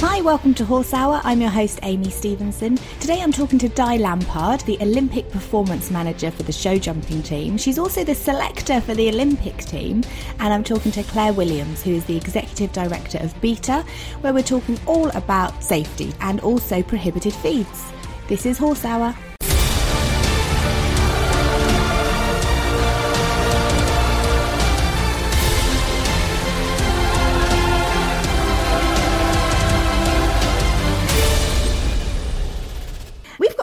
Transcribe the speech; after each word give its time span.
Hi, 0.00 0.20
welcome 0.20 0.54
to 0.54 0.64
Horse 0.64 0.92
Hour. 0.92 1.20
I'm 1.24 1.40
your 1.40 1.50
host, 1.50 1.78
Amy 1.82 2.10
Stevenson. 2.10 2.76
Today 3.00 3.22
I'm 3.22 3.32
talking 3.32 3.58
to 3.60 3.68
Di 3.68 3.96
Lampard, 3.96 4.60
the 4.62 4.76
Olympic 4.80 5.30
performance 5.30 5.90
manager 5.90 6.30
for 6.30 6.42
the 6.42 6.52
show 6.52 6.76
jumping 6.76 7.22
team. 7.22 7.56
She's 7.56 7.78
also 7.78 8.04
the 8.04 8.14
selector 8.14 8.80
for 8.80 8.94
the 8.94 9.08
Olympic 9.08 9.56
team. 9.58 10.02
And 10.40 10.52
I'm 10.52 10.64
talking 10.64 10.92
to 10.92 11.02
Claire 11.04 11.32
Williams, 11.32 11.82
who 11.82 11.92
is 11.92 12.04
the 12.04 12.16
executive 12.16 12.72
director 12.72 13.18
of 13.18 13.40
BETA, 13.40 13.84
where 14.20 14.34
we're 14.34 14.42
talking 14.42 14.78
all 14.84 15.08
about 15.10 15.62
safety 15.62 16.12
and 16.20 16.40
also 16.40 16.82
prohibited 16.82 17.32
feeds. 17.32 17.84
This 18.28 18.46
is 18.46 18.58
Horse 18.58 18.84
Hour. 18.84 19.14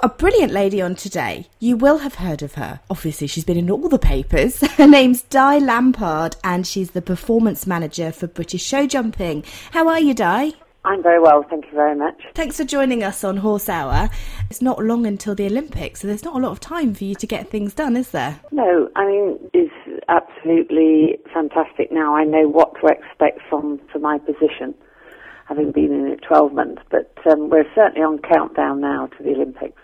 Got 0.01 0.11
a 0.11 0.17
brilliant 0.17 0.51
lady 0.51 0.81
on 0.81 0.95
today. 0.95 1.47
You 1.59 1.77
will 1.77 1.99
have 1.99 2.15
heard 2.15 2.41
of 2.41 2.55
her. 2.55 2.79
Obviously, 2.89 3.27
she's 3.27 3.43
been 3.43 3.57
in 3.57 3.69
all 3.69 3.87
the 3.87 3.99
papers. 3.99 4.61
Her 4.77 4.87
name's 4.87 5.21
Di 5.23 5.59
Lampard, 5.59 6.35
and 6.43 6.65
she's 6.65 6.91
the 6.91 7.01
performance 7.01 7.67
manager 7.67 8.11
for 8.11 8.27
British 8.27 8.63
Show 8.63 8.87
Jumping. 8.87 9.43
How 9.71 9.87
are 9.87 9.99
you, 9.99 10.13
Di? 10.13 10.53
I'm 10.83 11.03
very 11.03 11.19
well, 11.19 11.45
thank 11.47 11.65
you 11.65 11.73
very 11.73 11.95
much. 11.95 12.19
Thanks 12.33 12.57
for 12.57 12.63
joining 12.63 13.03
us 13.03 13.23
on 13.23 13.37
Horse 13.37 13.69
Hour. 13.69 14.09
It's 14.49 14.63
not 14.63 14.83
long 14.83 15.05
until 15.05 15.35
the 15.35 15.45
Olympics, 15.45 16.01
so 16.01 16.07
there's 16.07 16.23
not 16.23 16.35
a 16.35 16.39
lot 16.39 16.51
of 16.51 16.59
time 16.59 16.95
for 16.95 17.03
you 17.03 17.13
to 17.15 17.27
get 17.27 17.49
things 17.49 17.75
done, 17.75 17.95
is 17.95 18.09
there? 18.09 18.39
No, 18.51 18.89
I 18.95 19.05
mean, 19.05 19.37
it's 19.53 20.01
absolutely 20.09 21.19
fantastic 21.31 21.91
now. 21.91 22.15
I 22.15 22.23
know 22.23 22.47
what 22.47 22.73
to 22.81 22.87
expect 22.87 23.41
from, 23.47 23.79
from 23.91 24.01
my 24.01 24.17
position, 24.17 24.73
having 25.45 25.71
been 25.71 25.91
in 25.91 26.07
it 26.07 26.23
12 26.27 26.53
months, 26.53 26.81
but 26.89 27.15
um, 27.29 27.51
we're 27.51 27.71
certainly 27.75 28.01
on 28.01 28.17
countdown 28.17 28.81
now 28.81 29.05
to 29.05 29.23
the 29.23 29.33
Olympics. 29.33 29.79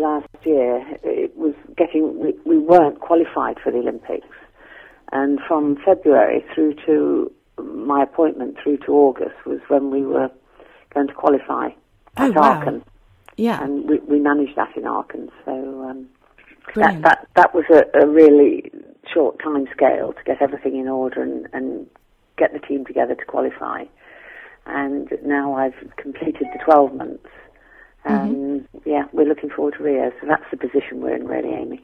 Last 0.00 0.28
year, 0.44 0.82
it 1.02 1.36
was 1.36 1.54
getting, 1.76 2.18
we, 2.18 2.34
we 2.46 2.56
weren't 2.58 3.00
qualified 3.00 3.58
for 3.62 3.70
the 3.70 3.78
Olympics. 3.78 4.26
And 5.12 5.38
from 5.46 5.76
February 5.84 6.44
through 6.54 6.74
to 6.86 7.30
my 7.62 8.02
appointment 8.02 8.56
through 8.62 8.78
to 8.78 8.92
August 8.92 9.34
was 9.44 9.60
when 9.68 9.90
we 9.90 10.02
were 10.02 10.30
going 10.94 11.08
to 11.08 11.14
qualify 11.14 11.68
Oh, 12.16 12.28
at 12.30 12.34
wow. 12.34 12.60
Aachen. 12.60 12.82
Yeah. 13.36 13.62
and 13.62 13.88
we, 13.88 13.98
we 14.00 14.18
managed 14.18 14.56
that 14.56 14.76
in 14.76 14.84
Aachen. 14.86 15.30
So 15.44 15.52
um, 15.88 16.08
that, 16.74 17.02
that 17.02 17.28
that 17.36 17.54
was 17.54 17.64
a, 17.70 17.84
a 18.02 18.06
really 18.06 18.70
short 19.12 19.38
time 19.42 19.66
scale 19.72 20.12
to 20.12 20.22
get 20.24 20.42
everything 20.42 20.76
in 20.76 20.88
order 20.88 21.22
and, 21.22 21.46
and 21.52 21.86
get 22.36 22.52
the 22.52 22.58
team 22.58 22.84
together 22.84 23.14
to 23.14 23.24
qualify. 23.24 23.84
And 24.66 25.08
now 25.24 25.54
I've 25.54 25.74
completed 25.96 26.46
the 26.52 26.58
12 26.64 26.94
months. 26.94 27.26
Um, 28.04 28.66
Yeah, 28.84 29.04
we're 29.12 29.26
looking 29.26 29.50
forward 29.50 29.74
to 29.78 29.82
Rio. 29.82 30.10
So 30.20 30.26
that's 30.26 30.44
the 30.50 30.56
position 30.56 31.00
we're 31.00 31.14
in, 31.16 31.26
really, 31.26 31.50
Amy. 31.50 31.82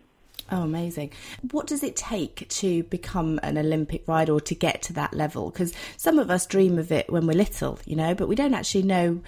Oh, 0.51 0.63
amazing. 0.63 1.11
What 1.53 1.67
does 1.67 1.83
it 1.83 1.97
take 1.97 2.49
to 2.49 2.83
become 2.85 3.41
an 3.43 3.57
Olympic 3.57 4.07
rider 4.07 4.33
or 4.33 4.41
to 4.43 4.55
get 4.55 4.83
to 4.83 4.93
that 4.95 5.15
level? 5.15 5.51
Because 5.51 5.73
some 5.97 6.19
of 6.19 6.31
us 6.31 6.47
dream 6.47 6.79
of 6.79 6.93
it 6.93 7.11
when 7.11 7.27
we're 7.27 7.35
little, 7.35 7.79
you 7.87 7.97
know, 7.97 8.15
but 8.15 8.29
we 8.29 8.35
don't 8.35 8.55
actually 8.55 8.83
know 8.83 9.21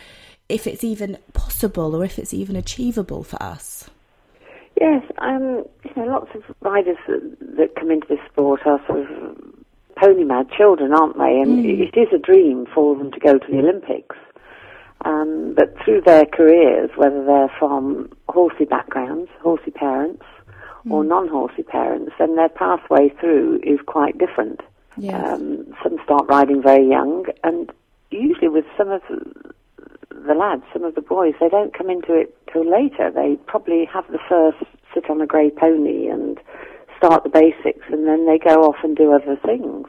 if 0.49 0.67
it's 0.67 0.85
even 0.85 1.19
possible 1.33 1.95
or 1.97 2.05
if 2.05 2.19
it's 2.19 2.35
even 2.35 2.55
achievable 2.55 3.25
for 3.25 3.43
us. 3.43 3.89
Yes, 4.81 5.03
um, 5.19 5.65
you 5.85 5.91
know, 5.97 6.05
lots 6.05 6.31
of 6.35 6.43
riders 6.61 6.99
that, 7.09 7.37
that 7.57 7.75
come 7.77 7.91
into 7.91 8.07
this 8.09 8.21
sport 8.31 8.61
are 8.67 8.81
sort 8.87 9.11
of 9.11 9.39
pony 9.97 10.25
mad 10.25 10.51
children, 10.51 10.93
aren't 10.93 11.17
they? 11.17 11.41
And 11.41 11.65
it 11.65 11.97
is 11.97 12.09
a 12.15 12.19
dream 12.19 12.67
for 12.75 12.95
them 12.95 13.11
to 13.11 13.19
go 13.19 13.39
to 13.39 13.47
the 13.51 13.59
Olympics. 13.59 14.17
Um, 15.05 15.55
but 15.55 15.75
through 15.84 16.03
their 16.03 16.25
careers, 16.25 16.91
whether 16.97 17.25
they're 17.25 17.53
from 17.59 18.11
horsey 18.29 18.65
backgrounds, 18.65 19.31
horsey 19.43 19.71
parents, 19.71 20.25
or 20.89 21.05
non-horsey 21.05 21.65
parents, 21.65 22.12
then 22.19 22.37
their 22.37 22.49
pathway 22.49 23.09
through 23.21 23.61
is 23.62 23.81
quite 23.87 24.19
different. 24.19 24.61
Yes. 24.97 25.21
Um, 25.33 25.75
some 25.83 25.99
start 26.05 26.27
riding 26.29 26.62
very 26.62 26.89
young, 26.89 27.27
and 27.45 27.71
usually 28.11 28.49
with 28.49 28.65
some 28.79 28.91
of 28.91 29.03
the 29.09 30.34
lads, 30.34 30.62
some 30.73 30.84
of 30.84 30.95
the 30.95 31.03
boys, 31.03 31.34
they 31.41 31.49
don't 31.49 31.77
come 31.77 31.91
into 31.91 32.15
it 32.15 32.37
till 32.53 32.65
later. 32.65 33.11
They 33.11 33.37
probably 33.47 33.84
have 33.93 34.07
the 34.11 34.21
first 34.28 34.59
sit 34.95 35.11
on 35.11 35.21
a 35.21 35.27
grey 35.27 35.51
pony 35.51 36.09
and 36.09 36.39
start 36.97 37.25
the 37.25 37.31
basics, 37.31 37.84
and 37.91 38.07
then 38.07 38.27
they 38.27 38.39
go 38.39 38.63
off 38.63 38.77
and 38.83 38.97
do 38.97 39.13
other 39.13 39.37
things. 39.45 39.87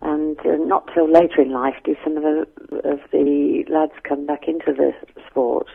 And 0.00 0.38
uh, 0.40 0.56
not 0.64 0.88
till 0.94 1.10
later 1.10 1.42
in 1.42 1.52
life 1.52 1.74
do 1.84 1.96
some 2.02 2.16
of 2.16 2.22
the 2.22 2.46
of 2.88 3.00
the 3.12 3.64
lads 3.68 3.92
come 4.04 4.26
back 4.26 4.48
into 4.48 4.72
the 4.72 4.92
sport. 5.28 5.66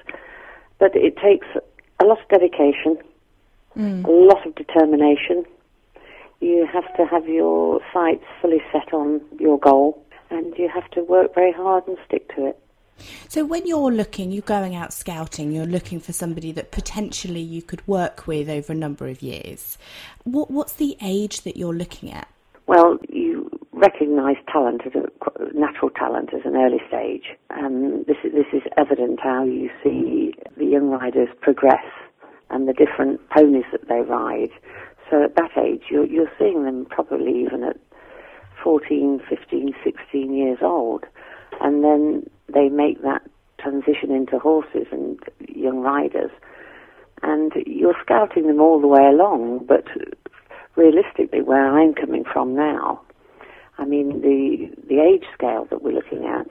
But 0.80 0.96
it 0.96 1.18
takes 1.18 1.47
a 2.02 2.06
lot 2.06 2.19
of 2.22 2.28
dedication, 2.30 2.97
a 4.06 4.09
lot 4.09 4.46
of 4.46 4.56
determination. 4.56 5.46
You 6.41 6.68
have 6.72 6.94
to 6.97 7.06
have 7.06 7.28
your 7.28 7.80
sights 7.94 8.25
fully 8.41 8.62
set 8.72 8.94
on 8.94 9.22
your 9.40 9.58
goal, 9.59 10.03
and 10.30 10.53
you 10.58 10.69
have 10.69 10.90
to 10.91 11.03
work 11.03 11.34
very 11.34 11.53
hard 11.53 11.88
and 11.88 11.97
stick 12.06 12.34
to 12.35 12.47
it. 12.47 12.59
So 13.28 13.46
when 13.46 13.68
you're 13.68 13.91
looking, 13.91 14.31
you're 14.31 14.41
going 14.41 14.75
out 14.75 14.94
scouting, 14.94 15.52
you're 15.52 15.66
looking 15.66 16.00
for 16.00 16.14
somebody 16.14 16.52
that 16.53 16.72
potentially 16.72 17.41
you 17.41 17.62
could 17.62 17.85
work 17.88 18.25
with 18.28 18.50
over 18.50 18.74
a 18.74 18.75
number 18.75 19.08
of 19.08 19.22
years. 19.22 19.78
What, 20.24 20.50
what's 20.50 20.74
the 20.74 20.97
age 21.02 21.41
that 21.41 21.58
you're 21.58 21.74
looking 21.74 22.12
at? 22.12 22.28
Well, 22.68 22.97
recognise 23.85 24.38
talent 24.51 24.81
as 24.85 24.94
a 24.96 25.57
natural 25.57 25.90
talent 25.91 26.34
as 26.34 26.41
an 26.44 26.56
early 26.56 26.79
stage. 26.88 27.25
Um, 27.51 28.03
this 28.07 28.18
is 28.23 28.31
this 28.34 28.51
is 28.53 28.63
evident 28.78 29.19
how 29.22 29.44
you 29.44 29.69
see 29.84 30.34
the 30.57 30.66
young 30.66 30.90
riders 30.90 31.29
progress 31.41 31.85
and 32.50 32.68
the 32.68 32.73
different 32.73 33.22
ponies 33.29 33.66
that 33.72 33.88
they 33.88 34.01
ride. 34.01 34.50
So 35.09 35.23
at 35.23 35.35
that 35.35 35.51
age, 35.57 35.84
you're 35.90 36.06
you're 36.06 36.31
seeing 36.40 36.63
them 36.63 36.85
probably 36.90 37.41
even 37.41 37.63
at 37.63 37.78
14, 38.63 39.22
15, 39.29 39.75
16 39.84 40.34
years 40.34 40.57
old, 40.62 41.06
and 41.61 41.84
then 41.84 42.28
they 42.52 42.70
make 42.70 43.03
that 43.03 43.22
transition 43.59 44.11
into 44.11 44.40
horses 44.40 44.87
and 44.91 45.20
young 45.47 45.82
riders, 45.82 46.32
and 47.22 47.52
you're 47.67 47.96
scouting 48.02 48.47
them 48.47 48.59
all 48.59 48.82
the 48.82 48.87
way 48.87 49.05
along, 49.05 49.66
but 49.67 49.85
realistically, 50.76 51.41
where 51.41 51.67
I'm 51.67 51.93
coming 51.93 52.23
from 52.32 52.55
now, 52.55 53.04
I 53.77 53.85
mean, 53.85 54.22
the 54.22 54.69
the 54.87 54.99
age 55.01 55.25
scale 55.33 55.66
that 55.69 55.81
we're 55.81 55.93
looking 55.93 56.25
at, 56.25 56.47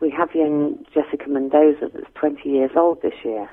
we 0.00 0.10
have 0.10 0.34
young 0.34 0.84
Jessica 0.94 1.28
Mendoza 1.28 1.90
that's 1.92 2.06
20 2.14 2.48
years 2.48 2.70
old 2.76 3.02
this 3.02 3.14
year, 3.24 3.48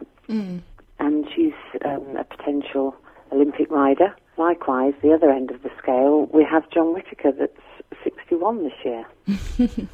and 0.99 1.25
she's 1.35 1.53
um, 1.85 2.15
a 2.17 2.23
potential 2.23 2.95
Olympic 3.31 3.69
rider. 3.69 4.15
Likewise, 4.37 4.93
the 5.01 5.11
other 5.13 5.29
end 5.31 5.51
of 5.51 5.61
the 5.63 5.69
scale, 5.81 6.27
we 6.33 6.45
have 6.49 6.69
John 6.71 6.93
Whitaker 6.93 7.31
that's 7.37 8.03
61 8.03 8.63
this 8.63 8.73
year. 8.85 9.05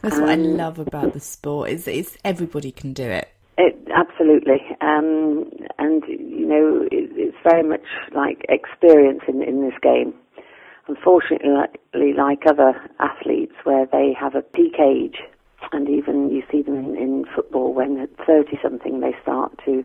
That's 0.00 0.18
what 0.18 0.30
I 0.30 0.34
Um, 0.34 0.56
love 0.56 0.78
about 0.80 1.12
the 1.12 1.20
sport 1.20 1.70
is, 1.70 1.86
is 1.86 2.16
everybody 2.24 2.72
can 2.72 2.92
do 2.92 3.04
it. 3.04 3.28
It, 3.58 3.76
absolutely, 3.94 4.60
um, 4.80 5.48
and 5.78 6.02
you 6.08 6.46
know 6.46 6.88
it, 6.90 7.10
it's 7.14 7.36
very 7.44 7.62
much 7.62 7.84
like 8.14 8.44
experience 8.48 9.20
in 9.28 9.42
in 9.42 9.60
this 9.62 9.74
game. 9.82 10.14
Unfortunately, 10.88 12.14
like 12.16 12.42
other 12.46 12.74
athletes, 12.98 13.54
where 13.64 13.86
they 13.86 14.14
have 14.18 14.34
a 14.34 14.42
peak 14.42 14.74
age, 14.80 15.18
and 15.72 15.88
even 15.88 16.30
you 16.30 16.42
see 16.50 16.62
them 16.62 16.76
in, 16.76 16.96
in 16.96 17.24
football 17.34 17.72
when 17.72 17.98
at 17.98 18.10
30 18.26 18.58
something 18.62 19.00
they 19.00 19.14
start 19.22 19.52
to 19.64 19.84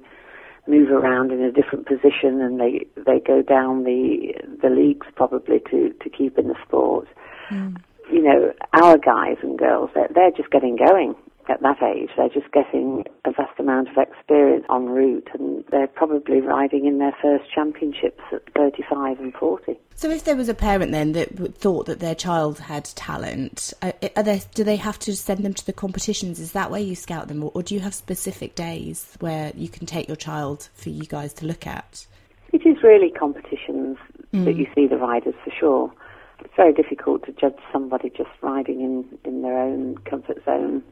move 0.67 0.89
around 0.91 1.31
in 1.31 1.41
a 1.41 1.51
different 1.51 1.87
position 1.87 2.41
and 2.41 2.59
they 2.59 2.85
they 3.05 3.19
go 3.19 3.41
down 3.41 3.83
the 3.83 4.33
the 4.61 4.69
leagues 4.69 5.07
probably 5.15 5.59
to 5.59 5.93
to 6.01 6.09
keep 6.09 6.37
in 6.37 6.47
the 6.47 6.55
sport. 6.65 7.07
Mm. 7.49 7.81
You 8.11 8.23
know, 8.23 8.53
our 8.73 8.97
guys 8.97 9.37
and 9.41 9.57
girls 9.57 9.91
they're, 9.93 10.09
they're 10.13 10.31
just 10.31 10.51
getting 10.51 10.75
going 10.75 11.15
at 11.49 11.61
that 11.61 11.81
age. 11.81 12.09
They're 12.15 12.29
just 12.29 12.51
getting 12.51 13.03
a 13.25 13.31
vast 13.31 13.59
amount 13.59 13.89
of 13.89 13.97
experience 13.97 14.65
en 14.69 14.85
route, 14.85 15.29
and 15.33 15.63
they're 15.71 15.87
probably 15.87 16.41
riding 16.41 16.85
in 16.85 16.97
their 16.99 17.15
first 17.21 17.45
championships 17.53 18.21
at 18.31 18.41
35 18.55 19.19
and 19.19 19.33
40. 19.33 19.77
So, 19.95 20.09
if 20.09 20.23
there 20.25 20.35
was 20.35 20.49
a 20.49 20.53
parent 20.53 20.91
then 20.91 21.13
that 21.13 21.55
thought 21.55 21.87
that 21.87 21.99
their 21.99 22.15
child 22.15 22.59
had 22.59 22.85
talent, 22.85 23.73
are 23.81 24.23
there, 24.23 24.41
do 24.53 24.63
they 24.63 24.75
have 24.75 24.99
to 24.99 25.15
send 25.15 25.43
them 25.43 25.53
to 25.53 25.65
the 25.65 25.73
competitions? 25.73 26.39
Is 26.39 26.51
that 26.51 26.71
where 26.71 26.81
you 26.81 26.95
scout 26.95 27.27
them, 27.27 27.49
or 27.53 27.63
do 27.63 27.73
you 27.73 27.81
have 27.81 27.93
specific 27.93 28.55
days 28.55 29.17
where 29.19 29.51
you 29.55 29.69
can 29.69 29.85
take 29.85 30.07
your 30.07 30.17
child 30.17 30.69
for 30.73 30.89
you 30.89 31.03
guys 31.03 31.33
to 31.35 31.45
look 31.45 31.65
at? 31.65 32.05
It 32.53 32.65
is 32.65 32.81
really 32.83 33.11
competitions 33.11 33.97
mm. 34.33 34.45
that 34.45 34.55
you 34.55 34.67
see 34.73 34.87
the 34.87 34.97
riders 34.97 35.35
for 35.43 35.51
sure. 35.51 35.93
It's 36.39 36.53
very 36.55 36.73
difficult 36.73 37.25
to 37.25 37.31
judge 37.31 37.57
somebody 37.73 38.09
just 38.09 38.29
riding 38.41 38.81
in, 38.81 39.05
in 39.25 39.41
their 39.41 39.57
own 39.57 39.97
comfort 40.09 40.43
zone 40.45 40.83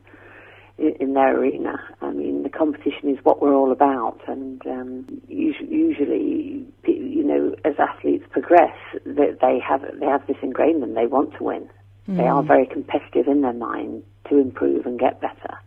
in 0.77 1.13
their 1.13 1.37
arena. 1.37 1.79
I 2.01 2.11
mean, 2.11 2.43
the 2.43 2.49
competition 2.49 3.09
is 3.09 3.17
what 3.23 3.41
we're 3.41 3.55
all 3.55 3.71
about, 3.71 4.19
and 4.27 4.61
um, 4.67 5.21
usually, 5.27 6.65
you 6.85 7.23
know, 7.23 7.55
as 7.63 7.75
athletes 7.79 8.25
progress, 8.29 8.75
that 9.05 9.37
they 9.41 9.59
have 9.59 9.81
they 9.99 10.05
have 10.05 10.27
this 10.27 10.37
ingrained 10.43 10.75
in 10.75 10.81
them. 10.81 10.93
They 10.93 11.07
want 11.07 11.33
to 11.37 11.43
win. 11.43 11.69
Mm. 12.09 12.17
They 12.17 12.27
are 12.27 12.43
mm. 12.43 12.47
very 12.47 12.65
competitive 12.65 13.27
in 13.27 13.41
their 13.41 13.53
mind 13.53 14.03
to 14.29 14.37
improve 14.37 14.85
and 14.85 14.99
get 14.99 15.21
better. 15.21 15.57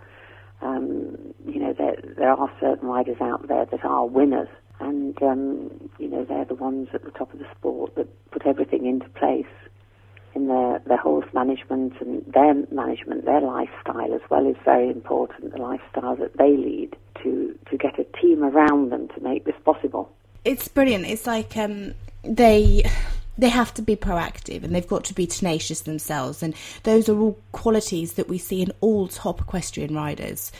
Um, 0.60 1.16
you 1.46 1.60
know, 1.60 1.72
there 1.72 1.96
there 2.16 2.32
are 2.32 2.50
certain 2.60 2.88
riders 2.88 3.20
out 3.20 3.48
there 3.48 3.64
that 3.64 3.84
are 3.84 4.06
winners, 4.06 4.48
and 4.78 5.20
um, 5.22 5.90
you 5.98 6.08
know, 6.08 6.24
they're 6.24 6.44
the 6.44 6.54
ones 6.54 6.88
at 6.92 7.04
the 7.04 7.10
top 7.12 7.32
of 7.32 7.38
the 7.38 7.46
sport 7.56 7.94
that 7.94 8.30
put 8.30 8.46
everything 8.46 8.84
into 8.84 9.08
place 9.10 9.46
in 10.34 10.48
their, 10.48 10.80
their 10.86 10.98
horse 10.98 11.26
management 11.32 11.94
and 12.00 12.24
their 12.32 12.54
management, 12.70 13.24
their 13.24 13.40
lifestyle 13.40 14.14
as 14.14 14.20
well 14.30 14.46
is 14.46 14.56
very 14.64 14.88
important, 14.90 15.52
the 15.52 15.58
lifestyle 15.58 16.16
that 16.16 16.36
they 16.36 16.56
lead 16.56 16.96
to, 17.22 17.58
to 17.70 17.76
get 17.76 17.98
a 17.98 18.04
team 18.20 18.42
around 18.42 18.90
them 18.90 19.08
to 19.08 19.20
make 19.20 19.44
this 19.44 19.56
possible. 19.64 20.10
It's 20.44 20.68
brilliant. 20.68 21.06
It's 21.06 21.26
like 21.26 21.56
um, 21.56 21.94
they 22.22 22.84
they 23.36 23.48
have 23.48 23.72
to 23.72 23.82
be 23.82 23.94
proactive 23.94 24.64
and 24.64 24.74
they've 24.74 24.88
got 24.88 25.04
to 25.04 25.14
be 25.14 25.26
tenacious 25.26 25.82
themselves 25.82 26.42
and 26.42 26.54
those 26.82 27.08
are 27.08 27.16
all 27.16 27.38
qualities 27.52 28.14
that 28.14 28.28
we 28.28 28.36
see 28.36 28.60
in 28.60 28.72
all 28.80 29.06
top 29.06 29.40
equestrian 29.40 29.94
riders 29.94 30.50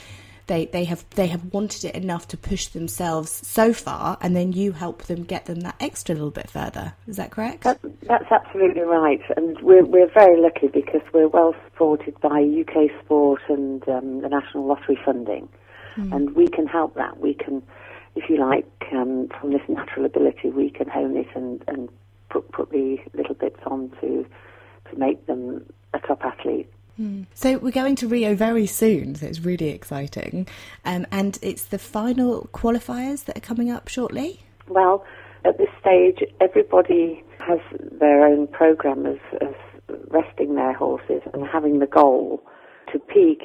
they 0.49 0.65
they 0.65 0.83
have 0.83 1.05
they 1.11 1.27
have 1.27 1.53
wanted 1.53 1.85
it 1.85 1.95
enough 1.95 2.27
to 2.27 2.37
push 2.37 2.67
themselves 2.67 3.47
so 3.47 3.71
far, 3.71 4.17
and 4.19 4.35
then 4.35 4.51
you 4.51 4.73
help 4.73 5.03
them 5.03 5.23
get 5.23 5.45
them 5.45 5.61
that 5.61 5.75
extra 5.79 6.13
little 6.13 6.31
bit 6.31 6.49
further. 6.49 6.93
Is 7.07 7.15
that 7.15 7.31
correct? 7.31 7.63
That, 7.63 7.79
that's 8.01 8.29
absolutely 8.29 8.81
right, 8.81 9.21
and 9.37 9.57
we're 9.61 9.85
we're 9.85 10.11
very 10.11 10.41
lucky 10.41 10.67
because 10.67 11.01
we're 11.13 11.29
well 11.29 11.55
supported 11.65 12.19
by 12.19 12.41
UK 12.41 12.89
Sport 13.05 13.41
and 13.47 13.87
um, 13.87 14.21
the 14.21 14.27
National 14.27 14.65
Lottery 14.65 14.99
funding, 15.05 15.47
mm. 15.95 16.13
and 16.13 16.35
we 16.35 16.47
can 16.47 16.67
help 16.67 16.95
that. 16.95 17.19
We 17.19 17.35
can, 17.35 17.63
if 18.15 18.29
you 18.29 18.37
like, 18.37 18.67
um, 18.91 19.29
from 19.39 19.51
this 19.51 19.61
natural 19.69 20.05
ability, 20.05 20.49
we 20.49 20.71
can 20.71 20.89
hone 20.89 21.15
it 21.15 21.27
and 21.35 21.63
and 21.67 21.87
put 22.29 22.51
put 22.51 22.71
the 22.71 22.97
little 23.13 23.35
bits 23.35 23.59
on 23.67 23.91
to 24.01 24.25
to 24.89 24.97
make 24.97 25.25
them 25.27 25.63
a 25.93 25.99
top 25.99 26.25
athlete. 26.25 26.69
Hmm. 26.99 27.23
So 27.33 27.57
we're 27.59 27.71
going 27.71 27.95
to 27.95 28.09
Rio 28.09 28.35
very 28.35 28.65
soon, 28.65 29.15
so 29.15 29.25
it's 29.25 29.39
really 29.39 29.69
exciting. 29.69 30.49
Um, 30.83 31.07
and 31.13 31.39
it's 31.41 31.63
the 31.63 31.79
final 31.79 32.49
qualifiers 32.51 33.23
that 33.23 33.37
are 33.37 33.41
coming 33.41 33.71
up 33.71 33.87
shortly? 33.87 34.41
Well, 34.67 35.05
at 35.45 35.57
this 35.57 35.69
stage, 35.79 36.21
everybody 36.41 37.23
has 37.39 37.59
their 38.01 38.25
own 38.25 38.47
program 38.47 39.05
of, 39.05 39.19
of 39.39 39.55
resting 40.09 40.55
their 40.55 40.73
horses 40.73 41.21
and 41.33 41.47
having 41.47 41.79
the 41.79 41.87
goal 41.87 42.43
to 42.91 42.99
peak 42.99 43.41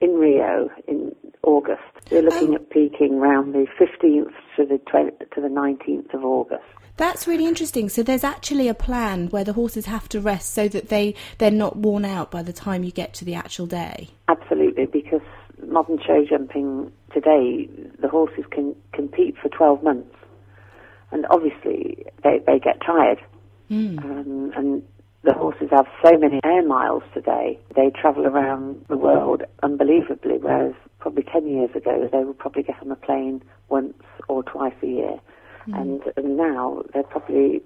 in 0.00 0.14
Rio 0.14 0.70
in 0.86 1.14
August. 1.42 1.82
We're 2.10 2.22
looking 2.22 2.50
oh. 2.50 2.56
at 2.56 2.70
peaking 2.70 3.14
around 3.14 3.52
the 3.52 3.66
15th 3.78 4.32
to 4.56 4.64
the 4.64 4.78
20, 4.90 5.10
to 5.34 5.40
the 5.40 5.48
19th 5.48 6.14
of 6.14 6.24
August. 6.24 6.64
That's 6.96 7.28
really 7.28 7.46
interesting. 7.46 7.88
So 7.88 8.02
there's 8.02 8.24
actually 8.24 8.68
a 8.68 8.74
plan 8.74 9.28
where 9.28 9.44
the 9.44 9.52
horses 9.52 9.86
have 9.86 10.08
to 10.10 10.20
rest 10.20 10.52
so 10.52 10.66
that 10.68 10.88
they 10.88 11.14
they're 11.38 11.50
not 11.50 11.76
worn 11.76 12.04
out 12.04 12.32
by 12.32 12.42
the 12.42 12.52
time 12.52 12.82
you 12.82 12.90
get 12.90 13.14
to 13.14 13.24
the 13.24 13.34
actual 13.34 13.66
day. 13.66 14.08
Absolutely, 14.26 14.86
because 14.86 15.22
modern 15.64 15.98
show 16.04 16.24
jumping 16.28 16.90
today, 17.14 17.68
the 18.00 18.08
horses 18.08 18.44
can 18.50 18.74
compete 18.92 19.36
for 19.40 19.48
12 19.48 19.82
months, 19.84 20.14
and 21.12 21.24
obviously 21.30 22.04
they 22.24 22.40
they 22.44 22.58
get 22.58 22.80
tired, 22.84 23.20
mm. 23.70 24.02
um, 24.04 24.52
and 24.56 24.82
the 25.24 25.32
horses 25.32 25.68
have 25.70 25.86
so 26.04 26.16
many 26.16 26.40
air 26.44 26.66
miles 26.66 27.02
today. 27.12 27.58
They 27.74 27.90
travel 27.90 28.26
around 28.26 28.84
the 28.88 28.96
world 28.96 29.42
unbelievably, 29.62 30.38
whereas 30.38 30.74
probably 31.00 31.24
10 31.24 31.46
years 31.46 31.70
ago 31.74 32.08
they 32.10 32.24
would 32.24 32.38
probably 32.38 32.62
get 32.62 32.76
on 32.80 32.90
a 32.90 32.96
plane 32.96 33.42
once 33.68 33.94
or 34.28 34.42
twice 34.42 34.74
a 34.82 34.86
year. 34.86 35.18
Mm. 35.66 35.80
And, 35.80 36.02
and 36.16 36.36
now 36.36 36.82
they're 36.92 37.02
probably 37.02 37.62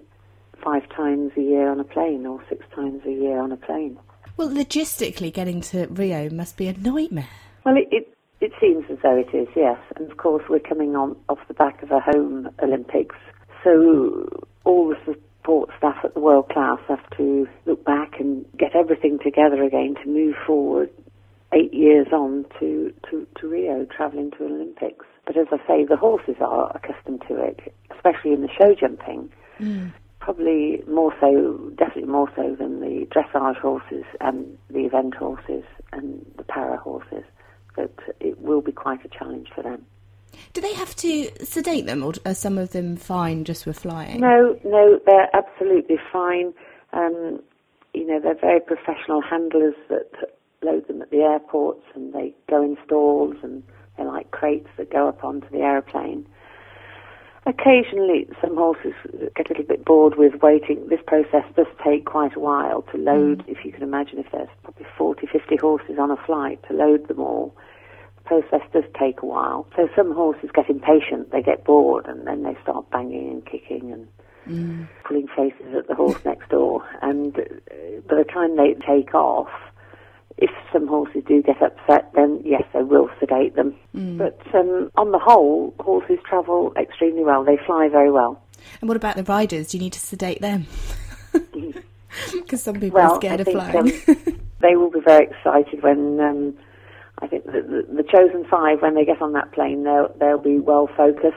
five 0.64 0.88
times 0.90 1.32
a 1.36 1.40
year 1.40 1.68
on 1.70 1.80
a 1.80 1.84
plane 1.84 2.26
or 2.26 2.42
six 2.48 2.64
times 2.74 3.02
a 3.06 3.10
year 3.12 3.38
on 3.40 3.52
a 3.52 3.56
plane. 3.56 3.98
Well, 4.36 4.48
logistically, 4.48 5.32
getting 5.32 5.60
to 5.62 5.86
Rio 5.88 6.30
must 6.30 6.56
be 6.56 6.68
a 6.68 6.72
nightmare. 6.72 7.28
Well, 7.64 7.76
it, 7.76 7.88
it, 7.90 8.16
it 8.40 8.52
seems 8.60 8.84
as 8.90 8.98
though 9.02 9.16
it 9.16 9.36
is, 9.36 9.48
yes. 9.54 9.78
And 9.96 10.10
of 10.10 10.16
course, 10.16 10.44
we're 10.48 10.58
coming 10.58 10.96
on 10.96 11.16
off 11.28 11.38
the 11.48 11.54
back 11.54 11.82
of 11.82 11.90
a 11.90 12.00
home 12.00 12.48
Olympics, 12.62 13.16
so 13.62 14.46
all 14.64 14.94
the 15.06 15.16
support 15.42 15.70
staff 15.76 15.96
at 16.04 16.14
the 16.14 16.20
world 16.20 16.48
class 16.48 16.78
have 16.88 17.08
to 17.16 17.48
look 17.66 17.84
back 17.84 18.20
and 18.20 18.44
get 18.56 18.76
everything 18.76 19.18
together 19.22 19.62
again 19.62 19.94
to 20.02 20.08
move 20.08 20.34
forward 20.46 20.88
eight 21.52 21.74
years 21.74 22.06
on 22.12 22.46
to, 22.60 22.92
to, 23.10 23.26
to 23.38 23.48
Rio, 23.48 23.84
travelling 23.84 24.30
to 24.32 24.46
an 24.46 24.52
Olympics. 24.52 25.04
But 25.26 25.36
as 25.36 25.48
I 25.50 25.58
say, 25.66 25.84
the 25.84 25.96
horses 25.96 26.36
are 26.40 26.70
accustomed 26.74 27.22
to 27.28 27.42
it, 27.42 27.74
especially 27.94 28.32
in 28.32 28.42
the 28.42 28.48
show 28.48 28.74
jumping. 28.74 29.30
Mm. 29.60 29.92
Probably 30.20 30.82
more 30.88 31.12
so, 31.20 31.72
definitely 31.76 32.10
more 32.10 32.30
so 32.36 32.54
than 32.56 32.80
the 32.80 33.06
dressage 33.06 33.58
horses 33.58 34.04
and 34.20 34.56
the 34.70 34.80
event 34.80 35.14
horses 35.14 35.64
and 35.92 36.24
the 36.38 36.44
para 36.44 36.78
horses. 36.78 37.24
But 37.74 37.92
it 38.20 38.40
will 38.40 38.60
be 38.60 38.72
quite 38.72 39.04
a 39.04 39.08
challenge 39.08 39.48
for 39.54 39.62
them. 39.62 39.84
Do 40.52 40.60
they 40.60 40.74
have 40.74 40.94
to 40.96 41.30
sedate 41.44 41.86
them, 41.86 42.02
or 42.02 42.12
are 42.26 42.34
some 42.34 42.58
of 42.58 42.72
them 42.72 42.96
fine 42.96 43.44
just 43.44 43.66
with 43.66 43.80
flying? 43.80 44.20
No, 44.20 44.58
no, 44.64 45.00
they're 45.06 45.28
absolutely 45.34 45.98
fine. 46.12 46.52
Um, 46.92 47.40
you 47.94 48.06
know, 48.06 48.20
they're 48.20 48.34
very 48.34 48.60
professional 48.60 49.22
handlers 49.22 49.74
that 49.88 50.10
load 50.62 50.86
them 50.88 51.02
at 51.02 51.10
the 51.10 51.18
airports, 51.18 51.84
and 51.94 52.12
they 52.12 52.34
go 52.48 52.62
in 52.62 52.76
stalls 52.84 53.36
and 53.42 53.62
they're 53.96 54.06
like 54.06 54.30
crates 54.30 54.68
that 54.76 54.90
go 54.90 55.08
up 55.08 55.24
onto 55.24 55.48
the 55.50 55.58
aeroplane. 55.58 56.26
Occasionally, 57.44 58.28
some 58.40 58.56
horses 58.56 58.94
get 59.34 59.46
a 59.46 59.54
little 59.54 59.64
bit 59.64 59.84
bored 59.84 60.16
with 60.16 60.40
waiting. 60.42 60.86
This 60.88 61.00
process 61.04 61.44
does 61.56 61.66
take 61.84 62.04
quite 62.04 62.36
a 62.36 62.40
while 62.40 62.82
to 62.92 62.98
load, 62.98 63.44
mm. 63.44 63.48
if 63.48 63.64
you 63.64 63.72
can 63.72 63.82
imagine, 63.82 64.18
if 64.20 64.30
there's 64.30 64.48
probably 64.62 64.86
40, 64.96 65.26
50 65.26 65.56
horses 65.56 65.98
on 65.98 66.12
a 66.12 66.16
flight, 66.16 66.62
to 66.68 66.74
load 66.74 67.08
them 67.08 67.18
all. 67.18 67.52
Process 68.32 68.66
does 68.72 68.84
take 68.98 69.22
a 69.22 69.26
while. 69.26 69.66
So 69.76 69.88
some 69.94 70.14
horses 70.14 70.50
get 70.54 70.70
impatient, 70.70 71.32
they 71.32 71.42
get 71.42 71.64
bored, 71.64 72.06
and 72.06 72.26
then 72.26 72.44
they 72.44 72.56
start 72.62 72.88
banging 72.90 73.28
and 73.28 73.44
kicking 73.44 73.92
and 73.92 74.08
mm. 74.48 74.88
pulling 75.04 75.28
faces 75.28 75.74
at 75.76 75.86
the 75.88 75.94
horse 75.94 76.24
next 76.24 76.48
door. 76.48 76.82
And 77.02 77.36
uh, 77.38 77.42
by 78.08 78.16
the 78.16 78.24
time 78.24 78.56
they 78.56 78.74
take 78.86 79.14
off, 79.14 79.50
if 80.38 80.50
some 80.72 80.88
horses 80.88 81.22
do 81.26 81.42
get 81.42 81.60
upset, 81.62 82.10
then 82.14 82.40
yes, 82.44 82.62
they 82.72 82.82
will 82.82 83.10
sedate 83.20 83.54
them. 83.54 83.74
Mm. 83.94 84.16
But 84.16 84.40
um, 84.54 84.90
on 84.96 85.12
the 85.12 85.18
whole, 85.18 85.74
horses 85.80 86.18
travel 86.26 86.72
extremely 86.78 87.22
well. 87.22 87.44
They 87.44 87.58
fly 87.66 87.88
very 87.90 88.10
well. 88.10 88.42
And 88.80 88.88
what 88.88 88.96
about 88.96 89.16
the 89.16 89.24
riders? 89.24 89.68
Do 89.68 89.76
you 89.76 89.82
need 89.82 89.92
to 89.92 90.00
sedate 90.00 90.40
them? 90.40 90.66
Because 92.32 92.62
some 92.62 92.74
people 92.74 93.00
well, 93.00 93.12
are 93.12 93.16
scared 93.16 93.40
I 93.40 93.42
of 93.42 93.46
think, 93.46 93.58
flying. 93.58 94.02
um, 94.08 94.40
they 94.60 94.76
will 94.76 94.90
be 94.90 95.00
very 95.00 95.26
excited 95.26 95.82
when 95.82 96.20
um, 96.20 96.54
I 97.22 97.28
think 97.28 97.44
the, 97.46 97.62
the, 97.62 98.02
the, 98.02 98.02
chosen 98.02 98.44
five, 98.44 98.82
when 98.82 98.94
they 98.94 99.04
get 99.04 99.22
on 99.22 99.32
that 99.32 99.52
plane, 99.52 99.84
they'll 99.84 100.12
they'll 100.18 100.38
be 100.38 100.58
well 100.58 100.88
focused. 100.96 101.36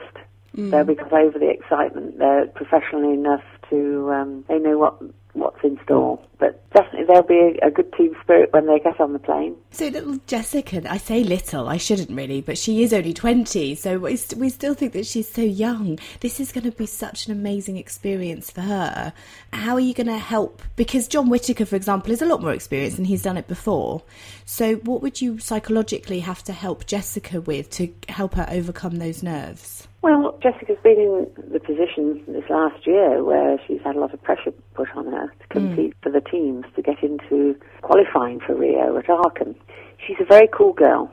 Mm. 0.56 0.70
They'll 0.70 0.84
be 0.84 0.96
got 0.96 1.12
over 1.12 1.38
the 1.38 1.48
excitement. 1.48 2.18
They're 2.18 2.46
professional 2.46 3.12
enough 3.12 3.44
to 3.70 4.12
um, 4.12 4.44
they 4.48 4.58
know 4.58 4.78
what 4.78 5.00
what's 5.38 5.62
in 5.62 5.78
store. 5.84 6.18
But 6.38 6.62
definitely 6.70 7.04
there'll 7.04 7.22
be 7.22 7.58
a, 7.62 7.68
a, 7.68 7.70
good 7.70 7.92
team 7.94 8.14
spirit 8.22 8.52
when 8.52 8.66
they 8.66 8.78
get 8.78 9.00
on 9.00 9.12
the 9.12 9.18
plane. 9.18 9.56
So 9.70 9.88
little 9.88 10.18
Jessica, 10.26 10.82
I 10.90 10.98
say 10.98 11.24
little, 11.24 11.68
I 11.68 11.78
shouldn't 11.78 12.10
really, 12.10 12.42
but 12.42 12.58
she 12.58 12.82
is 12.82 12.92
only 12.92 13.14
20, 13.14 13.74
so 13.74 13.98
we, 13.98 14.16
st- 14.16 14.40
we 14.40 14.50
still 14.50 14.74
think 14.74 14.92
that 14.92 15.06
she's 15.06 15.30
so 15.30 15.40
young. 15.40 15.98
This 16.20 16.38
is 16.40 16.52
going 16.52 16.64
to 16.64 16.72
be 16.72 16.86
such 16.86 17.26
an 17.26 17.32
amazing 17.32 17.78
experience 17.78 18.50
for 18.50 18.60
her. 18.60 19.12
How 19.52 19.74
are 19.74 19.80
you 19.80 19.94
going 19.94 20.08
to 20.08 20.18
help? 20.18 20.62
Because 20.76 21.08
John 21.08 21.30
Whitaker, 21.30 21.64
for 21.64 21.76
example, 21.76 22.12
is 22.12 22.20
a 22.20 22.26
lot 22.26 22.42
more 22.42 22.52
experienced 22.52 22.98
and 22.98 23.06
he's 23.06 23.22
done 23.22 23.38
it 23.38 23.48
before. 23.48 24.02
So 24.44 24.76
what 24.76 25.00
would 25.02 25.20
you 25.20 25.38
psychologically 25.38 26.20
have 26.20 26.42
to 26.44 26.52
help 26.52 26.86
Jessica 26.86 27.40
with 27.40 27.70
to 27.70 27.92
help 28.08 28.34
her 28.34 28.46
overcome 28.50 28.96
those 28.96 29.22
nerves? 29.22 29.88
Well, 30.06 30.38
Jessica's 30.40 30.78
been 30.84 31.00
in 31.00 31.52
the 31.52 31.58
position 31.58 32.22
this 32.28 32.48
last 32.48 32.86
year 32.86 33.24
where 33.24 33.58
she's 33.66 33.80
had 33.84 33.96
a 33.96 33.98
lot 33.98 34.14
of 34.14 34.22
pressure 34.22 34.52
put 34.74 34.88
on 34.94 35.06
her 35.06 35.26
to 35.26 35.46
compete 35.48 35.94
mm. 35.96 36.02
for 36.04 36.12
the 36.12 36.20
teams 36.20 36.64
to 36.76 36.80
get 36.80 37.02
into 37.02 37.58
qualifying 37.82 38.38
for 38.38 38.54
Rio 38.54 38.96
at 38.98 39.10
Aachen. 39.10 39.56
She's 39.98 40.18
a 40.20 40.24
very 40.24 40.46
cool 40.46 40.74
girl. 40.74 41.10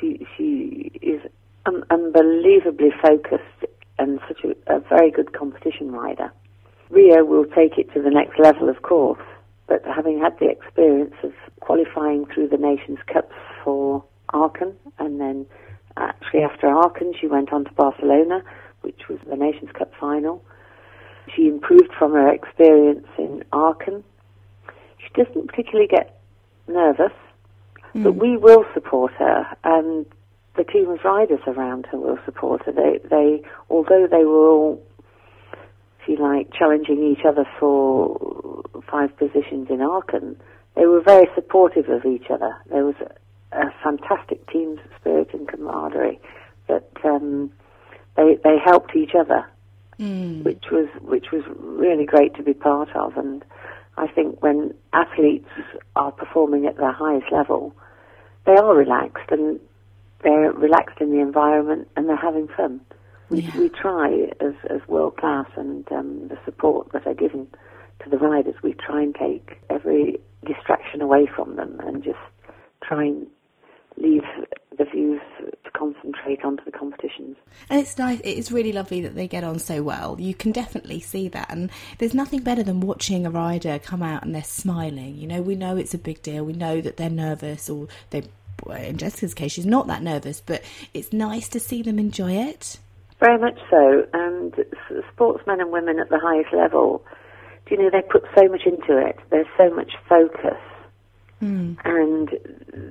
She 0.00 0.24
she 0.36 0.92
is 1.02 1.20
un- 1.66 1.82
unbelievably 1.90 2.92
focused 3.02 3.66
and 3.98 4.20
such 4.28 4.44
a, 4.44 4.76
a 4.76 4.78
very 4.78 5.10
good 5.10 5.32
competition 5.32 5.90
rider. 5.90 6.30
Rio 6.90 7.24
will 7.24 7.46
take 7.46 7.76
it 7.76 7.92
to 7.94 8.00
the 8.00 8.10
next 8.10 8.38
level, 8.38 8.68
of 8.68 8.82
course, 8.82 9.26
but 9.66 9.82
having 9.84 10.20
had 10.20 10.38
the 10.38 10.48
experience 10.48 11.16
of 11.24 11.32
qualifying 11.58 12.24
through 12.26 12.50
the 12.50 12.56
Nations 12.56 13.00
Cups 13.12 13.34
for 13.64 14.04
Aachen 14.32 14.76
and 15.00 15.20
then 15.20 15.44
Actually, 15.96 16.42
after 16.42 16.68
Aachen, 16.68 17.14
she 17.18 17.26
went 17.26 17.52
on 17.52 17.64
to 17.64 17.72
Barcelona, 17.72 18.42
which 18.82 19.08
was 19.08 19.18
the 19.28 19.36
Nations 19.36 19.70
Cup 19.72 19.92
final. 19.98 20.44
She 21.34 21.48
improved 21.48 21.92
from 21.98 22.12
her 22.12 22.32
experience 22.32 23.06
in 23.18 23.44
Aachen. 23.52 24.04
She 24.98 25.22
doesn't 25.22 25.48
particularly 25.48 25.88
get 25.88 26.20
nervous, 26.68 27.12
mm. 27.94 28.04
but 28.04 28.12
we 28.12 28.36
will 28.36 28.64
support 28.74 29.12
her, 29.14 29.46
and 29.64 30.06
the 30.56 30.64
team 30.64 30.88
of 30.90 31.04
riders 31.04 31.40
around 31.46 31.86
her 31.86 31.98
will 31.98 32.18
support 32.24 32.64
her. 32.64 32.72
They, 32.72 32.98
they, 33.08 33.42
although 33.70 34.06
they 34.10 34.24
were 34.24 34.48
all, 34.48 34.82
if 36.00 36.08
you 36.08 36.16
like, 36.16 36.52
challenging 36.52 37.02
each 37.02 37.24
other 37.26 37.46
for 37.58 38.62
five 38.90 39.16
positions 39.16 39.68
in 39.70 39.80
Aachen, 39.80 40.36
they 40.74 40.86
were 40.86 41.00
very 41.00 41.26
supportive 41.34 41.88
of 41.88 42.04
each 42.04 42.30
other. 42.30 42.54
There 42.70 42.84
was 42.84 42.96
a 43.56 43.72
fantastic 43.82 44.46
team 44.50 44.78
spirit 44.98 45.28
and 45.32 45.48
camaraderie 45.48 46.20
that 46.68 46.88
um, 47.04 47.50
they 48.16 48.36
they 48.42 48.56
helped 48.64 48.94
each 48.94 49.12
other, 49.18 49.48
mm. 49.98 50.42
which 50.44 50.64
was 50.70 50.88
which 51.00 51.26
was 51.32 51.42
really 51.58 52.04
great 52.04 52.34
to 52.34 52.42
be 52.42 52.54
part 52.54 52.88
of. 52.94 53.16
And 53.16 53.44
I 53.96 54.06
think 54.08 54.42
when 54.42 54.74
athletes 54.92 55.48
are 55.94 56.12
performing 56.12 56.66
at 56.66 56.76
their 56.76 56.92
highest 56.92 57.32
level, 57.32 57.74
they 58.44 58.56
are 58.56 58.74
relaxed 58.74 59.30
and 59.30 59.60
they're 60.22 60.52
relaxed 60.52 61.00
in 61.00 61.12
the 61.12 61.20
environment 61.20 61.88
and 61.96 62.08
they're 62.08 62.16
having 62.16 62.48
fun. 62.48 62.80
We, 63.28 63.40
yeah. 63.40 63.58
we 63.58 63.68
try 63.70 64.30
as, 64.40 64.54
as 64.70 64.86
world 64.86 65.16
class 65.16 65.46
and 65.56 65.90
um, 65.90 66.28
the 66.28 66.38
support 66.44 66.92
that 66.92 67.06
are 67.06 67.14
given 67.14 67.48
to 68.04 68.10
the 68.10 68.18
riders, 68.18 68.54
we 68.62 68.74
try 68.74 69.02
and 69.02 69.14
take 69.14 69.58
every 69.68 70.20
distraction 70.44 71.00
away 71.00 71.26
from 71.26 71.56
them 71.56 71.80
and 71.80 72.04
just 72.04 72.18
try 72.82 73.04
and 73.04 73.26
leave 73.96 74.24
the 74.76 74.84
views 74.84 75.20
to 75.64 75.70
concentrate 75.72 76.44
onto 76.44 76.64
the 76.64 76.70
competitions. 76.70 77.36
And 77.70 77.80
it's 77.80 77.96
nice, 77.98 78.20
it's 78.24 78.52
really 78.52 78.72
lovely 78.72 79.00
that 79.02 79.14
they 79.14 79.26
get 79.26 79.44
on 79.44 79.58
so 79.58 79.82
well. 79.82 80.16
You 80.20 80.34
can 80.34 80.52
definitely 80.52 81.00
see 81.00 81.28
that. 81.28 81.50
And 81.50 81.70
there's 81.98 82.14
nothing 82.14 82.40
better 82.40 82.62
than 82.62 82.80
watching 82.80 83.26
a 83.26 83.30
rider 83.30 83.78
come 83.78 84.02
out 84.02 84.22
and 84.22 84.34
they're 84.34 84.44
smiling. 84.44 85.16
You 85.16 85.26
know, 85.26 85.42
we 85.42 85.54
know 85.54 85.76
it's 85.76 85.94
a 85.94 85.98
big 85.98 86.22
deal, 86.22 86.44
we 86.44 86.52
know 86.52 86.80
that 86.80 86.96
they're 86.96 87.10
nervous 87.10 87.70
or 87.70 87.88
they 88.10 88.24
in 88.74 88.96
Jessica's 88.96 89.34
case, 89.34 89.52
she's 89.52 89.66
not 89.66 89.86
that 89.86 90.02
nervous, 90.02 90.40
but 90.40 90.62
it's 90.94 91.12
nice 91.12 91.46
to 91.50 91.60
see 91.60 91.82
them 91.82 91.98
enjoy 91.98 92.32
it. 92.32 92.78
Very 93.20 93.38
much 93.38 93.58
so. 93.70 94.06
And 94.14 94.54
sportsmen 95.12 95.60
and 95.60 95.70
women 95.70 95.98
at 95.98 96.08
the 96.08 96.18
highest 96.18 96.54
level, 96.54 97.04
do 97.66 97.74
you 97.74 97.82
know, 97.82 97.90
they 97.90 98.02
put 98.02 98.24
so 98.34 98.48
much 98.48 98.62
into 98.64 98.96
it. 98.96 99.18
There's 99.30 99.46
so 99.58 99.70
much 99.74 99.92
focus 100.08 100.58
Mm. 101.42 101.76
And 101.84 102.30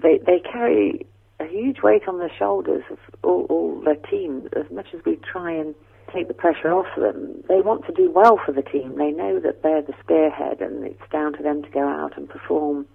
they, 0.01 0.19
they 0.25 0.39
carry 0.39 1.05
a 1.39 1.45
huge 1.45 1.81
weight 1.81 2.07
on 2.07 2.19
their 2.19 2.31
shoulders 2.37 2.83
of 2.89 2.97
all, 3.23 3.45
all 3.49 3.81
their 3.81 3.95
team. 3.95 4.47
As 4.55 4.69
much 4.71 4.87
as 4.93 5.01
we 5.05 5.17
try 5.17 5.51
and 5.51 5.75
take 6.13 6.27
the 6.27 6.33
pressure 6.33 6.71
off 6.71 6.87
them, 6.97 7.43
they 7.47 7.61
want 7.61 7.85
to 7.87 7.91
do 7.91 8.11
well 8.11 8.39
for 8.45 8.51
the 8.51 8.61
team. 8.61 8.97
They 8.97 9.11
know 9.11 9.39
that 9.39 9.63
they're 9.63 9.81
the 9.81 9.93
spearhead 10.03 10.61
and 10.61 10.85
it's 10.85 11.11
down 11.11 11.33
to 11.33 11.43
them 11.43 11.63
to 11.63 11.69
go 11.69 11.87
out 11.87 12.17
and 12.17 12.29
perform 12.29 12.85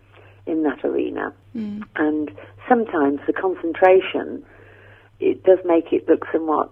in 0.46 0.62
that 0.62 0.84
arena. 0.84 1.32
Mm. 1.54 1.82
And 1.96 2.30
sometimes 2.68 3.20
the 3.26 3.32
concentration, 3.32 4.44
it 5.18 5.42
does 5.44 5.58
make 5.64 5.92
it 5.92 6.08
look 6.08 6.26
somewhat 6.32 6.70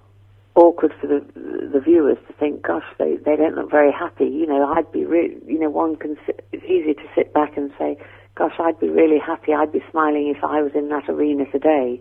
awkward 0.54 0.92
for 1.00 1.06
the 1.06 1.24
the 1.72 1.80
viewers 1.80 2.18
to 2.26 2.32
think, 2.34 2.62
gosh, 2.62 2.84
they 2.98 3.16
they 3.16 3.36
don't 3.36 3.54
look 3.54 3.70
very 3.70 3.92
happy. 3.92 4.26
You 4.26 4.46
know, 4.46 4.72
I'd 4.72 4.90
be 4.90 5.04
re- 5.04 5.36
you 5.46 5.58
know, 5.58 5.70
one 5.70 5.96
can 5.96 6.16
sit, 6.26 6.44
it's 6.52 6.64
easy 6.64 6.94
to 6.94 7.08
sit 7.14 7.32
back 7.32 7.56
and 7.56 7.70
say, 7.78 7.96
gosh, 8.38 8.54
I'd 8.60 8.78
be 8.78 8.88
really 8.88 9.18
happy. 9.18 9.52
I'd 9.52 9.72
be 9.72 9.82
smiling 9.90 10.32
if 10.34 10.44
I 10.44 10.62
was 10.62 10.72
in 10.74 10.88
that 10.90 11.08
arena 11.08 11.44
today, 11.50 12.00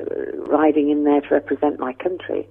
uh, 0.00 0.04
riding 0.46 0.90
in 0.90 1.04
there 1.04 1.20
to 1.20 1.28
represent 1.30 1.78
my 1.78 1.92
country. 1.92 2.48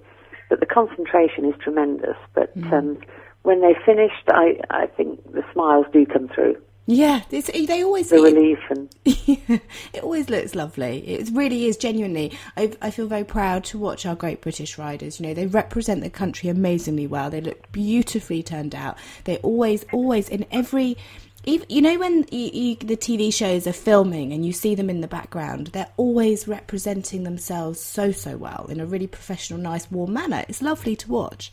But 0.48 0.60
the 0.60 0.66
concentration 0.66 1.44
is 1.44 1.54
tremendous. 1.60 2.16
But 2.34 2.56
mm. 2.56 2.72
um, 2.72 2.98
when 3.42 3.60
they 3.60 3.74
finished, 3.84 4.28
I, 4.28 4.60
I 4.70 4.86
think 4.86 5.20
the 5.32 5.42
smiles 5.52 5.86
do 5.92 6.06
come 6.06 6.28
through. 6.28 6.56
Yeah, 6.86 7.22
they 7.30 7.84
always 7.84 8.10
the 8.10 8.20
relief 8.20 8.58
and 8.68 8.88
it 9.04 10.02
always 10.02 10.28
looks 10.28 10.56
lovely. 10.56 10.98
It 11.08 11.30
really 11.32 11.66
is 11.66 11.76
genuinely. 11.76 12.36
I, 12.56 12.72
I 12.82 12.90
feel 12.90 13.06
very 13.06 13.22
proud 13.22 13.62
to 13.66 13.78
watch 13.78 14.04
our 14.04 14.16
great 14.16 14.40
British 14.40 14.78
riders. 14.78 15.20
You 15.20 15.28
know, 15.28 15.34
they 15.34 15.46
represent 15.46 16.02
the 16.02 16.10
country 16.10 16.48
amazingly 16.48 17.06
well. 17.06 17.30
They 17.30 17.40
look 17.40 17.70
beautifully 17.70 18.42
turned 18.42 18.74
out. 18.74 18.98
They 19.24 19.36
always, 19.38 19.84
always 19.92 20.28
in 20.28 20.44
every 20.50 20.96
even, 21.44 21.66
you 21.68 21.82
know 21.82 21.98
when 21.98 22.24
you, 22.30 22.50
you, 22.52 22.76
the 22.76 22.96
TV 22.96 23.34
shows 23.34 23.66
are 23.66 23.72
filming 23.72 24.32
and 24.32 24.46
you 24.46 24.52
see 24.52 24.74
them 24.74 24.88
in 24.88 25.00
the 25.00 25.08
background, 25.08 25.68
they're 25.68 25.90
always 25.96 26.46
representing 26.46 27.24
themselves 27.24 27.80
so 27.80 28.12
so 28.12 28.36
well 28.36 28.66
in 28.68 28.78
a 28.78 28.86
really 28.86 29.08
professional, 29.08 29.58
nice, 29.58 29.90
warm 29.90 30.12
manner. 30.12 30.44
It's 30.48 30.62
lovely 30.62 30.94
to 30.96 31.10
watch. 31.10 31.52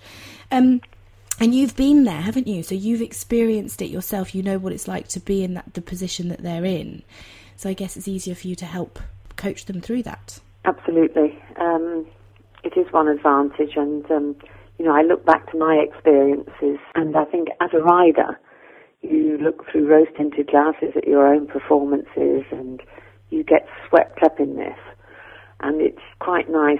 Um, 0.51 0.81
and 1.39 1.55
you've 1.55 1.75
been 1.75 2.03
there, 2.03 2.21
haven't 2.21 2.47
you? 2.47 2.61
So 2.61 2.75
you've 2.75 3.01
experienced 3.01 3.81
it 3.81 3.87
yourself. 3.87 4.35
You 4.35 4.43
know 4.43 4.59
what 4.59 4.73
it's 4.73 4.87
like 4.87 5.07
to 5.09 5.19
be 5.19 5.43
in 5.43 5.55
that 5.55 5.73
the 5.73 5.81
position 5.81 6.27
that 6.27 6.43
they're 6.43 6.65
in. 6.65 7.01
So 7.55 7.69
I 7.69 7.73
guess 7.73 7.97
it's 7.97 8.07
easier 8.07 8.35
for 8.35 8.47
you 8.47 8.55
to 8.55 8.65
help 8.65 8.99
coach 9.37 9.65
them 9.65 9.81
through 9.81 10.03
that. 10.03 10.39
Absolutely, 10.65 11.41
um, 11.55 12.05
it 12.63 12.77
is 12.77 12.91
one 12.91 13.07
advantage, 13.07 13.75
and 13.75 14.09
um, 14.11 14.35
you 14.77 14.85
know 14.85 14.93
I 14.93 15.01
look 15.01 15.25
back 15.25 15.49
to 15.51 15.57
my 15.57 15.75
experiences, 15.75 16.77
and 16.93 17.15
I 17.15 17.25
think 17.25 17.47
as 17.61 17.69
a 17.73 17.79
rider 17.79 18.37
you 19.01 19.37
look 19.37 19.65
through 19.71 19.87
rose 19.87 20.07
tinted 20.17 20.47
glasses 20.47 20.93
at 20.95 21.07
your 21.07 21.33
own 21.33 21.47
performances 21.47 22.43
and 22.51 22.81
you 23.29 23.43
get 23.43 23.67
swept 23.87 24.21
up 24.23 24.39
in 24.39 24.55
this. 24.55 24.77
And 25.61 25.81
it's 25.81 26.01
quite 26.19 26.49
nice, 26.49 26.79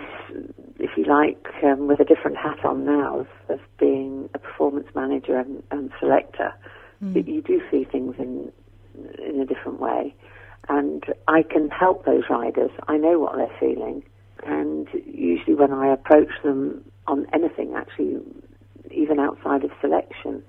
if 0.80 0.92
you 0.96 1.06
like, 1.06 1.48
um, 1.64 1.88
with 1.88 2.00
a 2.00 2.06
different 2.06 2.38
hat 2.38 2.64
on 2.64 2.86
now 2.86 3.20
of, 3.20 3.28
of 3.50 3.60
being 3.78 4.30
a 4.34 4.40
performance 4.40 4.88
manager 4.96 5.38
and, 5.38 5.62
and 5.72 5.92
selector, 6.00 6.54
mm. 7.04 7.14
that 7.14 7.28
you 7.28 7.42
do 7.42 7.62
see 7.70 7.84
things 7.84 8.16
in 8.18 8.52
in 9.26 9.40
a 9.40 9.46
different 9.46 9.80
way. 9.80 10.14
And 10.68 11.04
I 11.28 11.44
can 11.44 11.70
help 11.70 12.06
those 12.06 12.24
riders. 12.30 12.72
I 12.88 12.98
know 12.98 13.20
what 13.20 13.36
they're 13.36 13.60
feeling. 13.60 14.04
And 14.46 14.88
usually 15.06 15.56
when 15.56 15.74
I 15.74 15.92
approach 15.92 16.30
them 16.44 16.84
on 17.08 17.26
anything, 17.34 17.74
actually, 17.76 18.18
even 18.92 19.20
outside 19.20 19.64
of 19.64 19.72
selection, 19.82 20.44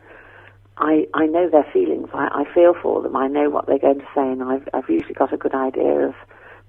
I, 0.81 1.07
I 1.15 1.27
know 1.27 1.49
their 1.49 1.67
feelings. 1.73 2.09
I, 2.15 2.29
I 2.33 2.55
feel 2.55 2.75
for 2.81 3.03
them. 3.03 3.15
I 3.15 3.29
know 3.29 3.51
what 3.51 3.67
they're 3.67 3.79
going 3.79 4.01
to 4.01 4.09
say, 4.15 4.23
and 4.23 4.43
I've, 4.43 4.69
I've 4.73 4.89
usually 4.89 5.15
got 5.15 5.33
a 5.33 5.37
good 5.37 5.55
idea 5.55 6.09
of 6.09 6.15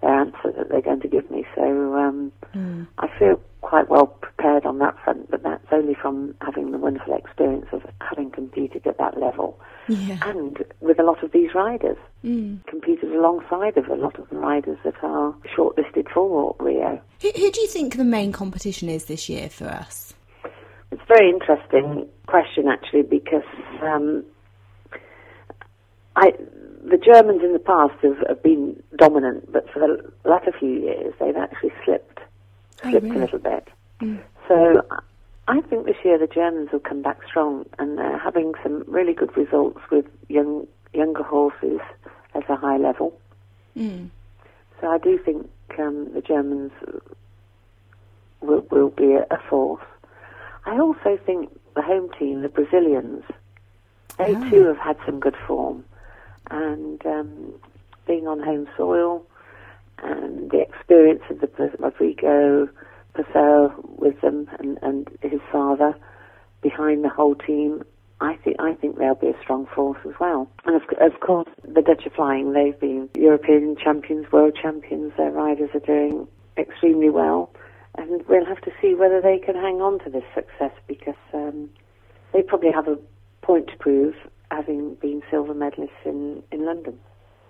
their 0.02 0.20
answer 0.20 0.52
that 0.58 0.70
they're 0.70 0.82
going 0.82 1.00
to 1.02 1.08
give 1.08 1.32
me. 1.32 1.46
So 1.56 1.64
um, 1.96 2.32
mm. 2.54 2.88
I 2.98 3.08
feel 3.18 3.40
quite 3.62 3.90
well 3.90 4.08
prepared 4.08 4.66
on 4.66 4.80
that 4.80 4.96
front, 5.04 5.32
but 5.32 5.44
that's 5.44 5.66
only 5.72 5.94
from 5.94 6.36
having 6.42 6.72
the 6.72 6.78
wonderful 6.78 7.16
experience 7.16 7.68
of 7.72 7.84
having 8.02 8.32
competed 8.32 8.86
at 8.86 8.98
that 8.98 9.18
level. 9.20 9.60
Yeah. 9.88 10.18
And 10.24 10.58
with 10.82 11.00
a 11.00 11.04
lot 11.04 11.24
of 11.24 11.32
these 11.32 11.54
riders, 11.56 11.98
mm. 12.24 12.66
competed 12.66 13.12
alongside 13.12 13.78
of 13.78 13.88
a 13.88 13.96
lot 13.96 14.20
of 14.20 14.30
the 14.30 14.38
riders 14.38 14.78
that 14.84 14.96
are 15.04 15.34
shortlisted 15.56 16.12
for 16.12 16.56
Rio. 16.60 17.00
Who, 17.22 17.32
who 17.34 17.52
do 17.52 17.62
you 17.62 17.68
think 17.68 17.96
the 17.96 18.04
main 18.04 18.32
competition 18.32 18.90
is 18.90 19.06
this 19.06 19.30
year 19.30 19.50
for 19.50 19.66
us? 19.66 20.14
It's 20.92 21.02
a 21.02 21.06
very 21.08 21.30
interesting 21.30 22.08
question, 22.28 22.68
actually, 22.68 23.04
because 23.04 23.44
um, 23.82 24.24
I, 26.16 26.32
the 26.84 26.98
Germans 26.98 27.42
in 27.44 27.54
the 27.54 27.60
past 27.60 27.94
have, 28.02 28.18
have, 28.28 28.44
been 28.44 28.82
dominant, 28.98 29.52
but 29.52 29.70
for 29.72 29.80
the 29.80 30.30
latter 30.30 30.52
few 30.58 30.70
years, 30.70 31.14
they've 31.20 31.36
actually 31.36 31.72
slipped, 31.86 32.20
oh, 32.84 32.90
slipped 32.90 33.06
really? 33.06 33.18
a 33.18 33.20
little 33.20 33.40
bit. 33.40 33.68
Mm. 34.02 34.20
So 34.48 34.82
I 35.48 35.62
think 35.62 35.86
this 35.86 35.98
year 36.04 36.18
the 36.18 36.28
Germans 36.28 36.70
will 36.72 36.80
come 36.80 37.02
back 37.02 37.20
strong, 37.28 37.66
and 37.80 37.98
they're 37.98 38.18
having 38.18 38.54
some 38.64 38.84
really 38.88 39.14
good 39.14 39.36
results 39.38 39.80
with 39.92 40.06
young 40.28 40.68
younger 40.94 41.24
horses 41.24 41.80
at 42.36 42.50
a 42.50 42.56
high 42.56 42.78
level. 42.78 43.18
Mm. 43.78 44.10
So 44.80 44.88
I 44.88 44.98
do 44.98 45.18
think 45.18 45.50
um, 45.80 46.12
the 46.14 46.22
Germans 46.22 46.72
will, 48.42 48.66
will 48.72 48.90
be 48.90 49.14
a, 49.14 49.26
a 49.34 49.38
force. 49.50 49.84
I 50.66 50.80
also 50.80 51.18
think 51.26 51.50
the 51.76 51.82
home 51.82 52.10
team, 52.20 52.42
the 52.42 52.50
Brazilians, 52.50 53.24
they 54.26 54.36
Ah. 54.36 54.50
too 54.50 54.64
have 54.66 54.78
had 54.78 54.98
some 55.06 55.20
good 55.20 55.36
form, 55.48 55.84
and 56.50 57.06
um, 57.06 57.54
being 58.08 58.28
on 58.28 58.40
home 58.42 58.68
soil 58.78 59.26
and 60.04 60.50
the 60.52 60.60
experience 60.62 61.22
of 61.30 61.40
the 61.42 61.50
Rodrigo 61.80 62.68
Pessoa 63.14 63.74
with 63.98 64.20
them 64.22 64.50
and, 64.60 64.80
and 64.82 65.08
his 65.22 65.40
father 65.52 65.96
behind 66.62 67.04
the 67.04 67.10
whole 67.10 67.36
team. 67.36 67.84
I 68.20 68.36
think 68.44 68.58
I 68.60 68.74
think 68.76 68.98
they'll 68.98 69.16
be 69.16 69.30
a 69.30 69.40
strong 69.42 69.66
force 69.76 69.98
as 70.06 70.14
well. 70.20 70.48
And 70.66 70.76
of, 70.76 70.84
of 71.00 71.20
course, 71.22 71.50
the 71.64 71.82
Dutch 71.82 72.06
are 72.06 72.12
flying. 72.12 72.54
They've 72.54 72.80
been 72.80 73.10
European 73.16 73.76
champions, 73.84 74.32
world 74.32 74.56
champions. 74.62 75.14
Their 75.18 75.32
riders 75.32 75.72
are 75.74 75.80
doing 75.80 76.28
extremely 76.58 77.10
well, 77.10 77.50
and 77.98 78.24
we'll 78.28 78.46
have 78.46 78.62
to 78.62 78.72
see 78.80 78.94
whether 78.94 79.22
they 79.22 79.40
can 79.40 79.56
hang 79.56 79.82
on 79.82 80.00
to 80.04 80.10
this 80.12 80.24
success 80.36 80.72
because 80.88 81.16
um, 81.34 81.70
they 82.34 82.44
probably 82.44 82.72
have 82.72 82.88
a 82.88 82.98
point 83.42 83.68
to 83.68 83.78
prove, 83.78 84.16
having 84.50 84.96
been 84.96 85.22
silver 85.30 85.54
medalists 85.54 85.90
in 86.06 86.44
in 86.52 86.66
London. 86.66 87.00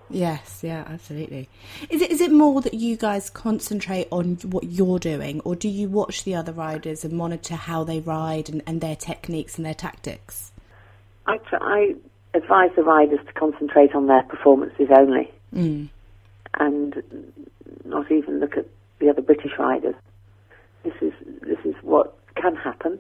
Yes, 0.09 0.59
yeah, 0.61 0.83
absolutely. 0.87 1.47
Is 1.89 2.01
it 2.01 2.11
is 2.11 2.19
it 2.21 2.31
more 2.31 2.61
that 2.61 2.73
you 2.73 2.97
guys 2.97 3.29
concentrate 3.29 4.07
on 4.11 4.35
what 4.43 4.65
you're 4.65 4.99
doing, 4.99 5.39
or 5.41 5.55
do 5.55 5.69
you 5.69 5.87
watch 5.87 6.23
the 6.25 6.35
other 6.35 6.51
riders 6.51 7.05
and 7.05 7.13
monitor 7.13 7.55
how 7.55 7.83
they 7.85 8.01
ride 8.01 8.49
and, 8.49 8.61
and 8.67 8.81
their 8.81 8.95
techniques 8.95 9.57
and 9.57 9.65
their 9.65 9.73
tactics? 9.73 10.51
I, 11.27 11.37
tr- 11.37 11.61
I 11.61 11.95
advise 12.33 12.71
the 12.75 12.83
riders 12.83 13.19
to 13.25 13.33
concentrate 13.33 13.93
on 13.95 14.07
their 14.07 14.23
performances 14.23 14.87
only 14.97 15.31
Mm. 15.55 15.89
and 16.59 17.03
not 17.83 18.09
even 18.11 18.39
look 18.39 18.57
at 18.57 18.65
the 18.99 19.09
other 19.09 19.21
British 19.21 19.51
riders. 19.59 19.95
This 20.83 20.93
is 21.01 21.13
this 21.41 21.59
is 21.65 21.75
what 21.81 22.17
can 22.35 22.55
happen, 22.55 22.99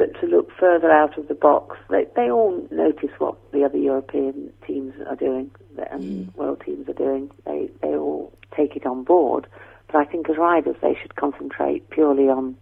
but 0.00 0.18
to 0.18 0.26
look 0.26 0.50
further 0.58 0.90
out 0.90 1.18
of 1.18 1.28
the 1.28 1.34
box, 1.34 1.76
they 1.90 2.06
they 2.16 2.30
all 2.30 2.66
notice 2.70 3.10
what 3.18 3.36
the 3.52 3.64
other 3.64 3.76
European 3.76 4.50
teams 4.66 4.94
are 5.06 5.14
doing 5.14 5.50
and 5.76 5.92
um, 5.92 6.00
mm. 6.00 6.36
world 6.36 6.62
teams 6.64 6.88
are 6.88 6.94
doing. 6.94 7.30
They 7.44 7.68
they 7.82 7.94
all 7.94 8.32
take 8.56 8.76
it 8.76 8.86
on 8.86 9.04
board, 9.04 9.46
but 9.88 9.96
I 9.96 10.06
think 10.06 10.30
as 10.30 10.38
riders 10.38 10.76
they 10.80 10.96
should 10.98 11.16
concentrate 11.16 11.90
purely 11.90 12.30
on 12.30 12.56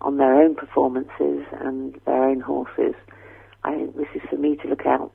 on 0.00 0.16
their 0.16 0.34
own 0.34 0.56
performances 0.56 1.46
and 1.60 2.00
their 2.04 2.24
own 2.24 2.40
horses. 2.40 2.96
I 3.62 3.76
think 3.76 3.96
this 3.96 4.08
is 4.16 4.22
for 4.28 4.36
me 4.36 4.56
to 4.56 4.66
look 4.66 4.84
out 4.84 5.12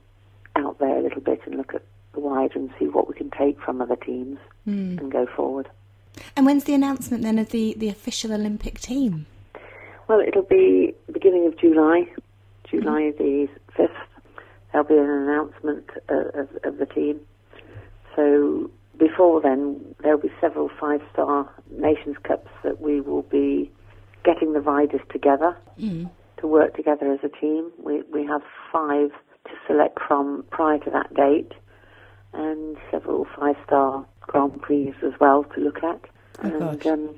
out 0.56 0.78
there 0.78 0.96
a 0.96 1.02
little 1.02 1.20
bit 1.20 1.40
and 1.44 1.56
look 1.56 1.74
at 1.74 1.82
the 2.14 2.20
wider 2.20 2.58
and 2.58 2.70
see 2.78 2.86
what 2.86 3.08
we 3.08 3.14
can 3.14 3.28
take 3.28 3.60
from 3.60 3.82
other 3.82 3.96
teams 3.96 4.38
mm. 4.66 4.98
and 4.98 5.12
go 5.12 5.26
forward. 5.36 5.68
And 6.34 6.46
when's 6.46 6.64
the 6.64 6.72
announcement 6.72 7.24
then 7.24 7.38
of 7.38 7.50
the, 7.50 7.74
the 7.76 7.90
official 7.90 8.32
Olympic 8.32 8.80
team? 8.80 9.26
Well, 10.08 10.20
it'll 10.26 10.42
be 10.42 10.94
beginning 11.12 11.46
of 11.46 11.58
July, 11.58 12.06
July 12.70 13.12
the 13.18 13.46
fifth. 13.76 13.90
There'll 14.72 14.86
be 14.86 14.94
an 14.96 15.08
announcement 15.08 15.90
uh, 16.08 16.40
of, 16.40 16.48
of 16.64 16.78
the 16.78 16.86
team. 16.86 17.20
So 18.16 18.70
before 18.98 19.40
then, 19.42 19.94
there'll 20.02 20.18
be 20.18 20.32
several 20.40 20.70
five-star 20.80 21.48
Nations 21.70 22.16
Cups 22.22 22.50
that 22.64 22.80
we 22.80 23.00
will 23.00 23.22
be 23.22 23.70
getting 24.24 24.54
the 24.54 24.60
riders 24.60 25.00
together 25.10 25.56
to 26.38 26.46
work 26.46 26.74
together 26.74 27.12
as 27.12 27.20
a 27.22 27.28
team. 27.28 27.70
We 27.82 28.02
we 28.12 28.26
have 28.26 28.42
five 28.72 29.10
to 29.44 29.50
select 29.66 29.98
from 30.06 30.44
prior 30.50 30.78
to 30.78 30.90
that 30.90 31.14
date, 31.14 31.52
and 32.32 32.76
several 32.90 33.26
five-star 33.38 34.06
Grand 34.22 34.60
Prix 34.60 34.94
as 35.02 35.12
well 35.20 35.44
to 35.54 35.60
look 35.60 35.82
at. 35.84 36.00
Oh, 36.42 36.48
and 36.48 36.86
um, 36.86 37.14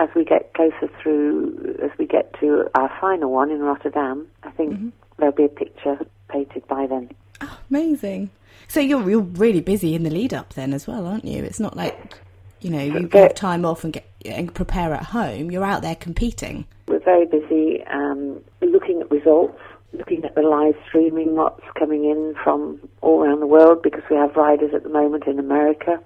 as 0.00 0.08
we 0.16 0.24
get 0.24 0.52
closer 0.54 0.88
through, 1.00 1.76
as 1.82 1.90
we 1.98 2.06
get 2.06 2.34
to 2.40 2.68
our 2.74 2.90
final 3.00 3.30
one 3.30 3.50
in 3.50 3.60
Rotterdam, 3.60 4.26
I 4.42 4.50
think 4.50 4.94
there'll 5.18 5.34
be 5.34 5.44
a 5.44 5.48
picture 5.48 5.98
painted 6.28 6.66
by 6.66 6.86
then. 6.86 7.10
Oh, 7.42 7.58
amazing. 7.70 8.30
So 8.66 8.80
you're 8.80 9.08
you're 9.08 9.20
really 9.20 9.60
busy 9.60 9.94
in 9.94 10.02
the 10.02 10.10
lead 10.10 10.32
up 10.32 10.54
then 10.54 10.72
as 10.72 10.86
well, 10.86 11.06
aren't 11.06 11.26
you? 11.26 11.44
It's 11.44 11.60
not 11.60 11.76
like 11.76 12.14
you 12.60 12.70
know 12.70 12.82
you 12.82 13.08
have 13.12 13.34
time 13.34 13.64
off 13.64 13.84
and 13.84 13.92
get 13.92 14.06
and 14.24 14.54
prepare 14.54 14.94
at 14.94 15.04
home. 15.04 15.50
You're 15.50 15.64
out 15.64 15.82
there 15.82 15.96
competing. 15.96 16.66
We're 16.88 17.00
very 17.00 17.26
busy 17.26 17.84
um, 17.84 18.40
looking 18.62 19.02
at 19.02 19.10
results, 19.10 19.60
looking 19.92 20.24
at 20.24 20.34
the 20.34 20.42
live 20.42 20.76
streaming, 20.88 21.36
what's 21.36 21.64
coming 21.78 22.04
in 22.04 22.34
from 22.42 22.80
all 23.02 23.22
around 23.22 23.40
the 23.40 23.46
world, 23.46 23.82
because 23.82 24.02
we 24.10 24.16
have 24.16 24.34
riders 24.34 24.72
at 24.74 24.82
the 24.82 24.88
moment 24.88 25.26
in 25.26 25.38
America. 25.38 26.00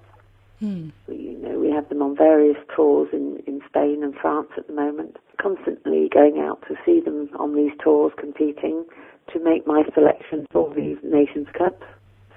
We, 1.07 1.15
you 1.15 1.37
know, 1.37 1.59
we 1.59 1.71
have 1.71 1.89
them 1.89 2.01
on 2.01 2.15
various 2.15 2.57
tours 2.75 3.09
in, 3.11 3.41
in 3.47 3.61
Spain 3.67 4.03
and 4.03 4.15
France 4.15 4.49
at 4.57 4.67
the 4.67 4.73
moment. 4.73 5.17
Constantly 5.41 6.09
going 6.13 6.39
out 6.39 6.63
to 6.67 6.75
see 6.85 6.99
them 7.01 7.29
on 7.37 7.55
these 7.55 7.71
tours, 7.83 8.13
competing 8.17 8.85
to 9.33 9.39
make 9.43 9.67
my 9.67 9.83
selection 9.93 10.47
for 10.51 10.73
the 10.73 10.97
Nations 11.03 11.47
Cups. 11.57 11.85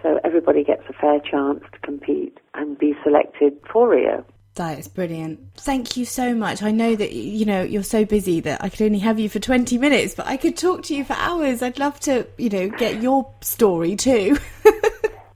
So 0.03 0.21
everybody 0.25 0.65
gets 0.65 0.83
a 0.89 0.93
fair 0.93 1.21
chance 1.21 1.63
to 1.73 1.79
compete 1.81 2.39
and 2.55 2.79
be 2.79 2.95
selected 3.03 3.55
for 3.73 3.89
Rio. 3.89 4.25
That 4.55 4.79
is 4.79 4.89
brilliant. 4.89 5.41
Thank 5.57 5.97
you 5.97 6.05
so 6.05 6.35
much. 6.35 6.63
I 6.63 6.73
know 6.73 6.97
that 6.97 7.13
you 7.13 7.45
know 7.45 7.63
you're 7.63 7.85
so 7.85 8.05
busy 8.05 8.41
that 8.41 8.63
I 8.63 8.69
could 8.69 8.83
only 8.83 8.99
have 8.99 9.21
you 9.21 9.29
for 9.29 9.39
20 9.39 9.79
minutes, 9.79 10.15
but 10.15 10.27
I 10.27 10.37
could 10.37 10.57
talk 10.57 10.83
to 10.85 10.97
you 10.97 11.05
for 11.05 11.15
hours. 11.15 11.63
I'd 11.63 11.79
love 11.79 12.01
to, 12.01 12.27
you 12.39 12.49
know, 12.49 12.69
get 12.69 13.01
your 13.01 13.33
story 13.41 13.95
too. 13.95 14.39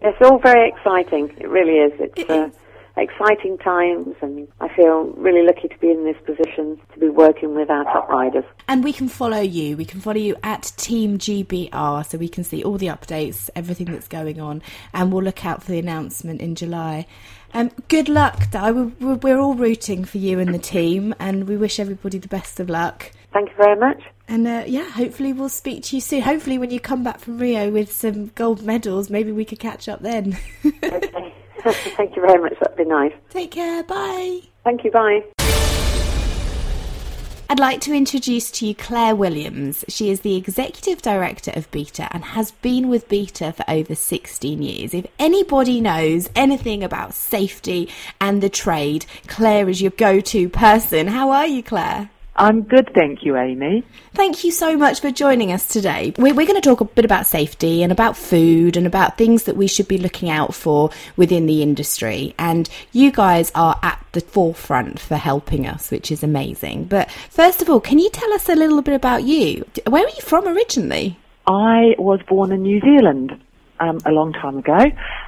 It's 0.04 0.18
all 0.20 0.38
very 0.38 0.68
exciting. 0.68 1.32
It 1.38 1.48
really 1.48 1.74
is. 1.74 1.92
It's 2.00 2.18
It 2.18 2.28
uh, 2.28 2.46
is. 2.46 2.54
Exciting 2.96 3.58
times, 3.58 4.14
and 4.20 4.48
I 4.60 4.68
feel 4.74 5.04
really 5.16 5.46
lucky 5.46 5.68
to 5.68 5.78
be 5.78 5.90
in 5.90 6.04
this 6.04 6.16
position 6.24 6.78
to 6.92 7.00
be 7.00 7.08
working 7.08 7.54
with 7.54 7.70
our 7.70 7.84
top 7.84 8.08
riders. 8.08 8.44
and 8.68 8.84
we 8.84 8.92
can 8.92 9.08
follow 9.08 9.40
you. 9.40 9.76
We 9.76 9.84
can 9.84 10.00
follow 10.00 10.18
you 10.18 10.36
at 10.42 10.72
Team 10.76 11.18
GBR 11.18 12.06
so 12.06 12.18
we 12.18 12.28
can 12.28 12.44
see 12.44 12.62
all 12.62 12.78
the 12.78 12.86
updates, 12.88 13.48
everything 13.56 13.86
that's 13.86 14.08
going 14.08 14.40
on, 14.40 14.62
and 14.92 15.12
we'll 15.12 15.22
look 15.22 15.44
out 15.44 15.62
for 15.62 15.72
the 15.72 15.78
announcement 15.78 16.40
in 16.40 16.54
July. 16.54 17.06
Um, 17.54 17.70
good 17.88 18.08
luck, 18.08 18.50
Di. 18.50 18.70
We're, 18.70 19.14
we're 19.16 19.38
all 19.38 19.54
rooting 19.54 20.04
for 20.04 20.18
you 20.18 20.38
and 20.38 20.54
the 20.54 20.58
team, 20.58 21.14
and 21.18 21.46
we 21.46 21.56
wish 21.56 21.78
everybody 21.78 22.18
the 22.18 22.28
best 22.28 22.60
of 22.60 22.70
luck. 22.70 23.10
Thank 23.32 23.50
you 23.50 23.56
very 23.56 23.76
much. 23.78 24.02
And 24.28 24.46
uh, 24.46 24.64
yeah, 24.66 24.88
hopefully 24.90 25.32
we'll 25.32 25.48
speak 25.50 25.82
to 25.84 25.96
you 25.96 26.00
soon. 26.00 26.22
Hopefully, 26.22 26.56
when 26.56 26.70
you 26.70 26.80
come 26.80 27.02
back 27.04 27.18
from 27.20 27.38
Rio 27.38 27.70
with 27.70 27.92
some 27.92 28.28
gold 28.34 28.62
medals, 28.62 29.10
maybe 29.10 29.32
we 29.32 29.44
could 29.44 29.58
catch 29.58 29.88
up 29.88 30.00
then. 30.00 30.36
Okay. 30.84 31.34
Thank 31.96 32.16
you 32.16 32.22
very 32.22 32.40
much. 32.40 32.58
That'd 32.60 32.76
be 32.76 32.84
nice. 32.84 33.12
Take 33.30 33.52
care. 33.52 33.82
Bye. 33.84 34.40
Thank 34.64 34.84
you. 34.84 34.90
Bye. 34.90 35.22
I'd 37.52 37.60
like 37.60 37.82
to 37.82 37.92
introduce 37.92 38.50
to 38.52 38.66
you 38.66 38.74
Claire 38.74 39.14
Williams. 39.14 39.84
She 39.86 40.10
is 40.10 40.22
the 40.22 40.36
executive 40.36 41.02
director 41.02 41.52
of 41.54 41.70
Beta 41.70 42.08
and 42.10 42.24
has 42.24 42.50
been 42.50 42.88
with 42.88 43.10
Beta 43.10 43.52
for 43.52 43.64
over 43.68 43.94
16 43.94 44.62
years. 44.62 44.94
If 44.94 45.06
anybody 45.18 45.80
knows 45.82 46.30
anything 46.34 46.82
about 46.82 47.12
safety 47.12 47.90
and 48.22 48.42
the 48.42 48.48
trade, 48.48 49.04
Claire 49.26 49.68
is 49.68 49.82
your 49.82 49.90
go 49.90 50.20
to 50.20 50.48
person. 50.48 51.08
How 51.08 51.30
are 51.30 51.46
you, 51.46 51.62
Claire? 51.62 52.08
I'm 52.34 52.62
good, 52.62 52.92
thank 52.94 53.24
you, 53.24 53.36
Amy. 53.36 53.84
Thank 54.14 54.42
you 54.42 54.52
so 54.52 54.76
much 54.76 55.00
for 55.00 55.10
joining 55.10 55.52
us 55.52 55.66
today. 55.66 56.14
We're, 56.16 56.32
we're 56.34 56.46
going 56.46 56.60
to 56.60 56.66
talk 56.66 56.80
a 56.80 56.86
bit 56.86 57.04
about 57.04 57.26
safety 57.26 57.82
and 57.82 57.92
about 57.92 58.16
food 58.16 58.76
and 58.76 58.86
about 58.86 59.18
things 59.18 59.44
that 59.44 59.56
we 59.56 59.66
should 59.66 59.86
be 59.86 59.98
looking 59.98 60.30
out 60.30 60.54
for 60.54 60.90
within 61.16 61.44
the 61.44 61.62
industry. 61.62 62.34
And 62.38 62.70
you 62.92 63.12
guys 63.12 63.52
are 63.54 63.78
at 63.82 64.04
the 64.12 64.22
forefront 64.22 64.98
for 64.98 65.16
helping 65.16 65.66
us, 65.66 65.90
which 65.90 66.10
is 66.10 66.22
amazing. 66.22 66.84
But 66.84 67.10
first 67.10 67.60
of 67.60 67.68
all, 67.68 67.80
can 67.80 67.98
you 67.98 68.08
tell 68.08 68.32
us 68.32 68.48
a 68.48 68.56
little 68.56 68.80
bit 68.80 68.94
about 68.94 69.24
you? 69.24 69.66
Where 69.86 70.04
are 70.04 70.08
you 70.08 70.22
from 70.22 70.48
originally? 70.48 71.18
I 71.46 71.94
was 71.98 72.20
born 72.26 72.52
in 72.52 72.62
New 72.62 72.80
Zealand 72.80 73.42
um, 73.82 73.98
a 74.06 74.10
long 74.10 74.32
time 74.32 74.58
ago. 74.58 74.78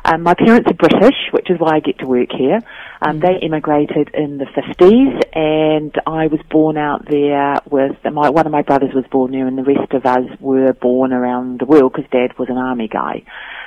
Um, 0.04 0.22
my 0.22 0.34
parents 0.34 0.70
are 0.70 0.74
British, 0.74 1.16
which 1.32 1.50
is 1.50 1.58
why 1.58 1.76
I 1.76 1.80
get 1.80 1.98
to 1.98 2.06
work 2.06 2.30
here. 2.32 2.60
Um, 3.06 3.20
They 3.20 3.36
immigrated 3.42 4.10
in 4.14 4.38
the 4.38 4.46
50s, 4.46 5.22
and 5.34 5.94
I 6.06 6.28
was 6.28 6.40
born 6.50 6.78
out 6.78 7.04
there 7.06 7.56
with 7.70 7.96
my 8.02 8.30
one 8.30 8.46
of 8.46 8.52
my 8.52 8.62
brothers 8.62 8.94
was 8.94 9.04
born 9.10 9.32
there, 9.32 9.46
and 9.46 9.58
the 9.58 9.62
rest 9.62 9.92
of 9.92 10.06
us 10.06 10.24
were 10.40 10.72
born 10.72 11.12
around 11.12 11.60
the 11.60 11.66
world 11.66 11.92
because 11.92 12.10
Dad 12.10 12.38
was 12.38 12.48
an 12.48 12.56
army 12.56 12.88
guy. 12.88 13.22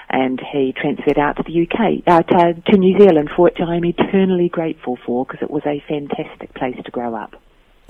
And 0.10 0.42
he 0.52 0.74
transferred 0.74 1.20
out 1.20 1.36
to 1.36 1.44
the 1.44 1.68
UK, 1.68 2.02
uh, 2.08 2.24
to, 2.24 2.54
to 2.72 2.78
New 2.78 2.98
Zealand, 2.98 3.30
for 3.36 3.44
which 3.44 3.60
I'm 3.60 3.86
eternally 3.86 4.50
grateful 4.50 4.98
for 5.06 5.26
because 5.26 5.44
it 5.44 5.52
was 5.52 5.64
a 5.68 5.84
fantastic 5.88 6.56
place 6.56 6.78
to 6.84 6.92
grow 6.92 7.14
up. 7.14 7.36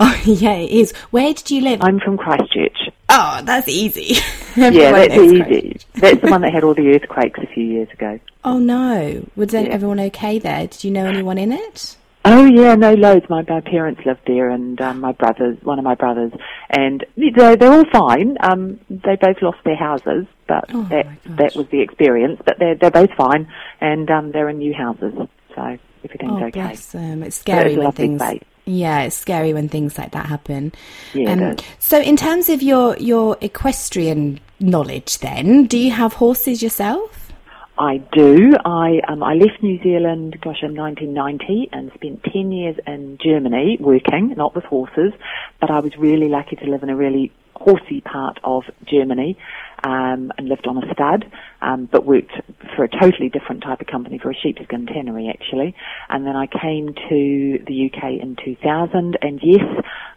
Oh, 0.00 0.20
yeah, 0.24 0.52
it 0.52 0.70
is. 0.70 0.92
Where 1.10 1.34
did 1.34 1.50
you 1.50 1.60
live? 1.60 1.80
I'm 1.82 1.98
from 1.98 2.16
Christchurch. 2.18 2.90
Oh, 3.08 3.40
that's 3.44 3.68
easy. 3.68 4.16
Yeah, 4.56 4.90
that's 4.92 5.14
easy. 5.14 5.42
Christchurch. 5.42 5.86
That's 5.94 6.20
the 6.20 6.30
one 6.30 6.40
that 6.42 6.52
had 6.52 6.64
all 6.64 6.74
the 6.74 6.88
earthquakes 6.94 7.38
a 7.40 7.46
few 7.46 7.62
years 7.64 7.88
ago. 7.92 8.18
Oh, 8.44 8.58
no. 8.58 9.24
Was 9.36 9.52
Yeah. 9.54 9.60
everyone 9.60 10.00
okay 10.00 10.38
there? 10.40 10.66
Did 10.66 10.82
you 10.82 10.90
know 10.90 11.06
anyone 11.06 11.38
in 11.38 11.52
it? 11.52 11.96
Oh 12.24 12.44
yeah, 12.44 12.74
no 12.74 12.94
loads. 12.94 13.24
My, 13.30 13.42
my 13.48 13.60
parents 13.60 14.00
lived 14.04 14.20
there, 14.26 14.50
and 14.50 14.78
um, 14.80 15.00
my 15.00 15.12
brothers, 15.12 15.56
one 15.62 15.78
of 15.78 15.84
my 15.84 15.94
brothers, 15.94 16.32
and 16.70 17.04
they're, 17.16 17.54
they're 17.56 17.72
all 17.72 17.84
fine. 17.92 18.36
Um, 18.40 18.80
they 18.90 19.14
both 19.16 19.40
lost 19.40 19.58
their 19.64 19.76
houses, 19.76 20.26
but 20.48 20.64
Oh, 20.74 20.82
that 20.90 21.06
that 21.26 21.54
was 21.54 21.68
the 21.68 21.80
experience. 21.80 22.40
But 22.44 22.58
they're 22.58 22.74
they're 22.74 22.90
both 22.90 23.12
fine, 23.16 23.50
and 23.80 24.10
um, 24.10 24.32
they're 24.32 24.48
in 24.48 24.58
new 24.58 24.74
houses, 24.74 25.14
so 25.54 25.78
everything's 26.04 26.32
Oh, 26.32 26.44
okay. 26.46 26.50
bless 26.50 26.86
them. 26.86 27.22
It's 27.22 27.36
scary 27.36 27.76
when 27.78 27.92
things. 27.92 28.18
place. 28.20 28.42
Yeah, 28.68 29.02
it's 29.02 29.16
scary 29.16 29.54
when 29.54 29.68
things 29.68 29.96
like 29.96 30.12
that 30.12 30.26
happen. 30.26 30.72
Yeah, 31.14 31.32
Um, 31.32 31.56
so, 31.78 31.98
in 31.98 32.16
terms 32.16 32.50
of 32.50 32.62
your 32.62 32.96
your 32.98 33.38
equestrian 33.40 34.40
knowledge, 34.60 35.18
then, 35.18 35.64
do 35.66 35.78
you 35.78 35.90
have 35.90 36.12
horses 36.14 36.62
yourself? 36.62 37.32
I 37.78 37.98
do. 38.12 38.54
I 38.64 39.00
um, 39.08 39.22
I 39.22 39.34
left 39.34 39.62
New 39.62 39.80
Zealand, 39.82 40.38
gosh, 40.42 40.62
in 40.62 40.74
1990, 40.74 41.70
and 41.72 41.90
spent 41.94 42.24
10 42.24 42.52
years 42.52 42.76
in 42.86 43.18
Germany 43.22 43.78
working, 43.80 44.34
not 44.36 44.54
with 44.54 44.64
horses, 44.64 45.12
but 45.60 45.70
I 45.70 45.80
was 45.80 45.96
really 45.96 46.28
lucky 46.28 46.56
to 46.56 46.66
live 46.66 46.82
in 46.82 46.90
a 46.90 46.96
really 46.96 47.32
horsey 47.54 48.00
part 48.00 48.38
of 48.44 48.64
Germany, 48.84 49.38
um, 49.84 50.32
and 50.36 50.48
lived 50.48 50.66
on 50.66 50.82
a 50.82 50.92
stud, 50.92 51.30
um, 51.62 51.88
but 51.90 52.04
worked 52.04 52.32
for 52.74 52.84
a 52.84 52.88
totally 52.88 53.28
different 53.28 53.62
type 53.62 53.80
of 53.80 53.86
company 53.86 54.18
for 54.18 54.30
a 54.30 54.34
sheepskin 54.34 54.86
tannery 54.86 55.28
actually. 55.28 55.74
And 56.08 56.26
then 56.26 56.36
I 56.36 56.46
came 56.46 56.94
to 56.94 57.58
the 57.66 57.90
UK 57.90 58.20
in 58.20 58.36
2000, 58.44 59.18
and 59.22 59.40
yes, 59.42 59.64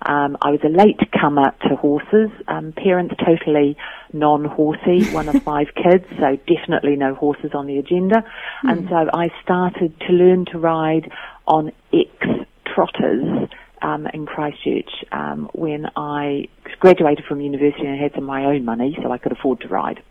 um, 0.06 0.38
I 0.42 0.52
was 0.52 0.62
a 0.64 0.70
late 0.70 1.00
comer 1.20 1.54
to 1.68 1.76
horses. 1.76 2.30
Um, 2.48 2.74
parents 2.74 3.16
totally 3.26 3.78
non-horsey, 4.14 5.06
one 5.12 5.30
of 5.30 5.42
five 5.44 5.68
kids, 5.76 6.06
so 6.20 6.38
definitely 6.48 6.96
no 6.96 7.14
horses 7.14 7.52
on 7.54 7.68
the 7.68 7.78
agenda. 7.78 8.24
And 8.64 8.88
so 8.90 9.10
I 9.14 9.30
started 9.44 10.00
to 10.02 10.14
learn 10.14 10.46
to 10.46 10.60
ride 10.60 11.12
on 11.48 11.72
ex-trotters 11.94 13.50
um, 13.82 14.08
in 14.08 14.26
Christchurch 14.26 14.90
um, 15.12 15.50
when 15.54 15.88
I 15.96 16.48
graduated 16.80 17.26
from 17.26 17.42
university 17.42 17.86
and 17.86 18.00
had 18.00 18.14
some 18.14 18.24
of 18.24 18.28
my 18.28 18.46
own 18.46 18.66
money, 18.66 18.98
so 19.02 19.12
I 19.12 19.18
could 19.18 19.32
afford 19.32 19.62
to 19.62 19.68
ride. 19.68 20.02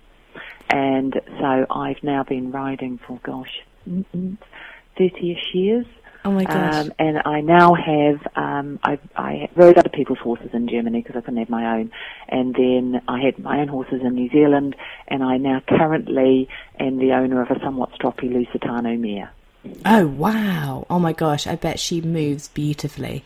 And 0.69 1.21
so 1.41 1.67
I've 1.71 2.03
now 2.03 2.23
been 2.23 2.53
riding 2.53 2.99
for, 2.99 3.19
gosh, 3.23 3.63
30-ish 3.89 5.55
years. 5.55 5.87
Oh 6.25 6.31
my 6.31 6.45
gosh. 6.45 6.75
Um, 6.75 6.93
and 6.99 7.23
I 7.25 7.41
now 7.41 7.75
have, 7.75 8.27
um, 8.37 8.79
I, 8.85 8.99
I 9.17 9.49
rode 9.57 9.79
other 9.79 9.89
people's 9.89 10.19
horses 10.19 10.51
in 10.53 10.69
Germany 10.69 11.01
because 11.01 11.17
I 11.17 11.21
couldn't 11.23 11.39
have 11.39 11.49
my 11.49 11.79
own. 11.79 11.91
And 12.29 12.55
then 12.55 13.01
I 13.09 13.21
had 13.21 13.39
my 13.39 13.61
own 13.61 13.69
horses 13.69 14.03
in 14.03 14.15
New 14.15 14.29
Zealand, 14.29 14.77
and 15.09 15.23
I 15.23 15.39
now 15.39 15.63
currently 15.67 16.49
am 16.79 16.99
the 16.99 17.13
owner 17.13 17.41
of 17.41 17.51
a 17.51 17.59
somewhat 17.61 17.91
stroppy 17.93 18.31
Lusitano 18.31 18.99
mare. 18.99 19.33
oh 19.87 20.07
wow! 20.07 20.87
Oh 20.89 20.99
my 20.99 21.13
gosh! 21.13 21.47
I 21.47 21.57
bet 21.57 21.79
she 21.79 22.01
moves 22.01 22.49
beautifully. 22.49 23.25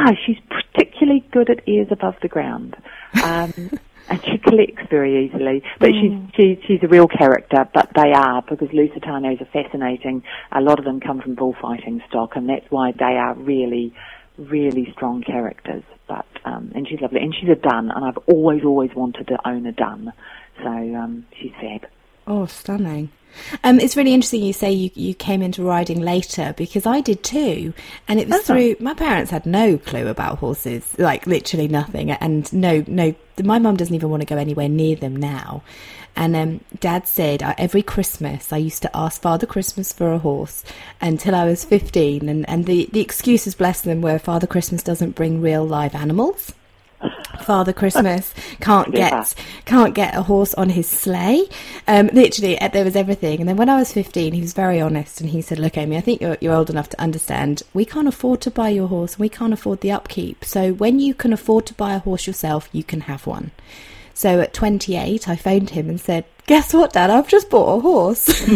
She 0.00 0.06
does. 0.06 0.18
She's 0.26 0.38
particularly 0.48 1.24
good 1.30 1.50
at 1.50 1.60
airs 1.66 1.88
above 1.90 2.14
the 2.22 2.28
ground. 2.28 2.76
Um, 3.22 3.52
and 4.08 4.24
she 4.24 4.38
clicks 4.38 4.82
very 4.90 5.26
easily. 5.26 5.62
But 5.78 5.90
she's, 5.92 6.12
she's, 6.34 6.58
she's 6.66 6.82
a 6.82 6.88
real 6.88 7.06
character, 7.06 7.68
but 7.72 7.90
they 7.94 8.12
are, 8.12 8.42
because 8.42 8.68
Lusitanos 8.68 9.40
are 9.40 9.62
fascinating. 9.62 10.22
A 10.52 10.60
lot 10.60 10.78
of 10.78 10.84
them 10.84 11.00
come 11.00 11.20
from 11.20 11.36
bullfighting 11.36 12.02
stock, 12.08 12.34
and 12.34 12.48
that's 12.48 12.66
why 12.70 12.92
they 12.92 13.16
are 13.16 13.34
really, 13.34 13.94
really 14.36 14.90
strong 14.92 15.22
characters. 15.22 15.84
But, 16.08 16.26
um, 16.44 16.72
and 16.74 16.88
she's 16.88 17.00
lovely. 17.00 17.20
And 17.20 17.34
she's 17.34 17.48
a 17.48 17.54
dun, 17.54 17.90
and 17.90 18.04
I've 18.04 18.18
always, 18.26 18.64
always 18.64 18.90
wanted 18.94 19.28
to 19.28 19.38
own 19.48 19.64
a 19.66 19.72
dun. 19.72 20.12
So, 20.58 20.68
um, 20.68 21.26
she's 21.40 21.52
fab. 21.60 21.88
Oh, 22.26 22.46
stunning. 22.46 23.10
Um, 23.64 23.80
it's 23.80 23.96
really 23.96 24.14
interesting 24.14 24.42
you 24.42 24.52
say 24.52 24.70
you, 24.72 24.90
you 24.94 25.14
came 25.14 25.42
into 25.42 25.62
riding 25.62 26.00
later 26.00 26.54
because 26.56 26.86
I 26.86 27.00
did 27.00 27.22
too. 27.22 27.72
And 28.08 28.20
it 28.20 28.28
was 28.28 28.40
Oh. 28.40 28.42
through, 28.54 28.76
my 28.80 28.94
parents 28.94 29.30
had 29.30 29.46
no 29.46 29.76
clue 29.78 30.08
about 30.08 30.38
horses, 30.38 30.94
like 30.98 31.26
literally 31.26 31.68
nothing. 31.68 32.10
And 32.10 32.50
no, 32.52 32.84
no, 32.86 33.14
my 33.42 33.58
mum 33.58 33.76
doesn't 33.76 33.94
even 33.94 34.10
want 34.10 34.22
to 34.22 34.26
go 34.26 34.36
anywhere 34.36 34.68
near 34.68 34.96
them 34.96 35.16
now. 35.16 35.62
And 36.16 36.34
um, 36.34 36.60
dad 36.80 37.06
said 37.06 37.42
uh, 37.42 37.54
every 37.56 37.82
Christmas 37.82 38.52
I 38.52 38.56
used 38.56 38.82
to 38.82 38.96
ask 38.96 39.22
Father 39.22 39.46
Christmas 39.46 39.92
for 39.92 40.12
a 40.12 40.18
horse 40.18 40.64
until 41.00 41.34
I 41.34 41.44
was 41.44 41.64
15. 41.64 42.28
And, 42.28 42.48
and 42.48 42.66
the, 42.66 42.88
the 42.92 43.00
excuses, 43.00 43.54
bless 43.54 43.80
them, 43.82 44.00
were 44.02 44.18
Father 44.18 44.46
Christmas 44.48 44.82
doesn't 44.82 45.14
bring 45.14 45.40
real 45.40 45.64
live 45.64 45.94
animals. 45.94 46.52
Father 47.42 47.72
Christmas 47.72 48.34
can't 48.60 48.92
Yeah. 48.94 49.10
get 49.10 49.34
can't 49.64 49.94
get 49.94 50.14
a 50.14 50.22
horse 50.22 50.52
on 50.54 50.68
his 50.68 50.86
sleigh. 50.88 51.48
Um, 51.88 52.10
literally, 52.12 52.60
uh, 52.60 52.68
there 52.68 52.84
was 52.84 52.96
everything. 52.96 53.40
And 53.40 53.48
then 53.48 53.56
when 53.56 53.68
I 53.68 53.76
was 53.76 53.92
fifteen, 53.92 54.34
he 54.34 54.40
was 54.40 54.52
very 54.52 54.80
honest, 54.80 55.20
and 55.20 55.30
he 55.30 55.40
said, 55.40 55.58
"Look, 55.58 55.78
Amy, 55.78 55.96
I 55.96 56.00
think 56.00 56.20
you're 56.20 56.36
you're 56.40 56.54
old 56.54 56.70
enough 56.70 56.90
to 56.90 57.00
understand. 57.00 57.62
We 57.72 57.84
can't 57.84 58.08
afford 58.08 58.40
to 58.42 58.50
buy 58.50 58.68
your 58.68 58.88
horse. 58.88 59.14
And 59.14 59.20
we 59.20 59.28
can't 59.28 59.52
afford 59.52 59.80
the 59.80 59.90
upkeep. 59.92 60.44
So 60.44 60.72
when 60.72 61.00
you 61.00 61.14
can 61.14 61.32
afford 61.32 61.66
to 61.66 61.74
buy 61.74 61.94
a 61.94 61.98
horse 62.00 62.26
yourself, 62.26 62.68
you 62.72 62.84
can 62.84 63.02
have 63.02 63.26
one." 63.26 63.50
So 64.12 64.40
at 64.40 64.52
28, 64.52 65.28
I 65.28 65.36
phoned 65.36 65.70
him 65.70 65.88
and 65.88 65.98
said, 65.98 66.24
"Guess 66.46 66.74
what, 66.74 66.92
Dad? 66.92 67.08
I've 67.10 67.28
just 67.28 67.48
bought 67.48 67.78
a 67.78 67.80
horse." 67.80 68.26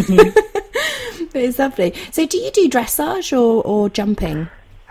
but 1.33 1.41
it's 1.41 1.59
lovely. 1.59 1.93
So 2.11 2.25
do 2.25 2.37
you 2.37 2.51
do 2.51 2.69
dressage 2.69 3.33
or, 3.33 3.63
or 3.63 3.89
jumping? 3.89 4.47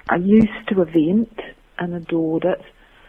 I 0.08 0.16
used 0.16 0.68
to 0.68 0.82
event 0.82 1.38
and 1.78 1.94
adored 1.94 2.44
it. 2.44 2.60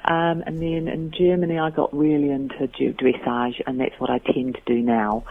Um, 0.08 0.44
and 0.46 0.62
then 0.62 0.88
in 0.88 1.12
Germany, 1.12 1.58
I 1.58 1.72
got 1.72 1.96
really 1.96 2.30
into 2.30 2.68
dressage, 2.68 3.62
and 3.66 3.80
that's 3.80 4.00
what 4.00 4.10
I 4.10 4.20
tend 4.20 4.56
to 4.56 4.62
do 4.66 4.82
now. 4.82 5.24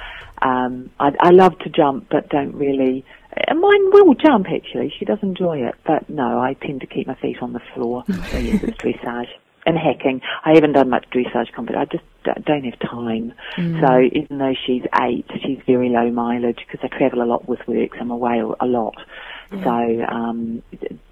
Um, 0.42 0.90
I, 0.98 1.12
I 1.20 1.30
love 1.30 1.58
to 1.60 1.70
jump, 1.70 2.08
but 2.10 2.28
don't 2.28 2.54
really. 2.54 3.04
And 3.48 3.60
mine 3.60 3.90
will 3.90 4.14
jump 4.14 4.46
actually. 4.52 4.92
She 4.98 5.04
does 5.04 5.18
enjoy 5.22 5.58
it, 5.58 5.74
but 5.86 6.08
no, 6.08 6.40
I 6.40 6.54
tend 6.54 6.80
to 6.80 6.86
keep 6.86 7.06
my 7.06 7.14
feet 7.14 7.38
on 7.40 7.52
the 7.52 7.60
floor. 7.74 8.04
so 8.30 8.38
yes, 8.38 8.58
it's 8.62 8.76
dressage 8.78 9.28
and 9.66 9.78
hacking. 9.78 10.20
I 10.44 10.54
haven't 10.54 10.72
done 10.72 10.90
much 10.90 11.06
dressage 11.10 11.52
competition. 11.52 11.80
I 11.80 11.84
just 11.86 12.04
d- 12.24 12.42
don't 12.44 12.64
have 12.64 12.78
time. 12.80 13.32
So 13.80 14.00
even 14.12 14.38
though 14.38 14.54
she's 14.66 14.82
eight, 15.00 15.26
she's 15.42 15.58
very 15.66 15.88
low 15.88 16.10
mileage 16.10 16.58
because 16.66 16.80
I 16.82 16.96
travel 16.96 17.22
a 17.22 17.24
lot 17.24 17.48
with 17.48 17.60
work. 17.66 17.94
So 17.94 18.00
I'm 18.00 18.10
away 18.10 18.42
a 18.60 18.66
lot. 18.66 18.96
So 19.62 20.04
um, 20.08 20.62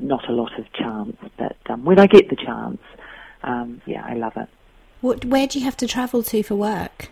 not 0.01 0.29
a 0.29 0.33
lot 0.33 0.59
of 0.59 0.71
chance, 0.73 1.17
but 1.39 1.57
um, 1.71 1.85
when 1.85 1.99
I 1.99 2.07
get 2.07 2.29
the 2.29 2.37
chance, 2.37 2.79
um, 3.43 3.83
yeah, 3.87 4.05
I 4.05 4.15
love 4.15 4.33
it. 4.37 4.49
What, 5.01 5.25
where 5.25 5.47
do 5.47 5.59
you 5.59 5.65
have 5.65 5.77
to 5.79 5.87
travel 5.87 6.23
to 6.23 6.43
for 6.43 6.55
work? 6.55 7.09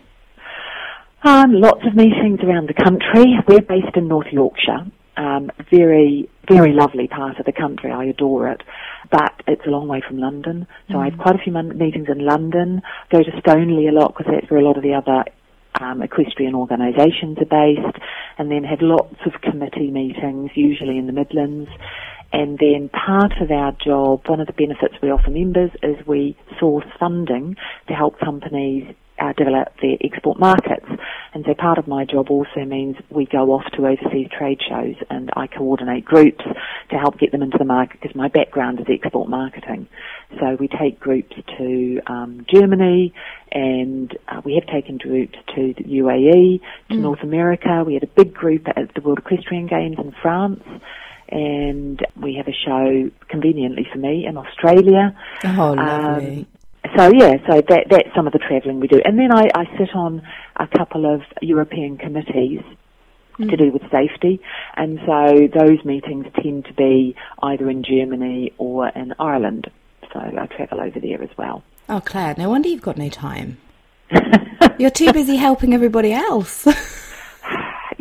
Um, 1.23 1.53
lots 1.53 1.81
of 1.85 1.95
meetings 1.95 2.39
around 2.41 2.67
the 2.67 2.73
country. 2.73 3.35
We're 3.47 3.61
based 3.61 3.95
in 3.95 4.07
North 4.07 4.27
Yorkshire. 4.31 4.87
Um, 5.17 5.51
very, 5.69 6.29
very 6.49 6.71
lovely 6.71 7.07
part 7.07 7.37
of 7.37 7.45
the 7.45 7.51
country. 7.51 7.91
I 7.91 8.05
adore 8.05 8.49
it. 8.49 8.63
But 9.11 9.43
it's 9.45 9.65
a 9.67 9.69
long 9.69 9.87
way 9.87 10.01
from 10.07 10.17
London. 10.17 10.65
So 10.89 10.97
I 10.97 11.09
have 11.09 11.19
quite 11.19 11.35
a 11.35 11.43
few 11.43 11.53
meetings 11.53 12.07
in 12.09 12.25
London. 12.25 12.81
Go 13.11 13.19
to 13.21 13.31
Stoneleigh 13.41 13.89
a 13.89 13.91
lot 13.91 14.15
because 14.17 14.33
that's 14.33 14.49
where 14.49 14.61
a 14.61 14.63
lot 14.63 14.77
of 14.77 14.83
the 14.83 14.93
other 14.93 15.25
um, 15.79 16.01
equestrian 16.01 16.55
organisations 16.55 17.37
are 17.39 17.45
based. 17.45 17.97
And 18.39 18.49
then 18.49 18.63
have 18.63 18.81
lots 18.81 19.17
of 19.25 19.41
committee 19.41 19.91
meetings, 19.91 20.51
usually 20.55 20.97
in 20.97 21.05
the 21.05 21.13
Midlands. 21.13 21.69
And 22.33 22.57
then 22.59 22.89
part 22.89 23.33
of 23.41 23.51
our 23.51 23.73
job, 23.73 24.21
one 24.27 24.39
of 24.39 24.47
the 24.47 24.53
benefits 24.53 24.95
we 25.01 25.11
offer 25.11 25.29
members 25.29 25.71
is 25.83 25.95
we 26.07 26.37
source 26.59 26.85
funding 26.99 27.57
to 27.87 27.93
help 27.93 28.19
companies 28.19 28.95
uh, 29.21 29.33
develop 29.33 29.69
their 29.81 29.97
export 30.01 30.39
markets. 30.39 30.87
And 31.33 31.45
so 31.45 31.53
part 31.53 31.77
of 31.77 31.87
my 31.87 32.05
job 32.05 32.29
also 32.29 32.65
means 32.65 32.97
we 33.09 33.25
go 33.25 33.51
off 33.51 33.65
to 33.75 33.85
overseas 33.85 34.27
trade 34.35 34.59
shows 34.67 34.95
and 35.09 35.29
I 35.35 35.47
coordinate 35.47 36.03
groups 36.03 36.43
to 36.89 36.97
help 36.97 37.19
get 37.19 37.31
them 37.31 37.41
into 37.41 37.57
the 37.57 37.65
market 37.65 38.01
because 38.01 38.15
my 38.15 38.27
background 38.27 38.79
is 38.79 38.87
export 38.89 39.29
marketing. 39.29 39.87
So 40.39 40.57
we 40.59 40.67
take 40.67 40.99
groups 40.99 41.35
to 41.57 42.01
um, 42.07 42.45
Germany 42.49 43.13
and 43.51 44.17
uh, 44.27 44.41
we 44.43 44.55
have 44.55 44.65
taken 44.65 44.97
groups 44.97 45.37
to 45.55 45.73
the 45.77 45.83
UAE, 45.83 46.61
to 46.89 46.95
North 46.95 47.21
America. 47.21 47.83
We 47.85 47.93
had 47.93 48.03
a 48.03 48.07
big 48.07 48.33
group 48.33 48.67
at 48.67 48.93
the 48.95 49.01
World 49.01 49.19
Equestrian 49.19 49.67
Games 49.67 49.97
in 49.99 50.13
France 50.21 50.63
and 51.31 52.05
we 52.15 52.35
have 52.35 52.47
a 52.47 52.53
show 52.53 53.09
conveniently 53.29 53.87
for 53.91 53.97
me 53.97 54.25
in 54.25 54.37
Australia. 54.37 55.15
Oh, 55.43 55.73
lovely. 55.73 56.39
Um, 56.39 56.47
so 56.97 57.11
yeah, 57.13 57.37
so 57.47 57.61
that 57.61 57.85
that's 57.89 58.09
some 58.15 58.27
of 58.27 58.33
the 58.33 58.39
travelling 58.39 58.79
we 58.79 58.87
do, 58.87 59.01
and 59.05 59.17
then 59.17 59.31
I, 59.31 59.47
I 59.53 59.65
sit 59.77 59.95
on 59.95 60.21
a 60.57 60.67
couple 60.67 61.11
of 61.11 61.21
European 61.41 61.97
committees 61.97 62.61
to 63.37 63.57
do 63.57 63.71
with 63.71 63.81
safety, 63.91 64.39
and 64.75 64.99
so 65.05 65.47
those 65.47 65.83
meetings 65.85 66.27
tend 66.41 66.65
to 66.65 66.73
be 66.73 67.15
either 67.41 67.69
in 67.69 67.83
Germany 67.83 68.53
or 68.57 68.89
in 68.89 69.13
Ireland. 69.19 69.71
So 70.13 70.19
I 70.19 70.45
travel 70.47 70.81
over 70.81 70.99
there 70.99 71.23
as 71.23 71.29
well. 71.37 71.63
Oh, 71.87 72.01
Claire, 72.01 72.35
no 72.37 72.49
wonder 72.49 72.67
you've 72.67 72.81
got 72.81 72.97
no 72.97 73.09
time. 73.09 73.57
You're 74.77 74.89
too 74.89 75.13
busy 75.13 75.37
helping 75.37 75.73
everybody 75.73 76.11
else. 76.13 76.67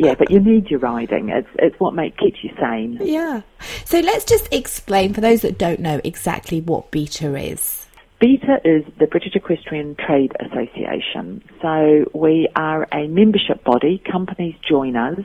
Yeah, 0.01 0.15
but 0.15 0.31
you 0.31 0.41
need 0.41 0.71
your 0.71 0.81
riding. 0.81 1.29
It's 1.29 1.49
it's 1.59 1.79
what 1.79 1.95
make 1.95 2.17
keeps 2.17 2.43
you 2.43 2.51
sane. 2.61 2.99
yeah. 3.03 3.43
So 3.85 4.01
let's 4.01 4.25
just 4.25 4.53
explain 4.53 5.13
for 5.13 5.21
those 5.21 5.43
that 5.43 5.59
don't 5.59 5.81
know 5.81 6.01
exactly 6.05 6.61
what 6.61 6.91
beta 6.91 7.37
is. 7.37 7.87
BETA 8.21 8.61
is 8.67 8.85
the 8.99 9.07
British 9.07 9.35
Equestrian 9.35 9.97
Trade 9.97 10.33
Association. 10.41 11.43
So 11.63 12.05
we 12.13 12.49
are 12.55 12.87
a 12.93 13.09
membership 13.09 13.65
body. 13.65 14.03
Companies 14.13 14.55
join 14.69 14.95
us 14.95 15.21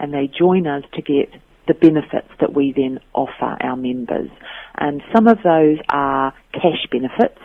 and 0.00 0.12
they 0.12 0.26
join 0.26 0.66
us 0.66 0.82
to 0.94 1.02
get 1.02 1.30
the 1.68 1.74
benefits 1.74 2.28
that 2.40 2.52
we 2.52 2.72
then 2.72 2.98
offer 3.14 3.56
our 3.60 3.76
members. 3.76 4.30
And 4.76 5.00
some 5.14 5.28
of 5.28 5.38
those 5.44 5.78
are 5.90 6.34
cash 6.52 6.88
benefits. 6.90 7.38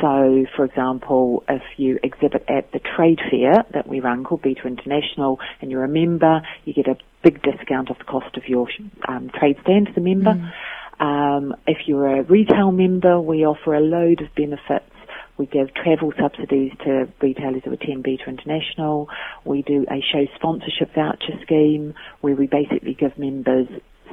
So, 0.00 0.46
for 0.56 0.64
example, 0.64 1.44
if 1.48 1.62
you 1.76 1.98
exhibit 2.02 2.44
at 2.48 2.72
the 2.72 2.80
trade 2.80 3.20
fair 3.30 3.64
that 3.72 3.86
we 3.86 4.00
run 4.00 4.24
called 4.24 4.42
Beta 4.42 4.66
International 4.66 5.38
and 5.60 5.70
you're 5.70 5.84
a 5.84 5.88
member, 5.88 6.42
you 6.64 6.74
get 6.74 6.88
a 6.88 6.96
big 7.22 7.42
discount 7.42 7.90
off 7.90 7.98
the 7.98 8.04
cost 8.04 8.36
of 8.36 8.48
your 8.48 8.68
um, 9.08 9.30
trade 9.38 9.56
stand 9.62 9.88
as 9.88 9.96
a 9.96 10.00
member. 10.00 10.34
Mm. 10.34 10.52
Um, 11.00 11.54
if 11.66 11.86
you're 11.86 12.20
a 12.20 12.22
retail 12.22 12.72
member, 12.72 13.20
we 13.20 13.44
offer 13.44 13.74
a 13.74 13.80
load 13.80 14.20
of 14.20 14.34
benefits. 14.34 14.90
We 15.36 15.46
give 15.46 15.74
travel 15.74 16.12
subsidies 16.18 16.72
to 16.84 17.08
retailers 17.20 17.62
who 17.64 17.72
attend 17.72 18.04
Beta 18.04 18.24
International. 18.28 19.08
We 19.44 19.62
do 19.62 19.84
a 19.90 20.00
show 20.00 20.26
sponsorship 20.36 20.94
voucher 20.94 21.40
scheme 21.42 21.94
where 22.20 22.36
we 22.36 22.46
basically 22.46 22.94
give 22.94 23.18
members 23.18 23.66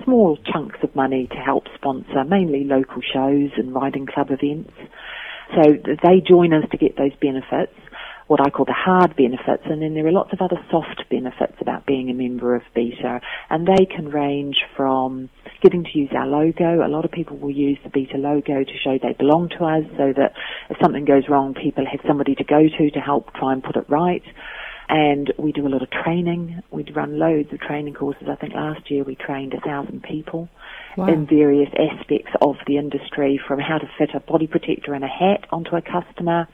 small 0.03 0.37
chunks 0.51 0.79
of 0.81 0.95
money 0.95 1.27
to 1.27 1.35
help 1.35 1.65
sponsor 1.75 2.23
mainly 2.23 2.63
local 2.63 3.01
shows 3.01 3.51
and 3.57 3.73
riding 3.73 4.07
club 4.07 4.29
events. 4.31 4.73
So 5.55 5.73
they 6.03 6.21
join 6.21 6.53
us 6.53 6.69
to 6.71 6.77
get 6.77 6.97
those 6.97 7.13
benefits 7.21 7.73
what 8.31 8.39
I 8.39 8.49
call 8.49 8.63
the 8.63 8.71
hard 8.71 9.13
benefits, 9.17 9.63
and 9.65 9.81
then 9.81 9.93
there 9.93 10.07
are 10.07 10.11
lots 10.11 10.31
of 10.31 10.39
other 10.39 10.55
soft 10.71 11.03
benefits 11.09 11.55
about 11.59 11.85
being 11.85 12.09
a 12.09 12.13
member 12.13 12.55
of 12.55 12.61
Beta, 12.73 13.19
and 13.49 13.67
they 13.67 13.85
can 13.85 14.07
range 14.07 14.55
from 14.77 15.29
getting 15.61 15.83
to 15.83 15.99
use 15.99 16.11
our 16.15 16.25
logo. 16.25 16.79
A 16.81 16.87
lot 16.87 17.03
of 17.03 17.11
people 17.11 17.35
will 17.35 17.51
use 17.51 17.77
the 17.83 17.89
Beta 17.89 18.17
logo 18.17 18.63
to 18.63 18.77
show 18.81 18.97
they 18.97 19.11
belong 19.19 19.49
to 19.59 19.65
us, 19.65 19.83
so 19.97 20.13
that 20.15 20.31
if 20.69 20.77
something 20.81 21.03
goes 21.03 21.27
wrong, 21.27 21.53
people 21.53 21.85
have 21.85 21.99
somebody 22.07 22.33
to 22.35 22.45
go 22.45 22.69
to 22.69 22.91
to 22.91 22.99
help 23.01 23.33
try 23.33 23.51
and 23.51 23.61
put 23.61 23.75
it 23.75 23.83
right. 23.89 24.23
And 24.87 25.33
we 25.37 25.51
do 25.51 25.67
a 25.67 25.69
lot 25.69 25.81
of 25.81 25.89
training. 25.91 26.63
We 26.71 26.85
run 26.95 27.19
loads 27.19 27.51
of 27.51 27.59
training 27.59 27.95
courses. 27.95 28.29
I 28.31 28.35
think 28.35 28.53
last 28.53 28.89
year 28.89 29.03
we 29.03 29.15
trained 29.15 29.53
a 29.53 29.59
thousand 29.59 30.03
people 30.03 30.47
wow. 30.97 31.07
in 31.07 31.25
various 31.25 31.69
aspects 31.77 32.31
of 32.41 32.55
the 32.67 32.77
industry, 32.77 33.39
from 33.47 33.59
how 33.59 33.77
to 33.77 33.89
fit 33.97 34.11
a 34.13 34.19
body 34.19 34.47
protector 34.47 34.93
and 34.93 35.03
a 35.03 35.07
hat 35.07 35.45
onto 35.51 35.75
a 35.75 35.81
customer 35.81 36.47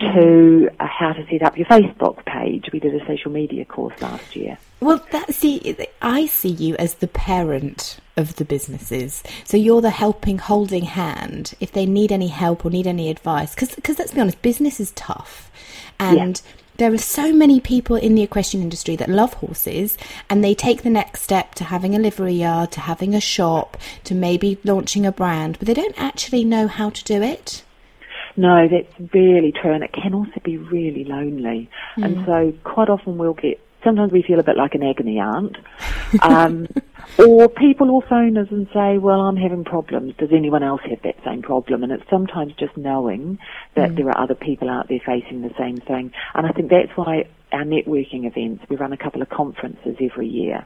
to 0.00 0.70
uh, 0.78 0.86
how 0.86 1.12
to 1.12 1.26
set 1.30 1.42
up 1.42 1.56
your 1.56 1.66
Facebook 1.66 2.24
page. 2.24 2.66
We 2.72 2.78
did 2.78 2.94
a 2.94 3.04
social 3.06 3.30
media 3.30 3.64
course 3.64 4.00
last 4.00 4.36
year. 4.36 4.58
Well, 4.80 5.04
that 5.10 5.34
see, 5.34 5.76
I 6.00 6.26
see 6.26 6.50
you 6.50 6.76
as 6.76 6.94
the 6.94 7.08
parent 7.08 7.98
of 8.16 8.36
the 8.36 8.44
businesses. 8.44 9.22
So 9.44 9.56
you're 9.56 9.80
the 9.80 9.90
helping, 9.90 10.38
holding 10.38 10.84
hand 10.84 11.54
if 11.58 11.72
they 11.72 11.86
need 11.86 12.12
any 12.12 12.28
help 12.28 12.64
or 12.64 12.70
need 12.70 12.86
any 12.86 13.10
advice. 13.10 13.54
Because 13.54 13.98
let's 13.98 14.12
be 14.12 14.20
honest, 14.20 14.40
business 14.42 14.80
is 14.80 14.92
tough, 14.92 15.50
and. 15.98 16.40
Yeah. 16.44 16.52
There 16.78 16.94
are 16.94 16.98
so 16.98 17.32
many 17.32 17.58
people 17.58 17.96
in 17.96 18.14
the 18.14 18.22
equestrian 18.22 18.62
industry 18.62 18.94
that 18.96 19.08
love 19.08 19.34
horses 19.34 19.98
and 20.30 20.44
they 20.44 20.54
take 20.54 20.84
the 20.84 20.90
next 20.90 21.22
step 21.22 21.56
to 21.56 21.64
having 21.64 21.96
a 21.96 21.98
livery 21.98 22.34
yard, 22.34 22.70
to 22.72 22.80
having 22.80 23.16
a 23.16 23.20
shop, 23.20 23.76
to 24.04 24.14
maybe 24.14 24.58
launching 24.62 25.04
a 25.04 25.10
brand, 25.10 25.58
but 25.58 25.66
they 25.66 25.74
don't 25.74 26.00
actually 26.00 26.44
know 26.44 26.68
how 26.68 26.90
to 26.90 27.02
do 27.02 27.20
it. 27.20 27.64
No, 28.36 28.68
that's 28.68 29.12
really 29.12 29.50
true, 29.50 29.72
and 29.72 29.82
it 29.82 29.92
can 29.92 30.14
also 30.14 30.38
be 30.44 30.56
really 30.56 31.02
lonely. 31.02 31.68
Mm. 31.96 32.04
And 32.04 32.24
so, 32.24 32.54
quite 32.62 32.88
often, 32.88 33.18
we'll 33.18 33.34
get. 33.34 33.58
Sometimes 33.82 34.12
we 34.12 34.22
feel 34.22 34.38
a 34.38 34.44
bit 34.44 34.56
like 34.56 34.76
an 34.76 34.84
agony 34.84 35.18
aunt, 35.18 35.56
um, 36.22 36.68
or 37.18 37.48
people 37.48 37.86
will 37.88 38.04
phone 38.08 38.36
us 38.36 38.48
and 38.50 38.66
say, 38.72 38.98
"Well, 38.98 39.20
I'm 39.20 39.36
having 39.36 39.64
problems. 39.64 40.14
Does 40.18 40.30
anyone 40.32 40.62
else 40.62 40.82
have 40.88 41.02
that 41.02 41.16
same 41.24 41.42
problem?" 41.42 41.82
And 41.82 41.92
it's 41.92 42.08
sometimes 42.10 42.52
just 42.54 42.76
knowing 42.76 43.38
that 43.74 43.90
mm. 43.90 43.96
there 43.96 44.08
are 44.08 44.18
other 44.18 44.34
people 44.34 44.68
out 44.68 44.88
there 44.88 45.00
facing 45.04 45.42
the 45.42 45.54
same 45.58 45.78
thing. 45.78 46.12
And 46.34 46.46
I 46.46 46.52
think 46.52 46.70
that's 46.70 46.96
why 46.96 47.24
our 47.52 47.64
networking 47.64 48.26
events. 48.26 48.64
We 48.68 48.76
run 48.76 48.92
a 48.92 48.96
couple 48.96 49.22
of 49.22 49.28
conferences 49.28 49.96
every 50.00 50.28
year, 50.28 50.64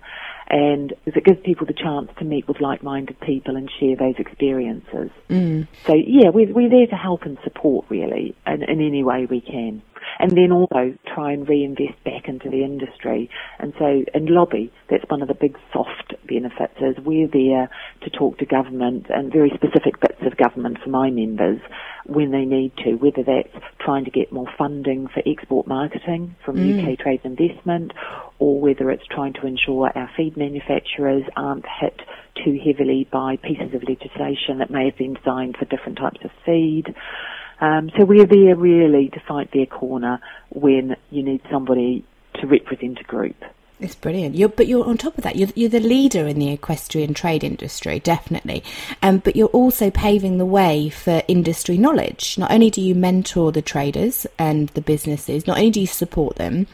and 0.49 0.93
it 1.07 1.25
gives 1.25 1.41
people 1.45 1.67
the 1.67 1.75
chance 1.75 2.11
to 2.19 2.25
meet 2.25 2.49
with 2.49 2.61
like-minded 2.61 3.21
people 3.21 3.57
and 3.57 3.71
share 3.79 3.97
those 3.97 4.17
experiences. 4.19 5.11
Mm. 5.31 5.69
So 5.87 5.95
yeah, 5.95 6.31
we're, 6.31 6.53
we're 6.53 6.71
there 6.71 6.87
to 6.89 6.97
help 6.97 7.23
and 7.23 7.39
support 7.45 7.87
really 7.89 8.35
in, 8.47 8.63
in 8.63 8.81
any 8.81 9.05
way 9.05 9.27
we 9.27 9.41
can. 9.41 9.83
And 10.19 10.31
then 10.33 10.53
also 10.53 10.95
try 11.15 11.33
and 11.33 11.49
reinvest 11.49 12.03
back 12.05 12.29
into 12.29 12.49
the 12.49 12.65
industry. 12.65 13.31
And 13.59 13.73
so, 13.79 14.05
and 14.15 14.29
lobby, 14.31 14.73
that's 14.89 15.05
one 15.09 15.23
of 15.23 15.29
the 15.29 15.35
big 15.35 15.57
soft 15.73 16.15
benefits 16.29 16.75
is 16.81 16.97
we're 17.05 17.29
there 17.29 17.71
to 18.03 18.11
talk 18.11 18.39
to 18.39 18.47
government 18.47 19.07
and 19.09 19.33
very 19.33 19.51
specific 19.55 20.01
bits 20.01 20.23
of 20.23 20.37
government 20.37 20.79
for 20.83 20.91
my 20.91 21.11
members 21.11 21.61
when 22.07 22.31
they 22.31 22.45
need 22.45 22.73
to, 22.79 22.95
whether 22.95 23.23
that's 23.23 23.65
trying 23.79 24.05
to 24.05 24.11
get 24.11 24.33
more 24.33 24.49
funding 24.59 25.09
for 25.09 25.23
export 25.27 25.67
marketing 25.67 26.35
from 26.45 26.57
mm. 26.57 26.93
UK 26.93 26.99
Trade 26.99 27.21
Investment, 27.25 27.93
or 28.39 28.61
whether 28.61 28.91
it's 28.91 29.07
trying 29.07 29.33
to 29.35 29.47
ensure 29.47 29.91
our 29.95 30.11
feed 30.17 30.37
manufacturers 30.37 31.23
aren't 31.37 31.65
hit 31.81 32.01
too 32.45 32.59
heavily 32.65 33.07
by 33.11 33.37
pieces 33.37 33.75
of 33.75 33.83
legislation 33.85 34.59
that 34.59 34.71
may 34.71 34.87
have 34.87 34.97
been 34.97 35.15
designed 35.15 35.57
for 35.57 35.65
different 35.67 35.99
types 35.99 36.21
of 36.25 36.31
feed. 36.45 36.95
Um, 37.63 37.91
so 37.97 38.05
we're 38.05 38.27
there 38.27 38.57
really 38.57 39.09
to 39.11 39.21
fight 39.21 39.53
their 39.53 39.67
corner 39.67 40.21
when 40.51 40.97
you 41.11 41.23
need 41.23 41.43
somebody 41.49 42.05
to 42.41 42.47
represent 42.49 42.99
a 42.99 43.05
group. 43.05 43.37
It's 43.79 43.95
brilliant. 43.95 44.35
You're, 44.35 44.49
but 44.49 44.67
you're 44.67 44.85
on 44.85 44.99
top 44.99 45.17
of 45.17 45.25
that. 45.25 45.37
You're, 45.37 45.49
you're 45.55 45.69
the 45.69 45.81
leader 45.81 46.27
in 46.27 46.41
the 46.41 46.51
equestrian 46.51 47.15
trade 47.15 47.45
industry, 47.45 48.01
definitely. 48.01 48.65
Um, 49.01 49.19
but 49.19 49.37
you're 49.37 49.49
also 49.49 49.91
paving 49.91 50.39
the 50.39 50.47
way 50.47 50.89
for 50.89 51.23
industry 51.29 51.79
knowledge. 51.79 52.37
Not 52.37 52.51
only 52.51 52.69
do 52.71 52.81
you 52.81 52.97
mentor 52.97 53.53
the 53.53 53.63
traders 53.63 54.27
and 54.39 54.69
the 54.71 54.81
businesses, 54.81 55.47
not 55.47 55.59
only 55.59 55.71
do 55.71 55.81
you 55.81 55.87
support 55.87 56.37
them, 56.37 56.67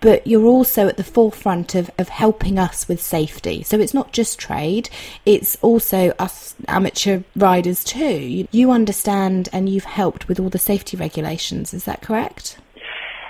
but 0.00 0.26
you're 0.26 0.46
also 0.46 0.88
at 0.88 0.96
the 0.96 1.04
forefront 1.04 1.74
of, 1.74 1.90
of 1.98 2.08
helping 2.08 2.58
us 2.58 2.88
with 2.88 3.00
safety. 3.00 3.62
So 3.62 3.78
it's 3.78 3.94
not 3.94 4.12
just 4.12 4.38
trade, 4.38 4.88
it's 5.24 5.56
also 5.62 6.12
us 6.18 6.54
amateur 6.68 7.22
riders 7.34 7.84
too. 7.84 8.46
You 8.50 8.70
understand 8.70 9.48
and 9.52 9.68
you've 9.68 9.84
helped 9.84 10.28
with 10.28 10.40
all 10.40 10.50
the 10.50 10.58
safety 10.58 10.96
regulations, 10.96 11.74
is 11.74 11.84
that 11.84 12.02
correct? 12.02 12.58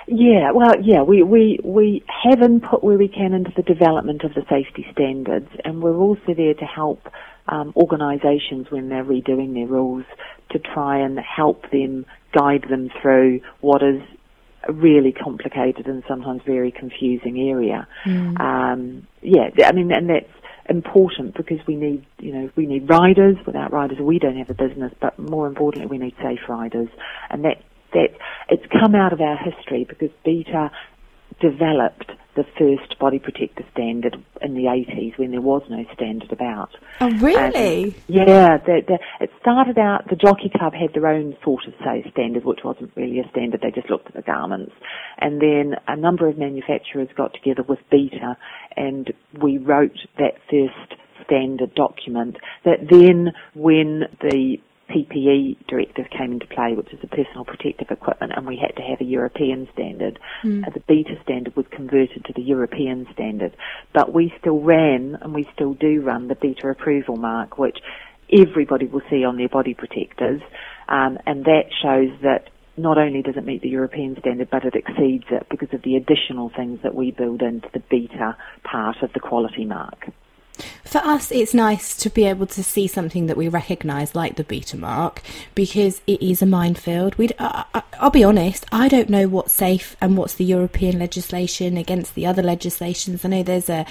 Yeah, 0.09 0.51
well, 0.51 0.81
yeah, 0.81 1.01
we, 1.01 1.21
we, 1.21 1.59
we 1.63 2.03
have 2.23 2.41
input 2.41 2.81
where 2.81 2.97
we 2.97 3.09
can 3.09 3.33
into 3.33 3.51
the 3.55 3.61
development 3.61 4.23
of 4.23 4.33
the 4.33 4.45
safety 4.49 4.87
standards, 4.93 5.49
and 5.65 5.81
we're 5.81 5.97
also 5.97 6.33
there 6.33 6.53
to 6.53 6.65
help 6.65 7.09
um, 7.49 7.73
organisations 7.75 8.71
when 8.71 8.87
they're 8.87 9.03
redoing 9.03 9.53
their 9.53 9.67
rules 9.67 10.05
to 10.51 10.59
try 10.59 10.99
and 10.99 11.19
help 11.19 11.69
them 11.71 12.05
guide 12.31 12.65
them 12.69 12.89
through 13.01 13.41
what 13.59 13.83
is 13.83 14.01
really 14.71 15.11
complicated 15.11 15.87
and 15.87 16.03
sometimes 16.07 16.41
very 16.45 16.71
confusing 16.71 17.39
area. 17.49 17.87
Mm. 18.05 18.39
Um, 18.39 19.07
yeah, 19.21 19.49
I 19.65 19.71
mean, 19.71 19.91
and 19.91 20.09
that's 20.09 20.25
important 20.69 21.35
because 21.35 21.59
we 21.67 21.75
need, 21.75 22.05
you 22.19 22.33
know, 22.33 22.49
we 22.55 22.65
need 22.65 22.89
riders. 22.89 23.37
Without 23.45 23.71
riders, 23.71 23.97
we 23.99 24.19
don't 24.19 24.37
have 24.37 24.49
a 24.49 24.53
business. 24.53 24.93
But 24.99 25.17
more 25.17 25.47
importantly, 25.47 25.87
we 25.87 25.97
need 25.97 26.15
safe 26.21 26.47
riders, 26.47 26.89
and 27.29 27.43
that 27.45 27.63
that 27.93 28.09
it's 28.49 28.65
come 28.71 28.95
out 28.95 29.13
of 29.13 29.21
our 29.21 29.37
history 29.37 29.85
because 29.87 30.09
Beta 30.25 30.71
developed 31.39 32.11
the 32.37 32.45
first 32.57 32.97
body 32.99 33.19
protector 33.19 33.65
standard 33.73 34.15
in 34.41 34.53
the 34.53 34.65
80s 34.65 35.17
when 35.17 35.31
there 35.31 35.41
was 35.41 35.63
no 35.69 35.83
standard 35.93 36.31
about. 36.31 36.69
Oh, 37.01 37.09
really? 37.17 37.85
Um, 37.85 37.95
yeah, 38.07 38.57
the, 38.57 38.81
the, 38.87 38.99
it 39.19 39.31
started 39.41 39.77
out, 39.79 40.07
the 40.09 40.15
Jockey 40.15 40.51
Club 40.55 40.73
had 40.73 40.93
their 40.93 41.07
own 41.07 41.35
sort 41.43 41.65
of, 41.65 41.73
say, 41.83 42.07
standard, 42.11 42.45
which 42.45 42.59
wasn't 42.63 42.91
really 42.95 43.19
a 43.19 43.27
standard, 43.31 43.61
they 43.61 43.71
just 43.71 43.89
looked 43.89 44.07
at 44.07 44.13
the 44.13 44.21
garments. 44.21 44.73
And 45.17 45.41
then 45.41 45.75
a 45.87 45.97
number 45.97 46.29
of 46.29 46.37
manufacturers 46.37 47.09
got 47.17 47.33
together 47.33 47.63
with 47.67 47.79
Beta 47.89 48.37
and 48.77 49.11
we 49.41 49.57
wrote 49.57 49.97
that 50.19 50.35
first 50.49 51.01
standard 51.25 51.73
document 51.75 52.37
that 52.63 52.87
then 52.89 53.33
when 53.53 54.03
the 54.21 54.57
PPE 54.89 55.67
directive 55.67 56.05
came 56.09 56.31
into 56.33 56.47
play, 56.47 56.73
which 56.73 56.93
is 56.93 56.99
the 57.01 57.07
personal 57.07 57.45
protective 57.45 57.91
equipment, 57.91 58.33
and 58.35 58.47
we 58.47 58.57
had 58.57 58.75
to 58.77 58.81
have 58.81 59.01
a 59.01 59.05
European 59.05 59.67
standard. 59.73 60.19
Mm. 60.43 60.65
Uh, 60.65 60.71
the 60.73 60.79
beta 60.81 61.19
standard 61.23 61.55
was 61.55 61.65
converted 61.71 62.23
to 62.25 62.33
the 62.33 62.41
European 62.41 63.07
standard, 63.13 63.55
but 63.93 64.13
we 64.13 64.33
still 64.39 64.61
ran 64.61 65.17
and 65.21 65.33
we 65.33 65.47
still 65.53 65.73
do 65.73 66.01
run 66.01 66.27
the 66.27 66.35
beta 66.35 66.69
approval 66.69 67.17
mark, 67.17 67.57
which 67.57 67.79
everybody 68.31 68.85
will 68.85 69.01
see 69.09 69.23
on 69.23 69.37
their 69.37 69.49
body 69.49 69.73
protectors, 69.73 70.41
um, 70.89 71.17
and 71.25 71.45
that 71.45 71.65
shows 71.81 72.11
that 72.21 72.49
not 72.77 72.97
only 72.97 73.21
does 73.23 73.35
it 73.35 73.43
meet 73.43 73.61
the 73.61 73.69
European 73.69 74.15
standard, 74.19 74.49
but 74.51 74.63
it 74.63 74.75
exceeds 74.75 75.25
it 75.31 75.47
because 75.49 75.73
of 75.73 75.81
the 75.81 75.95
additional 75.95 76.51
things 76.55 76.79
that 76.83 76.93
we 76.93 77.11
build 77.11 77.41
into 77.41 77.67
the 77.73 77.79
beta 77.89 78.37
part 78.63 78.97
of 79.01 79.11
the 79.13 79.19
quality 79.19 79.65
mark. 79.65 80.09
For 80.83 80.99
us, 80.99 81.31
it's 81.31 81.53
nice 81.53 81.95
to 81.97 82.09
be 82.09 82.25
able 82.25 82.47
to 82.47 82.63
see 82.63 82.87
something 82.87 83.27
that 83.27 83.37
we 83.37 83.47
recognise, 83.47 84.15
like 84.15 84.35
the 84.35 84.43
beta 84.43 84.77
mark, 84.77 85.21
because 85.53 86.01
it 86.07 86.21
is 86.21 86.41
a 86.41 86.45
minefield. 86.45 87.15
We, 87.15 87.29
uh, 87.37 87.63
I'll 87.99 88.09
be 88.09 88.23
honest, 88.23 88.65
I 88.71 88.87
don't 88.87 89.09
know 89.09 89.27
what's 89.27 89.53
safe 89.53 89.97
and 89.99 90.17
what's 90.17 90.35
the 90.35 90.45
European 90.45 90.97
legislation 90.99 91.77
against 91.77 92.15
the 92.15 92.25
other 92.25 92.41
legislations. 92.41 93.25
I 93.25 93.29
know 93.29 93.43
there's 93.43 93.69
a 93.69 93.85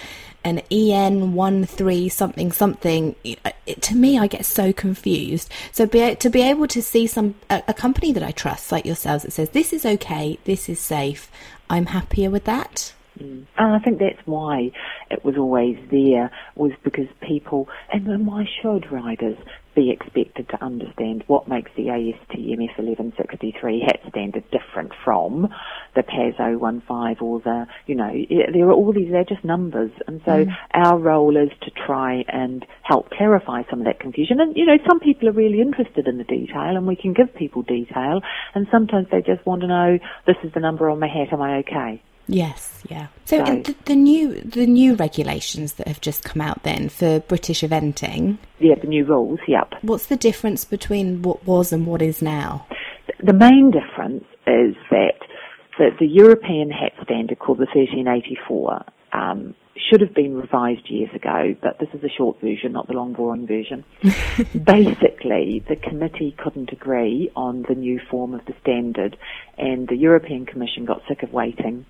an 0.44 0.62
EN 0.70 1.34
one 1.34 1.66
three 1.66 2.08
something 2.08 2.52
something. 2.52 3.16
It, 3.24 3.82
to 3.82 3.96
me, 3.96 4.18
I 4.18 4.26
get 4.26 4.46
so 4.46 4.72
confused. 4.72 5.50
So 5.72 5.86
be, 5.86 6.14
to 6.14 6.30
be 6.30 6.42
able 6.42 6.68
to 6.68 6.82
see 6.82 7.06
some 7.06 7.34
a, 7.50 7.62
a 7.68 7.74
company 7.74 8.12
that 8.12 8.22
I 8.22 8.30
trust, 8.30 8.70
like 8.70 8.86
yourselves, 8.86 9.24
that 9.24 9.32
says 9.32 9.50
this 9.50 9.72
is 9.72 9.84
okay, 9.84 10.38
this 10.44 10.68
is 10.68 10.78
safe, 10.78 11.30
I'm 11.68 11.86
happier 11.86 12.30
with 12.30 12.44
that. 12.44 12.94
Mm. 13.20 13.46
And 13.56 13.74
I 13.74 13.78
think 13.78 13.98
that's 13.98 14.24
why 14.26 14.70
it 15.10 15.24
was 15.24 15.36
always 15.36 15.76
there, 15.90 16.30
was 16.54 16.72
because 16.84 17.08
people, 17.26 17.68
and 17.92 18.06
then 18.06 18.26
why 18.26 18.44
should 18.62 18.90
riders 18.90 19.38
be 19.76 19.90
expected 19.90 20.48
to 20.48 20.64
understand 20.64 21.22
what 21.26 21.46
makes 21.46 21.70
the 21.76 21.84
ASTM 21.84 22.66
F1163 22.76 23.82
hat 23.82 24.00
standard 24.08 24.44
different 24.50 24.92
from 25.04 25.48
the 25.94 26.02
PAS 26.02 26.34
015 26.38 27.16
or 27.20 27.40
the, 27.40 27.66
you 27.86 27.94
know, 27.94 28.10
there 28.52 28.66
are 28.66 28.72
all 28.72 28.92
these, 28.92 29.12
they're 29.12 29.24
just 29.24 29.44
numbers. 29.44 29.90
And 30.06 30.22
so 30.24 30.46
mm. 30.46 30.56
our 30.72 30.98
role 30.98 31.36
is 31.36 31.50
to 31.62 31.70
try 31.70 32.24
and 32.26 32.64
help 32.82 33.10
clarify 33.10 33.62
some 33.68 33.80
of 33.80 33.84
that 33.84 34.00
confusion. 34.00 34.40
And, 34.40 34.56
you 34.56 34.64
know, 34.64 34.78
some 34.88 34.98
people 34.98 35.28
are 35.28 35.32
really 35.32 35.60
interested 35.60 36.08
in 36.08 36.16
the 36.16 36.24
detail 36.24 36.76
and 36.76 36.86
we 36.86 36.96
can 36.96 37.12
give 37.12 37.34
people 37.34 37.62
detail 37.62 38.22
and 38.54 38.66
sometimes 38.72 39.08
they 39.12 39.20
just 39.20 39.44
want 39.46 39.60
to 39.60 39.68
know, 39.68 39.98
this 40.26 40.36
is 40.42 40.52
the 40.54 40.60
number 40.60 40.88
on 40.88 40.98
my 40.98 41.08
hat, 41.08 41.32
am 41.32 41.42
I 41.42 41.58
okay? 41.58 42.02
Yes, 42.28 42.82
yeah. 42.88 43.08
So, 43.24 43.44
so 43.44 43.62
the, 43.62 43.74
the, 43.84 43.94
new 43.94 44.40
the 44.40 44.66
new 44.66 44.94
regulations 44.94 45.74
that 45.74 45.86
have 45.86 46.00
just 46.00 46.24
come 46.24 46.40
out 46.40 46.62
then 46.64 46.88
for 46.88 47.20
British 47.20 47.62
eventing. 47.62 48.38
Yeah, 48.58 48.74
the 48.80 48.88
new 48.88 49.04
rules. 49.04 49.38
Yep. 49.46 49.74
What's 49.82 50.06
the 50.06 50.16
difference 50.16 50.64
between 50.64 51.22
what 51.22 51.44
was 51.46 51.72
and 51.72 51.86
what 51.86 52.02
is 52.02 52.20
now? 52.20 52.66
The 53.22 53.32
main 53.32 53.70
difference 53.70 54.24
is 54.46 54.74
that 54.90 55.18
the, 55.78 55.90
the 55.98 56.06
European 56.06 56.70
hat 56.70 56.92
standard 57.04 57.38
called 57.38 57.58
the 57.58 57.66
1384 57.72 58.84
um, 59.12 59.54
should 59.88 60.00
have 60.00 60.14
been 60.14 60.34
revised 60.34 60.88
years 60.90 61.10
ago, 61.14 61.54
but 61.62 61.78
this 61.78 61.88
is 61.94 62.02
a 62.02 62.08
short 62.08 62.40
version, 62.40 62.72
not 62.72 62.88
the 62.88 62.94
long 62.94 63.12
boring 63.12 63.46
version. 63.46 63.84
Basically, 64.64 65.64
the 65.68 65.76
committee 65.76 66.34
couldn't 66.42 66.72
agree 66.72 67.30
on 67.36 67.64
the 67.68 67.74
new 67.74 68.00
form 68.10 68.34
of 68.34 68.44
the 68.46 68.54
standard, 68.60 69.16
and 69.58 69.86
the 69.86 69.96
European 69.96 70.44
Commission 70.44 70.86
got 70.86 71.02
sick 71.08 71.22
of 71.22 71.32
waiting 71.32 71.86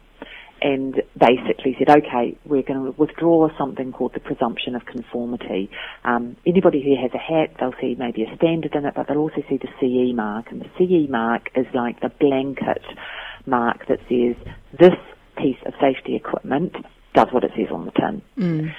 and 0.63 1.03
basically 1.19 1.77
said, 1.79 1.91
okay, 1.91 2.37
we're 2.45 2.63
going 2.63 2.85
to 2.85 2.91
withdraw 2.99 3.49
something 3.59 3.93
called 3.93 4.15
the 4.15 4.21
presumption 4.21 4.75
of 4.75 4.85
conformity. 4.87 5.71
Um, 6.05 6.37
anybody 6.47 6.83
who 6.83 7.01
has 7.01 7.11
a 7.15 7.19
hat, 7.19 7.57
they'll 7.61 7.75
see 7.81 7.95
maybe 7.99 8.23
a 8.23 8.37
standard 8.37 8.75
in 8.75 8.85
it, 8.85 8.95
but 8.95 9.09
they'll 9.09 9.19
also 9.19 9.43
see 9.49 9.59
the 9.59 9.69
CE 9.81 10.15
mark, 10.15 10.47
and 10.51 10.63
the 10.63 10.71
CE 10.79 11.11
mark 11.11 11.51
is 11.55 11.67
like 11.75 12.01
the 12.01 12.09
blanket 12.09 12.85
mark 13.45 13.87
that 13.89 14.01
says 14.09 14.37
this 14.79 14.97
piece 15.37 15.59
of 15.67 15.75
safety 15.81 16.17
equipment 16.17 16.75
does 17.15 17.29
what 17.33 17.45
it 17.45 17.53
says 17.57 17.69
on 17.71 17.85
the 17.85 17.93
tin. 17.93 18.23
Mm 18.39 18.75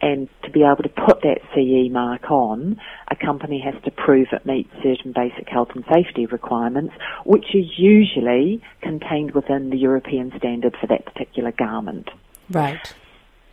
and 0.00 0.28
to 0.44 0.50
be 0.50 0.62
able 0.62 0.82
to 0.82 0.88
put 0.88 1.22
that 1.22 1.40
CE 1.54 1.92
mark 1.92 2.30
on, 2.30 2.80
a 3.10 3.16
company 3.16 3.60
has 3.60 3.80
to 3.84 3.90
prove 3.90 4.28
it 4.32 4.46
meets 4.46 4.70
certain 4.82 5.12
basic 5.12 5.48
health 5.48 5.68
and 5.74 5.84
safety 5.92 6.26
requirements, 6.26 6.94
which 7.24 7.44
are 7.54 7.58
usually 7.58 8.62
contained 8.80 9.32
within 9.32 9.70
the 9.70 9.76
European 9.76 10.32
standard 10.38 10.74
for 10.80 10.86
that 10.86 11.04
particular 11.04 11.52
garment. 11.52 12.08
Right. 12.50 12.80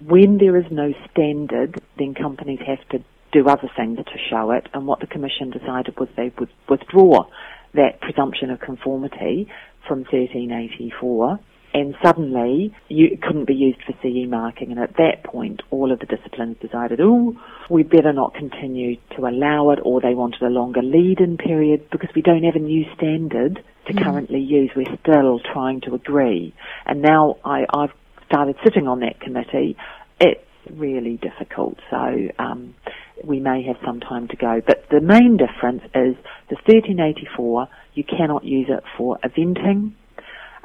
When 0.05 0.37
there 0.37 0.55
is 0.57 0.71
no 0.71 0.93
standard, 1.11 1.81
then 1.97 2.13
companies 2.13 2.59
have 2.65 2.87
to 2.89 3.03
do 3.31 3.47
other 3.49 3.69
things 3.75 3.97
to 3.97 4.17
show 4.29 4.51
it, 4.51 4.67
and 4.73 4.87
what 4.87 4.99
the 4.99 5.07
Commission 5.07 5.49
decided 5.49 5.99
was 5.99 6.07
they 6.15 6.31
would 6.39 6.49
withdraw 6.69 7.25
that 7.73 7.99
presumption 7.99 8.49
of 8.51 8.59
conformity 8.59 9.49
from 9.87 9.99
1384 9.99 11.39
and 11.73 11.95
suddenly 12.03 12.73
you, 12.87 13.07
it 13.11 13.21
couldn't 13.21 13.45
be 13.45 13.53
used 13.53 13.79
for 13.83 13.93
CE 14.01 14.27
marking. 14.27 14.71
And 14.71 14.79
at 14.79 14.97
that 14.97 15.23
point, 15.23 15.61
all 15.69 15.91
of 15.91 15.99
the 15.99 16.05
disciplines 16.05 16.57
decided, 16.61 16.99
oh, 17.01 17.35
we 17.69 17.83
better 17.83 18.13
not 18.13 18.33
continue 18.33 18.97
to 19.15 19.27
allow 19.27 19.69
it, 19.71 19.79
or 19.83 20.01
they 20.01 20.13
wanted 20.13 20.41
a 20.41 20.49
longer 20.49 20.81
lead-in 20.81 21.37
period 21.37 21.89
because 21.91 22.09
we 22.15 22.21
don't 22.21 22.43
have 22.43 22.55
a 22.55 22.59
new 22.59 22.85
standard 22.95 23.63
to 23.87 23.93
mm. 23.93 24.03
currently 24.03 24.39
use. 24.39 24.71
We're 24.75 24.97
still 25.01 25.39
trying 25.39 25.81
to 25.81 25.93
agree. 25.93 26.53
And 26.85 27.01
now 27.01 27.37
I, 27.43 27.65
I've 27.73 27.93
started 28.25 28.55
sitting 28.63 28.87
on 28.87 29.01
that 29.01 29.19
committee. 29.19 29.77
It's 30.19 30.41
really 30.71 31.17
difficult. 31.17 31.77
So 31.89 32.29
um, 32.39 32.75
we 33.23 33.39
may 33.39 33.63
have 33.63 33.77
some 33.85 33.99
time 33.99 34.27
to 34.29 34.35
go. 34.35 34.61
But 34.65 34.85
the 34.89 35.01
main 35.01 35.37
difference 35.37 35.83
is 35.93 36.15
the 36.49 36.55
1384, 36.65 37.67
you 37.93 38.03
cannot 38.03 38.43
use 38.43 38.67
it 38.69 38.83
for 38.97 39.17
eventing 39.23 39.93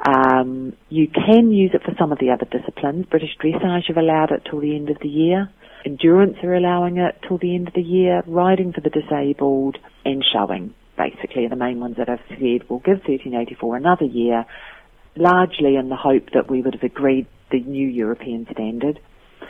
um, 0.05 0.73
you 0.89 1.07
can 1.07 1.51
use 1.51 1.71
it 1.73 1.83
for 1.83 1.93
some 1.97 2.11
of 2.11 2.19
the 2.19 2.31
other 2.31 2.45
disciplines. 2.45 3.05
British 3.05 3.37
Dressage 3.41 3.87
have 3.87 3.97
allowed 3.97 4.31
it 4.31 4.45
till 4.49 4.59
the 4.59 4.75
end 4.75 4.89
of 4.89 4.97
the 4.99 5.07
year. 5.07 5.49
Endurance 5.85 6.37
are 6.43 6.53
allowing 6.53 6.97
it 6.97 7.17
till 7.27 7.37
the 7.37 7.55
end 7.55 7.69
of 7.69 7.73
the 7.73 7.81
year. 7.81 8.21
Riding 8.27 8.73
for 8.73 8.81
the 8.81 8.89
disabled 8.89 9.77
and 10.03 10.23
showing, 10.23 10.73
basically, 10.97 11.45
are 11.45 11.49
the 11.49 11.55
main 11.55 11.79
ones 11.79 11.97
that 11.97 12.09
I've 12.09 12.23
said 12.27 12.69
will 12.69 12.79
give 12.79 12.99
1384 12.99 13.77
another 13.77 14.05
year, 14.05 14.45
largely 15.15 15.75
in 15.77 15.89
the 15.89 15.95
hope 15.95 16.31
that 16.33 16.49
we 16.49 16.61
would 16.61 16.73
have 16.73 16.83
agreed 16.83 17.27
the 17.51 17.61
new 17.61 17.87
European 17.87 18.45
standard. 18.51 18.99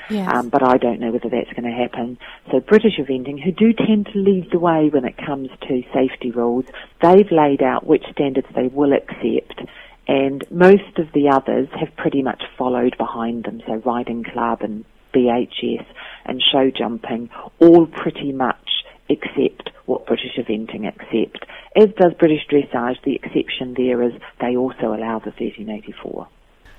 Yes. 0.10 0.30
Um, 0.34 0.50
but 0.50 0.64
I 0.64 0.78
don't 0.78 1.00
know 1.00 1.12
whether 1.12 1.30
that's 1.30 1.52
going 1.54 1.64
to 1.64 1.72
happen. 1.72 2.18
So 2.52 2.60
British 2.60 2.98
Eventing, 3.00 3.42
who 3.42 3.52
do 3.52 3.74
tend 3.74 4.08
to 4.08 4.20
lead 4.20 4.50
the 4.52 4.60
way 4.60 4.90
when 4.90 5.06
it 5.06 5.16
comes 5.18 5.50
to 5.68 5.84
safety 5.94 6.32
rules, 6.32 6.66
they've 7.02 7.32
laid 7.32 7.64
out 7.64 7.88
which 7.88 8.04
standards 8.12 8.48
they 8.56 8.68
will 8.68 8.92
accept 8.94 9.62
and 10.08 10.44
most 10.52 10.98
of 10.98 11.12
the 11.14 11.30
others 11.30 11.68
have 11.80 11.96
pretty 11.96 12.22
much 12.22 12.44
followed 12.58 12.98
behind 12.98 13.46
them. 13.46 13.62
So 13.66 13.76
Riding 13.86 14.24
Club 14.24 14.62
and 14.62 14.86
BHS 15.14 15.86
and 16.26 16.42
show 16.42 16.72
jumping 16.72 17.30
all 17.60 17.86
pretty 17.86 18.32
much 18.32 18.70
accept 19.10 19.70
what 19.86 20.06
British 20.06 20.36
eventing 20.38 20.88
accept. 20.88 21.46
As 21.76 21.90
does 22.00 22.14
British 22.14 22.46
dressage, 22.50 23.02
the 23.04 23.16
exception 23.16 23.74
there 23.76 24.02
is 24.02 24.14
they 24.40 24.56
also 24.56 24.88
allow 24.94 25.20
the 25.20 25.32
1384. 25.32 26.28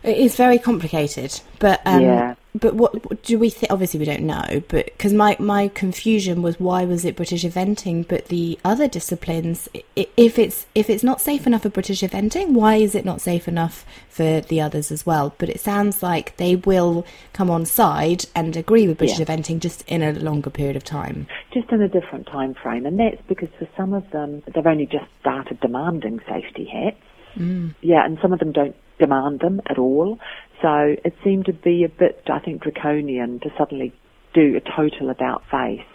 It 0.03 0.19
is 0.19 0.37
very 0.37 0.59
complicated, 0.59 1.41
but 1.59 1.81
um, 1.87 2.03
yeah. 2.03 2.35
But 2.57 2.75
what, 2.75 2.95
what 3.09 3.23
do 3.25 3.37
we 3.37 3.51
think? 3.51 3.73
Obviously, 3.73 3.99
we 3.99 4.07
don't 4.07 4.23
know. 4.23 4.63
But 4.69 4.87
because 4.87 5.13
my 5.13 5.37
my 5.41 5.67
confusion 5.69 6.41
was 6.41 6.61
why 6.61 6.85
was 6.85 7.05
it 7.05 7.17
British 7.17 7.43
eventing, 7.43 8.07
but 8.07 8.27
the 8.27 8.59
other 8.65 8.87
disciplines, 8.87 9.69
if 9.97 10.39
it's 10.39 10.67
if 10.73 10.89
it's 10.89 11.03
not 11.03 11.21
safe 11.21 11.49
enough 11.49 11.63
for 11.63 11.69
British 11.69 12.03
eventing, 12.03 12.53
why 12.53 12.77
is 12.77 12.95
it 12.95 13.05
not 13.05 13.21
safe 13.21 13.49
enough 13.49 13.85
for 14.09 14.41
the 14.41 14.61
others 14.61 14.93
as 14.93 15.05
well? 15.05 15.35
But 15.39 15.49
it 15.49 15.59
sounds 15.59 16.01
like 16.01 16.37
they 16.37 16.55
will 16.55 17.05
come 17.33 17.51
on 17.51 17.67
side 17.67 18.27
and 18.37 18.57
agree 18.57 18.87
with 18.87 18.99
British 18.99 19.19
yeah. 19.19 19.25
eventing 19.25 19.59
just 19.59 19.83
in 19.89 20.03
a 20.03 20.13
longer 20.13 20.51
period 20.51 20.77
of 20.77 20.85
time. 20.85 21.27
Just 21.53 21.71
in 21.71 21.83
a 21.83 21.89
different 21.89 22.29
time 22.29 22.55
frame, 22.55 22.87
and 22.87 23.01
that's 23.01 23.21
because 23.27 23.49
for 23.59 23.67
some 23.77 23.93
of 23.93 24.09
them 24.13 24.45
they've 24.55 24.65
only 24.65 24.87
just 24.87 25.07
started 25.21 25.59
demanding 25.59 26.21
safety 26.29 26.67
hats. 26.67 27.03
Mm. 27.37 27.75
Yeah, 27.81 28.05
and 28.05 28.17
some 28.23 28.33
of 28.33 28.39
them 28.39 28.53
don't 28.53 28.77
demand 29.01 29.41
them 29.41 29.61
at 29.67 29.77
all. 29.77 30.21
So 30.65 30.97
it 31.05 31.13
seemed 31.23 31.45
to 31.45 31.53
be 31.53 31.85
a 31.85 31.91
bit, 31.91 32.23
I 32.33 32.39
think, 32.39 32.63
draconian 32.63 33.39
to 33.41 33.51
suddenly 33.59 33.93
do 34.33 34.57
a 34.57 34.61
total 34.61 35.11
about 35.11 35.43
face. 35.51 35.87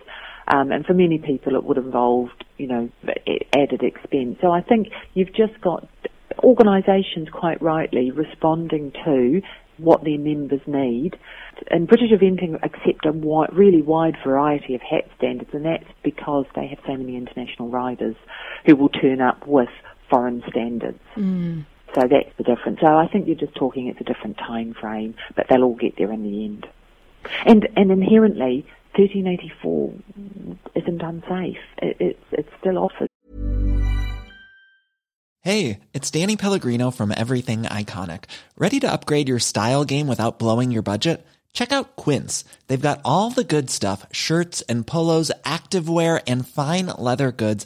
Um, 0.48 0.72
and 0.72 0.86
for 0.86 0.94
many 0.94 1.18
people, 1.18 1.56
it 1.56 1.64
would 1.64 1.78
have 1.78 1.88
involved, 1.88 2.46
you 2.58 2.68
know, 2.68 2.90
added 3.52 3.82
expense. 3.82 4.38
So 4.42 4.52
I 4.52 4.62
think 4.62 4.90
you've 5.16 5.34
just 5.34 5.60
got 5.60 5.90
organisations 6.44 7.30
quite 7.32 7.60
rightly 7.64 8.12
responding 8.12 8.92
to 9.06 9.42
what 9.78 10.04
their 10.04 10.20
members 10.20 10.62
need. 10.68 11.18
And 11.72 11.88
British 11.88 12.12
Eventing 12.12 12.60
accept 12.62 13.08
a 13.08 13.12
wide, 13.12 13.50
really 13.52 13.82
wide 13.82 14.18
variety 14.24 14.76
of 14.76 14.82
hat 14.82 15.10
standards, 15.18 15.50
and 15.52 15.66
that's 15.66 15.90
because 16.04 16.46
they 16.56 16.68
have 16.68 16.80
so 16.86 16.96
many 16.96 17.18
international 17.18 17.70
riders 17.70 18.16
who 18.68 18.76
will 18.76 18.90
turn 18.90 19.20
up 19.20 19.48
with 19.48 19.70
foreign 20.12 20.44
standards. 20.48 21.00
Mm. 21.16 21.66
So 21.96 22.08
that's 22.08 22.30
the 22.38 22.44
difference. 22.44 22.80
So 22.82 22.88
I 22.88 23.08
think 23.08 23.28
you're 23.28 23.36
just 23.36 23.56
talking 23.56 23.88
it's 23.88 24.00
a 24.02 24.04
different 24.04 24.38
time 24.38 24.74
frame, 24.74 25.16
but 25.36 25.48
they'll 25.50 25.64
all 25.64 25.76
get 25.76 25.98
there 25.98 26.12
in 26.12 26.24
the 26.24 26.46
end. 26.46 26.68
And 27.46 27.68
and 27.76 27.92
inherently, 27.92 28.66
1384 28.96 29.94
isn't 30.76 31.02
unsafe. 31.02 31.58
It, 31.82 31.98
it, 32.00 32.20
it's 32.32 32.50
still 32.60 32.78
offered. 32.78 33.08
Hey, 35.42 35.80
it's 35.94 36.12
Danny 36.12 36.36
Pellegrino 36.36 36.92
from 36.92 37.14
Everything 37.16 37.64
Iconic. 37.64 38.26
Ready 38.58 38.80
to 38.82 38.92
upgrade 38.92 39.30
your 39.30 39.40
style 39.40 39.86
game 39.86 40.08
without 40.08 40.38
blowing 40.38 40.70
your 40.70 40.82
budget? 40.82 41.26
Check 41.54 41.72
out 41.72 41.96
Quince. 41.96 42.44
They've 42.68 42.82
got 42.82 43.02
all 43.04 43.30
the 43.30 43.44
good 43.44 43.70
stuff 43.70 44.06
shirts 44.12 44.62
and 44.64 44.86
polos, 44.86 45.32
activewear, 45.46 46.22
and 46.28 46.48
fine 46.48 46.88
leather 46.88 47.32
goods, 47.32 47.66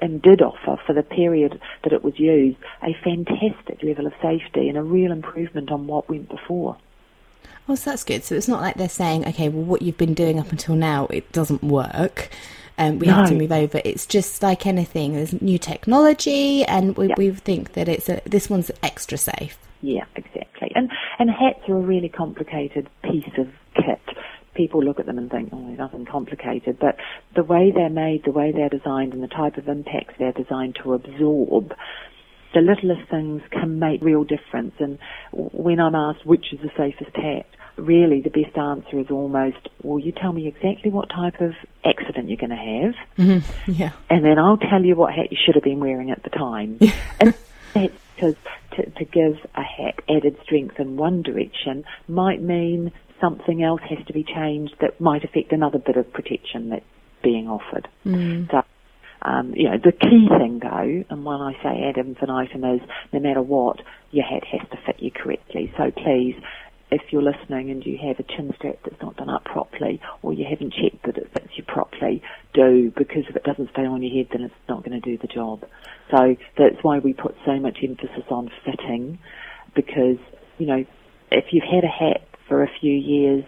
And 0.00 0.22
did 0.22 0.42
offer 0.42 0.80
for 0.86 0.92
the 0.92 1.02
period 1.02 1.60
that 1.84 1.92
it 1.92 2.04
was 2.04 2.18
used 2.18 2.58
a 2.82 2.94
fantastic 3.04 3.82
level 3.82 4.06
of 4.06 4.12
safety 4.22 4.68
and 4.68 4.78
a 4.78 4.82
real 4.82 5.12
improvement 5.12 5.70
on 5.70 5.86
what 5.86 6.08
went 6.08 6.28
before. 6.28 6.76
Oh, 7.68 7.74
so 7.74 7.90
that's 7.90 8.04
good. 8.04 8.24
So 8.24 8.34
it's 8.34 8.48
not 8.48 8.62
like 8.62 8.76
they're 8.76 8.88
saying, 8.88 9.26
okay, 9.28 9.48
well, 9.48 9.64
what 9.64 9.82
you've 9.82 9.98
been 9.98 10.14
doing 10.14 10.38
up 10.38 10.50
until 10.50 10.74
now, 10.74 11.06
it 11.10 11.30
doesn't 11.32 11.62
work. 11.62 12.30
Um, 12.78 12.98
we 12.98 13.08
No. 13.08 13.14
have 13.14 13.28
to 13.28 13.34
move 13.34 13.52
over. 13.52 13.80
It's 13.84 14.06
just 14.06 14.42
like 14.42 14.64
anything. 14.66 15.14
There's 15.14 15.40
new 15.42 15.58
technology, 15.58 16.64
and 16.64 16.96
we, 16.96 17.08
Yeah. 17.08 17.14
we 17.18 17.30
think 17.32 17.72
that 17.72 17.88
it's 17.88 18.08
a, 18.08 18.20
this 18.24 18.48
one's 18.48 18.70
extra 18.82 19.18
safe. 19.18 19.58
Yeah, 19.82 20.04
exactly. 20.16 20.72
And 20.74 20.90
and 21.18 21.30
hats 21.30 21.60
are 21.68 21.76
a 21.76 21.80
really 21.80 22.08
complicated 22.08 22.88
piece 23.02 23.30
of 23.36 23.48
kit. 23.74 24.00
People 24.58 24.82
look 24.82 25.00
at 25.00 25.06
them 25.06 25.16
and 25.16 25.30
think, 25.30 25.50
oh, 25.52 25.56
nothing 25.56 26.04
complicated. 26.04 26.78
But 26.78 26.96
the 27.34 27.44
way 27.44 27.72
they're 27.74 27.88
made, 27.88 28.24
the 28.24 28.32
way 28.32 28.52
they're 28.52 28.68
designed, 28.68 29.14
and 29.14 29.22
the 29.22 29.28
type 29.28 29.56
of 29.56 29.68
impacts 29.68 30.14
they're 30.18 30.32
designed 30.32 30.76
to 30.82 30.92
absorb, 30.92 31.72
the 32.54 32.60
littlest 32.60 33.08
things 33.08 33.40
can 33.50 33.78
make 33.78 34.02
real 34.02 34.24
difference. 34.24 34.74
And 34.80 34.98
when 35.32 35.80
I'm 35.80 35.94
asked 35.94 36.26
which 36.26 36.52
is 36.52 36.60
the 36.60 36.70
safest 36.76 37.16
hat, 37.16 37.46
really 37.76 38.20
the 38.20 38.30
best 38.30 38.56
answer 38.58 38.98
is 38.98 39.10
almost, 39.10 39.68
well, 39.82 39.98
you 39.98 40.12
tell 40.12 40.32
me 40.32 40.48
exactly 40.48 40.90
what 40.90 41.08
type 41.08 41.40
of 41.40 41.52
accident 41.84 42.28
you're 42.28 42.36
going 42.36 42.50
to 42.50 42.56
have 42.56 42.94
mm-hmm. 43.16 43.72
Yeah. 43.72 43.92
and 44.10 44.24
then 44.24 44.38
I'll 44.38 44.56
tell 44.56 44.84
you 44.84 44.96
what 44.96 45.14
hat 45.14 45.30
you 45.30 45.38
should 45.42 45.54
have 45.54 45.64
been 45.64 45.78
wearing 45.80 46.10
at 46.10 46.22
the 46.24 46.30
time. 46.30 46.78
and 47.20 47.34
that's 47.74 47.94
because 48.14 48.34
to, 48.72 48.90
to 48.90 49.04
give 49.04 49.38
a 49.54 49.62
hat 49.62 50.00
added 50.08 50.36
strength 50.42 50.80
in 50.80 50.96
one 50.96 51.22
direction 51.22 51.84
might 52.08 52.42
mean 52.42 52.92
something 53.20 53.62
else 53.62 53.80
has 53.88 54.04
to 54.06 54.12
be 54.12 54.24
changed 54.24 54.74
that 54.80 55.00
might 55.00 55.24
affect 55.24 55.52
another 55.52 55.78
bit 55.78 55.96
of 55.96 56.12
protection 56.12 56.70
that's 56.70 56.84
being 57.22 57.48
offered. 57.48 57.88
So, 58.50 58.62
um, 59.22 59.52
you 59.54 59.68
know, 59.68 59.78
the 59.82 59.92
key 59.92 60.28
thing 60.38 60.60
though, 60.62 61.04
and 61.10 61.24
when 61.24 61.40
I 61.40 61.52
say 61.62 61.82
ad 61.88 61.98
infinitum 61.98 62.64
is 62.64 62.80
no 63.12 63.20
matter 63.20 63.42
what, 63.42 63.80
your 64.10 64.24
hat 64.24 64.44
has 64.52 64.68
to 64.70 64.76
fit 64.86 65.02
you 65.02 65.10
correctly. 65.10 65.72
So 65.76 65.90
please, 65.90 66.36
if 66.90 67.02
you're 67.10 67.22
listening 67.22 67.70
and 67.70 67.84
you 67.84 67.98
have 67.98 68.18
a 68.18 68.22
chin 68.22 68.52
strap 68.56 68.76
that's 68.84 69.02
not 69.02 69.16
done 69.16 69.28
up 69.28 69.44
properly, 69.44 70.00
or 70.22 70.32
you 70.32 70.46
haven't 70.48 70.72
checked 70.72 71.04
that 71.04 71.18
it 71.18 71.30
fits 71.32 71.52
you 71.56 71.64
properly, 71.64 72.22
do, 72.54 72.92
because 72.96 73.24
if 73.28 73.36
it 73.36 73.44
doesn't 73.44 73.70
stay 73.72 73.84
on 73.84 74.02
your 74.02 74.14
head, 74.16 74.28
then 74.32 74.42
it's 74.42 74.54
not 74.68 74.84
going 74.84 74.98
to 74.98 75.00
do 75.00 75.18
the 75.18 75.26
job. 75.26 75.64
So 76.10 76.36
that's 76.56 76.76
why 76.82 76.98
we 76.98 77.12
put 77.12 77.34
so 77.44 77.58
much 77.58 77.78
emphasis 77.82 78.24
on 78.30 78.50
fitting, 78.64 79.18
because, 79.74 80.16
you 80.56 80.66
know, 80.66 80.84
if 81.30 81.52
you've 81.52 81.64
had 81.64 81.84
a 81.84 81.88
hat 81.88 82.22
for 82.48 82.62
a 82.62 82.70
few 82.80 82.92
years, 82.92 83.44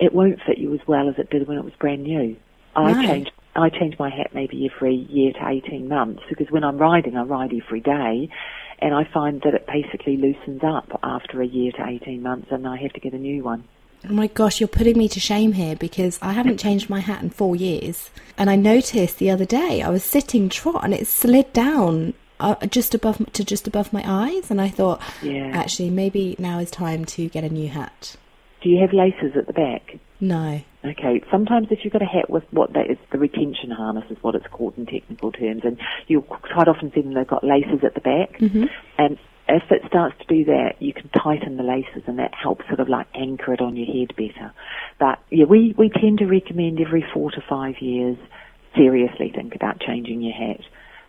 it 0.00 0.12
won't 0.14 0.40
fit 0.46 0.58
you 0.58 0.74
as 0.74 0.80
well 0.86 1.08
as 1.08 1.16
it 1.18 1.30
did 1.30 1.46
when 1.46 1.58
it 1.58 1.64
was 1.64 1.74
brand 1.74 2.02
new. 2.02 2.36
I 2.76 3.06
change 3.06 3.28
I 3.56 3.70
change 3.70 3.98
my 3.98 4.08
hat 4.08 4.30
maybe 4.34 4.70
every 4.72 4.94
year 4.94 5.32
to 5.32 5.48
18 5.48 5.88
months 5.88 6.22
because 6.28 6.48
when 6.50 6.62
I'm 6.62 6.78
riding, 6.78 7.16
I 7.16 7.22
ride 7.22 7.52
every 7.52 7.80
day 7.80 8.28
and 8.78 8.94
I 8.94 9.04
find 9.12 9.42
that 9.42 9.54
it 9.54 9.66
basically 9.66 10.16
loosens 10.16 10.62
up 10.62 11.00
after 11.02 11.42
a 11.42 11.46
year 11.46 11.72
to 11.72 11.84
18 11.84 12.22
months 12.22 12.48
and 12.52 12.68
I 12.68 12.76
have 12.76 12.92
to 12.92 13.00
get 13.00 13.14
a 13.14 13.18
new 13.18 13.42
one. 13.42 13.64
Oh 14.08 14.12
my 14.12 14.28
gosh, 14.28 14.60
you're 14.60 14.68
putting 14.68 14.96
me 14.96 15.08
to 15.08 15.18
shame 15.18 15.54
here 15.54 15.74
because 15.74 16.20
I 16.22 16.32
haven't 16.34 16.58
changed 16.66 16.88
my 16.88 17.00
hat 17.00 17.22
in 17.22 17.30
four 17.30 17.56
years. 17.56 18.10
And 18.36 18.48
I 18.48 18.54
noticed 18.54 19.18
the 19.18 19.30
other 19.30 19.44
day 19.44 19.82
I 19.82 19.90
was 19.90 20.04
sitting 20.04 20.48
trot 20.48 20.84
and 20.84 20.94
it 20.94 21.08
slid 21.08 21.52
down 21.52 22.14
uh, 22.40 22.54
just 22.66 22.94
above 22.94 23.32
to 23.32 23.42
just 23.42 23.66
above 23.66 23.92
my 23.92 24.02
eyes, 24.06 24.48
and 24.48 24.60
I 24.60 24.68
thought, 24.68 25.02
Yeah. 25.22 25.50
actually, 25.52 25.90
maybe 25.90 26.36
now 26.38 26.60
is 26.60 26.70
time 26.70 27.04
to 27.06 27.28
get 27.28 27.42
a 27.42 27.48
new 27.48 27.68
hat. 27.68 28.14
Do 28.62 28.68
you 28.68 28.80
have 28.80 28.92
laces 28.92 29.36
at 29.36 29.46
the 29.46 29.52
back? 29.52 29.98
No. 30.20 30.60
Okay, 30.84 31.22
sometimes 31.30 31.68
if 31.70 31.80
you've 31.82 31.92
got 31.92 32.02
a 32.02 32.06
hat 32.06 32.30
with 32.30 32.44
what 32.50 32.72
that 32.72 32.90
is, 32.90 32.98
the 33.12 33.18
retention 33.18 33.70
harness 33.70 34.04
is 34.10 34.16
what 34.22 34.34
it's 34.34 34.46
called 34.46 34.74
in 34.76 34.86
technical 34.86 35.32
terms, 35.32 35.62
and 35.64 35.78
you'll 36.06 36.22
quite 36.22 36.68
often 36.68 36.92
see 36.94 37.02
them, 37.02 37.14
they've 37.14 37.26
got 37.26 37.44
laces 37.44 37.84
at 37.84 37.94
the 37.94 38.00
back, 38.00 38.38
mm-hmm. 38.38 38.64
and 38.96 39.18
if 39.48 39.62
it 39.70 39.82
starts 39.88 40.14
to 40.18 40.26
do 40.26 40.44
that, 40.44 40.74
you 40.78 40.92
can 40.92 41.08
tighten 41.08 41.56
the 41.56 41.62
laces 41.62 42.02
and 42.06 42.18
that 42.18 42.34
helps 42.34 42.66
sort 42.66 42.80
of 42.80 42.88
like 42.88 43.06
anchor 43.14 43.54
it 43.54 43.60
on 43.60 43.76
your 43.76 43.86
head 43.86 44.14
better. 44.14 44.52
But 45.00 45.18
yeah, 45.30 45.46
we, 45.46 45.74
we 45.78 45.88
tend 45.88 46.18
to 46.18 46.26
recommend 46.26 46.80
every 46.80 47.04
four 47.14 47.30
to 47.30 47.42
five 47.48 47.76
years, 47.80 48.18
seriously 48.76 49.32
think 49.34 49.54
about 49.54 49.80
changing 49.80 50.20
your 50.20 50.34
hat. 50.34 50.60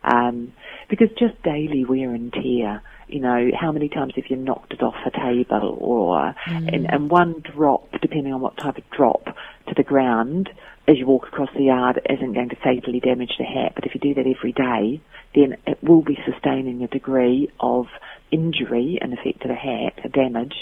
Um, 0.04 0.54
because 0.90 1.10
just 1.18 1.42
daily 1.44 1.86
wear 1.86 2.14
and 2.14 2.32
tear, 2.34 2.82
you 3.08 3.20
know, 3.20 3.50
how 3.60 3.72
many 3.72 3.90
times 3.90 4.14
have 4.16 4.26
you 4.30 4.36
knocked 4.36 4.74
it 4.74 4.82
off 4.82 4.96
a 5.06 5.12
table 5.12 5.78
or, 5.80 6.34
and, 6.48 6.90
and 6.90 7.10
one 7.10 7.42
drop, 7.42 7.90
depending 8.02 8.34
on 8.34 8.42
what 8.42 8.58
type 8.58 8.78
of 8.78 8.90
drop 8.92 9.26
to 9.68 9.74
the 9.76 9.84
ground 9.84 10.50
as 10.88 10.98
you 10.98 11.06
walk 11.06 11.28
across 11.28 11.50
the 11.56 11.66
yard 11.66 12.02
isn't 12.10 12.34
going 12.34 12.50
to 12.50 12.56
fatally 12.56 13.00
damage 13.00 13.34
the 13.38 13.46
hat. 13.46 13.74
But 13.76 13.86
if 13.86 13.94
you 13.94 14.00
do 14.02 14.14
that 14.16 14.26
every 14.28 14.52
day, 14.54 15.02
then 15.36 15.58
it 15.68 15.84
will 15.84 16.02
be 16.02 16.18
sustaining 16.26 16.82
a 16.84 16.88
degree 16.88 17.52
of 17.60 17.86
injury 18.32 18.98
and 19.00 19.14
effect 19.14 19.42
to 19.42 19.48
the 19.48 19.56
hat, 19.56 20.00
a 20.04 20.10
damage. 20.10 20.56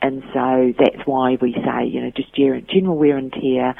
And 0.00 0.22
so 0.32 0.72
that's 0.78 1.06
why 1.06 1.38
we 1.40 1.54
say, 1.54 1.86
you 1.86 2.02
know, 2.02 2.10
just 2.10 2.34
general 2.34 2.96
wear 2.96 3.16
and 3.16 3.32
tear 3.32 3.74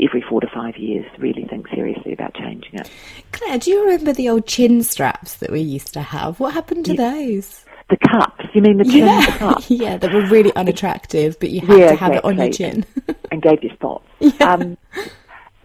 every 0.00 0.22
four 0.28 0.40
to 0.40 0.46
five 0.54 0.76
years, 0.76 1.04
really 1.18 1.44
think 1.44 1.68
seriously 1.68 2.12
about 2.12 2.34
changing 2.34 2.74
it. 2.74 2.90
Claire, 3.32 3.58
do 3.58 3.70
you 3.70 3.84
remember 3.84 4.12
the 4.12 4.28
old 4.28 4.46
chin 4.46 4.82
straps 4.82 5.36
that 5.36 5.50
we 5.50 5.60
used 5.60 5.92
to 5.94 6.02
have? 6.02 6.40
What 6.40 6.54
happened 6.54 6.84
to 6.86 6.94
those? 6.94 7.64
The 7.88 7.96
cups, 7.96 8.44
you 8.52 8.62
mean 8.62 8.78
the 8.78 8.84
chin 8.84 9.06
Yeah, 9.06 9.38
cups? 9.38 9.70
yeah, 9.70 9.96
they 9.96 10.08
were 10.08 10.26
really 10.26 10.54
unattractive, 10.56 11.38
but 11.38 11.50
you 11.50 11.60
had 11.60 11.78
Yeah, 11.78 11.90
to 11.90 11.96
have 11.96 12.12
it 12.12 12.24
on 12.24 12.36
your 12.36 12.50
chin. 12.50 12.84
and 13.30 13.40
gave 13.40 13.62
you 13.62 13.70
spots. 13.74 14.04
Um, 14.40 14.76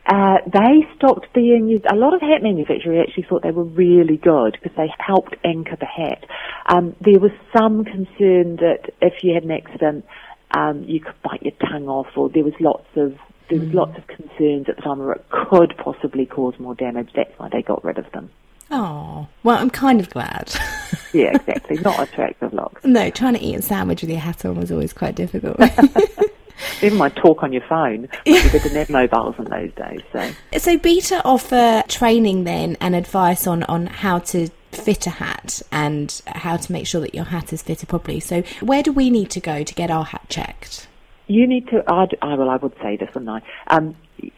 uh, 0.05 0.37
they 0.45 0.87
stopped 0.95 1.33
being 1.33 1.67
used. 1.67 1.85
A 1.91 1.95
lot 1.95 2.13
of 2.13 2.21
hat 2.21 2.43
manufacturers 2.43 3.05
actually 3.07 3.23
thought 3.29 3.43
they 3.43 3.51
were 3.51 3.63
really 3.63 4.17
good 4.17 4.57
because 4.61 4.75
they 4.77 4.91
helped 4.99 5.35
anchor 5.43 5.77
the 5.79 5.85
hat. 5.85 6.25
Um, 6.67 6.95
there 7.01 7.19
was 7.19 7.31
some 7.55 7.85
concern 7.85 8.57
that 8.57 8.89
if 9.01 9.23
you 9.23 9.33
had 9.33 9.43
an 9.43 9.51
accident, 9.51 10.05
um, 10.51 10.83
you 10.83 10.99
could 10.99 11.15
bite 11.23 11.41
your 11.43 11.53
tongue 11.71 11.87
off, 11.87 12.07
or 12.15 12.29
there 12.29 12.43
was 12.43 12.53
lots 12.59 12.87
of 12.95 13.13
there 13.51 13.59
was 13.59 13.73
lots 13.73 13.97
of 13.97 14.07
concerns 14.07 14.69
at 14.69 14.77
the 14.77 14.81
time 14.81 15.01
it 15.11 15.25
could 15.29 15.75
possibly 15.77 16.25
cause 16.25 16.57
more 16.57 16.73
damage. 16.73 17.09
That's 17.13 17.37
why 17.37 17.49
they 17.49 17.61
got 17.61 17.83
rid 17.83 17.97
of 17.97 18.09
them. 18.13 18.31
Oh, 18.71 19.27
well, 19.43 19.57
I'm 19.57 19.69
kind 19.69 19.99
of 19.99 20.09
glad. 20.09 20.53
Yeah, 21.13 21.35
exactly. 21.35 21.77
Not 21.79 21.99
attractive 21.99 22.53
looks. 22.53 22.81
no, 22.85 23.09
trying 23.09 23.33
to 23.33 23.41
eat 23.41 23.55
a 23.55 23.61
sandwich 23.61 23.99
with 23.99 24.09
your 24.09 24.19
hat 24.19 24.45
on 24.45 24.55
was 24.55 24.71
always 24.71 24.93
quite 24.93 25.13
difficult. 25.13 25.59
Even 26.81 26.97
my 26.97 27.09
talk 27.09 27.43
on 27.43 27.51
your 27.51 27.63
phone. 27.67 28.07
We 28.25 28.41
didn't 28.41 28.75
have 28.75 28.89
mobiles 28.89 29.35
in 29.37 29.43
those 29.43 29.73
days, 29.73 30.01
so. 30.13 30.31
so, 30.57 30.77
Beta 30.77 31.21
offer 31.25 31.83
training 31.89 32.45
then 32.45 32.77
and 32.79 32.95
advice 32.95 33.45
on, 33.45 33.63
on 33.63 33.87
how 33.87 34.19
to 34.19 34.47
fit 34.71 35.05
a 35.05 35.09
hat 35.09 35.61
and 35.69 36.21
how 36.27 36.55
to 36.55 36.71
make 36.71 36.87
sure 36.87 37.01
that 37.01 37.13
your 37.13 37.25
hat 37.25 37.51
is 37.51 37.61
fitted 37.61 37.89
properly. 37.89 38.21
So, 38.21 38.43
where 38.61 38.81
do 38.81 38.93
we 38.93 39.09
need 39.09 39.29
to 39.31 39.41
go 39.41 39.63
to 39.63 39.73
get 39.73 39.91
our 39.91 40.05
hat 40.05 40.27
checked? 40.29 40.87
You 41.31 41.47
need 41.47 41.67
to, 41.69 41.81
I'd, 41.87 42.17
I, 42.21 42.35
well, 42.35 42.49
I 42.49 42.57
would 42.57 42.75
say 42.81 42.97
this, 42.97 43.09
wouldn't 43.13 43.29
I? 43.29 43.41
Um, 43.73 43.95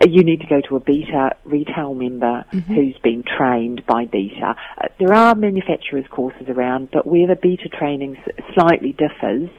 you 0.07 0.23
need 0.23 0.41
to 0.41 0.47
go 0.47 0.61
to 0.69 0.75
a 0.75 0.79
Beta 0.79 1.31
retail 1.43 1.93
member 1.95 2.45
who's 2.67 2.97
been 3.03 3.23
trained 3.23 3.83
by 3.87 4.05
Beta. 4.05 4.55
Uh, 4.77 4.87
there 4.99 5.13
are 5.13 5.33
manufacturers' 5.33 6.05
courses 6.09 6.47
around, 6.47 6.89
but 6.91 7.07
where 7.07 7.27
the 7.27 7.35
Beta 7.35 7.67
training 7.67 8.17
slightly 8.53 8.91
differs 8.93 9.49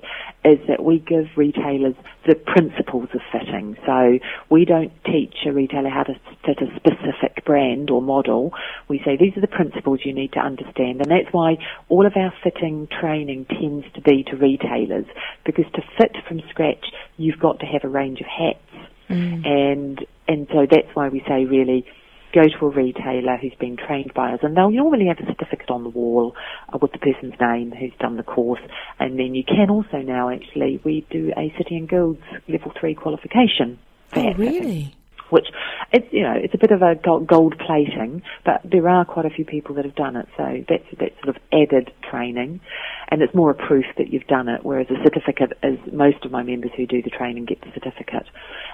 is 0.45 0.59
that 0.69 0.85
we 0.85 0.99
give 0.99 1.27
retailers 1.37 1.95
the 2.27 2.35
principles 2.35 3.09
of 3.15 3.21
fitting. 3.33 3.77
So 3.87 4.19
we 4.51 4.65
don't 4.65 4.93
teach 5.05 5.35
a 5.47 5.53
retailer 5.53 5.89
how 5.89 6.03
to 6.05 6.15
fit 6.45 6.59
a 6.61 6.67
specific 6.77 7.45
brand 7.45 7.91
or 7.91 8.03
model. 8.03 8.53
We 8.89 9.01
say 9.05 9.17
these 9.17 9.37
are 9.37 9.41
the 9.41 9.47
principles 9.47 10.01
you 10.05 10.13
need 10.13 10.33
to 10.33 10.41
understand, 10.41 11.01
and 11.01 11.11
that's 11.11 11.33
why 11.33 11.57
all 11.89 12.07
of 12.07 12.13
our 12.17 12.33
fitting 12.43 12.89
training 12.89 13.47
tends 13.47 13.87
to 13.95 14.01
be 14.01 14.23
to 14.25 14.37
retailers 14.37 15.07
because 15.45 15.67
to 15.75 15.83
fit 15.99 16.17
from 16.29 16.41
scratch, 16.51 16.87
you've 17.17 17.39
got 17.39 17.61
to 17.61 17.67
have 17.67 17.85
a 17.85 17.89
range 17.89 18.21
of 18.21 18.27
hats, 18.27 18.91
mm. 19.09 19.47
and 19.47 20.05
and 20.29 20.47
so 20.53 20.67
that's 20.71 20.95
why 20.95 21.09
we 21.09 21.23
say 21.27 21.45
really 21.45 21.87
go 22.35 22.43
to 22.43 22.67
a 22.67 22.69
retailer 22.69 23.37
who's 23.37 23.55
been 23.61 23.77
trained 23.77 24.13
by 24.15 24.33
us, 24.33 24.41
and 24.43 24.57
they'll 24.57 24.71
normally 24.71 25.07
have 25.07 25.19
a 25.19 25.27
certificate 25.27 25.71
on 25.71 25.85
the 25.85 25.89
wall 25.89 26.35
uh, 26.73 26.79
with 26.81 26.93
the 26.93 26.99
person's 26.99 27.35
name 27.41 27.73
who's 27.73 27.93
done 28.01 28.17
the 28.17 28.23
course. 28.23 28.61
And 28.99 29.19
then 29.19 29.35
you 29.35 29.45
can 29.45 29.71
also 29.71 29.99
now 29.99 30.31
actually 30.31 30.81
we 30.85 31.07
do 31.11 31.33
a 31.37 31.55
City 31.57 31.77
and 31.77 31.89
Guilds 31.89 32.23
level 32.49 32.73
three 32.79 32.95
qualification. 32.95 33.79
Oh, 34.17 34.33
really? 34.35 34.95
which 35.31 35.47
it's 35.93 36.07
you 36.13 36.23
know 36.23 36.35
it's 36.37 36.55
a 36.55 36.59
bit 36.59 36.71
of 36.71 36.83
a 36.83 36.95
gold 36.95 37.55
plating, 37.59 38.23
but 38.45 38.61
there 38.65 38.89
are 38.89 39.05
quite 39.05 39.27
a 39.27 39.31
few 39.31 39.45
people 39.45 39.75
that 39.75 39.85
have 39.85 39.95
done 39.95 40.17
it. 40.17 40.29
So 40.37 40.65
that's 40.69 40.85
that's 40.99 41.15
sort 41.25 41.37
of 41.37 41.43
added 41.53 41.93
training, 42.09 42.61
and 43.09 43.23
it's 43.23 43.35
more 43.35 43.51
a 43.51 43.55
proof 43.55 43.85
that 43.99 44.13
you've 44.13 44.27
done 44.27 44.49
it. 44.49 44.65
Whereas 44.65 44.87
a 44.91 45.03
certificate 45.03 45.59
is 45.63 45.79
most 45.93 46.25
of 46.25 46.31
my 46.31 46.43
members 46.43 46.71
who 46.77 46.87
do 46.87 47.03
the 47.03 47.11
training 47.11 47.47
get 47.47 47.61
the 47.63 47.73
certificate, 47.75 48.27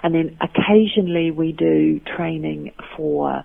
and 0.03 0.13
then 0.13 0.37
occasionally 0.41 1.31
we 1.31 1.51
do 1.51 1.99
training 2.15 2.73
for 2.95 3.43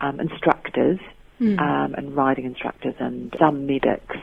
um, 0.00 0.20
instructors 0.20 0.98
mm. 1.40 1.58
um, 1.58 1.94
and 1.94 2.14
riding 2.16 2.44
instructors 2.44 2.94
and 2.98 3.34
some 3.38 3.66
medics 3.66 4.16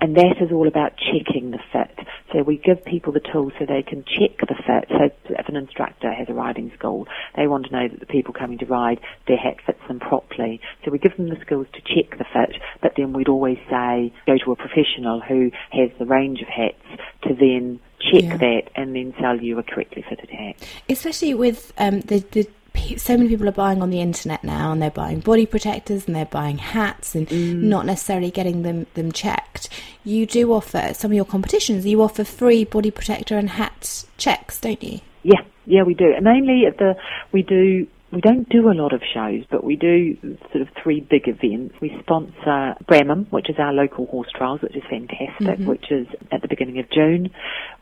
and 0.00 0.16
that 0.16 0.36
is 0.40 0.52
all 0.52 0.68
about 0.68 0.92
checking 0.96 1.50
the 1.50 1.58
fit. 1.72 2.06
So 2.32 2.42
we 2.42 2.56
give 2.56 2.84
people 2.84 3.12
the 3.12 3.20
tools 3.20 3.52
so 3.58 3.66
they 3.66 3.82
can 3.82 4.04
check 4.04 4.38
the 4.38 4.54
fit. 4.54 4.88
So 4.88 5.10
if 5.30 5.48
an 5.48 5.56
instructor 5.56 6.12
has 6.12 6.28
a 6.28 6.34
riding 6.34 6.70
school, 6.76 7.08
they 7.36 7.46
want 7.46 7.66
to 7.66 7.72
know 7.72 7.88
that 7.88 7.98
the 7.98 8.06
people 8.06 8.32
coming 8.32 8.58
to 8.58 8.66
ride, 8.66 9.00
their 9.26 9.36
hat 9.36 9.56
fits 9.66 9.80
them 9.88 9.98
properly. 9.98 10.60
So 10.84 10.90
we 10.90 10.98
give 10.98 11.16
them 11.16 11.28
the 11.30 11.40
skills 11.40 11.66
to 11.72 11.80
check 11.80 12.16
the 12.18 12.24
fit, 12.32 12.60
but 12.80 12.92
then 12.96 13.12
we'd 13.12 13.28
always 13.28 13.58
say 13.68 14.12
go 14.26 14.36
to 14.44 14.52
a 14.52 14.56
professional 14.56 15.20
who 15.20 15.50
has 15.72 15.90
the 15.98 16.06
range 16.06 16.42
of 16.42 16.48
hats 16.48 17.02
to 17.24 17.34
then 17.34 17.80
check 18.00 18.22
yeah. 18.22 18.36
that 18.36 18.62
and 18.76 18.94
then 18.94 19.12
sell 19.20 19.40
you 19.40 19.58
a 19.58 19.62
correctly 19.62 20.04
fitted 20.08 20.30
hat. 20.30 20.56
Especially 20.88 21.34
with 21.34 21.72
um, 21.78 22.00
the, 22.02 22.20
the 22.30 22.48
so 22.96 23.16
many 23.16 23.28
people 23.28 23.48
are 23.48 23.52
buying 23.52 23.82
on 23.82 23.90
the 23.90 24.00
internet 24.00 24.42
now 24.44 24.72
and 24.72 24.80
they're 24.80 24.90
buying 24.90 25.20
body 25.20 25.46
protectors 25.46 26.06
and 26.06 26.16
they're 26.16 26.26
buying 26.26 26.58
hats 26.58 27.14
and 27.14 27.28
mm. 27.28 27.62
not 27.62 27.86
necessarily 27.86 28.30
getting 28.30 28.62
them, 28.62 28.86
them 28.94 29.12
checked. 29.12 29.68
You 30.04 30.26
do 30.26 30.52
offer 30.52 30.92
some 30.94 31.10
of 31.10 31.14
your 31.16 31.24
competitions, 31.24 31.86
you 31.86 32.02
offer 32.02 32.24
free 32.24 32.64
body 32.64 32.90
protector 32.90 33.36
and 33.36 33.50
hat 33.50 34.04
checks, 34.16 34.60
don't 34.60 34.82
you? 34.82 35.00
Yeah, 35.22 35.42
yeah, 35.66 35.82
we 35.82 35.94
do. 35.94 36.12
And 36.14 36.24
mainly 36.24 36.64
at 36.66 36.78
the 36.78 36.94
we 37.32 37.42
do 37.42 37.86
we 38.10 38.20
don't 38.22 38.48
do 38.48 38.70
a 38.70 38.72
lot 38.72 38.94
of 38.94 39.02
shows, 39.12 39.44
but 39.50 39.62
we 39.62 39.76
do 39.76 40.16
sort 40.50 40.62
of 40.62 40.68
three 40.82 41.00
big 41.00 41.28
events. 41.28 41.74
We 41.80 41.94
sponsor 42.00 42.74
Bramham, 42.86 43.30
which 43.30 43.50
is 43.50 43.56
our 43.58 43.72
local 43.72 44.06
horse 44.06 44.28
trials, 44.34 44.62
which 44.62 44.76
is 44.76 44.82
fantastic, 44.88 45.58
mm-hmm. 45.58 45.66
which 45.66 45.90
is 45.90 46.06
at 46.32 46.40
the 46.40 46.48
beginning 46.48 46.78
of 46.78 46.90
June. 46.90 47.30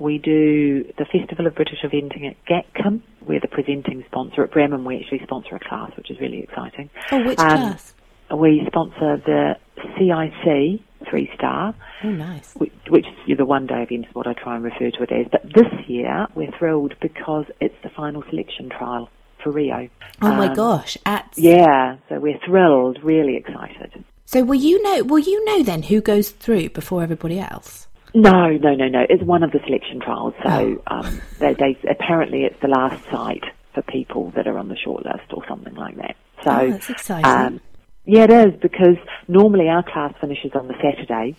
We 0.01 0.19
do 0.19 0.85
the 0.99 1.05
Festival 1.05 1.47
of 1.47 1.55
British 1.55 1.79
Eventing 1.85 2.29
at 2.29 2.37
Gatcombe. 2.45 3.03
We're 3.27 3.41
the 3.41 3.49
presenting 3.49 4.05
sponsor 4.07 4.43
at 4.43 4.51
Bramham. 4.51 4.85
We 4.85 4.99
actually 4.99 5.21
sponsor 5.23 5.55
a 5.55 5.61
class, 5.61 5.93
which 5.97 6.11
is 6.11 6.19
really 6.21 6.41
exciting. 6.41 6.91
Oh, 7.13 7.25
which 7.25 7.39
um, 7.39 7.47
class? 7.47 7.95
We 8.35 8.65
sponsor 8.67 9.23
the 9.25 9.57
CIC 9.97 10.81
three 11.09 11.31
star. 11.35 11.73
Oh, 12.03 12.11
nice. 12.11 12.55
Which, 12.57 12.73
which 12.89 13.07
is 13.29 13.39
the 13.39 13.45
one 13.45 13.67
day 13.67 13.83
event 13.83 14.07
is 14.09 14.15
what 14.15 14.27
I 14.27 14.33
try 14.33 14.57
and 14.57 14.65
refer 14.65 14.91
to 14.91 15.03
it 15.05 15.13
as. 15.13 15.27
But 15.31 15.43
this 15.55 15.73
year 15.87 16.27
we're 16.35 16.51
thrilled 16.59 16.95
because 17.01 17.45
it's 17.61 17.77
the 17.85 17.91
final 17.91 18.25
selection 18.29 18.71
trial 18.71 19.09
for 19.47 19.53
Rio. 19.53 19.89
Oh 20.23 20.33
um, 20.33 20.37
my 20.39 20.53
gosh! 20.53 20.99
At 21.07 21.33
yeah, 21.37 21.99
so 22.09 22.19
we're 22.19 22.39
thrilled, 22.45 22.99
really 23.05 23.37
excited. 23.37 24.05
So 24.25 24.43
will 24.43 24.57
you 24.57 24.83
know? 24.83 25.05
Will 25.05 25.21
you 25.21 25.45
know 25.45 25.63
then 25.63 25.85
who 25.85 26.01
goes 26.01 26.31
through 26.31 26.71
before 26.71 27.05
everybody 27.05 27.39
else? 27.39 27.87
No, 28.13 28.49
no, 28.49 28.75
no, 28.75 28.89
no. 28.89 29.07
It's 29.09 29.23
one 29.23 29.45
of 29.45 29.53
the 29.53 29.61
selection 29.65 30.01
trials. 30.01 30.35
So 30.43 30.83
oh. 30.85 30.97
um, 30.97 31.21
they, 31.39 31.55
they, 31.55 31.79
apparently 31.89 32.43
it's 32.43 32.61
the 32.61 32.69
last 32.69 33.05
site 33.11 33.45
for 33.73 33.83
people 33.83 34.33
that 34.35 34.49
are 34.49 34.59
on 34.59 34.69
the 34.69 34.75
shortlist 34.75 35.33
or 35.33 35.47
something 35.47 35.75
like 35.75 35.97
that. 35.97 36.17
So 36.43 36.51
oh, 36.51 36.71
that's 36.71 36.91
exciting. 36.91 37.25
Um, 37.25 37.61
yeah, 38.05 38.25
it 38.25 38.31
is 38.31 38.61
because 38.61 38.97
normally 39.29 39.69
our 39.69 39.85
class 39.85 40.13
finishes 40.21 40.53
on 40.55 40.67
the 40.67 40.75
Saturday, 40.83 41.37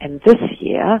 and 0.00 0.20
this 0.22 0.40
year 0.58 1.00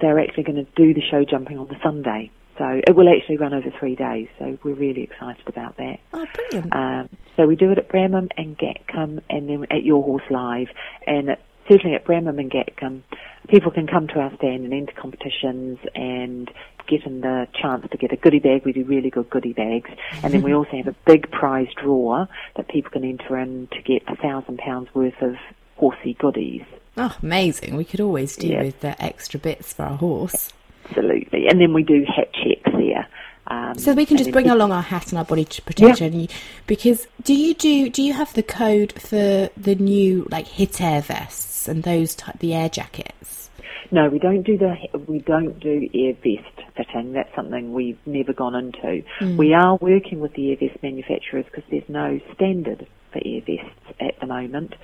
they're 0.00 0.18
actually 0.18 0.44
going 0.44 0.64
to 0.64 0.70
do 0.74 0.94
the 0.94 1.02
show 1.02 1.24
jumping 1.24 1.58
on 1.58 1.68
the 1.68 1.76
Sunday. 1.80 2.32
So 2.58 2.80
it 2.86 2.96
will 2.96 3.08
actually 3.08 3.36
run 3.36 3.52
over 3.52 3.70
three 3.78 3.94
days. 3.94 4.28
So 4.38 4.58
we're 4.62 4.74
really 4.74 5.02
excited 5.02 5.46
about 5.46 5.76
that. 5.76 5.98
Oh, 6.12 6.26
brilliant! 6.34 6.74
Um, 6.74 7.08
so 7.36 7.46
we 7.46 7.56
do 7.56 7.70
it 7.70 7.78
at 7.78 7.88
Bramham 7.88 8.30
and 8.36 8.56
Gatcombe, 8.56 9.22
and 9.28 9.48
then 9.48 9.66
at 9.70 9.82
Your 9.84 10.02
Horse 10.02 10.24
Live, 10.30 10.68
and 11.06 11.36
certainly 11.68 11.94
at 11.94 12.04
Bramham 12.04 12.38
and 12.38 12.50
Gatcombe, 12.50 13.02
people 13.48 13.70
can 13.70 13.86
come 13.86 14.08
to 14.08 14.20
our 14.20 14.34
stand 14.36 14.64
and 14.64 14.72
enter 14.72 14.92
competitions 14.92 15.78
and 15.94 16.50
get 16.88 17.04
in 17.04 17.20
the 17.20 17.46
chance 17.60 17.86
to 17.90 17.96
get 17.98 18.12
a 18.12 18.16
goodie 18.16 18.38
bag. 18.38 18.64
We 18.64 18.72
do 18.72 18.84
really 18.84 19.10
good 19.10 19.28
goodie 19.28 19.52
bags, 19.52 19.90
and 20.22 20.32
then 20.32 20.42
we 20.42 20.54
also 20.54 20.76
have 20.76 20.88
a 20.88 20.96
big 21.04 21.30
prize 21.30 21.68
draw 21.82 22.26
that 22.56 22.68
people 22.68 22.90
can 22.90 23.04
enter 23.04 23.36
in 23.38 23.68
to 23.72 23.82
get 23.82 24.02
a 24.08 24.16
thousand 24.16 24.58
pounds 24.58 24.88
worth 24.94 25.20
of 25.20 25.34
horsey 25.76 26.14
goodies. 26.18 26.62
Oh, 26.96 27.14
amazing! 27.22 27.76
We 27.76 27.84
could 27.84 28.00
always 28.00 28.36
do 28.36 28.48
yeah. 28.48 28.62
with 28.62 28.80
the 28.80 29.00
extra 29.02 29.38
bits 29.38 29.74
for 29.74 29.82
our 29.82 29.98
horse. 29.98 30.52
Absolutely. 30.88 31.48
And 31.48 31.60
then 31.60 31.72
we 31.72 31.82
do 31.82 32.04
hat 32.04 32.32
checks 32.32 32.70
there. 32.72 33.06
Um, 33.48 33.78
so 33.78 33.92
we 33.92 34.06
can 34.06 34.16
just 34.16 34.32
bring 34.32 34.50
along 34.50 34.72
our 34.72 34.82
hat 34.82 35.10
and 35.10 35.18
our 35.18 35.24
body 35.24 35.44
protection 35.44 36.20
yeah. 36.20 36.26
because 36.66 37.06
do 37.22 37.32
you 37.32 37.54
do 37.54 37.88
do 37.88 38.02
you 38.02 38.12
have 38.12 38.34
the 38.34 38.42
code 38.42 38.92
for 39.00 39.48
the 39.56 39.76
new 39.76 40.26
like 40.32 40.48
Hit-Air 40.48 41.00
vests 41.02 41.68
and 41.68 41.84
those 41.84 42.16
type 42.16 42.40
the 42.40 42.54
air 42.54 42.68
jackets? 42.68 43.48
No, 43.92 44.08
we 44.08 44.18
don't 44.18 44.42
do 44.42 44.58
the 44.58 44.76
we 45.06 45.20
don't 45.20 45.60
do 45.60 45.88
air 45.94 46.14
vest 46.14 46.55
fitting. 46.76 47.12
That's 47.12 47.34
something 47.34 47.72
we've 47.72 47.98
never 48.06 48.32
gone 48.32 48.54
into. 48.54 49.02
Mm. 49.20 49.36
We 49.36 49.54
are 49.54 49.78
working 49.80 50.20
with 50.20 50.34
the 50.34 50.50
air 50.50 50.56
vest 50.60 50.82
manufacturers 50.82 51.44
because 51.46 51.64
there's 51.70 51.88
no 51.88 52.20
standard 52.34 52.86
for 53.12 53.20
air 53.24 53.40
vests 53.40 54.00
at 54.00 54.18
the 54.20 54.26
moment. 54.26 54.74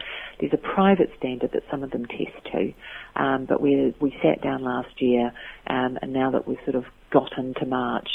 There's 0.40 0.53
a 0.53 0.74
private 0.74 1.11
standard 1.18 1.53
that 1.53 1.62
some 1.70 1.82
of 1.82 1.90
them 1.90 2.07
test 2.07 2.45
to, 2.53 2.72
um, 3.16 3.47
but 3.47 3.61
we 3.61 3.95
we 4.01 4.14
sat 4.22 4.43
down 4.43 4.62
last 4.62 5.01
year, 5.01 5.32
um, 5.66 5.99
and 6.01 6.12
now 6.12 6.30
that 6.32 6.49
we've 6.49 6.59
sort 6.64 6.76
of 6.76 6.84
got 7.11 7.36
into 7.38 7.66
March, 7.66 8.09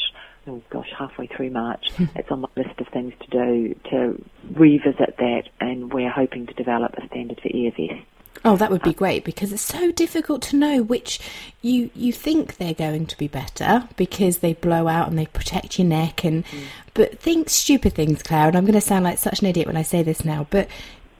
oh 0.48 0.62
gosh, 0.70 0.90
halfway 0.98 1.28
through 1.28 1.52
March, 1.52 1.86
it's 2.16 2.30
on 2.32 2.42
my 2.42 2.50
list 2.56 2.80
of 2.80 2.88
things 2.92 3.14
to 3.22 3.28
do 3.30 3.76
to 3.92 4.24
revisit 4.56 5.18
that, 5.18 5.44
and 5.60 5.94
we're 5.94 6.12
hoping 6.12 6.48
to 6.48 6.54
develop 6.54 6.94
a 6.98 7.08
standard 7.08 7.40
for 7.42 7.50
air 7.54 7.72
vests. 7.72 8.06
Oh, 8.46 8.56
that 8.58 8.72
would 8.72 8.84
be 8.84 8.94
great 8.94 9.24
because 9.24 9.52
it's 9.52 9.62
so 9.62 9.92
difficult 9.92 10.42
to 10.44 10.56
know 10.56 10.82
which 10.82 11.20
you 11.62 11.90
you 11.96 12.14
think 12.14 12.58
they're 12.58 12.74
going 12.74 13.06
to 13.08 13.18
be 13.18 13.28
better 13.28 13.88
because 13.98 14.38
they 14.38 14.54
blow 14.54 14.88
out 14.88 15.10
and 15.10 15.18
they 15.18 15.26
protect 15.26 15.80
your 15.80 15.88
neck 15.88 16.24
and 16.24 16.46
mm. 16.46 16.64
but 16.94 17.20
think 17.20 17.50
stupid 17.50 17.94
things, 17.94 18.22
Claire. 18.24 18.48
And 18.48 18.58
I'm 18.58 18.66
going 18.66 18.74
to 18.74 18.82
sound 18.82 19.06
like 19.06 19.18
such 19.18 19.42
an 19.42 19.48
idiot 19.48 19.68
when 19.68 19.78
I 19.78 19.82
say 19.82 20.04
this 20.04 20.24
now, 20.24 20.48
but 20.50 20.68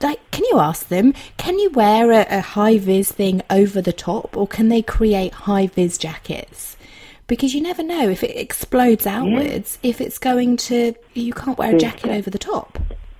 like, 0.00 0.30
can 0.30 0.44
you 0.50 0.58
ask 0.58 0.88
them, 0.88 1.12
can 1.36 1.58
you 1.58 1.70
wear 1.70 2.12
a, 2.12 2.26
a 2.30 2.40
high 2.40 2.78
vis 2.78 3.10
thing 3.10 3.42
over 3.50 3.80
the 3.80 3.92
top 3.92 4.36
or 4.36 4.46
can 4.46 4.68
they 4.68 4.82
create 4.82 5.32
high 5.32 5.66
vis 5.66 5.98
jackets? 5.98 6.76
Because 7.26 7.54
you 7.54 7.60
never 7.60 7.82
know 7.82 8.08
if 8.08 8.22
it 8.22 8.36
explodes 8.36 9.06
outwards, 9.06 9.78
yeah. 9.82 9.90
if 9.90 10.00
it's 10.00 10.18
going 10.18 10.56
to, 10.56 10.94
you 11.14 11.34
can't 11.34 11.58
wear 11.58 11.76
a 11.76 11.78
jacket 11.78 12.10
over 12.10 12.30
the 12.30 12.38
top. 12.38 12.78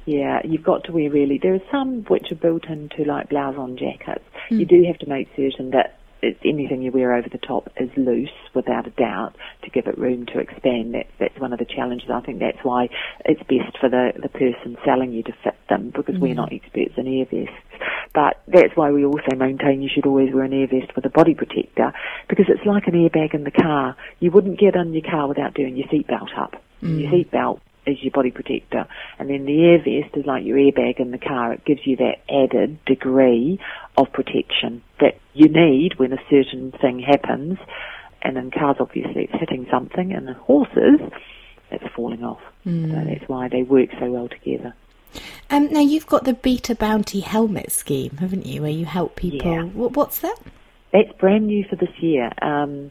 Yeah, 0.09 0.41
you've 0.43 0.65
got 0.65 0.85
to 0.85 0.93
wear 0.93 1.11
really. 1.11 1.37
There 1.37 1.55
are 1.55 1.71
some 1.71 2.03
which 2.09 2.33
are 2.33 2.35
built 2.35 2.65
into 2.65 3.05
like 3.05 3.29
blouson 3.29 3.79
jackets. 3.79 4.25
Mm. 4.51 4.61
You 4.61 4.65
do 4.65 4.83
have 4.87 4.97
to 5.01 5.07
make 5.07 5.29
certain 5.37 5.73
that 5.73 5.99
anything 6.23 6.81
you 6.81 6.91
wear 6.91 7.15
over 7.15 7.29
the 7.29 7.37
top 7.37 7.69
is 7.77 7.91
loose, 7.95 8.33
without 8.55 8.87
a 8.87 8.91
doubt, 8.91 9.37
to 9.65 9.71
give 9.71 9.87
it 9.87 9.99
room 9.99 10.25
to 10.33 10.39
expand. 10.39 10.95
That's 10.95 11.11
that's 11.21 11.39
one 11.39 11.53
of 11.53 11.59
the 11.59 11.67
challenges. 11.67 12.09
I 12.09 12.23
think 12.23 12.41
that's 12.41 12.57
why 12.63 12.89
it's 13.27 13.43
best 13.43 13.77
for 13.79 13.91
the 13.91 14.13
the 14.17 14.31
person 14.31 14.79
selling 14.83 15.13
you 15.13 15.23
to 15.25 15.33
fit 15.45 15.59
them 15.69 15.93
because 15.95 16.15
mm. 16.15 16.21
we're 16.21 16.35
not 16.35 16.55
experts 16.55 16.95
in 16.97 17.07
air 17.07 17.27
vests. 17.27 17.61
But 18.15 18.41
that's 18.49 18.75
why 18.77 18.91
we 18.91 19.05
also 19.05 19.37
maintain 19.37 19.83
you 19.83 19.91
should 19.95 20.07
always 20.07 20.33
wear 20.33 20.45
an 20.45 20.55
air 20.55 20.69
vest 20.69 20.97
with 20.97 21.05
a 21.05 21.11
body 21.11 21.35
protector 21.35 21.93
because 22.31 22.47
it's 22.49 22.65
like 22.65 22.87
an 22.87 22.95
airbag 22.95 23.35
in 23.35 23.45
the 23.45 23.51
car. 23.51 23.95
You 24.21 24.31
wouldn't 24.31 24.59
get 24.59 24.75
in 24.75 24.95
your 24.95 25.03
car 25.03 25.29
without 25.29 25.53
doing 25.53 25.77
your 25.77 25.87
seatbelt 25.89 26.33
up. 26.39 26.63
Mm. 26.83 27.03
Your 27.03 27.13
seatbelt 27.13 27.61
is 27.89 28.03
your 28.03 28.13
body 28.13 28.31
protector. 28.31 28.87
And 29.19 29.31
then 29.31 29.45
the 29.47 29.65
air 29.65 29.79
vest 29.79 30.17
is 30.17 30.27
like 30.27 30.45
your 30.45 30.57
airbag 30.57 31.01
in 31.01 31.11
the 31.11 31.19
car. 31.19 31.53
It 31.53 31.65
gives 31.65 31.87
you 31.87 31.97
that 31.97 32.21
added 32.29 32.85
degree 32.85 33.59
of 33.97 34.13
protection 34.13 34.83
that 35.01 35.19
you 35.35 35.49
need 35.49 35.99
when 35.99 36.13
a 36.13 36.23
certain 36.31 36.73
thing 36.73 37.01
happens. 37.01 37.59
And 38.23 38.37
in 38.37 38.51
cars, 38.51 38.77
obviously, 38.81 39.25
it's 39.25 39.41
hitting 39.41 39.67
something, 39.71 40.13
and 40.13 40.29
in 40.29 40.35
horses, 40.35 41.01
it's 41.71 41.85
falling 41.95 42.25
off. 42.25 42.41
Mm. 42.67 42.91
So 42.91 43.11
that's 43.11 43.29
why 43.29 43.49
they 43.49 43.63
work 43.63 43.91
so 44.01 44.11
well 44.11 44.29
together. 44.29 44.75
Um, 45.51 45.73
now 45.73 45.81
you've 45.81 46.07
got 46.07 46.25
the 46.25 46.35
Beta 46.35 46.75
Bounty 46.75 47.21
helmet 47.21 47.73
scheme, 47.73 48.17
haven't 48.19 48.45
you, 48.45 48.63
where 48.63 48.71
you 48.71 48.85
help 48.85 49.17
people? 49.17 49.51
Yeah. 49.51 49.63
What's 49.63 50.19
that? 50.19 50.37
That's 50.93 51.13
brand 51.19 51.47
new 51.47 51.65
for 51.69 51.77
this 51.77 51.91
year. 52.01 52.31
Um, 52.43 52.91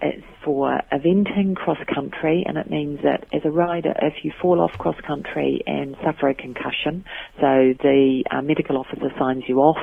it's 0.00 0.24
for 0.44 0.80
eventing 0.92 1.56
cross 1.56 1.78
country, 1.92 2.44
and 2.46 2.58
it 2.58 2.70
means 2.70 3.00
that 3.02 3.26
as 3.32 3.42
a 3.44 3.50
rider, 3.50 3.94
if 4.02 4.24
you 4.24 4.32
fall 4.40 4.60
off 4.60 4.72
cross 4.78 5.00
country 5.06 5.62
and 5.66 5.96
suffer 6.04 6.28
a 6.28 6.34
concussion, 6.34 7.04
so 7.40 7.74
the 7.82 8.24
uh, 8.30 8.42
medical 8.42 8.76
officer 8.76 9.10
signs 9.18 9.44
you 9.48 9.60
off 9.60 9.82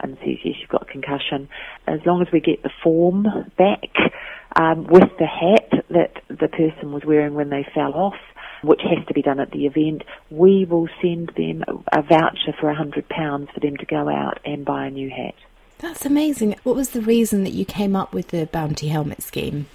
and 0.00 0.16
says 0.18 0.36
yes, 0.44 0.56
you've 0.60 0.68
got 0.68 0.88
concussion. 0.88 1.48
As 1.86 2.00
long 2.04 2.20
as 2.20 2.28
we 2.32 2.40
get 2.40 2.62
the 2.62 2.70
form 2.82 3.26
back 3.56 3.90
um, 4.56 4.86
with 4.86 5.10
the 5.18 5.26
hat 5.26 5.84
that 5.90 6.22
the 6.28 6.48
person 6.48 6.92
was 6.92 7.02
wearing 7.06 7.34
when 7.34 7.50
they 7.50 7.66
fell 7.74 7.94
off, 7.94 8.14
which 8.62 8.80
has 8.82 9.06
to 9.06 9.14
be 9.14 9.22
done 9.22 9.40
at 9.40 9.50
the 9.50 9.66
event, 9.66 10.02
we 10.30 10.66
will 10.68 10.88
send 11.00 11.32
them 11.36 11.64
a 11.92 12.02
voucher 12.02 12.52
for 12.60 12.72
£100 12.72 13.54
for 13.54 13.60
them 13.60 13.76
to 13.76 13.86
go 13.86 14.08
out 14.08 14.38
and 14.44 14.64
buy 14.64 14.86
a 14.86 14.90
new 14.90 15.10
hat. 15.10 15.34
That's 15.78 16.06
amazing. 16.06 16.56
What 16.62 16.76
was 16.76 16.90
the 16.90 17.02
reason 17.02 17.44
that 17.44 17.52
you 17.52 17.64
came 17.64 17.94
up 17.94 18.14
with 18.14 18.28
the 18.28 18.46
bounty 18.46 18.88
helmet 18.88 19.22
scheme? 19.22 19.66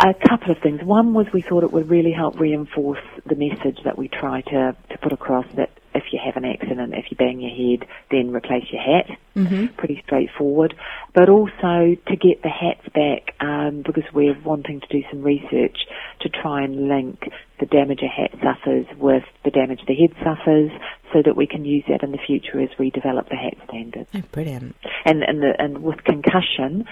A 0.00 0.14
couple 0.14 0.50
of 0.50 0.58
things. 0.58 0.82
One 0.82 1.12
was 1.12 1.26
we 1.32 1.42
thought 1.42 1.64
it 1.64 1.72
would 1.72 1.90
really 1.90 2.12
help 2.12 2.38
reinforce 2.38 3.02
the 3.26 3.34
message 3.34 3.78
that 3.84 3.98
we 3.98 4.08
try 4.08 4.40
to, 4.42 4.76
to 4.90 4.98
put 4.98 5.12
across 5.12 5.46
that 5.56 5.70
if 5.94 6.04
you 6.12 6.20
have 6.24 6.36
an 6.36 6.44
accident, 6.44 6.94
if 6.94 7.06
you 7.10 7.16
bang 7.16 7.40
your 7.40 7.50
head, 7.50 7.88
then 8.10 8.32
replace 8.34 8.64
your 8.72 8.82
hat. 8.82 9.18
Mm-hmm. 9.36 9.74
Pretty 9.76 10.02
straightforward. 10.04 10.74
But 11.14 11.28
also 11.28 11.96
to 12.06 12.16
get 12.16 12.42
the 12.42 12.50
hats 12.50 12.86
back 12.94 13.34
um, 13.40 13.82
because 13.84 14.04
we're 14.12 14.38
wanting 14.40 14.80
to 14.80 14.86
do 14.88 15.02
some 15.10 15.22
research 15.22 15.78
to 16.20 16.28
try 16.28 16.62
and 16.62 16.88
link 16.88 17.28
the 17.60 17.66
damage 17.66 18.00
a 18.02 18.08
hat 18.08 18.32
suffers 18.42 18.86
with 18.98 19.24
the 19.44 19.50
damage 19.50 19.80
the 19.86 19.94
head 19.94 20.12
suffers 20.24 20.70
so 21.12 21.22
that 21.24 21.36
we 21.36 21.46
can 21.46 21.64
use 21.64 21.84
that 21.88 22.02
in 22.02 22.12
the 22.12 22.18
future 22.18 22.60
as 22.60 22.70
we 22.78 22.90
develop 22.90 23.28
the 23.28 23.36
hat 23.36 23.54
standard. 23.68 24.06
Oh, 24.14 24.22
brilliant. 24.32 24.74
And, 25.04 25.22
and, 25.22 25.42
the, 25.42 25.54
and 25.58 25.82
with 25.82 26.02
concussion, 26.04 26.86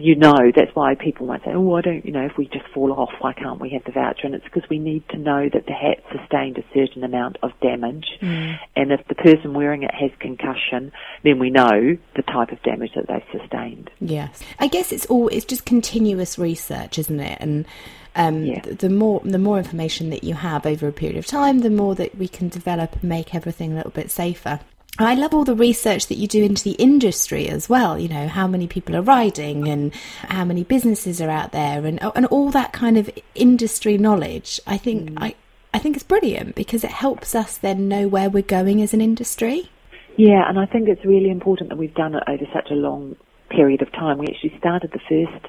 you 0.00 0.14
know, 0.16 0.50
that's 0.54 0.74
why 0.74 0.94
people 0.94 1.26
might 1.26 1.44
say, 1.44 1.52
oh, 1.52 1.74
I 1.74 1.80
don't, 1.80 2.04
you 2.04 2.12
know, 2.12 2.24
if 2.24 2.36
we 2.36 2.46
just 2.46 2.66
fall 2.74 2.92
off, 2.92 3.10
why 3.20 3.32
can't 3.32 3.60
we 3.60 3.70
have 3.70 3.84
the 3.84 3.92
voucher? 3.92 4.26
And 4.26 4.34
it's 4.34 4.44
because 4.44 4.68
we 4.68 4.78
need 4.78 5.08
to 5.10 5.18
know 5.18 5.48
that 5.52 5.66
the 5.66 5.72
hat 5.72 6.02
sustained 6.10 6.58
a 6.58 6.64
certain 6.74 7.04
amount 7.04 7.36
of 7.42 7.50
damage. 7.60 8.06
Mm. 8.20 8.58
And 8.76 8.92
if 8.92 9.06
the 9.08 9.14
person 9.14 9.54
wearing 9.54 9.82
it 9.82 9.94
has 9.94 10.10
concussion, 10.18 10.92
then 11.24 11.38
we 11.38 11.50
know 11.50 11.96
the 12.16 12.22
type 12.22 12.50
of 12.52 12.62
damage 12.62 12.92
that 12.94 13.06
they've 13.08 13.40
sustained. 13.40 13.90
Yes. 14.00 14.40
I 14.58 14.68
guess 14.68 14.92
it's 14.92 15.06
all, 15.06 15.28
it's 15.28 15.44
just 15.44 15.64
continuous 15.64 16.38
research, 16.38 16.98
isn't 16.98 17.20
it? 17.20 17.38
And, 17.40 17.66
um, 18.16 18.44
Yeah. 18.44 18.60
the, 18.62 18.74
the 18.74 18.90
more 18.90 19.20
the 19.24 19.38
more 19.38 19.58
information 19.58 20.10
that 20.10 20.24
you 20.24 20.34
have 20.34 20.66
over 20.66 20.88
a 20.88 20.92
period 20.92 21.16
of 21.16 21.26
time, 21.26 21.60
the 21.60 21.70
more 21.70 21.94
that 21.94 22.16
we 22.16 22.26
can 22.26 22.48
develop 22.48 22.94
and 22.94 23.04
make 23.04 23.34
everything 23.34 23.72
a 23.72 23.76
little 23.76 23.92
bit 23.92 24.10
safer. 24.10 24.60
I 25.06 25.14
love 25.14 25.34
all 25.34 25.44
the 25.44 25.54
research 25.54 26.06
that 26.08 26.18
you 26.18 26.26
do 26.26 26.42
into 26.44 26.64
the 26.64 26.72
industry 26.72 27.48
as 27.48 27.68
well. 27.68 27.98
You 27.98 28.08
know 28.08 28.28
how 28.28 28.46
many 28.46 28.66
people 28.66 28.96
are 28.96 29.02
riding 29.02 29.68
and 29.68 29.94
how 30.28 30.44
many 30.44 30.64
businesses 30.64 31.20
are 31.20 31.30
out 31.30 31.52
there, 31.52 31.84
and 31.86 32.00
and 32.14 32.26
all 32.26 32.50
that 32.50 32.72
kind 32.72 32.98
of 32.98 33.10
industry 33.34 33.98
knowledge. 33.98 34.60
I 34.66 34.76
think 34.76 35.12
I 35.16 35.34
I 35.72 35.78
think 35.78 35.96
it's 35.96 36.04
brilliant 36.04 36.54
because 36.54 36.84
it 36.84 36.90
helps 36.90 37.34
us 37.34 37.56
then 37.56 37.88
know 37.88 38.08
where 38.08 38.28
we're 38.30 38.42
going 38.42 38.82
as 38.82 38.92
an 38.92 39.00
industry. 39.00 39.70
Yeah, 40.16 40.48
and 40.48 40.58
I 40.58 40.66
think 40.66 40.88
it's 40.88 41.04
really 41.04 41.30
important 41.30 41.70
that 41.70 41.76
we've 41.76 41.94
done 41.94 42.14
it 42.14 42.22
over 42.26 42.44
such 42.52 42.70
a 42.70 42.74
long 42.74 43.16
period 43.48 43.82
of 43.82 43.90
time. 43.92 44.18
We 44.18 44.26
actually 44.26 44.56
started 44.58 44.92
the 44.92 45.00
first 45.08 45.46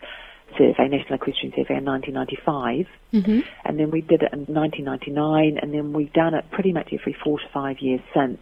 survey, 0.57 0.87
National 0.87 1.15
Equestrian 1.15 1.53
Survey, 1.55 1.77
in 1.77 1.85
1995, 1.85 2.87
Mm-hmm. 3.13 3.39
and 3.65 3.77
then 3.77 3.91
we 3.91 3.99
did 3.99 4.23
it 4.23 4.31
in 4.31 4.45
1999, 4.47 5.59
and 5.61 5.73
then 5.73 5.91
we've 5.91 6.13
done 6.13 6.33
it 6.33 6.45
pretty 6.51 6.71
much 6.71 6.93
every 6.93 7.13
four 7.21 7.39
to 7.39 7.45
five 7.53 7.79
years 7.79 7.99
since. 8.13 8.39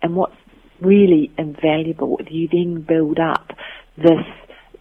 And 0.00 0.14
what's 0.14 0.36
really 0.82 1.32
invaluable 1.38 2.18
you 2.30 2.48
then 2.50 2.82
build 2.82 3.18
up 3.18 3.52
this 3.96 4.24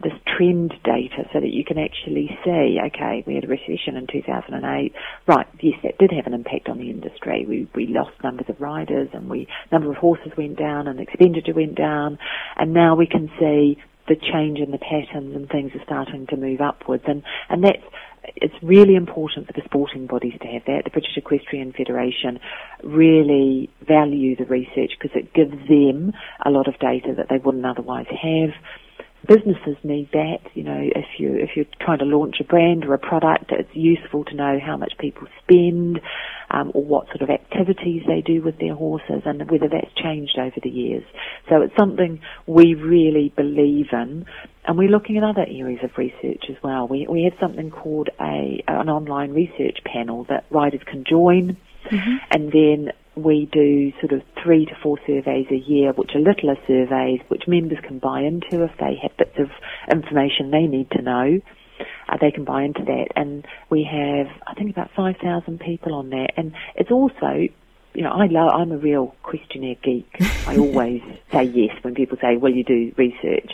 this 0.03 0.13
trend 0.25 0.73
data 0.83 1.29
so 1.31 1.39
that 1.39 1.53
you 1.53 1.63
can 1.63 1.77
actually 1.77 2.29
see, 2.43 2.79
okay, 2.87 3.23
we 3.25 3.35
had 3.35 3.43
a 3.43 3.47
recession 3.47 3.95
in 3.95 4.07
2008. 4.11 4.93
Right, 5.27 5.47
yes, 5.61 5.75
that 5.83 5.97
did 5.99 6.11
have 6.11 6.27
an 6.27 6.33
impact 6.33 6.69
on 6.69 6.77
the 6.77 6.89
industry. 6.89 7.45
We, 7.47 7.67
we 7.75 7.87
lost 7.87 8.11
numbers 8.23 8.47
of 8.49 8.59
riders 8.59 9.09
and 9.13 9.29
we, 9.29 9.47
number 9.71 9.91
of 9.91 9.97
horses 9.97 10.31
went 10.37 10.57
down 10.57 10.87
and 10.87 10.99
expenditure 10.99 11.53
went 11.53 11.75
down. 11.75 12.17
And 12.57 12.73
now 12.73 12.95
we 12.95 13.07
can 13.07 13.29
see 13.39 13.77
the 14.07 14.15
change 14.15 14.59
in 14.59 14.71
the 14.71 14.79
patterns 14.79 15.35
and 15.35 15.47
things 15.47 15.71
are 15.75 15.83
starting 15.85 16.27
to 16.27 16.37
move 16.37 16.61
upwards. 16.61 17.03
And, 17.07 17.23
and 17.49 17.63
that's, 17.63 17.83
it's 18.23 18.53
really 18.61 18.95
important 18.95 19.47
for 19.47 19.53
the 19.53 19.61
sporting 19.65 20.07
bodies 20.07 20.33
to 20.41 20.47
have 20.47 20.63
that. 20.65 20.83
The 20.83 20.89
British 20.91 21.17
Equestrian 21.17 21.73
Federation 21.73 22.39
really 22.83 23.69
value 23.87 24.35
the 24.35 24.45
research 24.45 24.91
because 24.99 25.15
it 25.15 25.33
gives 25.33 25.55
them 25.67 26.13
a 26.45 26.49
lot 26.49 26.67
of 26.67 26.77
data 26.79 27.13
that 27.17 27.27
they 27.29 27.37
wouldn't 27.37 27.65
otherwise 27.65 28.07
have 28.09 28.51
businesses 29.27 29.77
need 29.83 30.09
that. 30.13 30.39
You 30.53 30.63
know, 30.63 30.79
if 30.79 31.05
you 31.19 31.35
if 31.35 31.51
you're 31.55 31.65
trying 31.79 31.99
to 31.99 32.05
launch 32.05 32.37
a 32.39 32.43
brand 32.43 32.85
or 32.85 32.93
a 32.93 32.99
product, 32.99 33.51
it's 33.51 33.69
useful 33.73 34.23
to 34.25 34.35
know 34.35 34.59
how 34.63 34.77
much 34.77 34.93
people 34.99 35.27
spend, 35.43 36.01
um, 36.49 36.71
or 36.73 36.83
what 36.83 37.07
sort 37.07 37.21
of 37.21 37.29
activities 37.29 38.03
they 38.07 38.21
do 38.21 38.41
with 38.41 38.59
their 38.59 38.75
horses, 38.75 39.21
and 39.25 39.49
whether 39.49 39.67
that's 39.67 39.93
changed 39.95 40.37
over 40.37 40.55
the 40.61 40.69
years. 40.69 41.03
So 41.49 41.61
it's 41.61 41.75
something 41.77 42.21
we 42.47 42.73
really 42.73 43.33
believe 43.35 43.87
in, 43.91 44.25
and 44.65 44.77
we're 44.77 44.89
looking 44.89 45.17
at 45.17 45.23
other 45.23 45.45
areas 45.47 45.81
of 45.83 45.91
research 45.97 46.45
as 46.49 46.55
well. 46.63 46.87
We 46.87 47.07
we 47.09 47.23
have 47.23 47.39
something 47.39 47.71
called 47.71 48.09
a 48.19 48.63
an 48.67 48.89
online 48.89 49.33
research 49.33 49.79
panel 49.85 50.25
that 50.29 50.45
riders 50.49 50.81
can 50.85 51.03
join, 51.03 51.57
and 52.31 52.51
then 52.51 52.91
we 53.15 53.49
do 53.51 53.91
sort 53.99 54.13
of 54.13 54.21
three 54.43 54.65
to 54.65 54.71
four 54.81 54.97
surveys 55.05 55.47
a 55.51 55.55
year, 55.55 55.91
which 55.93 56.11
are 56.15 56.19
littler 56.19 56.55
surveys, 56.67 57.19
which 57.27 57.43
members 57.47 57.79
can 57.85 57.99
buy 57.99 58.21
into 58.21 58.63
if 58.63 58.71
they 58.79 58.95
have 59.01 59.15
bits 59.17 59.37
of 59.37 59.49
information 59.91 60.51
they 60.51 60.67
need 60.67 60.89
to 60.91 61.01
know. 61.01 61.39
Uh, 62.07 62.17
they 62.21 62.31
can 62.31 62.45
buy 62.45 62.63
into 62.63 62.83
that, 62.85 63.07
and 63.15 63.45
we 63.69 63.83
have, 63.83 64.27
I 64.45 64.53
think, 64.53 64.69
about 64.71 64.91
five 64.95 65.15
thousand 65.21 65.59
people 65.59 65.95
on 65.95 66.09
there, 66.09 66.27
and 66.37 66.53
it's 66.75 66.91
also, 66.91 67.47
you 67.93 68.03
know, 68.03 68.11
I 68.11 68.27
love, 68.27 68.51
I'm 68.53 68.71
a 68.71 68.77
real 68.77 69.15
questionnaire 69.23 69.75
geek. 69.83 70.21
I 70.45 70.57
always 70.57 71.01
say 71.31 71.43
yes 71.53 71.75
when 71.81 71.93
people 71.95 72.17
say, 72.21 72.37
"Will 72.37 72.53
you 72.53 72.63
do 72.63 72.93
research?" 72.97 73.51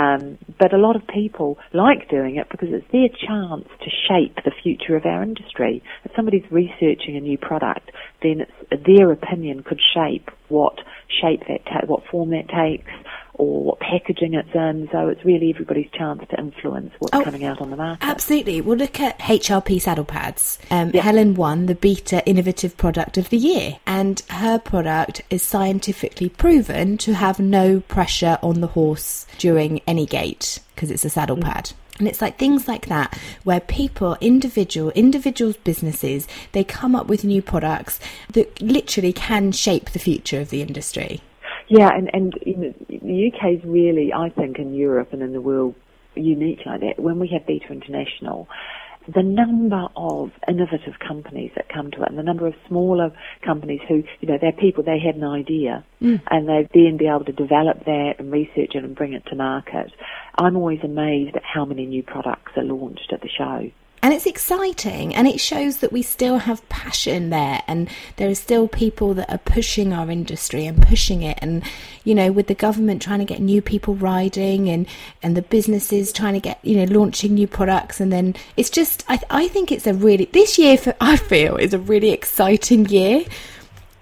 Um, 0.00 0.38
but 0.58 0.72
a 0.72 0.78
lot 0.78 0.96
of 0.96 1.06
people 1.06 1.58
like 1.72 2.08
doing 2.08 2.36
it 2.36 2.48
because 2.50 2.68
it's 2.72 2.86
their 2.92 3.08
chance 3.08 3.68
to 3.80 3.90
shape 4.08 4.36
the 4.44 4.52
future 4.62 4.96
of 4.96 5.06
our 5.06 5.22
industry. 5.22 5.82
If 6.04 6.12
somebody's 6.16 6.50
researching 6.50 7.16
a 7.16 7.20
new 7.20 7.38
product, 7.38 7.90
then 8.22 8.42
it's, 8.42 8.86
their 8.86 9.12
opinion 9.12 9.62
could 9.62 9.80
shape 9.94 10.30
what 10.48 10.78
shape 11.20 11.42
that 11.48 11.64
ta- 11.66 11.86
what 11.86 12.04
form 12.06 12.30
that 12.30 12.48
takes, 12.48 12.90
or 13.34 13.62
what 13.64 13.80
packaging 13.80 14.34
it's 14.34 14.54
in. 14.54 14.88
So 14.92 15.08
it's 15.08 15.24
really 15.24 15.50
everybody's 15.50 15.90
chance 15.92 16.22
to 16.30 16.38
influence 16.38 16.92
what's 16.98 17.14
Oh, 17.14 17.22
coming 17.22 17.44
out 17.44 17.60
on 17.60 17.70
the 17.70 17.76
market. 17.76 18.06
Absolutely. 18.06 18.60
Well, 18.62 18.76
look 18.78 18.98
at 18.98 19.18
HRP 19.18 19.78
saddle 19.80 20.04
pads. 20.04 20.58
Um, 20.70 20.90
Yeah. 20.94 21.02
Helen 21.02 21.34
won 21.34 21.66
the 21.66 21.74
Beta 21.74 22.26
Innovative 22.26 22.76
Product 22.76 23.18
of 23.18 23.28
the 23.30 23.36
Year, 23.36 23.78
and 23.86 24.22
her 24.30 24.58
product 24.58 25.22
is 25.30 25.42
scientifically 25.42 26.28
proven 26.30 26.96
to 26.98 27.14
have 27.14 27.38
no 27.38 27.80
pressure 27.80 28.38
on 28.42 28.60
the 28.60 28.68
horse 28.68 29.26
during 29.38 29.80
any 29.86 30.06
gait 30.06 30.60
because 30.74 30.90
it's 30.90 31.04
a 31.04 31.10
saddle 31.10 31.36
pad. 31.36 31.72
And 31.98 32.08
it's 32.08 32.20
like 32.20 32.38
things 32.38 32.68
like 32.68 32.86
that 32.86 33.18
where 33.44 33.60
people, 33.60 34.16
individual, 34.20 34.90
individuals, 34.90 35.56
businesses, 35.56 36.26
they 36.52 36.64
come 36.64 36.94
up 36.94 37.06
with 37.06 37.24
new 37.24 37.42
products 37.42 38.00
that 38.32 38.60
literally 38.60 39.12
can 39.12 39.52
shape 39.52 39.90
the 39.90 39.98
future 39.98 40.40
of 40.40 40.50
the 40.50 40.62
industry. 40.62 41.20
Yeah, 41.68 41.90
and 41.92 42.08
and 42.14 42.32
the 42.88 43.32
UK 43.32 43.58
is 43.58 43.64
really, 43.64 44.12
I 44.12 44.28
think, 44.30 44.58
in 44.58 44.72
Europe 44.74 45.12
and 45.12 45.22
in 45.22 45.32
the 45.32 45.40
world, 45.40 45.74
unique 46.14 46.60
like 46.64 46.80
that. 46.80 47.00
When 47.00 47.18
we 47.18 47.28
have 47.28 47.44
Beta 47.46 47.72
International, 47.72 48.48
the 49.12 49.22
number 49.22 49.86
of 49.96 50.30
innovative 50.48 50.94
companies 51.06 51.52
that 51.56 51.68
come 51.68 51.90
to 51.92 52.02
it, 52.02 52.08
and 52.08 52.18
the 52.18 52.22
number 52.22 52.46
of 52.46 52.54
smaller 52.68 53.10
companies 53.44 53.80
who, 53.88 54.02
you 54.20 54.28
know, 54.28 54.38
they're 54.40 54.52
people 54.52 54.82
they 54.82 54.98
had 54.98 55.16
an 55.16 55.24
idea, 55.24 55.84
mm. 56.02 56.20
and 56.30 56.48
they 56.48 56.68
then 56.74 56.96
be 56.96 57.06
able 57.06 57.24
to 57.24 57.32
develop 57.32 57.84
that 57.84 58.14
and 58.18 58.32
research 58.32 58.74
it 58.74 58.84
and 58.84 58.96
bring 58.96 59.12
it 59.12 59.24
to 59.26 59.36
market. 59.36 59.92
I'm 60.38 60.56
always 60.56 60.80
amazed 60.82 61.36
at 61.36 61.42
how 61.44 61.64
many 61.64 61.86
new 61.86 62.02
products 62.02 62.52
are 62.56 62.64
launched 62.64 63.12
at 63.12 63.20
the 63.20 63.28
show. 63.28 63.70
And 64.02 64.14
it's 64.14 64.26
exciting 64.26 65.14
and 65.14 65.26
it 65.26 65.40
shows 65.40 65.78
that 65.78 65.90
we 65.90 66.02
still 66.02 66.38
have 66.38 66.66
passion 66.68 67.30
there 67.30 67.62
and 67.66 67.88
there 68.16 68.28
are 68.28 68.36
still 68.36 68.68
people 68.68 69.14
that 69.14 69.28
are 69.30 69.38
pushing 69.38 69.92
our 69.92 70.10
industry 70.10 70.64
and 70.64 70.80
pushing 70.80 71.22
it 71.22 71.38
and 71.42 71.64
you 72.04 72.14
know 72.14 72.30
with 72.30 72.46
the 72.46 72.54
government 72.54 73.02
trying 73.02 73.18
to 73.18 73.24
get 73.24 73.40
new 73.40 73.60
people 73.60 73.96
riding 73.96 74.68
and 74.68 74.86
and 75.22 75.36
the 75.36 75.42
businesses 75.42 76.12
trying 76.12 76.34
to 76.34 76.40
get 76.40 76.60
you 76.62 76.76
know 76.76 76.92
launching 76.92 77.34
new 77.34 77.48
products 77.48 77.98
and 77.98 78.12
then 78.12 78.36
it's 78.56 78.70
just 78.70 79.04
I 79.08 79.18
I 79.28 79.48
think 79.48 79.72
it's 79.72 79.86
a 79.86 79.94
really 79.94 80.26
this 80.26 80.56
year 80.56 80.76
for 80.78 80.94
I 81.00 81.16
feel 81.16 81.56
is 81.56 81.74
a 81.74 81.78
really 81.78 82.10
exciting 82.10 82.86
year. 82.86 83.24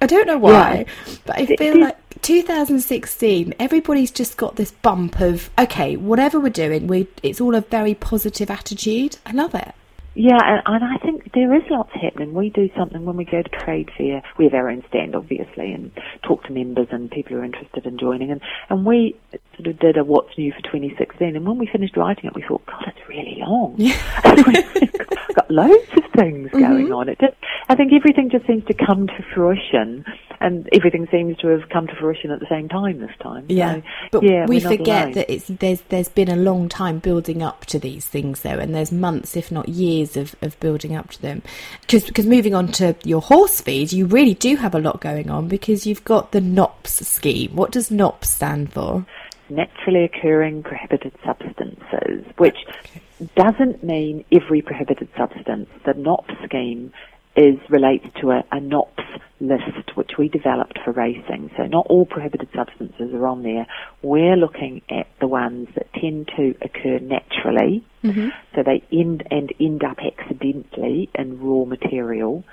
I 0.03 0.07
don't 0.07 0.27
know 0.27 0.37
why, 0.37 0.85
but 1.25 1.39
I 1.39 1.47
feel 1.47 1.81
like 1.81 1.97
2016 2.21 3.55
everybody's 3.59 4.11
just 4.11 4.37
got 4.37 4.57
this 4.57 4.71
bump 4.71 5.21
of 5.21 5.49
okay, 5.59 5.97
whatever 5.97 6.39
we're 6.39 6.51
doing, 6.51 6.89
we 6.89 7.07
it's 7.23 7.41
all 7.41 7.55
a 7.55 7.63
very 7.63 7.95
positive 7.95 8.51
attitude. 8.51 9.17
I 9.25 9.33
love 9.33 9.55
it. 9.55 9.75
Yeah, 10.15 10.39
and, 10.45 10.63
and 10.67 10.85
I 10.85 10.97
think 10.99 11.33
there 11.33 11.55
is 11.55 11.63
lots 11.71 11.91
happening. 11.93 12.35
We 12.35 12.51
do 12.51 12.69
something 12.77 13.05
when 13.05 13.17
we 13.17 13.25
go 13.25 13.43
to 13.43 13.49
trade 13.49 13.91
fair. 13.97 14.23
We 14.39 14.45
have 14.45 14.55
our 14.55 14.71
own 14.71 14.85
stand, 14.89 15.17
obviously, 15.17 15.73
and 15.73 15.91
talk 16.23 16.45
to 16.45 16.53
members 16.53 16.89
and 16.91 17.11
people 17.11 17.33
who 17.33 17.43
are 17.43 17.45
interested 17.45 17.85
in 17.85 17.99
joining. 17.99 18.31
And, 18.31 18.41
and 18.71 18.87
we 18.87 19.17
sort 19.57 19.69
of 19.69 19.79
did 19.79 19.97
a 19.97 20.05
what's 20.05 20.37
new 20.39 20.53
for 20.53 20.63
2016. 20.63 21.35
And 21.35 21.47
when 21.47 21.59
we 21.59 21.67
finished 21.67 21.97
writing 21.97 22.27
it, 22.27 22.35
we 22.35 22.45
thought, 22.47 22.65
God, 22.67 22.85
it's 22.87 23.09
really 23.09 23.39
long. 23.41 23.75
We've 23.79 25.35
got 25.35 25.51
loads 25.51 25.89
of 25.97 26.05
things 26.17 26.51
mm-hmm. 26.51 26.61
going 26.61 26.93
on. 26.93 27.09
It 27.09 27.19
just, 27.19 27.35
I 27.69 27.75
think 27.75 27.93
everything 27.93 28.31
just 28.31 28.47
seems 28.47 28.65
to 28.67 28.75
come 28.75 29.07
to 29.07 29.25
fruition, 29.35 30.05
and 30.41 30.69
everything 30.73 31.09
seems 31.11 31.39
to 31.39 31.49
have 31.49 31.69
come 31.71 31.87
to 31.87 31.95
fruition 31.97 32.31
at 32.31 32.41
the 32.41 32.47
same 32.51 32.69
time 32.69 33.01
this 33.01 33.17
time. 33.23 33.47
Yeah, 33.49 33.77
so, 34.13 34.21
but 34.21 34.23
yeah, 34.23 34.47
we 34.47 34.61
forget 34.61 35.15
that 35.15 35.33
it's 35.33 35.47
there's 35.49 35.81
there's 35.83 36.09
been 36.09 36.29
a 36.29 36.37
long 36.37 36.69
time 36.69 36.99
building 36.99 37.43
up 37.43 37.65
to 37.67 37.79
these 37.79 38.07
things 38.07 38.43
though, 38.43 38.59
and 38.59 38.75
there's 38.75 38.93
months, 38.93 39.37
if 39.37 39.51
not 39.51 39.69
years, 39.69 40.04
of, 40.17 40.35
of 40.43 40.59
building 40.61 40.95
up 40.95 41.11
to 41.11 41.23
them. 41.23 41.43
Because 41.83 42.05
because 42.05 42.27
moving 42.27 42.55
on 42.55 42.69
to 42.73 42.95
your 43.05 43.21
horse 43.21 43.61
feed, 43.61 43.93
you 43.93 44.07
really 44.07 44.35
do 44.35 44.57
have 44.57 44.75
a 44.75 44.81
lot 44.81 45.01
going 45.01 45.31
on 45.31 45.49
because 45.49 45.87
you've 45.87 46.05
got 46.05 46.33
the 46.33 46.41
NOPS 46.41 47.07
scheme. 47.07 47.55
What 47.57 47.73
does 47.73 47.91
NOPS 47.91 48.31
stand 48.31 48.73
for? 48.73 49.07
naturally 49.51 50.05
occurring 50.05 50.63
prohibited 50.63 51.13
substances, 51.25 52.25
which 52.39 52.57
doesn't 53.37 53.83
mean 53.83 54.25
every 54.33 54.63
prohibited 54.63 55.09
substance. 55.17 55.69
The 55.85 55.95
NOPS 55.95 56.35
scheme 56.45 56.93
is 57.37 57.59
relates 57.69 58.07
to 58.21 58.31
a, 58.31 58.45
a 58.53 58.61
NOPS 58.61 59.03
list, 59.41 59.97
which 59.97 60.13
we 60.19 60.29
developed 60.29 60.79
for 60.85 60.93
racing. 60.93 61.51
So 61.57 61.67
not 61.67 61.87
all 61.89 62.07
prohibited 62.07 62.49
substances 62.55 63.13
are 63.13 63.27
on 63.27 63.43
there. 63.43 63.67
We're 64.03 64.37
looking 64.37 64.83
at 64.89 65.07
the 65.21 65.27
ones 65.27 65.69
that 65.75 65.93
tend 65.95 66.31
to 66.37 66.55
occur 66.63 66.99
naturally, 67.01 67.85
so 68.55 68.63
they 68.63 68.83
end 68.93 69.27
and 69.31 69.53
end 69.59 69.83
up 69.83 69.99
accidentally 69.99 71.09
in 71.15 71.41
raw 71.41 71.65
material. 71.65 72.45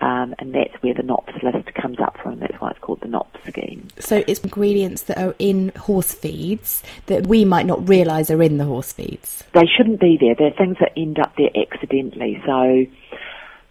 Um, 0.00 0.34
and 0.40 0.52
that's 0.52 0.74
where 0.82 0.92
the 0.92 1.04
NOPS 1.04 1.34
list 1.44 1.72
comes 1.74 2.00
up 2.00 2.18
from. 2.20 2.40
That's 2.40 2.60
why 2.60 2.70
it's 2.70 2.80
called 2.80 3.00
the 3.00 3.06
NOPS 3.08 3.38
scheme. 3.46 3.88
So 4.00 4.24
it's 4.26 4.40
ingredients 4.40 5.02
that 5.02 5.18
are 5.18 5.36
in 5.38 5.70
horse 5.76 6.12
feeds 6.12 6.82
that 7.06 7.28
we 7.28 7.44
might 7.44 7.64
not 7.64 7.88
realise 7.88 8.28
are 8.28 8.42
in 8.42 8.58
the 8.58 8.64
horse 8.64 8.92
feeds. 8.92 9.44
they 9.52 9.66
shouldn't 9.66 10.00
be 10.00 10.18
there. 10.20 10.34
They're 10.34 10.50
things 10.58 10.78
that 10.80 10.92
end 10.96 11.20
up 11.20 11.34
there 11.36 11.50
accidentally. 11.54 12.42
So 12.44 12.86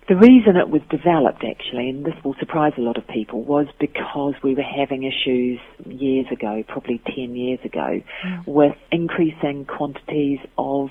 the 0.07 0.15
reason 0.15 0.57
it 0.57 0.69
was 0.69 0.81
developed 0.89 1.43
actually, 1.43 1.89
and 1.89 2.05
this 2.05 2.15
will 2.23 2.35
surprise 2.39 2.73
a 2.77 2.81
lot 2.81 2.97
of 2.97 3.07
people, 3.07 3.43
was 3.43 3.67
because 3.79 4.33
we 4.43 4.55
were 4.55 4.63
having 4.63 5.03
issues 5.03 5.59
years 5.85 6.25
ago, 6.31 6.63
probably 6.67 7.01
10 7.15 7.35
years 7.35 7.59
ago, 7.63 8.01
with 8.45 8.75
increasing 8.91 9.65
quantities 9.65 10.39
of 10.57 10.89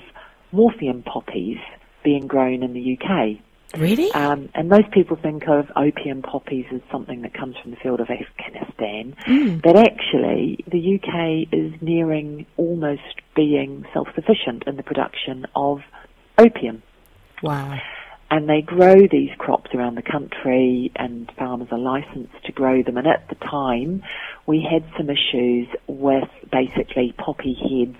morphium 0.53 1.03
poppies 1.05 1.57
being 2.03 2.27
grown 2.27 2.63
in 2.63 2.73
the 2.73 2.97
UK. 2.97 3.39
Really? 3.79 4.11
Um, 4.11 4.49
and 4.53 4.69
most 4.69 4.91
people 4.91 5.17
think 5.17 5.47
of 5.47 5.71
opium 5.75 6.21
poppies 6.21 6.65
as 6.71 6.81
something 6.91 7.23
that 7.23 7.33
comes 7.33 7.55
from 7.57 7.71
the 7.71 7.77
field 7.77 7.99
of 7.99 8.07
Afghanistan, 8.09 9.15
but 9.63 9.75
actually 9.75 10.63
the 10.67 10.99
UK 10.99 11.51
is 11.51 11.73
nearing 11.81 12.45
almost 12.55 13.01
being 13.35 13.85
self-sufficient 13.93 14.63
in 14.67 14.75
the 14.75 14.83
production 14.83 15.47
of 15.55 15.79
opium. 16.37 16.83
wow. 17.41 17.79
And 18.29 18.49
they 18.49 18.61
grow 18.61 18.95
these 18.95 19.29
crops 19.37 19.71
around 19.75 19.95
the 19.95 20.01
country 20.01 20.91
and 20.95 21.31
farmers 21.37 21.67
are 21.71 21.77
licensed 21.77 22.43
to 22.45 22.51
grow 22.51 22.81
them. 22.81 22.97
And 22.97 23.05
at 23.07 23.27
the 23.29 23.35
time, 23.35 24.03
we 24.47 24.67
had 24.67 24.83
some 24.97 25.09
issues 25.09 25.67
with 25.87 26.29
basically 26.51 27.13
poppy 27.17 27.53
heads 27.53 27.97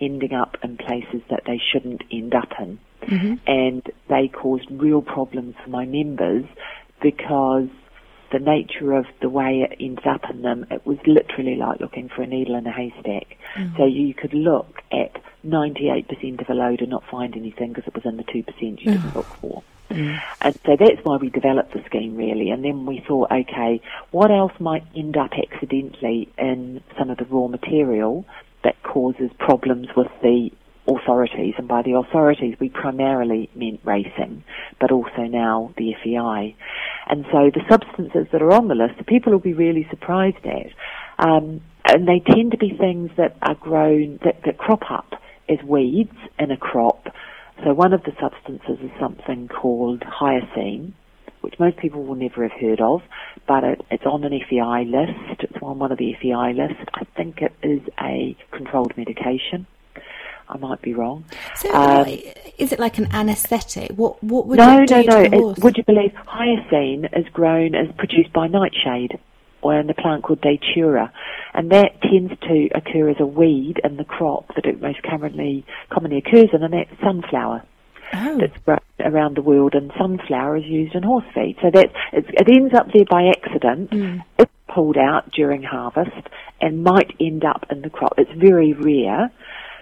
ending 0.00 0.32
up 0.32 0.56
in 0.64 0.76
places 0.76 1.22
that 1.30 1.42
they 1.46 1.60
shouldn't 1.72 2.02
end 2.10 2.34
up 2.34 2.48
in. 2.58 2.78
Mm-hmm. 3.02 3.34
And 3.46 3.82
they 4.08 4.28
caused 4.28 4.68
real 4.70 5.00
problems 5.00 5.54
for 5.62 5.70
my 5.70 5.84
members 5.84 6.44
because 7.00 7.68
the 8.32 8.38
nature 8.38 8.92
of 8.92 9.06
the 9.20 9.28
way 9.28 9.60
it 9.70 9.76
ends 9.78 10.02
up 10.04 10.28
in 10.30 10.42
them, 10.42 10.66
it 10.70 10.84
was 10.86 10.98
literally 11.06 11.54
like 11.54 11.80
looking 11.80 12.08
for 12.08 12.22
a 12.22 12.26
needle 12.26 12.56
in 12.56 12.66
a 12.66 12.72
haystack. 12.72 13.36
Mm. 13.56 13.76
So 13.76 13.84
you 13.84 14.14
could 14.14 14.34
look 14.34 14.82
at 14.90 15.22
98% 15.46 16.40
of 16.40 16.48
a 16.48 16.54
load 16.54 16.80
and 16.80 16.90
not 16.90 17.04
find 17.10 17.36
anything 17.36 17.72
because 17.72 17.86
it 17.86 17.94
was 17.94 18.04
in 18.04 18.16
the 18.16 18.24
2% 18.24 18.44
you 18.60 18.76
didn't 18.76 19.00
mm. 19.00 19.14
look 19.14 19.26
for. 19.26 19.62
Mm. 19.90 20.20
And 20.40 20.54
so 20.64 20.76
that's 20.76 21.04
why 21.04 21.16
we 21.16 21.28
developed 21.28 21.74
the 21.74 21.84
scheme 21.84 22.16
really. 22.16 22.50
And 22.50 22.64
then 22.64 22.86
we 22.86 23.04
thought, 23.06 23.30
okay, 23.30 23.80
what 24.10 24.30
else 24.30 24.52
might 24.58 24.84
end 24.96 25.16
up 25.16 25.32
accidentally 25.32 26.28
in 26.38 26.82
some 26.98 27.10
of 27.10 27.18
the 27.18 27.26
raw 27.26 27.46
material 27.48 28.24
that 28.64 28.82
causes 28.82 29.30
problems 29.38 29.88
with 29.96 30.10
the 30.22 30.50
authorities? 30.86 31.54
And 31.58 31.68
by 31.68 31.82
the 31.82 31.92
authorities, 31.94 32.56
we 32.60 32.68
primarily 32.68 33.50
meant 33.54 33.80
racing, 33.84 34.44
but 34.80 34.90
also 34.90 35.22
now 35.22 35.72
the 35.76 35.94
FEI. 36.02 36.56
And 37.08 37.24
so 37.32 37.50
the 37.52 37.62
substances 37.68 38.26
that 38.32 38.42
are 38.42 38.52
on 38.52 38.68
the 38.68 38.74
list, 38.74 38.98
the 38.98 39.04
people 39.04 39.32
will 39.32 39.38
be 39.38 39.54
really 39.54 39.86
surprised 39.90 40.44
at. 40.44 40.72
Um, 41.18 41.60
and 41.86 42.06
they 42.08 42.20
tend 42.20 42.52
to 42.52 42.58
be 42.58 42.76
things 42.76 43.10
that 43.16 43.36
are 43.42 43.54
grown, 43.54 44.18
that, 44.24 44.42
that 44.44 44.58
crop 44.58 44.90
up 44.90 45.12
as 45.48 45.58
weeds 45.66 46.16
in 46.38 46.50
a 46.50 46.56
crop. 46.56 47.08
So 47.64 47.74
one 47.74 47.92
of 47.92 48.02
the 48.04 48.12
substances 48.20 48.78
is 48.82 48.90
something 49.00 49.48
called 49.48 50.00
hyoscine, 50.00 50.92
which 51.42 51.58
most 51.58 51.76
people 51.76 52.04
will 52.04 52.14
never 52.14 52.48
have 52.48 52.58
heard 52.60 52.80
of, 52.80 53.02
but 53.46 53.64
it, 53.64 53.80
it's 53.90 54.06
on 54.06 54.24
an 54.24 54.32
FEI 54.48 54.84
list. 54.84 55.42
It's 55.42 55.62
on 55.62 55.78
one 55.78 55.92
of 55.92 55.98
the 55.98 56.14
FEI 56.20 56.52
lists. 56.54 56.82
I 56.94 57.04
think 57.16 57.42
it 57.42 57.52
is 57.62 57.80
a 58.00 58.36
controlled 58.52 58.96
medication. 58.96 59.66
I 60.52 60.58
might 60.58 60.82
be 60.82 60.94
wrong. 60.94 61.24
So 61.56 61.72
Um, 61.72 62.06
is 62.58 62.72
it 62.72 62.78
like 62.78 62.98
an 62.98 63.08
anaesthetic? 63.12 63.90
What 63.96 64.22
what 64.22 64.46
would 64.46 64.58
no, 64.58 64.82
it 64.82 64.88
do 64.88 65.02
no, 65.02 65.22
no. 65.22 65.50
It- 65.52 65.62
would 65.62 65.76
you 65.78 65.84
believe 65.84 66.12
hyoscine 66.26 67.08
is 67.18 67.26
grown 67.32 67.74
is 67.74 67.90
produced 67.96 68.32
by 68.32 68.46
nightshade, 68.48 69.18
or 69.62 69.78
in 69.78 69.86
the 69.86 69.94
plant 69.94 70.22
called 70.24 70.40
datura, 70.42 71.12
and 71.54 71.70
that 71.70 72.00
tends 72.02 72.32
to 72.40 72.68
occur 72.74 73.08
as 73.08 73.16
a 73.20 73.26
weed 73.26 73.80
in 73.84 73.96
the 73.96 74.04
crop 74.04 74.54
that 74.54 74.66
it 74.66 74.80
most 74.82 75.02
commonly 75.02 75.64
commonly 75.90 76.18
occurs 76.18 76.50
in, 76.52 76.62
and 76.62 76.74
that's 76.74 76.90
sunflower. 77.02 77.62
oh. 78.14 78.38
That's 78.38 78.56
grown 78.64 78.78
around 79.00 79.36
the 79.36 79.42
world, 79.42 79.74
and 79.74 79.90
sunflower 79.98 80.58
is 80.58 80.64
used 80.66 80.94
in 80.94 81.02
horse 81.02 81.24
feed. 81.34 81.56
So 81.62 81.70
that 81.70 81.90
it's, 82.12 82.28
it 82.28 82.48
ends 82.48 82.74
up 82.74 82.92
there 82.92 83.06
by 83.08 83.22
accident. 83.36 83.90
It's 84.38 84.50
pulled 84.68 84.96
out 84.98 85.30
during 85.32 85.62
harvest 85.62 86.28
and 86.60 86.82
might 86.84 87.10
end 87.20 87.44
up 87.44 87.66
in 87.70 87.82
the 87.82 87.90
crop. 87.90 88.14
It's 88.18 88.30
very 88.32 88.72
rare, 88.72 89.30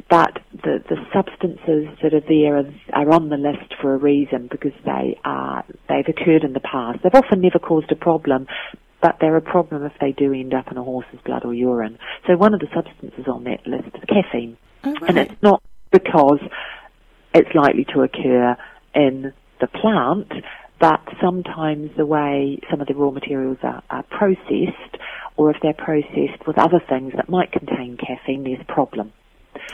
but 0.09 0.39
the, 0.53 0.83
the 0.89 0.97
substances 1.13 1.89
that 2.03 2.15
are 2.15 2.21
there 2.21 2.59
are, 2.59 2.65
are 2.93 3.13
on 3.13 3.29
the 3.29 3.37
list 3.37 3.75
for 3.81 3.95
a 3.95 3.99
reason 3.99 4.49
because 4.51 4.73
they 4.85 5.19
are 5.25 5.65
they've 5.89 6.09
occurred 6.09 6.45
in 6.45 6.53
the 6.53 6.61
past. 6.61 7.01
They've 7.03 7.15
often 7.15 7.41
never 7.41 7.59
caused 7.59 7.91
a 7.93 7.97
problem, 7.97 8.47
but 9.03 9.17
they're 9.21 9.37
a 9.37 9.43
problem 9.43 9.85
if 9.85 9.93
they 10.01 10.13
do 10.13 10.33
end 10.33 10.55
up 10.55 10.71
in 10.71 10.77
a 10.77 10.83
horse's 10.83 11.21
blood 11.25 11.45
or 11.45 11.55
urine. 11.55 11.99
So 12.27 12.37
one 12.37 12.55
of 12.55 12.61
the 12.61 12.69
substances 12.75 13.27
on 13.27 13.45
that 13.45 13.67
list 13.67 13.89
is 13.95 14.05
caffeine, 14.09 14.57
Oh, 14.85 14.95
and 15.07 15.19
it's 15.19 15.43
not 15.43 15.63
because 15.91 16.41
it's 17.35 17.55
likely 17.55 17.85
to 17.95 18.03
occur 18.03 18.57
in 18.95 19.33
the 19.61 19.67
plant, 19.67 20.33
but 20.79 21.01
sometimes 21.21 21.91
the 21.97 22.07
way 22.07 22.59
some 22.71 22.81
of 22.81 22.87
the 22.87 22.95
raw 22.95 23.11
materials 23.11 23.59
are, 23.63 23.83
are 23.91 24.03
processed, 24.05 24.97
or 25.37 25.51
if 25.51 25.59
they're 25.63 25.75
processed 25.75 26.47
with 26.47 26.59
other 26.59 26.81
things 26.89 27.13
that 27.17 27.29
might 27.29 27.53
contain 27.53 27.99
caffeine, 27.99 28.45
there's 28.45 28.61
a 28.61 28.73
problem. 28.73 29.13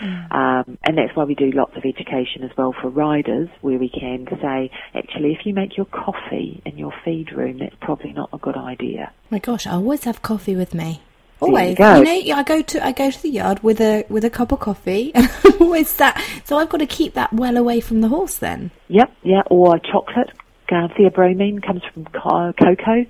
Um, 0.01 0.79
and 0.85 0.99
that's 0.99 1.15
why 1.15 1.25
we 1.25 1.35
do 1.35 1.51
lots 1.53 1.77
of 1.77 1.85
education 1.85 2.43
as 2.43 2.51
well 2.57 2.75
for 2.81 2.89
riders, 2.89 3.49
where 3.63 3.79
we 3.79 3.89
can 3.89 4.27
say, 4.43 4.71
actually, 4.95 5.33
if 5.33 5.47
you 5.47 5.55
make 5.55 5.77
your 5.77 5.87
coffee 5.87 6.61
in 6.65 6.77
your 6.77 6.93
feed 7.05 7.33
room, 7.33 7.59
that's 7.59 7.75
probably 7.81 8.13
not 8.13 8.29
a 8.33 8.39
good 8.39 8.57
idea. 8.57 9.13
My 9.31 9.39
gosh, 9.39 9.67
I 9.67 9.73
always 9.73 10.05
have 10.05 10.23
coffee 10.23 10.55
with 10.57 10.75
me. 10.75 11.01
There 11.41 11.49
you 11.51 11.55
Always, 11.57 11.77
go. 11.77 11.97
you 11.97 12.29
know, 12.33 12.37
I 12.39 12.43
go 12.45 12.63
to 12.63 12.85
I 12.87 12.93
go 12.93 13.11
to 13.11 13.23
the 13.23 13.29
yard 13.29 13.63
with 13.63 13.79
a 13.81 14.07
with 14.09 14.25
a 14.25 14.31
cup 14.31 14.53
of 14.53 14.61
coffee, 14.61 15.13
and 15.15 15.31
I'm 15.45 15.61
always 15.61 15.95
that. 15.97 16.23
So 16.45 16.57
I've 16.57 16.71
got 16.71 16.79
to 16.79 16.87
keep 16.87 17.13
that 17.15 17.31
well 17.33 17.59
away 17.59 17.81
from 17.81 18.01
the 18.01 18.09
horse. 18.09 18.37
Then, 18.39 18.71
Yep, 18.89 19.13
yeah, 19.23 19.43
or 19.51 19.79
chocolate. 19.79 20.31
Uh, 20.69 20.89
theobromine 20.99 21.63
comes 21.65 21.83
from 21.93 22.07
co- 22.07 22.53
cocoa. 22.55 23.05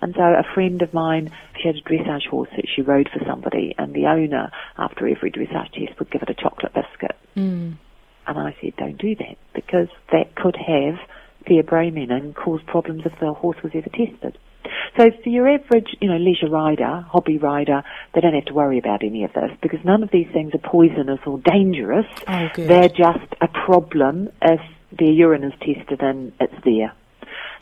And 0.00 0.14
so 0.14 0.22
a 0.22 0.44
friend 0.54 0.80
of 0.82 0.94
mine, 0.94 1.32
she 1.60 1.68
had 1.68 1.76
a 1.76 1.82
dressage 1.82 2.26
horse 2.28 2.50
that 2.56 2.66
she 2.74 2.82
rode 2.82 3.08
for 3.12 3.24
somebody, 3.26 3.74
and 3.78 3.94
the 3.94 4.06
owner, 4.06 4.50
after 4.76 5.08
every 5.08 5.30
dressage 5.30 5.72
test, 5.72 5.98
would 5.98 6.10
give 6.10 6.22
it 6.22 6.30
a 6.30 6.34
chocolate 6.34 6.72
biscuit. 6.74 7.16
Mm. 7.36 7.76
And 8.26 8.38
I 8.38 8.54
said, 8.60 8.76
don't 8.76 8.98
do 8.98 9.14
that, 9.16 9.36
because 9.54 9.88
that 10.12 10.34
could 10.36 10.56
have 10.56 10.98
theobromine 11.46 12.12
and 12.12 12.34
cause 12.34 12.60
problems 12.66 13.02
if 13.06 13.18
the 13.20 13.32
horse 13.32 13.56
was 13.62 13.72
ever 13.74 13.88
tested. 13.88 14.38
So 14.96 15.10
for 15.22 15.28
your 15.28 15.48
average, 15.48 15.96
you 16.00 16.08
know, 16.08 16.18
leisure 16.18 16.48
rider, 16.48 17.04
hobby 17.08 17.38
rider, 17.38 17.82
they 18.14 18.20
don't 18.20 18.34
have 18.34 18.46
to 18.46 18.54
worry 18.54 18.78
about 18.78 19.02
any 19.02 19.24
of 19.24 19.32
this 19.32 19.50
because 19.62 19.80
none 19.84 20.02
of 20.02 20.10
these 20.10 20.26
things 20.32 20.52
are 20.54 20.58
poisonous 20.58 21.20
or 21.26 21.38
dangerous. 21.38 22.06
Oh. 22.26 22.48
They're 22.56 22.88
just 22.88 23.34
a 23.40 23.48
problem 23.48 24.28
if 24.42 24.60
their 24.92 25.10
urine 25.10 25.44
is 25.44 25.52
tested 25.60 26.00
and 26.00 26.32
it's 26.40 26.64
there. 26.64 26.92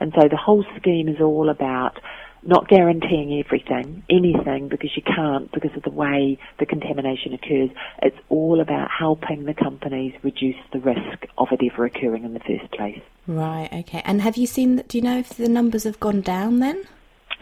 And 0.00 0.12
so 0.14 0.28
the 0.28 0.36
whole 0.36 0.64
scheme 0.76 1.08
is 1.08 1.20
all 1.20 1.48
about 1.48 1.98
not 2.46 2.68
guaranteeing 2.68 3.42
everything, 3.44 4.02
anything, 4.08 4.68
because 4.68 4.90
you 4.96 5.02
can't 5.02 5.50
because 5.52 5.76
of 5.76 5.82
the 5.82 5.90
way 5.90 6.38
the 6.58 6.66
contamination 6.66 7.34
occurs. 7.34 7.70
It's 8.02 8.16
all 8.28 8.60
about 8.60 8.90
helping 8.96 9.44
the 9.44 9.54
companies 9.54 10.14
reduce 10.22 10.56
the 10.72 10.80
risk 10.80 11.26
of 11.38 11.48
it 11.50 11.60
ever 11.72 11.84
occurring 11.84 12.24
in 12.24 12.34
the 12.34 12.40
first 12.40 12.70
place. 12.72 13.00
right? 13.26 13.68
Okay. 13.72 14.02
And 14.04 14.22
have 14.22 14.36
you 14.36 14.46
seen? 14.46 14.82
Do 14.88 14.98
you 14.98 15.02
know 15.02 15.18
if 15.18 15.30
the 15.30 15.48
numbers 15.48 15.84
have 15.84 16.00
gone 16.00 16.20
down 16.20 16.60
then? 16.60 16.84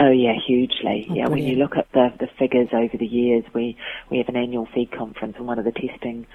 Oh 0.00 0.11
yeah, 0.11 0.34
hugely. 0.46 1.07
Oh, 1.09 1.14
yeah, 1.14 1.28
when 1.28 1.44
you 1.44 1.57
look 1.57 1.76
at 1.76 1.90
the 1.92 2.12
the 2.18 2.26
figures 2.38 2.68
over 2.72 2.96
the 2.96 3.07
years, 3.07 3.44
we 3.55 3.76
we 4.11 4.18
have 4.18 4.28
an 4.28 4.36
annual 4.36 4.66
feed 4.74 4.90
conference, 4.90 5.36
and 5.36 5.46
one 5.46 5.59
of 5.59 5.64
the 5.64 5.72
testing 5.72 6.26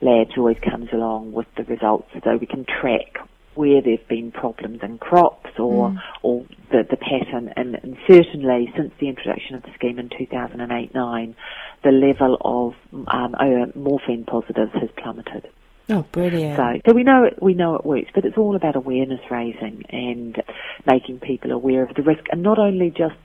labs 0.00 0.32
always 0.36 0.58
comes 0.58 0.88
along 0.92 1.32
with 1.32 1.46
the 1.56 1.64
results, 1.64 2.08
so 2.24 2.36
we 2.36 2.46
can 2.46 2.64
track 2.64 3.18
where 3.54 3.80
there've 3.82 4.06
been 4.08 4.32
problems 4.32 4.80
in 4.82 4.98
crops, 4.98 5.50
or 5.58 5.90
mm. 5.90 5.98
or 6.22 6.44
the 6.70 6.86
the 6.88 6.96
pattern. 6.96 7.52
And, 7.56 7.76
and, 7.82 7.96
certainly 8.06 8.72
since 8.76 8.92
the 9.00 9.08
introduction 9.08 9.54
of 9.54 9.62
the 9.62 9.72
scheme 9.74 9.98
in 9.98 10.08
2008-9, 10.08 11.34
the 11.82 11.90
level 11.90 12.36
of 12.44 12.74
um, 13.08 13.34
morphine 13.74 14.24
positives 14.24 14.72
has 14.74 14.90
plummeted. 14.96 15.48
Oh, 15.88 16.02
brilliant! 16.12 16.56
So, 16.56 16.80
so 16.90 16.94
we 16.94 17.02
know 17.02 17.24
it, 17.24 17.42
we 17.42 17.54
know 17.54 17.74
it 17.74 17.84
works, 17.84 18.10
but 18.14 18.24
it's 18.24 18.38
all 18.38 18.56
about 18.56 18.74
awareness 18.74 19.20
raising 19.30 19.84
and 19.90 20.42
making 20.86 21.20
people 21.20 21.52
aware 21.52 21.82
of 21.82 21.94
the 21.94 22.02
risk, 22.02 22.24
and 22.30 22.42
not 22.42 22.58
only 22.58 22.90
just 22.90 23.16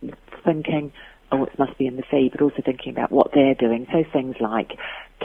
thinking, 0.43 0.91
oh, 1.31 1.43
it 1.43 1.57
must 1.59 1.77
be 1.77 1.87
in 1.87 1.95
the 1.95 2.03
feed, 2.09 2.31
but 2.31 2.41
also 2.41 2.61
thinking 2.63 2.91
about 2.91 3.11
what 3.11 3.31
they're 3.33 3.55
doing. 3.55 3.87
So 3.91 4.03
things 4.11 4.35
like 4.39 4.71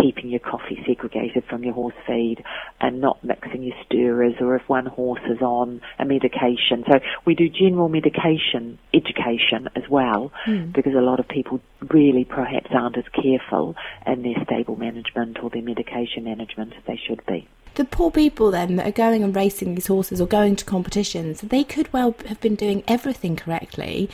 keeping 0.00 0.28
your 0.28 0.40
coffee 0.40 0.82
segregated 0.86 1.44
from 1.44 1.62
your 1.62 1.74
horse 1.74 1.94
feed 2.06 2.42
and 2.80 3.00
not 3.00 3.22
mixing 3.22 3.62
your 3.62 3.76
stirrers 3.84 4.34
or 4.40 4.56
if 4.56 4.68
one 4.68 4.86
horse 4.86 5.20
is 5.28 5.40
on 5.40 5.80
a 5.98 6.04
medication. 6.04 6.84
So 6.90 6.98
we 7.24 7.34
do 7.34 7.48
general 7.48 7.88
medication 7.88 8.78
education 8.92 9.68
as 9.76 9.84
well 9.88 10.32
mm. 10.46 10.72
because 10.72 10.94
a 10.94 11.00
lot 11.00 11.20
of 11.20 11.28
people 11.28 11.60
really 11.90 12.24
perhaps 12.24 12.70
aren't 12.72 12.98
as 12.98 13.04
careful 13.12 13.76
in 14.06 14.22
their 14.22 14.42
stable 14.44 14.76
management 14.76 15.38
or 15.42 15.50
their 15.50 15.62
medication 15.62 16.24
management 16.24 16.72
as 16.76 16.82
they 16.86 17.00
should 17.06 17.24
be 17.26 17.48
the 17.74 17.84
poor 17.84 18.08
people 18.08 18.52
then 18.52 18.76
that 18.76 18.86
are 18.86 18.92
going 18.92 19.24
and 19.24 19.34
racing 19.34 19.74
these 19.74 19.88
horses 19.88 20.20
or 20.20 20.28
going 20.28 20.54
to 20.54 20.64
competitions, 20.64 21.40
they 21.40 21.64
could 21.64 21.92
well 21.92 22.14
have 22.28 22.40
been 22.40 22.54
doing 22.54 22.84
everything 22.86 23.34
correctly 23.34 24.08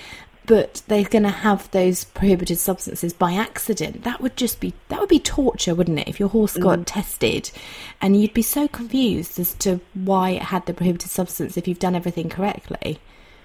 but 0.50 0.82
they're 0.88 1.04
going 1.04 1.22
to 1.22 1.28
have 1.28 1.70
those 1.70 2.02
prohibited 2.02 2.58
substances 2.58 3.12
by 3.12 3.34
accident. 3.34 4.02
That 4.02 4.20
would 4.20 4.36
just 4.36 4.58
be 4.58 4.74
that 4.88 4.98
would 4.98 5.08
be 5.08 5.20
torture, 5.20 5.76
wouldn't 5.76 6.00
it? 6.00 6.08
If 6.08 6.18
your 6.18 6.28
horse 6.28 6.56
got 6.56 6.80
mm. 6.80 6.84
tested, 6.86 7.52
and 8.00 8.20
you'd 8.20 8.34
be 8.34 8.42
so 8.42 8.66
confused 8.66 9.38
as 9.38 9.54
to 9.54 9.80
why 9.94 10.30
it 10.30 10.42
had 10.42 10.66
the 10.66 10.74
prohibited 10.74 11.08
substance 11.08 11.56
if 11.56 11.68
you've 11.68 11.78
done 11.78 11.94
everything 11.94 12.28
correctly. 12.28 12.98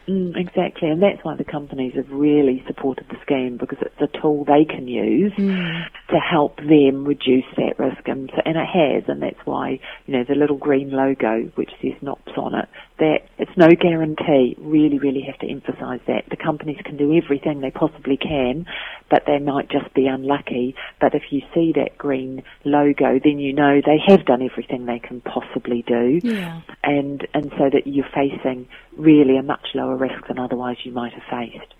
Mm, 0.08 0.36
exactly, 0.36 0.89
and 0.89 0.99
that's 0.99 1.24
why 1.24 1.36
the 1.36 1.43
companies 1.43 1.93
have 1.93 2.10
really 2.10 2.64
supported 2.66 3.06
the 3.10 3.18
scheme 3.22 3.58
because 3.58 3.78
it's 3.82 4.01
a 4.01 4.20
tool 4.20 4.43
they 4.43 4.66
can 4.66 4.88
use 4.88 5.34
mm. 5.34 5.86
to 6.10 6.18
help 6.18 6.58
them 6.58 7.06
reduce 7.06 7.45
that 7.56 7.78
risk, 7.78 8.08
and 8.08 8.32
and 8.45 8.58
it 8.58 8.66
has, 8.66 9.03
and 9.08 9.22
that's 9.22 9.45
why 9.45 9.80
you 10.08 10.18
know 10.18 10.24
the 10.24 10.34
little 10.34 10.58
green 10.58 10.89
logo 10.89 11.51
which 11.53 11.70
says 11.84 11.93
NOPS 12.01 12.32
on 12.36 12.56
it. 12.56 12.68
That 12.98 13.28
it's 13.38 13.52
no 13.58 13.70
guarantee. 13.72 14.56
Really, 14.58 15.00
really 15.00 15.22
have 15.22 15.38
to 15.39 15.50
emphasise 15.50 16.00
that 16.08 16.30
the 16.30 16.38
companies 16.38 16.80
can 16.86 16.96
do 16.96 17.14
everything 17.16 17.60
they 17.60 17.72
possibly 17.72 18.16
can, 18.16 18.66
but 19.10 19.24
they 19.28 19.39
might 19.39 19.70
just 19.70 19.93
be 19.93 20.08
unlucky. 20.08 20.76
But 21.02 21.14
if 21.14 21.24
you 21.30 21.41
see 21.54 21.74
that 21.76 21.98
green 21.98 22.43
logo, 22.64 23.20
then 23.22 23.39
you 23.39 23.52
know 23.52 23.82
they 23.86 23.98
have 24.08 24.26
done 24.26 24.41
everything 24.41 24.86
they 24.86 25.00
can 25.00 25.20
possibly 25.22 25.84
do, 25.86 26.22
yeah. 26.24 26.62
and 26.84 27.28
and 27.34 27.52
so 27.58 27.70
that 27.70 27.86
you're 27.86 28.08
facing 28.14 28.68
really 28.98 29.38
a 29.38 29.43
much 29.43 29.68
lower 29.74 29.98
risk 29.98 30.28
than 30.28 30.39
otherwise 30.39 30.78
you 30.84 30.93
might 30.93 31.14
have 31.14 31.24
faced. 31.30 31.74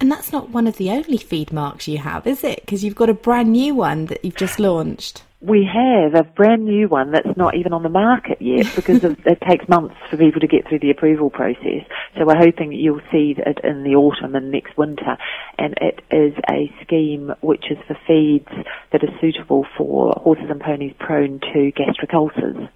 And 0.00 0.10
that's 0.10 0.32
not 0.32 0.50
one 0.50 0.66
of 0.66 0.76
the 0.76 0.90
only 0.90 1.16
feed 1.16 1.52
marks 1.52 1.88
you 1.88 1.98
have, 1.98 2.26
is 2.26 2.44
it? 2.44 2.60
Because 2.60 2.84
you've 2.84 2.94
got 2.94 3.10
a 3.10 3.14
brand 3.14 3.52
new 3.52 3.74
one 3.74 4.06
that 4.06 4.24
you've 4.24 4.36
just 4.36 4.58
launched. 4.58 5.22
We 5.40 5.64
have 5.64 6.14
a 6.14 6.22
brand 6.22 6.64
new 6.64 6.86
one 6.86 7.10
that's 7.10 7.36
not 7.36 7.56
even 7.56 7.72
on 7.72 7.82
the 7.82 7.88
market 7.88 8.40
yet 8.40 8.72
because 8.76 9.02
of, 9.02 9.18
it 9.26 9.40
takes 9.48 9.68
months 9.68 9.96
for 10.08 10.16
people 10.16 10.40
to 10.40 10.46
get 10.46 10.68
through 10.68 10.78
the 10.78 10.90
approval 10.90 11.30
process. 11.30 11.82
So 12.16 12.26
we're 12.26 12.36
hoping 12.36 12.72
you'll 12.72 13.00
see 13.10 13.34
it 13.36 13.58
in 13.64 13.82
the 13.82 13.96
autumn 13.96 14.36
and 14.36 14.52
next 14.52 14.76
winter. 14.76 15.16
And 15.58 15.74
it 15.80 16.00
is 16.10 16.34
a 16.50 16.72
scheme 16.82 17.32
which 17.40 17.64
is 17.70 17.78
for 17.88 17.98
feeds 18.06 18.48
that 18.92 19.02
are 19.02 19.20
suitable 19.20 19.66
for 19.76 20.12
horses 20.16 20.46
and 20.48 20.60
ponies 20.60 20.94
prone 20.98 21.40
to 21.52 21.72
gastric 21.72 22.14
ulcers. 22.14 22.68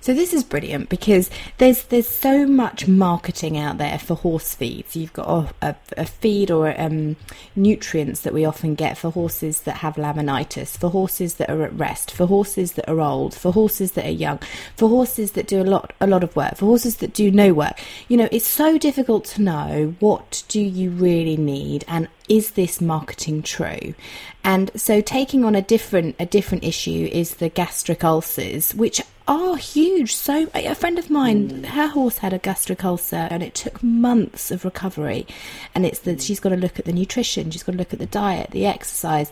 So 0.00 0.14
this 0.14 0.32
is 0.32 0.44
brilliant 0.44 0.88
because 0.88 1.30
there's 1.58 1.84
there's 1.84 2.08
so 2.08 2.46
much 2.46 2.86
marketing 2.86 3.58
out 3.58 3.78
there 3.78 3.98
for 3.98 4.14
horse 4.14 4.54
feeds. 4.54 4.96
You've 4.96 5.12
got 5.12 5.28
a, 5.28 5.54
a, 5.70 5.76
a 5.96 6.06
feed 6.06 6.50
or 6.50 6.78
um, 6.80 7.16
nutrients 7.56 8.20
that 8.20 8.32
we 8.32 8.44
often 8.44 8.74
get 8.74 8.96
for 8.96 9.10
horses 9.10 9.62
that 9.62 9.78
have 9.78 9.96
laminitis, 9.96 10.76
for 10.76 10.90
horses 10.90 11.34
that 11.34 11.50
are 11.50 11.62
at 11.62 11.78
rest, 11.78 12.10
for 12.10 12.26
horses 12.26 12.72
that 12.72 12.88
are 12.88 13.00
old, 13.00 13.34
for 13.34 13.52
horses 13.52 13.92
that 13.92 14.06
are 14.06 14.10
young, 14.10 14.38
for 14.76 14.88
horses 14.88 15.32
that 15.32 15.46
do 15.46 15.60
a 15.60 15.64
lot 15.64 15.92
a 16.00 16.06
lot 16.06 16.22
of 16.24 16.34
work, 16.36 16.56
for 16.56 16.66
horses 16.66 16.96
that 16.96 17.12
do 17.12 17.30
no 17.30 17.52
work. 17.52 17.80
You 18.08 18.16
know, 18.16 18.28
it's 18.30 18.46
so 18.46 18.78
difficult 18.78 19.24
to 19.26 19.42
know 19.42 19.94
what 20.00 20.44
do 20.48 20.60
you 20.60 20.90
really 20.90 21.36
need 21.36 21.84
and 21.88 22.08
is 22.28 22.52
this 22.52 22.80
marketing 22.80 23.42
true? 23.42 23.94
And 24.42 24.70
so 24.76 25.00
taking 25.00 25.44
on 25.44 25.54
a 25.54 25.62
different 25.62 26.16
a 26.18 26.26
different 26.26 26.64
issue 26.64 27.08
is 27.12 27.34
the 27.36 27.48
gastric 27.48 28.04
ulcers, 28.04 28.74
which 28.74 29.00
are 29.26 29.56
huge. 29.56 30.14
So 30.14 30.48
a 30.54 30.74
friend 30.74 30.98
of 30.98 31.10
mine, 31.10 31.48
mm. 31.48 31.64
her 31.66 31.88
horse 31.88 32.18
had 32.18 32.32
a 32.32 32.38
gastric 32.38 32.84
ulcer, 32.84 33.28
and 33.30 33.42
it 33.42 33.54
took 33.54 33.82
months 33.82 34.50
of 34.50 34.64
recovery. 34.64 35.26
And 35.74 35.86
it's 35.86 36.00
that 36.00 36.20
she's 36.20 36.40
got 36.40 36.50
to 36.50 36.56
look 36.56 36.78
at 36.78 36.84
the 36.84 36.92
nutrition, 36.92 37.50
she's 37.50 37.62
got 37.62 37.72
to 37.72 37.78
look 37.78 37.92
at 37.92 37.98
the 37.98 38.06
diet, 38.06 38.50
the 38.50 38.66
exercise. 38.66 39.30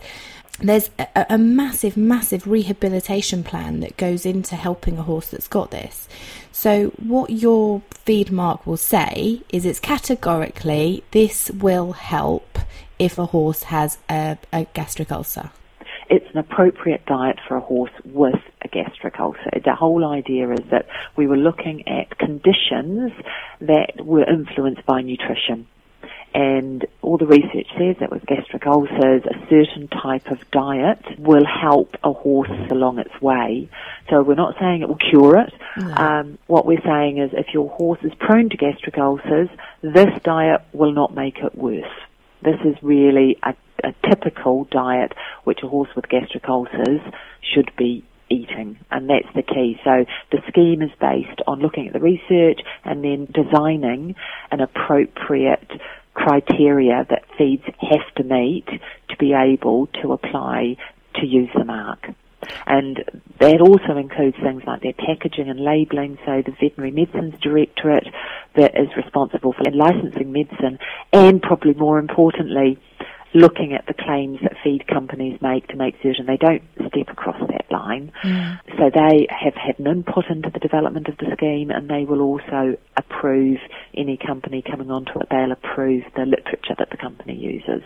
There's 0.59 0.89
a, 0.99 1.25
a 1.31 1.37
massive, 1.37 1.97
massive 1.97 2.47
rehabilitation 2.47 3.43
plan 3.43 3.79
that 3.79 3.97
goes 3.97 4.25
into 4.25 4.55
helping 4.55 4.97
a 4.97 5.03
horse 5.03 5.29
that's 5.29 5.47
got 5.47 5.71
this. 5.71 6.07
So, 6.51 6.89
what 6.97 7.31
your 7.31 7.81
feed 7.91 8.31
mark 8.31 8.65
will 8.65 8.77
say 8.77 9.41
is 9.49 9.65
it's 9.65 9.79
categorically 9.79 11.03
this 11.11 11.49
will 11.51 11.93
help 11.93 12.59
if 12.99 13.17
a 13.17 13.25
horse 13.25 13.63
has 13.63 13.97
a, 14.09 14.37
a 14.51 14.65
gastric 14.73 15.11
ulcer 15.11 15.49
it's 16.09 16.29
an 16.31 16.37
appropriate 16.37 17.05
diet 17.05 17.39
for 17.47 17.57
a 17.57 17.61
horse 17.61 17.91
with 18.05 18.39
a 18.61 18.67
gastric 18.67 19.19
ulcer. 19.19 19.49
The 19.63 19.73
whole 19.73 20.05
idea 20.05 20.51
is 20.51 20.59
that 20.69 20.85
we 21.15 21.27
were 21.27 21.37
looking 21.37 21.87
at 21.87 22.17
conditions 22.17 23.11
that 23.61 23.93
were 24.05 24.23
influenced 24.23 24.85
by 24.85 25.01
nutrition. 25.01 25.67
And 26.33 26.85
all 27.01 27.17
the 27.17 27.27
research 27.27 27.67
says 27.77 27.97
that 27.99 28.11
with 28.11 28.25
gastric 28.25 28.65
ulcers, 28.65 29.23
a 29.25 29.47
certain 29.49 29.87
type 29.87 30.31
of 30.31 30.39
diet 30.49 31.03
will 31.19 31.45
help 31.45 31.95
a 32.03 32.11
horse 32.11 32.49
along 32.71 32.97
its 32.97 33.21
way. 33.21 33.69
So 34.09 34.23
we're 34.23 34.33
not 34.33 34.55
saying 34.59 34.81
it 34.81 34.87
will 34.87 34.95
cure 34.95 35.37
it. 35.37 35.53
No. 35.77 35.93
Um, 35.93 36.37
what 36.47 36.65
we're 36.65 36.81
saying 36.83 37.19
is 37.19 37.31
if 37.33 37.53
your 37.53 37.69
horse 37.69 37.99
is 38.03 38.13
prone 38.19 38.49
to 38.49 38.57
gastric 38.57 38.97
ulcers, 38.97 39.49
this 39.81 40.09
diet 40.23 40.61
will 40.73 40.91
not 40.91 41.13
make 41.13 41.37
it 41.37 41.55
worse. 41.55 41.85
This 42.41 42.59
is 42.65 42.75
really 42.81 43.37
a 43.43 43.53
a 43.83 43.93
typical 44.09 44.65
diet 44.65 45.13
which 45.43 45.59
a 45.63 45.67
horse 45.67 45.89
with 45.95 46.07
gastric 46.07 46.47
ulcers 46.47 47.01
should 47.41 47.71
be 47.77 48.03
eating, 48.29 48.79
and 48.89 49.09
that's 49.09 49.27
the 49.35 49.43
key. 49.43 49.79
So 49.83 50.05
the 50.31 50.41
scheme 50.47 50.81
is 50.81 50.91
based 50.99 51.41
on 51.45 51.59
looking 51.59 51.87
at 51.87 51.93
the 51.93 51.99
research 51.99 52.61
and 52.83 53.03
then 53.03 53.25
designing 53.25 54.15
an 54.51 54.61
appropriate 54.61 55.69
criteria 56.13 57.05
that 57.09 57.25
feeds 57.37 57.63
have 57.79 58.13
to 58.17 58.23
meet 58.23 58.67
to 59.09 59.17
be 59.17 59.33
able 59.33 59.87
to 60.01 60.13
apply 60.13 60.77
to 61.15 61.25
use 61.25 61.49
the 61.55 61.65
mark. 61.65 62.09
And 62.65 63.03
that 63.39 63.61
also 63.61 63.97
includes 63.97 64.37
things 64.43 64.63
like 64.65 64.81
their 64.81 64.93
packaging 64.93 65.49
and 65.49 65.59
labelling, 65.59 66.17
so 66.25 66.41
the 66.45 66.51
Veterinary 66.51 66.91
Medicines 66.91 67.35
Directorate 67.41 68.07
that 68.55 68.77
is 68.77 68.89
responsible 68.95 69.53
for 69.53 69.63
licensing 69.71 70.31
medicine, 70.31 70.79
and 71.11 71.41
probably 71.41 71.73
more 71.73 71.99
importantly, 71.99 72.77
looking 73.33 73.73
at 73.73 73.85
the 73.87 73.93
claims 73.93 74.39
that 74.43 74.53
feed 74.63 74.87
companies 74.87 75.39
make 75.41 75.67
to 75.67 75.75
make 75.75 75.95
certain 76.03 76.25
they 76.25 76.37
don't 76.37 76.63
step 76.87 77.09
across 77.09 77.39
that 77.49 77.65
line. 77.71 78.11
Mm. 78.23 78.59
So 78.77 78.91
they 78.93 79.27
have 79.29 79.55
had 79.55 79.79
an 79.79 79.87
input 79.87 80.25
into 80.29 80.49
the 80.51 80.59
development 80.59 81.07
of 81.07 81.17
the 81.17 81.33
scheme 81.35 81.71
and 81.71 81.89
they 81.89 82.05
will 82.05 82.21
also 82.21 82.77
approve 82.95 83.57
any 83.95 84.17
company 84.17 84.61
coming 84.61 84.91
onto 84.91 85.19
it. 85.19 85.27
They'll 85.31 85.51
approve 85.51 86.03
the 86.15 86.25
literature 86.25 86.75
that 86.77 86.89
the 86.91 86.97
company 86.97 87.35
uses. 87.35 87.81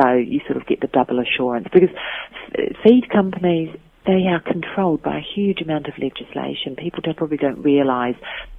So 0.00 0.12
you 0.14 0.40
sort 0.46 0.56
of 0.56 0.66
get 0.66 0.80
the 0.80 0.88
double 0.88 1.20
assurance 1.20 1.68
because 1.72 1.90
feed 2.82 3.10
companies 3.10 3.76
they 4.06 4.26
are 4.26 4.40
controlled 4.40 5.02
by 5.02 5.18
a 5.18 5.22
huge 5.34 5.60
amount 5.60 5.86
of 5.86 5.94
legislation. 5.96 6.74
People 6.76 7.02
don't, 7.02 7.16
probably 7.16 7.36
don't 7.36 7.62
realise 7.62 8.16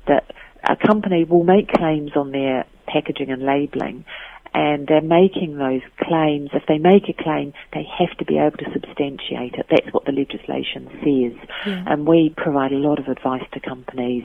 that 0.08 0.32
a 0.64 0.78
company 0.78 1.26
will 1.26 1.44
make 1.44 1.68
claims 1.70 2.12
on 2.16 2.32
their 2.32 2.66
packaging 2.88 3.30
and 3.30 3.44
labelling 3.44 4.06
and 4.54 4.88
they're 4.88 5.02
making 5.02 5.58
those 5.58 5.82
claims. 6.00 6.50
If 6.54 6.64
they 6.68 6.78
make 6.78 7.10
a 7.10 7.24
claim, 7.24 7.54
they 7.74 7.86
have 8.00 8.16
to 8.18 8.26
be 8.26 8.38
able 8.38 8.58
to 8.58 8.72
substantiate 8.72 9.56
it. 9.56 9.66
That's 9.70 9.92
what 9.94 10.06
the 10.06 10.12
legislation 10.12 10.90
says. 11.04 11.50
Yeah. 11.66 11.84
And 11.88 12.08
we 12.08 12.34
provide 12.36 12.72
a 12.72 12.78
lot 12.78 13.00
of 13.00 13.08
advice 13.08 13.44
to 13.54 13.60
companies 13.60 14.24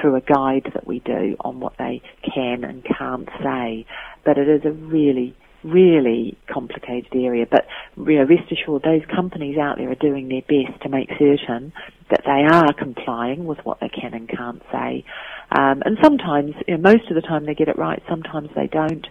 through 0.00 0.16
a 0.16 0.20
guide 0.20 0.70
that 0.74 0.86
we 0.86 1.00
do 1.00 1.36
on 1.40 1.60
what 1.60 1.74
they 1.78 2.02
can 2.22 2.64
and 2.64 2.84
can't 2.84 3.28
say. 3.42 3.86
But 4.24 4.38
it 4.38 4.48
is 4.48 4.64
a 4.64 4.72
really 4.72 5.36
really 5.64 6.38
complicated 6.52 7.12
area. 7.14 7.46
But 7.50 7.66
you 7.96 8.18
know, 8.18 8.24
rest 8.24 8.52
assured, 8.52 8.82
those 8.82 9.02
companies 9.14 9.58
out 9.58 9.78
there 9.78 9.90
are 9.90 9.96
doing 9.96 10.28
their 10.28 10.42
best 10.42 10.80
to 10.82 10.88
make 10.88 11.08
certain 11.18 11.72
that 12.10 12.22
they 12.24 12.46
are 12.48 12.72
complying 12.72 13.46
with 13.46 13.58
what 13.64 13.80
they 13.80 13.88
can 13.88 14.14
and 14.14 14.28
can't 14.28 14.62
say. 14.70 15.04
Um, 15.50 15.82
and 15.84 15.98
sometimes, 16.02 16.54
you 16.66 16.76
know, 16.76 16.82
most 16.82 17.08
of 17.08 17.14
the 17.14 17.20
time, 17.20 17.46
they 17.46 17.54
get 17.54 17.68
it 17.68 17.78
right. 17.78 18.02
Sometimes 18.08 18.48
they 18.54 18.66
don't. 18.66 19.06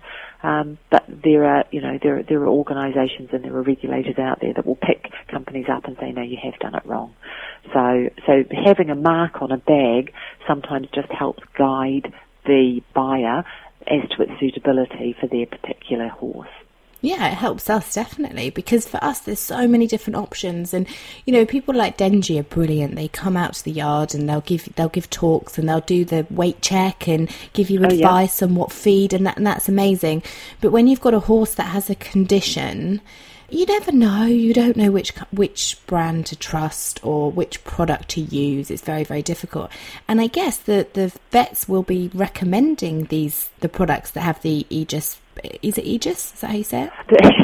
Um, 0.46 0.78
but 0.92 1.04
there 1.08 1.44
are, 1.46 1.66
you 1.72 1.82
know, 1.82 1.98
there 2.02 2.22
there 2.22 2.42
are 2.42 2.48
organisations 2.48 3.30
and 3.34 3.44
there 3.44 3.56
are 3.56 3.64
regulators 3.64 4.20
out 4.20 4.40
there 4.42 4.54
that 4.54 4.66
will 4.66 4.76
pick 4.76 5.12
companies 5.32 5.66
up 5.72 5.86
and 5.86 5.98
say, 6.00 6.12
no, 6.12 6.22
you 6.22 6.38
have 6.44 6.60
done 6.60 6.76
it 6.76 6.86
wrong. 6.86 7.16
So, 7.74 8.10
so 8.28 8.44
having 8.64 8.92
a 8.92 8.96
mark 8.96 9.42
on 9.42 9.52
a 9.52 9.58
bag 9.58 10.14
sometimes 10.48 10.88
just 10.94 11.12
helps 11.12 11.42
guide 11.58 12.14
the 12.46 12.82
buyer 12.94 13.44
as 13.88 14.08
to 14.12 14.22
its 14.22 14.34
suitability 14.40 15.16
for 15.20 15.28
their 15.28 15.48
particular 15.48 16.10
horse. 16.10 16.48
Yeah, 17.06 17.28
it 17.30 17.36
helps 17.36 17.70
us 17.70 17.94
definitely 17.94 18.50
because 18.50 18.88
for 18.88 19.04
us 19.04 19.20
there's 19.20 19.40
so 19.40 19.68
many 19.68 19.86
different 19.88 20.18
options 20.18 20.74
and 20.74 20.88
you 21.26 21.34
know 21.34 21.46
people 21.46 21.76
like 21.76 21.98
Dengie 21.98 22.40
are 22.40 22.44
brilliant. 22.44 22.96
They 22.96 23.08
come 23.08 23.38
out 23.38 23.54
to 23.56 23.64
the 23.64 23.72
yard 23.72 24.16
and 24.16 24.28
they'll 24.28 24.42
give 24.42 24.68
they'll 24.76 24.90
give 24.90 25.10
talks 25.10 25.58
and 25.58 25.70
they'll 25.70 25.82
do 25.82 26.04
the 26.06 26.26
weight 26.30 26.62
check 26.62 27.08
and 27.08 27.30
give 27.54 27.70
you 27.70 27.80
Oh, 27.86 27.90
yeah. 27.90 27.96
advice 28.08 28.42
on 28.42 28.56
what 28.56 28.72
feed 28.72 29.14
and 29.14 29.26
that 29.28 29.38
and 29.38 29.46
that's 29.46 29.70
amazing. 29.70 30.24
But 30.62 30.72
when 30.72 30.88
you've 30.88 31.02
got 31.02 31.14
a 31.14 31.20
horse 31.20 31.54
that 31.56 31.68
has 31.68 31.90
a 31.90 31.96
condition, 31.96 33.02
you 33.50 33.66
never 33.68 33.92
know. 33.92 34.26
You 34.26 34.54
don't 34.54 34.76
know 34.76 34.90
which 34.90 35.12
which 35.32 35.78
brand 35.86 36.26
to 36.28 36.36
trust 36.36 37.00
or 37.06 37.32
which 37.32 37.64
product 37.64 38.10
to 38.10 38.22
use. 38.22 38.72
It's 38.72 38.82
very 38.82 39.04
very 39.04 39.22
difficult. 39.22 39.70
And 40.08 40.20
I 40.20 40.28
guess 40.28 40.58
the 40.58 40.88
the 40.94 41.12
vets 41.32 41.70
will 41.70 41.84
be 41.84 42.10
recommending 42.14 43.06
these 43.06 43.50
the 43.60 43.70
products 43.70 44.12
that 44.12 44.22
have 44.22 44.42
the 44.42 44.66
EGUS. 44.72 45.18
Is 45.62 45.78
it 45.78 45.86
EGUS? 45.86 46.34
Is 46.34 46.42
that 46.42 46.52
how 46.52 46.58
you 46.58 46.64
say 46.64 46.84
it? 46.84 46.92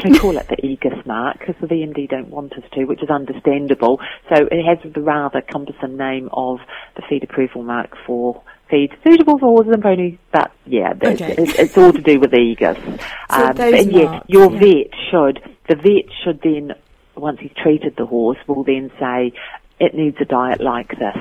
They 0.02 0.18
call 0.18 0.36
it 0.36 0.48
the 0.48 0.56
EGUS 0.56 1.04
mark 1.06 1.38
because 1.38 1.54
the 1.60 1.66
VMD 1.66 2.08
don't 2.08 2.30
want 2.30 2.52
us 2.54 2.64
to, 2.72 2.84
which 2.84 3.02
is 3.02 3.10
understandable. 3.10 4.00
So 4.28 4.48
it 4.50 4.64
has 4.64 4.78
the 4.92 5.00
rather 5.00 5.40
cumbersome 5.42 5.96
name 5.96 6.28
of 6.32 6.58
the 6.96 7.02
feed 7.08 7.24
approval 7.24 7.62
mark 7.62 7.96
for 8.06 8.42
feed 8.70 8.90
suitable 9.04 9.38
for 9.38 9.48
horses 9.48 9.72
and 9.74 9.82
ponies, 9.82 10.18
but 10.32 10.50
yeah, 10.64 10.94
it's, 11.00 11.20
Okay. 11.20 11.34
it's, 11.36 11.58
it's 11.58 11.78
all 11.78 11.92
to 11.92 12.00
do 12.00 12.18
with 12.18 12.30
the 12.30 12.38
EGUS. 12.38 13.00
Um, 13.30 13.54
those 13.54 13.74
and 13.80 13.92
yeah, 13.92 14.04
marks, 14.04 14.28
your 14.28 14.52
yeah. 14.52 14.60
vet 14.60 14.86
should, 15.10 15.56
the 15.66 15.74
vet 15.76 16.12
should 16.22 16.42
then, 16.42 16.74
once 17.16 17.40
he's 17.40 17.52
treated 17.62 17.96
the 17.96 18.04
horse, 18.04 18.36
will 18.46 18.62
then 18.62 18.90
say, 19.00 19.32
it 19.80 19.94
needs 19.94 20.18
a 20.20 20.26
diet 20.26 20.60
like 20.60 20.90
this, 20.98 21.16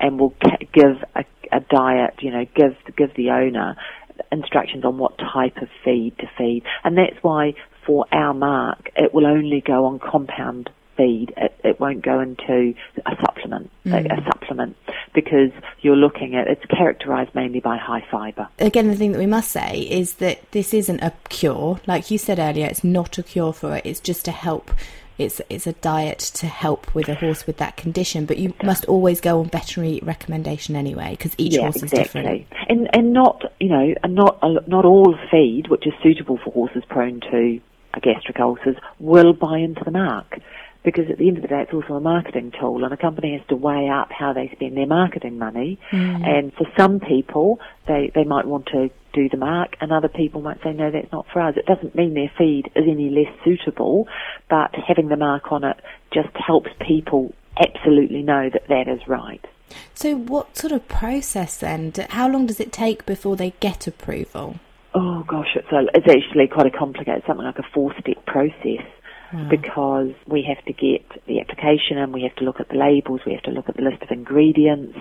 and 0.00 0.18
will 0.18 0.34
give 0.72 1.04
a, 1.14 1.24
a 1.52 1.60
diet, 1.60 2.14
you 2.20 2.30
know, 2.30 2.46
give, 2.54 2.74
give 2.96 3.12
the 3.16 3.30
owner 3.30 3.76
instructions 4.32 4.84
on 4.84 4.98
what 4.98 5.18
type 5.18 5.56
of 5.58 5.68
feed 5.84 6.16
to 6.18 6.30
feed. 6.36 6.62
And 6.84 6.96
that's 6.96 7.16
why 7.22 7.54
for 7.86 8.06
our 8.12 8.34
mark, 8.34 8.90
it 8.96 9.14
will 9.14 9.26
only 9.26 9.60
go 9.60 9.86
on 9.86 9.98
compound 9.98 10.70
feed. 10.96 11.32
It, 11.36 11.58
it 11.62 11.80
won't 11.80 12.02
go 12.02 12.20
into 12.20 12.74
a 13.04 13.16
supplement, 13.20 13.70
a, 13.84 13.96
a 13.98 14.02
mm. 14.02 14.24
supplement, 14.24 14.76
because 15.14 15.50
you're 15.80 15.96
looking 15.96 16.34
at, 16.34 16.48
it's 16.48 16.64
characterized 16.66 17.34
mainly 17.34 17.60
by 17.60 17.76
high 17.76 18.04
fiber. 18.10 18.48
again, 18.58 18.88
the 18.88 18.96
thing 18.96 19.12
that 19.12 19.18
we 19.18 19.26
must 19.26 19.50
say 19.50 19.80
is 19.80 20.14
that 20.14 20.50
this 20.52 20.74
isn't 20.74 21.00
a 21.00 21.12
cure. 21.28 21.80
Like 21.86 22.10
you 22.10 22.18
said 22.18 22.38
earlier, 22.38 22.66
it's 22.66 22.84
not 22.84 23.18
a 23.18 23.22
cure 23.22 23.52
for 23.52 23.76
it. 23.76 23.86
It's 23.86 24.00
just 24.00 24.24
to 24.24 24.32
help. 24.32 24.70
It's 25.18 25.40
it's 25.48 25.66
a 25.66 25.72
diet 25.72 26.18
to 26.18 26.46
help 26.46 26.94
with 26.94 27.08
a 27.08 27.14
horse 27.14 27.46
with 27.46 27.56
that 27.58 27.76
condition. 27.76 28.26
But 28.26 28.38
you 28.38 28.54
must 28.62 28.84
always 28.86 29.20
go 29.20 29.40
on 29.40 29.46
veterinary 29.46 30.00
recommendation 30.02 30.76
anyway, 30.76 31.10
because 31.12 31.34
each 31.38 31.54
yeah, 31.54 31.62
horse 31.62 31.82
is 31.82 31.90
different. 31.90 32.46
And 32.68 32.88
and 32.92 33.12
not 33.12 33.42
you 33.60 33.68
know, 33.68 33.94
and 34.02 34.14
not 34.14 34.42
not 34.68 34.84
all 34.84 35.16
feed 35.30 35.68
which 35.68 35.86
is 35.86 35.94
suitable 36.02 36.38
for 36.38 36.52
horses 36.52 36.84
prone 36.88 37.20
to 37.20 37.60
uh, 37.94 38.00
gastric 38.00 38.38
ulcers 38.38 38.76
will 38.98 39.32
buy 39.32 39.58
into 39.58 39.82
the 39.84 39.90
mark. 39.90 40.38
Because 40.84 41.10
at 41.10 41.18
the 41.18 41.26
end 41.26 41.36
of 41.38 41.42
the 41.42 41.48
day, 41.48 41.62
it's 41.62 41.72
also 41.72 41.94
a 41.94 42.00
marketing 42.00 42.52
tool, 42.60 42.84
and 42.84 42.94
a 42.94 42.96
company 42.96 43.36
has 43.36 43.44
to 43.48 43.56
weigh 43.56 43.88
up 43.88 44.12
how 44.12 44.32
they 44.32 44.48
spend 44.54 44.76
their 44.76 44.86
marketing 44.86 45.36
money. 45.36 45.80
And 45.90 46.52
for 46.52 46.64
some 46.76 47.00
people, 47.00 47.58
they 47.88 48.12
they 48.14 48.22
might 48.22 48.46
want 48.46 48.66
to 48.66 48.90
do 49.16 49.28
the 49.28 49.36
mark, 49.36 49.76
and 49.80 49.90
other 49.90 50.08
people 50.08 50.42
might 50.42 50.62
say, 50.62 50.72
no, 50.72 50.90
that's 50.90 51.10
not 51.10 51.26
for 51.32 51.40
us. 51.40 51.56
It 51.56 51.66
doesn't 51.66 51.94
mean 51.94 52.14
their 52.14 52.30
feed 52.36 52.70
is 52.76 52.84
any 52.86 53.08
less 53.08 53.32
suitable, 53.44 54.06
but 54.48 54.74
having 54.86 55.08
the 55.08 55.16
mark 55.16 55.50
on 55.50 55.64
it 55.64 55.80
just 56.12 56.28
helps 56.36 56.70
people 56.86 57.34
absolutely 57.58 58.22
know 58.22 58.50
that 58.52 58.68
that 58.68 58.88
is 58.88 59.00
right. 59.08 59.44
So, 59.94 60.14
what 60.14 60.56
sort 60.56 60.72
of 60.72 60.86
process 60.86 61.56
then? 61.56 61.92
How 62.10 62.28
long 62.28 62.46
does 62.46 62.60
it 62.60 62.72
take 62.72 63.06
before 63.06 63.34
they 63.36 63.54
get 63.60 63.86
approval? 63.86 64.60
Oh 64.94 65.24
gosh, 65.26 65.56
it's 65.56 65.70
a, 65.72 65.86
it's 65.94 66.06
actually 66.08 66.46
quite 66.48 66.66
a 66.66 66.70
complicated, 66.70 67.22
something 67.26 67.44
like 67.44 67.58
a 67.58 67.66
four-step 67.74 68.24
process. 68.26 68.86
Because 69.50 70.12
we 70.26 70.42
have 70.48 70.64
to 70.64 70.72
get 70.72 71.02
the 71.26 71.40
application 71.40 71.98
and 71.98 72.12
we 72.12 72.22
have 72.22 72.34
to 72.36 72.44
look 72.44 72.60
at 72.60 72.68
the 72.68 72.76
labels, 72.76 73.20
we 73.26 73.32
have 73.32 73.42
to 73.42 73.50
look 73.50 73.68
at 73.68 73.76
the 73.76 73.82
list 73.82 74.02
of 74.02 74.10
ingredients. 74.10 74.96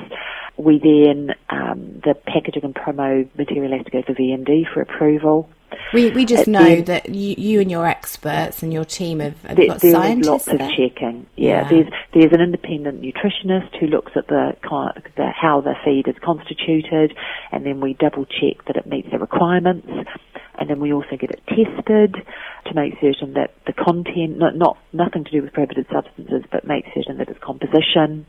We 0.57 0.79
then, 0.79 1.35
um, 1.49 2.01
the 2.03 2.13
packaging 2.27 2.63
and 2.63 2.73
promo 2.75 3.27
material 3.37 3.75
has 3.75 3.85
to 3.85 3.91
go 3.91 4.01
for 4.03 4.13
VMD 4.13 4.65
for 4.73 4.81
approval. 4.81 5.49
We 5.93 6.09
we 6.11 6.25
just 6.25 6.47
know 6.47 6.75
the- 6.77 6.81
that 6.83 7.09
you, 7.09 7.35
you 7.37 7.59
and 7.59 7.69
your 7.69 7.85
experts 7.85 8.63
and 8.63 8.71
your 8.71 8.85
team 8.85 9.19
have, 9.19 9.41
have 9.43 9.57
There, 9.57 9.67
got 9.67 9.81
there 9.81 9.89
is 9.89 9.95
scientists 9.95 10.27
lots 10.29 10.47
of 10.47 10.59
there? 10.59 10.69
checking. 10.69 11.25
Yeah, 11.35 11.63
Yeah. 11.63 11.69
there's 11.69 11.87
there's 12.13 12.31
an 12.33 12.41
independent 12.41 13.01
nutritionist 13.01 13.75
who 13.79 13.87
looks 13.87 14.13
at 14.15 14.27
the, 14.27 14.55
the 15.17 15.27
how 15.35 15.61
the 15.61 15.73
feed 15.83 16.07
is 16.07 16.15
constituted, 16.23 17.15
and 17.51 17.65
then 17.65 17.81
we 17.81 17.93
double 17.93 18.25
check 18.25 18.63
that 18.67 18.77
it 18.77 18.85
meets 18.85 19.09
the 19.11 19.19
requirements, 19.19 19.87
and 20.57 20.69
then 20.69 20.79
we 20.79 20.93
also 20.93 21.17
get 21.19 21.31
it 21.31 21.41
tested 21.47 22.15
to 22.65 22.73
make 22.73 22.93
certain 23.01 23.33
that 23.33 23.53
the 23.65 23.73
content, 23.73 24.37
not, 24.37 24.55
not 24.55 24.77
nothing 24.93 25.23
to 25.23 25.31
do 25.31 25.41
with 25.41 25.53
prohibited 25.53 25.87
substances, 25.91 26.43
but 26.51 26.65
make 26.65 26.85
certain 26.93 27.17
that 27.17 27.29
its 27.29 27.39
composition 27.39 28.25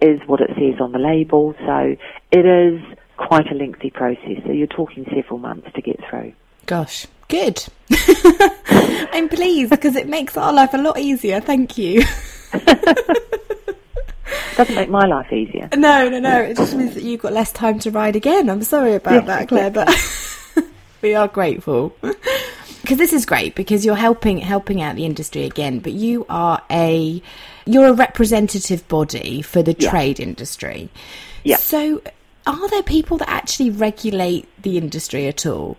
is 0.00 0.20
what 0.26 0.40
it 0.40 0.50
says 0.54 0.80
on 0.80 0.92
the 0.92 0.98
label. 0.98 1.54
So 1.66 1.96
it 2.30 2.46
is 2.46 2.80
quite 3.16 3.50
a 3.50 3.54
lengthy 3.54 3.90
process. 3.90 4.42
So 4.44 4.52
you're 4.52 4.66
talking 4.66 5.06
several 5.14 5.38
months 5.38 5.68
to 5.74 5.82
get 5.82 6.00
through. 6.08 6.32
Gosh, 6.66 7.06
good. 7.28 7.64
I'm 9.12 9.28
pleased 9.28 9.70
because 9.70 9.96
it 9.96 10.08
makes 10.08 10.36
our 10.36 10.52
life 10.52 10.74
a 10.74 10.78
lot 10.78 10.98
easier. 10.98 11.40
Thank 11.40 11.78
you. 11.78 12.02
Doesn't 14.56 14.74
make 14.74 14.90
my 14.90 15.06
life 15.06 15.32
easier. 15.32 15.68
No, 15.74 16.08
no, 16.08 16.20
no. 16.20 16.42
It 16.42 16.56
just 16.56 16.74
means 16.74 16.94
that 16.94 17.02
you've 17.02 17.22
got 17.22 17.32
less 17.32 17.52
time 17.52 17.78
to 17.80 17.90
ride 17.90 18.16
again. 18.16 18.50
I'm 18.50 18.62
sorry 18.62 18.94
about 18.94 19.14
Yes, 19.14 19.26
that, 19.26 19.48
Claire, 19.48 19.70
but 19.70 19.88
we 21.02 21.14
are 21.14 21.28
grateful. 21.28 21.94
Because 22.82 22.98
this 22.98 23.12
is 23.12 23.24
great 23.24 23.54
because 23.54 23.84
you're 23.86 23.94
helping 23.94 24.38
helping 24.38 24.82
out 24.82 24.96
the 24.96 25.06
industry 25.06 25.44
again, 25.44 25.78
but 25.78 25.92
you 25.92 26.26
are 26.28 26.60
a 26.68 27.22
you're 27.64 27.86
a 27.86 27.92
representative 27.92 28.86
body 28.88 29.40
for 29.40 29.62
the 29.62 29.76
Yeah. 29.78 29.88
trade 29.88 30.18
industry. 30.18 30.88
Yeah. 31.44 31.58
So 31.58 32.02
are 32.44 32.68
there 32.70 32.82
people 32.82 33.18
that 33.18 33.28
actually 33.28 33.70
regulate 33.70 34.48
the 34.60 34.78
industry 34.78 35.28
at 35.28 35.46
all? 35.46 35.76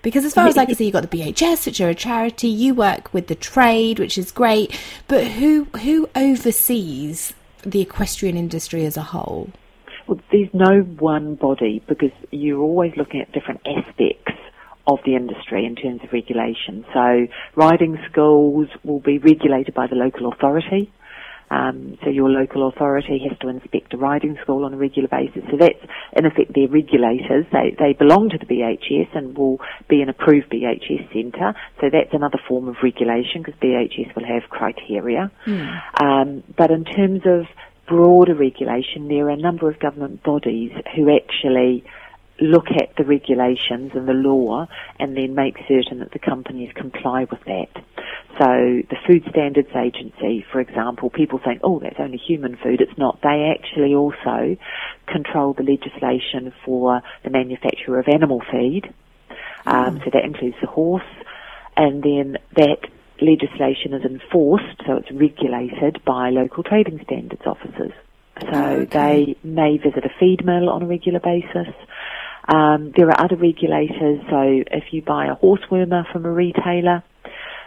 Because 0.00 0.24
as 0.24 0.32
far 0.32 0.46
as 0.46 0.56
I 0.56 0.64
can 0.64 0.74
see, 0.76 0.86
you've 0.86 0.94
got 0.94 1.08
the 1.10 1.18
BHS, 1.18 1.66
which 1.66 1.80
are 1.82 1.90
a 1.90 1.94
charity. 1.94 2.48
You 2.48 2.74
work 2.74 3.12
with 3.12 3.26
the 3.26 3.34
trade, 3.34 3.98
which 3.98 4.16
is 4.16 4.32
great. 4.32 4.80
But 5.08 5.26
who 5.26 5.64
who 5.82 6.08
oversees 6.16 7.34
the 7.64 7.82
equestrian 7.82 8.38
industry 8.38 8.86
as 8.86 8.96
a 8.96 9.02
whole? 9.02 9.50
Well, 10.06 10.20
there's 10.32 10.48
no 10.54 10.80
one 10.80 11.34
body 11.34 11.82
because 11.86 12.12
you're 12.30 12.62
always 12.62 12.96
looking 12.96 13.20
at 13.20 13.30
different 13.32 13.60
aspects 13.66 14.32
of 14.86 14.98
the 15.04 15.16
industry 15.16 15.66
in 15.66 15.74
terms 15.74 16.00
of 16.04 16.12
regulation. 16.12 16.84
So 16.94 17.26
riding 17.54 17.98
schools 18.10 18.68
will 18.84 19.00
be 19.00 19.18
regulated 19.18 19.74
by 19.74 19.86
the 19.86 19.96
local 19.96 20.32
authority. 20.32 20.92
Um, 21.48 21.96
so 22.02 22.10
your 22.10 22.28
local 22.28 22.68
authority 22.68 23.24
has 23.28 23.38
to 23.38 23.48
inspect 23.48 23.94
a 23.94 23.96
riding 23.96 24.36
school 24.42 24.64
on 24.64 24.74
a 24.74 24.76
regular 24.76 25.08
basis. 25.08 25.44
So 25.50 25.56
that's 25.56 25.78
in 26.12 26.26
effect 26.26 26.54
their 26.54 26.68
regulators. 26.68 27.46
They 27.52 27.76
they 27.78 27.92
belong 27.92 28.30
to 28.30 28.38
the 28.38 28.46
BHS 28.46 29.16
and 29.16 29.36
will 29.36 29.60
be 29.88 30.02
an 30.02 30.08
approved 30.08 30.50
BHS 30.50 31.12
centre. 31.12 31.54
So 31.80 31.88
that's 31.90 32.12
another 32.12 32.38
form 32.48 32.68
of 32.68 32.76
regulation 32.82 33.42
because 33.44 33.54
BHS 33.60 34.14
will 34.16 34.26
have 34.26 34.50
criteria. 34.50 35.30
Um, 36.02 36.42
but 36.56 36.72
in 36.72 36.84
terms 36.84 37.22
of 37.26 37.46
broader 37.86 38.34
regulation, 38.34 39.06
there 39.06 39.26
are 39.26 39.30
a 39.30 39.36
number 39.36 39.70
of 39.70 39.78
government 39.78 40.24
bodies 40.24 40.72
who 40.96 41.14
actually 41.14 41.84
look 42.40 42.66
at 42.70 42.94
the 42.96 43.04
regulations 43.04 43.92
and 43.94 44.06
the 44.06 44.12
law 44.12 44.66
and 44.98 45.16
then 45.16 45.34
make 45.34 45.56
certain 45.68 46.00
that 46.00 46.12
the 46.12 46.18
companies 46.18 46.70
comply 46.74 47.26
with 47.30 47.40
that. 47.46 47.70
So 48.38 48.82
the 48.90 48.96
Food 49.06 49.24
Standards 49.30 49.70
Agency, 49.74 50.44
for 50.52 50.60
example, 50.60 51.08
people 51.08 51.40
think, 51.42 51.60
oh, 51.64 51.78
that's 51.80 51.96
only 51.98 52.18
human 52.18 52.56
food. 52.56 52.80
It's 52.82 52.98
not. 52.98 53.20
They 53.22 53.54
actually 53.56 53.94
also 53.94 54.56
control 55.06 55.54
the 55.54 55.62
legislation 55.62 56.52
for 56.64 57.00
the 57.24 57.30
manufacture 57.30 57.98
of 57.98 58.08
animal 58.08 58.42
feed. 58.50 58.92
Um, 59.64 60.00
So 60.04 60.10
that 60.12 60.24
includes 60.24 60.56
the 60.60 60.66
horse. 60.66 61.02
And 61.76 62.02
then 62.02 62.36
that 62.56 62.78
legislation 63.20 63.94
is 63.94 64.04
enforced, 64.04 64.82
so 64.86 64.96
it's 64.96 65.10
regulated 65.10 66.04
by 66.04 66.30
local 66.30 66.62
trading 66.62 67.00
standards 67.04 67.42
officers. 67.46 67.92
So 68.40 68.86
they 68.92 69.36
may 69.42 69.78
visit 69.78 70.04
a 70.04 70.10
feed 70.20 70.44
mill 70.44 70.68
on 70.68 70.82
a 70.82 70.86
regular 70.86 71.20
basis. 71.20 71.72
Um, 72.48 72.92
there 72.96 73.08
are 73.08 73.24
other 73.24 73.36
regulators, 73.36 74.20
so 74.30 74.62
if 74.70 74.92
you 74.92 75.02
buy 75.02 75.26
a 75.26 75.34
horse 75.34 75.62
wormer 75.70 76.10
from 76.12 76.24
a 76.24 76.30
retailer, 76.30 77.02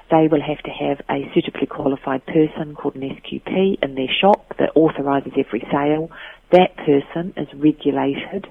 they 0.10 0.28
will 0.32 0.42
have 0.42 0.60
to 0.64 0.72
have 0.72 1.02
a 1.10 1.30
suitably 1.34 1.68
qualified 1.68 2.26
person 2.26 2.76
called 2.76 2.96
an 2.96 3.02
SQP 3.02 3.84
in 3.84 3.96
their 3.96 4.08
shop 4.22 4.54
that 4.58 4.72
authorises 4.76 5.34
every 5.38 5.68
sale. 5.72 6.10
That 6.52 6.76
person 6.78 7.34
is 7.38 7.48
regulated 7.54 8.48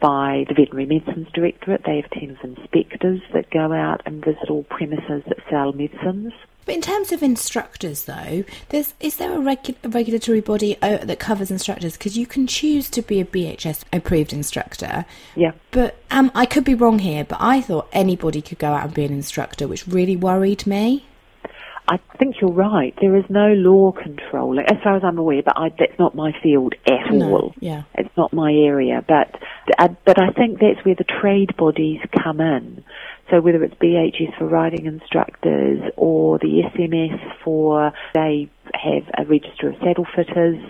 by 0.00 0.44
the 0.48 0.54
Veterinary 0.54 0.86
Medicines 0.86 1.28
Directorate. 1.34 1.82
They 1.84 1.96
have 1.96 2.10
a 2.10 2.14
team 2.20 2.30
of 2.30 2.56
inspectors 2.56 3.20
that 3.34 3.50
go 3.50 3.72
out 3.72 4.02
and 4.06 4.24
visit 4.24 4.48
all 4.48 4.62
premises 4.64 5.22
that 5.26 5.38
sell 5.50 5.72
medicines. 5.72 6.32
But 6.68 6.74
in 6.74 6.82
terms 6.82 7.12
of 7.12 7.22
instructors, 7.22 8.04
though, 8.04 8.44
there's 8.68 8.92
is 9.00 9.16
there 9.16 9.32
a, 9.32 9.38
regu- 9.38 9.74
a 9.82 9.88
regulatory 9.88 10.42
body 10.42 10.76
uh, 10.82 10.98
that 10.98 11.18
covers 11.18 11.50
instructors? 11.50 11.96
Because 11.96 12.18
you 12.18 12.26
can 12.26 12.46
choose 12.46 12.90
to 12.90 13.00
be 13.00 13.22
a 13.22 13.24
BHS 13.24 13.84
approved 13.90 14.34
instructor. 14.34 15.06
Yeah. 15.34 15.52
But 15.70 15.96
um, 16.10 16.30
I 16.34 16.44
could 16.44 16.64
be 16.64 16.74
wrong 16.74 16.98
here, 16.98 17.24
but 17.24 17.38
I 17.40 17.62
thought 17.62 17.88
anybody 17.90 18.42
could 18.42 18.58
go 18.58 18.74
out 18.74 18.84
and 18.84 18.92
be 18.92 19.06
an 19.06 19.14
instructor, 19.14 19.66
which 19.66 19.86
really 19.88 20.14
worried 20.14 20.66
me. 20.66 21.06
I 21.90 21.98
think 22.18 22.36
you're 22.38 22.52
right. 22.52 22.94
There 23.00 23.16
is 23.16 23.24
no 23.30 23.54
law 23.54 23.92
control, 23.92 24.60
as 24.60 24.76
far 24.84 24.94
as 24.96 25.02
I'm 25.02 25.16
aware, 25.16 25.42
but 25.42 25.56
I, 25.56 25.70
that's 25.70 25.98
not 25.98 26.14
my 26.14 26.32
field 26.42 26.74
at 26.86 27.14
No, 27.14 27.30
all. 27.32 27.54
yeah. 27.60 27.84
It's 27.94 28.14
not 28.14 28.34
my 28.34 28.52
area, 28.52 29.02
but 29.08 29.40
uh, 29.78 29.88
but 30.04 30.20
I 30.20 30.32
think 30.32 30.60
that's 30.60 30.84
where 30.84 30.94
the 30.96 31.04
trade 31.04 31.56
bodies 31.56 32.00
come 32.22 32.42
in. 32.42 32.84
So 33.30 33.40
whether 33.40 33.62
it's 33.62 33.74
BHS 33.74 34.38
for 34.38 34.46
riding 34.46 34.86
instructors 34.86 35.82
or 35.96 36.38
the 36.38 36.62
SMS 36.74 37.20
for 37.44 37.92
they 38.14 38.48
have 38.74 39.04
a 39.16 39.24
register 39.24 39.70
of 39.70 39.76
saddle 39.82 40.06
fitters. 40.14 40.62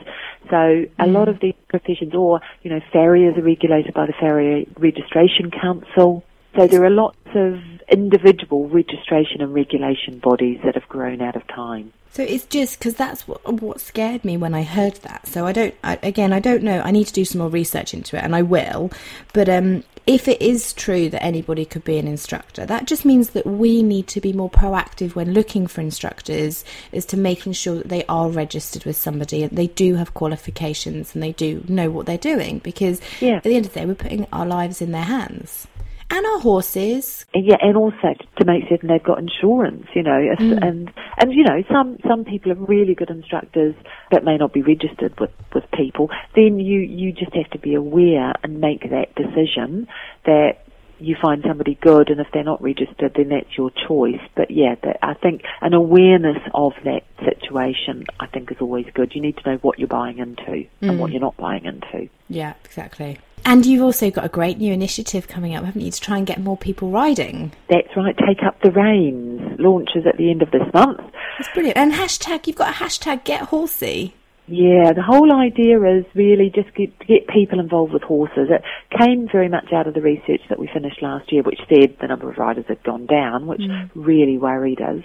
So 0.50 0.84
a 0.98 1.06
lot 1.06 1.28
of 1.28 1.40
these 1.40 1.54
professions, 1.68 2.14
or 2.14 2.40
you 2.62 2.70
know, 2.70 2.80
farriers 2.92 3.36
are 3.36 3.42
regulated 3.42 3.94
by 3.94 4.06
the 4.06 4.14
Farrier 4.18 4.64
Registration 4.78 5.50
Council. 5.50 6.24
So 6.56 6.66
there 6.66 6.84
are 6.84 6.90
lots 6.90 7.18
of 7.34 7.60
individual 7.90 8.68
registration 8.68 9.40
and 9.40 9.54
regulation 9.54 10.18
bodies 10.18 10.60
that 10.64 10.74
have 10.74 10.88
grown 10.88 11.20
out 11.20 11.36
of 11.36 11.46
time. 11.48 11.92
So 12.10 12.22
it's 12.22 12.46
just 12.46 12.78
because 12.78 12.94
that's 12.94 13.28
what 13.28 13.60
what 13.62 13.80
scared 13.80 14.24
me 14.24 14.36
when 14.36 14.54
I 14.54 14.62
heard 14.62 14.94
that. 14.96 15.26
So 15.26 15.46
I 15.46 15.52
don't. 15.52 15.74
I, 15.84 15.98
again, 16.02 16.32
I 16.32 16.40
don't 16.40 16.62
know. 16.62 16.80
I 16.80 16.90
need 16.90 17.06
to 17.06 17.12
do 17.12 17.24
some 17.24 17.40
more 17.40 17.50
research 17.50 17.92
into 17.92 18.16
it, 18.16 18.24
and 18.24 18.34
I 18.34 18.42
will. 18.42 18.90
But 19.34 19.48
um, 19.48 19.84
if 20.08 20.26
it 20.26 20.40
is 20.40 20.72
true 20.72 21.10
that 21.10 21.22
anybody 21.22 21.66
could 21.66 21.84
be 21.84 21.98
an 21.98 22.08
instructor, 22.08 22.64
that 22.64 22.86
just 22.86 23.04
means 23.04 23.30
that 23.30 23.46
we 23.46 23.82
need 23.82 24.06
to 24.08 24.20
be 24.22 24.32
more 24.32 24.48
proactive 24.50 25.14
when 25.14 25.34
looking 25.34 25.66
for 25.66 25.82
instructors, 25.82 26.64
as 26.94 27.04
to 27.06 27.16
making 27.18 27.52
sure 27.52 27.74
that 27.76 27.88
they 27.90 28.04
are 28.08 28.30
registered 28.30 28.84
with 28.86 28.96
somebody 28.96 29.42
and 29.42 29.52
they 29.56 29.66
do 29.66 29.96
have 29.96 30.14
qualifications 30.14 31.14
and 31.14 31.22
they 31.22 31.32
do 31.32 31.62
know 31.68 31.90
what 31.90 32.06
they're 32.06 32.16
doing. 32.16 32.58
Because 32.60 33.02
Yeah. 33.20 33.36
at 33.36 33.42
the 33.42 33.54
end 33.54 33.66
of 33.66 33.74
the 33.74 33.80
day, 33.80 33.86
we're 33.86 33.94
putting 33.94 34.26
our 34.32 34.46
lives 34.46 34.80
in 34.80 34.92
their 34.92 35.04
hands 35.04 35.66
and 36.10 36.26
our 36.26 36.40
horses. 36.40 37.26
And 37.34 37.44
yeah, 37.44 37.56
and 37.60 37.76
also 37.76 38.14
to 38.38 38.44
make 38.44 38.64
certain 38.68 38.88
they've 38.88 39.02
got 39.02 39.18
insurance, 39.18 39.86
you 39.94 40.02
know, 40.02 40.18
if- 40.18 40.38
mm. 40.38 40.66
and 40.66 40.90
and 41.18 41.32
you 41.32 41.44
know, 41.44 41.62
some 41.70 41.98
some 42.06 42.24
people 42.24 42.52
are 42.52 42.56
really 42.56 42.94
good 42.94 43.10
instructors 43.10 43.74
that 44.10 44.24
may 44.24 44.36
not 44.36 44.52
be 44.52 44.62
registered 44.62 45.18
with 45.20 45.30
with 45.54 45.64
people. 45.72 46.10
Then 46.34 46.58
you 46.58 46.80
you 46.80 47.12
just 47.12 47.34
have 47.34 47.50
to 47.50 47.58
be 47.58 47.74
aware 47.74 48.32
and 48.42 48.60
make 48.60 48.88
that 48.90 49.14
decision 49.14 49.86
that 50.24 50.58
you 50.98 51.16
find 51.20 51.42
somebody 51.46 51.76
good, 51.80 52.10
and 52.10 52.20
if 52.20 52.26
they're 52.32 52.44
not 52.44 52.62
registered, 52.62 53.14
then 53.16 53.28
that's 53.28 53.56
your 53.56 53.70
choice. 53.86 54.20
But 54.34 54.50
yeah, 54.50 54.74
that, 54.82 54.98
I 55.02 55.14
think 55.14 55.42
an 55.60 55.74
awareness 55.74 56.38
of 56.54 56.72
that 56.84 57.04
situation, 57.24 58.04
I 58.20 58.26
think, 58.26 58.50
is 58.50 58.58
always 58.60 58.86
good. 58.94 59.14
You 59.14 59.22
need 59.22 59.36
to 59.38 59.50
know 59.50 59.56
what 59.58 59.78
you're 59.78 59.88
buying 59.88 60.18
into 60.18 60.66
and 60.80 60.98
what 60.98 61.10
mm. 61.10 61.12
you're 61.12 61.20
not 61.20 61.36
buying 61.36 61.64
into. 61.64 62.08
Yeah, 62.28 62.54
exactly. 62.64 63.18
And 63.44 63.64
you've 63.64 63.82
also 63.82 64.10
got 64.10 64.24
a 64.24 64.28
great 64.28 64.58
new 64.58 64.72
initiative 64.72 65.28
coming 65.28 65.54
up, 65.54 65.64
haven't 65.64 65.80
you, 65.80 65.90
to 65.90 66.00
try 66.00 66.18
and 66.18 66.26
get 66.26 66.40
more 66.40 66.56
people 66.56 66.90
riding? 66.90 67.52
That's 67.68 67.88
right. 67.96 68.16
Take 68.26 68.42
up 68.42 68.60
the 68.62 68.70
reins. 68.70 69.58
Launches 69.58 70.06
at 70.06 70.16
the 70.18 70.30
end 70.30 70.42
of 70.42 70.50
this 70.50 70.62
month. 70.74 71.00
That's 71.38 71.52
brilliant. 71.54 71.76
And 71.76 71.92
hashtag, 71.92 72.46
you've 72.46 72.56
got 72.56 72.70
a 72.70 72.84
hashtag 72.84 73.24
get 73.24 73.42
horsey. 73.42 74.14
Yeah, 74.48 74.92
the 74.94 75.02
whole 75.02 75.32
idea 75.32 75.80
is 75.82 76.04
really 76.14 76.50
just 76.54 76.74
get, 76.74 76.98
to 77.00 77.06
get 77.06 77.28
people 77.28 77.60
involved 77.60 77.92
with 77.92 78.02
horses. 78.02 78.48
It 78.50 78.62
came 78.98 79.28
very 79.30 79.48
much 79.48 79.72
out 79.72 79.86
of 79.86 79.94
the 79.94 80.00
research 80.00 80.40
that 80.48 80.58
we 80.58 80.68
finished 80.72 81.02
last 81.02 81.30
year, 81.30 81.42
which 81.42 81.60
said 81.68 81.96
the 82.00 82.06
number 82.08 82.30
of 82.30 82.38
riders 82.38 82.64
had 82.66 82.82
gone 82.82 83.06
down, 83.06 83.46
which 83.46 83.60
really 83.94 84.38
worried 84.38 84.80
us. 84.80 85.02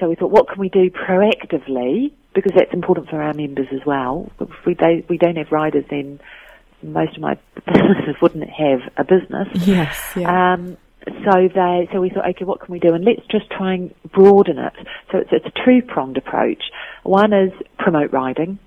So 0.00 0.08
we 0.08 0.16
thought, 0.16 0.30
what 0.30 0.48
can 0.48 0.58
we 0.58 0.68
do 0.70 0.90
proactively? 0.90 2.12
Because 2.34 2.52
that's 2.56 2.72
important 2.72 3.08
for 3.10 3.22
our 3.22 3.32
members 3.34 3.68
as 3.72 3.80
well. 3.86 4.30
If 4.40 4.48
we, 4.66 4.74
they, 4.74 5.04
we 5.08 5.18
don't 5.18 5.36
have 5.36 5.52
riders, 5.52 5.84
then 5.90 6.18
most 6.82 7.16
of 7.16 7.22
my 7.22 7.38
businesses 7.66 8.16
wouldn't 8.20 8.48
have 8.48 8.80
a 8.96 9.04
business. 9.04 9.48
Yes, 9.66 9.96
Um, 10.26 10.76
so 11.06 11.48
they, 11.54 11.88
so 11.92 12.00
we 12.00 12.10
thought, 12.10 12.28
okay, 12.30 12.44
what 12.44 12.60
can 12.60 12.72
we 12.72 12.78
do? 12.78 12.94
And 12.94 13.04
let's 13.04 13.26
just 13.30 13.50
try 13.50 13.74
and 13.74 13.94
broaden 14.12 14.58
it. 14.58 14.72
So 15.10 15.18
it's, 15.18 15.30
it's 15.32 15.46
a 15.46 15.64
two-pronged 15.64 16.16
approach. 16.16 16.62
One 17.02 17.32
is 17.32 17.52
promote 17.78 18.12
riding. 18.12 18.58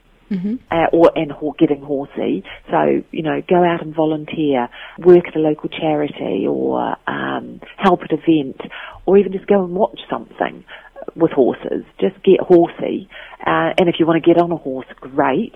Uh, 0.69 0.87
or 0.91 1.09
and 1.15 1.31
ho- 1.31 1.55
getting 1.57 1.81
horsey. 1.81 2.43
So 2.69 3.01
you 3.11 3.23
know, 3.23 3.41
go 3.47 3.63
out 3.63 3.81
and 3.81 3.95
volunteer, 3.95 4.67
work 4.99 5.25
at 5.25 5.37
a 5.37 5.39
local 5.39 5.69
charity, 5.69 6.45
or 6.45 6.97
um, 7.07 7.61
help 7.77 8.01
at 8.01 8.11
an 8.11 8.19
event, 8.27 8.59
or 9.05 9.17
even 9.17 9.31
just 9.31 9.47
go 9.47 9.63
and 9.63 9.73
watch 9.73 10.01
something 10.09 10.65
with 11.15 11.31
horses. 11.31 11.85
Just 12.01 12.21
get 12.23 12.41
horsey, 12.41 13.07
uh, 13.39 13.71
and 13.77 13.87
if 13.87 13.95
you 13.99 14.05
want 14.05 14.21
to 14.21 14.27
get 14.27 14.37
on 14.37 14.51
a 14.51 14.57
horse, 14.57 14.87
great. 14.99 15.55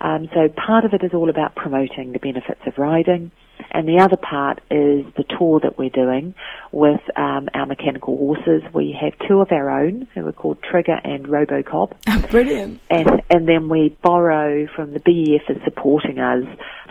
Um, 0.00 0.28
so 0.32 0.48
part 0.48 0.84
of 0.84 0.94
it 0.94 1.04
is 1.04 1.12
all 1.12 1.28
about 1.28 1.54
promoting 1.54 2.12
the 2.12 2.18
benefits 2.18 2.60
of 2.66 2.78
riding, 2.78 3.30
and 3.70 3.86
the 3.86 3.98
other 3.98 4.16
part 4.16 4.60
is 4.70 5.04
the 5.16 5.24
tour 5.38 5.60
that 5.60 5.76
we're 5.78 5.90
doing 5.90 6.34
with 6.72 7.00
um, 7.16 7.48
our 7.54 7.66
mechanical 7.66 8.16
horses. 8.16 8.62
We 8.72 8.96
have 9.00 9.12
two 9.28 9.40
of 9.40 9.52
our 9.52 9.70
own 9.70 10.08
who 10.14 10.26
are 10.26 10.32
called 10.32 10.62
Trigger 10.62 10.98
and 11.04 11.26
Robocob, 11.26 11.92
Brilliant. 12.30 12.80
and 12.88 13.22
and 13.28 13.46
then 13.46 13.68
we 13.68 13.96
borrow 14.02 14.66
from 14.74 14.92
the 14.92 15.00
BEF 15.00 15.54
is 15.54 15.62
supporting 15.64 16.18
us 16.18 16.44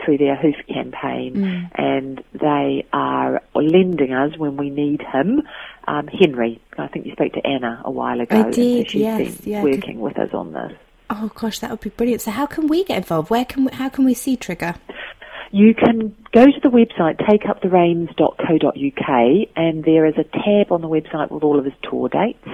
through 0.05 0.19
their 0.19 0.35
hoof 0.35 0.55
campaign, 0.67 1.69
and 1.75 2.23
they 2.33 2.85
are 2.93 3.41
lending 3.55 4.13
us 4.13 4.37
when 4.37 4.57
we 4.57 4.69
need 4.69 5.01
him. 5.01 5.41
Um, 5.87 6.07
Henry, 6.07 6.61
I 6.77 6.87
think 6.87 7.07
you 7.07 7.13
spoke 7.13 7.33
to 7.33 7.45
Anna 7.45 7.81
a 7.83 7.91
while 7.91 8.21
ago. 8.21 8.35
I 8.35 8.39
and 8.41 8.55
so 8.55 8.61
she's 8.61 8.93
yes, 8.93 9.17
been 9.17 9.51
yeah, 9.51 9.63
working 9.63 9.99
with 9.99 10.19
us 10.19 10.29
on 10.33 10.53
this. 10.53 10.73
Oh 11.09 11.31
gosh, 11.33 11.59
that 11.59 11.71
would 11.71 11.81
be 11.81 11.89
brilliant. 11.89 12.21
So 12.21 12.31
how 12.31 12.45
can 12.45 12.67
we 12.67 12.83
get 12.83 12.97
involved? 12.97 13.29
Where 13.29 13.45
can 13.45 13.65
we, 13.65 13.71
how 13.71 13.89
can 13.89 14.05
we 14.05 14.13
see 14.13 14.37
Trigger? 14.37 14.75
You 15.51 15.73
can 15.73 16.15
go 16.31 16.45
to 16.45 16.59
the 16.61 16.69
website 16.69 17.17
takeupthereins.co.uk 17.17 19.47
and 19.55 19.83
there 19.83 20.05
is 20.05 20.13
a 20.17 20.23
tab 20.23 20.71
on 20.71 20.81
the 20.81 20.87
website 20.87 21.31
with 21.31 21.43
all 21.43 21.57
of 21.57 21.65
his 21.65 21.73
tour 21.81 22.07
dates. 22.07 22.47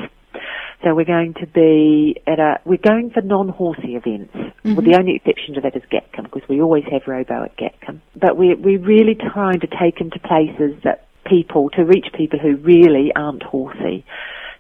So 0.84 0.93
we're 0.93 1.03
going 1.03 1.34
to 1.36 1.47
be 1.47 2.22
at 2.28 2.39
a, 2.39 2.60
we're 2.64 2.78
going 2.78 3.10
for 3.10 3.22
non-horsey 3.22 3.95
events. 3.95 4.34
Well, 4.36 4.76
the 4.76 4.82
mm-hmm. 4.82 4.99
only 4.99 5.16
exception 5.16 5.56
to 5.56 5.62
that 5.62 5.76
is 5.76 5.82
Gatcombe 5.91 6.32
because 6.32 6.47
we 6.47 6.62
always 6.62 6.84
have 6.91 7.01
Robo 7.08 7.43
at 7.43 7.58
Gatcombe. 7.58 8.01
But 8.16 8.38
we're, 8.38 8.56
we're 8.56 8.80
really 8.80 9.16
trying 9.16 9.60
to 9.62 9.68
take 9.68 9.99
him 9.99 10.12
to 10.12 10.20
places 10.20 10.80
that 10.84 11.08
people, 11.26 11.70
to 11.72 11.84
reach 11.84 12.08
people 12.14 12.39
who 12.39 12.56
really 12.58 13.12
aren't 13.16 13.43
horsey. 13.43 14.06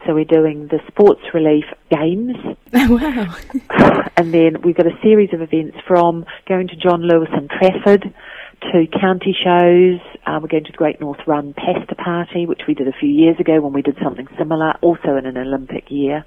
So 0.05 0.13
we're 0.13 0.25
doing 0.25 0.67
the 0.67 0.79
sports 0.87 1.21
relief 1.33 1.65
games 1.89 2.35
wow. 2.73 3.35
and 4.17 4.33
then 4.33 4.61
we've 4.63 4.75
got 4.75 4.87
a 4.87 4.97
series 5.01 5.33
of 5.33 5.41
events 5.41 5.77
from 5.87 6.25
going 6.47 6.67
to 6.67 6.75
John 6.75 7.01
Lewis 7.01 7.29
and 7.31 7.49
Trafford 7.49 8.13
to 8.61 8.87
county 8.99 9.35
shows. 9.43 9.99
Uh, 10.25 10.39
we're 10.41 10.47
going 10.47 10.63
to 10.63 10.71
the 10.71 10.77
Great 10.77 10.99
North 10.99 11.19
Run 11.27 11.53
Pasta 11.53 11.95
Party, 11.95 12.45
which 12.45 12.61
we 12.67 12.73
did 12.73 12.87
a 12.87 12.93
few 12.93 13.09
years 13.09 13.39
ago 13.39 13.61
when 13.61 13.73
we 13.73 13.81
did 13.81 13.97
something 14.03 14.27
similar, 14.37 14.73
also 14.81 15.15
in 15.15 15.25
an 15.25 15.37
Olympic 15.37 15.85
year. 15.89 16.25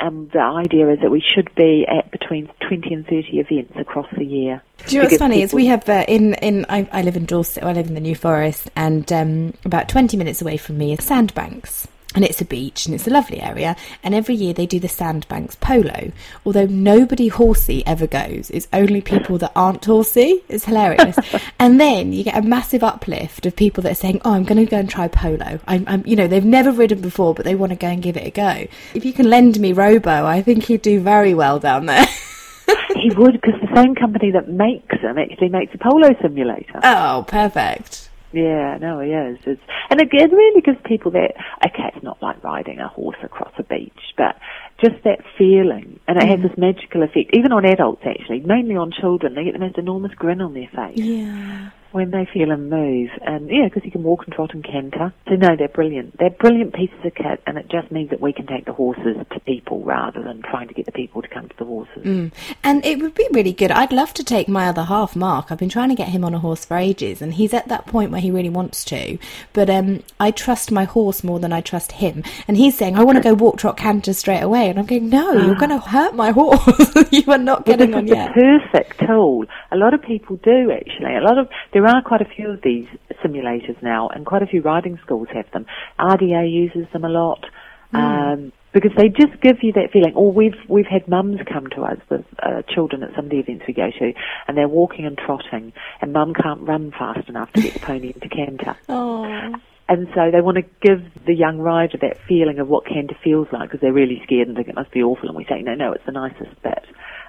And 0.00 0.30
the 0.32 0.40
idea 0.40 0.90
is 0.90 0.98
that 1.02 1.10
we 1.10 1.22
should 1.34 1.54
be 1.54 1.86
at 1.88 2.10
between 2.10 2.50
20 2.68 2.92
and 2.92 3.06
30 3.06 3.38
events 3.38 3.74
across 3.78 4.08
the 4.16 4.24
year. 4.24 4.60
Do 4.86 4.96
you 4.96 5.02
know 5.02 5.06
what's 5.06 5.18
funny 5.18 5.42
is 5.42 5.54
we 5.54 5.66
have 5.66 5.88
uh, 5.88 6.04
in 6.08 6.34
in 6.34 6.66
I, 6.68 6.88
I 6.92 7.02
live 7.02 7.16
in 7.16 7.24
Dorset. 7.24 7.62
I 7.62 7.72
live 7.72 7.86
in 7.86 7.94
the 7.94 8.00
New 8.00 8.14
Forest, 8.14 8.70
and 8.76 9.10
um, 9.12 9.54
about 9.64 9.88
twenty 9.88 10.16
minutes 10.16 10.42
away 10.42 10.56
from 10.58 10.76
me 10.76 10.92
is 10.92 11.02
Sandbanks. 11.04 11.88
And 12.14 12.24
it's 12.24 12.40
a 12.40 12.44
beach 12.44 12.86
and 12.86 12.94
it's 12.94 13.06
a 13.06 13.10
lovely 13.10 13.40
area. 13.40 13.76
And 14.02 14.14
every 14.14 14.34
year 14.34 14.52
they 14.52 14.66
do 14.66 14.78
the 14.78 14.88
Sandbanks 14.88 15.56
polo. 15.56 16.12
Although 16.46 16.66
nobody 16.66 17.28
horsey 17.28 17.84
ever 17.86 18.06
goes. 18.06 18.50
It's 18.50 18.68
only 18.72 19.00
people 19.00 19.38
that 19.38 19.52
aren't 19.56 19.84
horsey. 19.84 20.42
It's 20.48 20.64
hilarious. 20.64 21.18
and 21.58 21.80
then 21.80 22.12
you 22.12 22.24
get 22.24 22.36
a 22.36 22.42
massive 22.42 22.84
uplift 22.84 23.46
of 23.46 23.56
people 23.56 23.82
that 23.82 23.92
are 23.92 23.96
saying, 23.96 24.20
Oh, 24.24 24.32
I'm 24.32 24.44
going 24.44 24.64
to 24.64 24.70
go 24.70 24.78
and 24.78 24.88
try 24.88 25.08
polo. 25.08 25.60
I'm, 25.66 25.84
I'm, 25.86 26.06
you 26.06 26.16
know, 26.16 26.28
they've 26.28 26.44
never 26.44 26.70
ridden 26.70 27.00
before, 27.00 27.34
but 27.34 27.44
they 27.44 27.54
want 27.54 27.70
to 27.70 27.76
go 27.76 27.88
and 27.88 28.02
give 28.02 28.16
it 28.16 28.26
a 28.26 28.30
go. 28.30 28.66
If 28.94 29.04
you 29.04 29.12
can 29.12 29.28
lend 29.28 29.58
me 29.58 29.72
Robo, 29.72 30.24
I 30.24 30.42
think 30.42 30.64
he'd 30.64 30.82
do 30.82 31.00
very 31.00 31.34
well 31.34 31.58
down 31.58 31.86
there. 31.86 32.06
he 32.94 33.10
would, 33.16 33.40
because 33.40 33.60
the 33.60 33.74
same 33.74 33.94
company 33.94 34.30
that 34.32 34.48
makes 34.48 35.00
them 35.02 35.18
actually 35.18 35.48
makes 35.48 35.74
a 35.74 35.78
polo 35.78 36.14
simulator. 36.22 36.80
oh, 36.82 37.24
perfect. 37.26 38.10
Yeah, 38.34 38.78
no, 38.80 38.98
he 38.98 39.10
is. 39.10 39.38
It's, 39.46 39.62
and 39.90 40.00
it, 40.00 40.08
it 40.10 40.32
really 40.32 40.60
gives 40.60 40.78
people 40.84 41.12
that, 41.12 41.34
okay, 41.64 41.92
it's 41.94 42.02
not 42.02 42.20
like 42.20 42.42
riding 42.42 42.80
a 42.80 42.88
horse 42.88 43.16
across 43.22 43.52
a 43.58 43.62
beach, 43.62 43.92
but 44.16 44.34
just 44.82 45.04
that 45.04 45.20
feeling. 45.38 46.00
And 46.08 46.16
it 46.18 46.28
has 46.28 46.40
mm. 46.40 46.48
this 46.48 46.58
magical 46.58 47.04
effect, 47.04 47.30
even 47.32 47.52
on 47.52 47.64
adults 47.64 48.02
actually, 48.04 48.40
mainly 48.40 48.76
on 48.76 48.90
children. 48.90 49.34
They 49.34 49.44
get 49.44 49.52
the 49.52 49.60
most 49.60 49.78
enormous 49.78 50.12
grin 50.14 50.40
on 50.40 50.52
their 50.52 50.68
face. 50.74 50.98
Yeah. 50.98 51.70
When 51.94 52.10
they 52.10 52.26
feel 52.32 52.50
him 52.50 52.68
move. 52.68 53.08
And 53.22 53.48
yeah, 53.48 53.68
because 53.68 53.84
you 53.84 53.90
can 53.92 54.02
walk 54.02 54.24
and 54.24 54.34
trot 54.34 54.52
and 54.52 54.64
canter. 54.64 55.12
So 55.28 55.36
no, 55.36 55.54
they're 55.56 55.68
brilliant. 55.68 56.18
They're 56.18 56.30
brilliant 56.30 56.74
pieces 56.74 56.98
of 57.04 57.14
kit, 57.14 57.40
and 57.46 57.56
it 57.56 57.68
just 57.70 57.92
means 57.92 58.10
that 58.10 58.20
we 58.20 58.32
can 58.32 58.46
take 58.46 58.64
the 58.64 58.72
horses 58.72 59.16
to 59.32 59.40
people 59.40 59.82
rather 59.84 60.20
than 60.20 60.42
trying 60.42 60.66
to 60.68 60.74
get 60.74 60.86
the 60.86 60.92
people 60.92 61.22
to 61.22 61.28
come 61.28 61.48
to 61.48 61.56
the 61.56 61.64
horses. 61.64 62.02
Mm. 62.02 62.32
And 62.64 62.84
it 62.84 63.00
would 63.00 63.14
be 63.14 63.28
really 63.30 63.52
good. 63.52 63.70
I'd 63.70 63.92
love 63.92 64.12
to 64.14 64.24
take 64.24 64.48
my 64.48 64.66
other 64.66 64.82
half, 64.82 65.14
Mark. 65.14 65.52
I've 65.52 65.58
been 65.58 65.68
trying 65.68 65.90
to 65.90 65.94
get 65.94 66.08
him 66.08 66.24
on 66.24 66.34
a 66.34 66.40
horse 66.40 66.64
for 66.64 66.76
ages, 66.76 67.22
and 67.22 67.34
he's 67.34 67.54
at 67.54 67.68
that 67.68 67.86
point 67.86 68.10
where 68.10 68.20
he 68.20 68.32
really 68.32 68.50
wants 68.50 68.84
to. 68.86 69.16
But 69.52 69.70
um, 69.70 70.02
I 70.18 70.32
trust 70.32 70.72
my 70.72 70.84
horse 70.84 71.22
more 71.22 71.38
than 71.38 71.52
I 71.52 71.60
trust 71.60 71.92
him. 71.92 72.24
And 72.48 72.56
he's 72.56 72.76
saying, 72.76 72.96
I 72.96 73.04
want 73.04 73.18
to 73.18 73.22
go 73.22 73.34
walk, 73.34 73.58
trot, 73.58 73.76
canter 73.76 74.12
straight 74.14 74.42
away. 74.42 74.68
And 74.68 74.80
I'm 74.80 74.86
going, 74.86 75.10
no, 75.10 75.32
you're 75.32 75.54
going 75.54 75.70
to 75.70 75.78
hurt 75.78 76.14
my 76.16 76.30
horse. 76.32 76.90
you 77.12 77.30
are 77.30 77.38
not 77.38 77.66
getting 77.66 77.90
well, 77.90 78.00
on 78.00 78.06
the 78.06 78.14
yet. 78.16 78.32
perfect 78.34 79.00
tool. 79.06 79.44
A 79.70 79.76
lot 79.76 79.94
of 79.94 80.02
people 80.02 80.36
do 80.36 80.72
actually. 80.72 81.14
A 81.14 81.20
lot 81.20 81.38
of 81.38 81.48
there 81.72 81.83
are 81.86 82.02
quite 82.02 82.20
a 82.20 82.26
few 82.26 82.50
of 82.50 82.62
these 82.62 82.86
simulators 83.24 83.80
now, 83.82 84.08
and 84.08 84.26
quite 84.26 84.42
a 84.42 84.46
few 84.46 84.62
riding 84.62 84.98
schools 85.04 85.28
have 85.32 85.50
them. 85.52 85.66
RDA 85.98 86.50
uses 86.52 86.86
them 86.92 87.04
a 87.04 87.08
lot. 87.08 87.44
Um, 87.92 88.52
because 88.74 88.90
they 88.96 89.08
just 89.08 89.40
give 89.40 89.62
you 89.62 89.72
that 89.74 89.92
feeling. 89.92 90.14
Or 90.14 90.32
we've 90.32 90.58
we've 90.68 90.86
had 90.86 91.06
mums 91.08 91.40
come 91.50 91.68
to 91.68 91.82
us 91.82 91.98
with 92.10 92.24
uh, 92.42 92.62
children 92.68 93.04
at 93.04 93.14
some 93.14 93.26
of 93.26 93.30
the 93.30 93.38
events 93.38 93.64
we 93.66 93.72
go 93.72 93.88
to, 93.98 94.12
and 94.48 94.58
they're 94.58 94.68
walking 94.68 95.06
and 95.06 95.16
trotting, 95.16 95.72
and 96.02 96.12
mum 96.12 96.34
can't 96.34 96.60
run 96.62 96.90
fast 96.90 97.28
enough 97.28 97.52
to 97.52 97.62
get 97.62 97.74
the 97.74 97.80
pony 97.80 98.12
into 98.14 98.28
canter. 98.28 98.76
Oh. 98.88 99.54
And 99.86 100.08
so 100.14 100.30
they 100.32 100.40
want 100.40 100.56
to 100.56 100.64
give 100.80 101.04
the 101.26 101.34
young 101.34 101.58
rider 101.58 101.98
that 102.00 102.16
feeling 102.26 102.58
of 102.58 102.68
what 102.68 102.86
canter 102.86 103.14
feels 103.22 103.48
like 103.52 103.68
because 103.68 103.80
they're 103.80 103.92
really 103.92 104.18
scared 104.24 104.48
and 104.48 104.56
think 104.56 104.68
it 104.68 104.74
must 104.74 104.90
be 104.92 105.02
awful. 105.02 105.28
And 105.28 105.36
we 105.36 105.44
say, 105.44 105.60
no, 105.60 105.74
no, 105.74 105.92
it's 105.92 106.06
the 106.06 106.12
nicest 106.12 106.62
bit. 106.62 106.84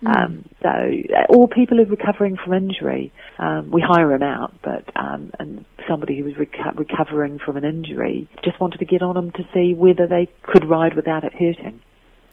Um, 0.05 0.45
so, 0.61 0.69
all 1.29 1.47
people 1.47 1.77
who 1.77 1.83
are 1.83 1.87
recovering 1.87 2.37
from 2.37 2.53
injury, 2.53 3.11
um, 3.39 3.71
we 3.71 3.81
hire 3.81 4.09
them 4.09 4.23
out, 4.23 4.53
but 4.63 4.85
um, 4.95 5.31
and 5.39 5.65
somebody 5.87 6.17
who 6.17 6.25
was 6.25 6.33
reco- 6.33 6.77
recovering 6.77 7.39
from 7.39 7.57
an 7.57 7.63
injury 7.63 8.27
just 8.43 8.59
wanted 8.59 8.77
to 8.79 8.85
get 8.85 9.01
on 9.01 9.15
them 9.15 9.31
to 9.31 9.47
see 9.53 9.73
whether 9.73 10.07
they 10.07 10.29
could 10.43 10.65
ride 10.65 10.95
without 10.95 11.23
it 11.23 11.33
hurting. 11.33 11.81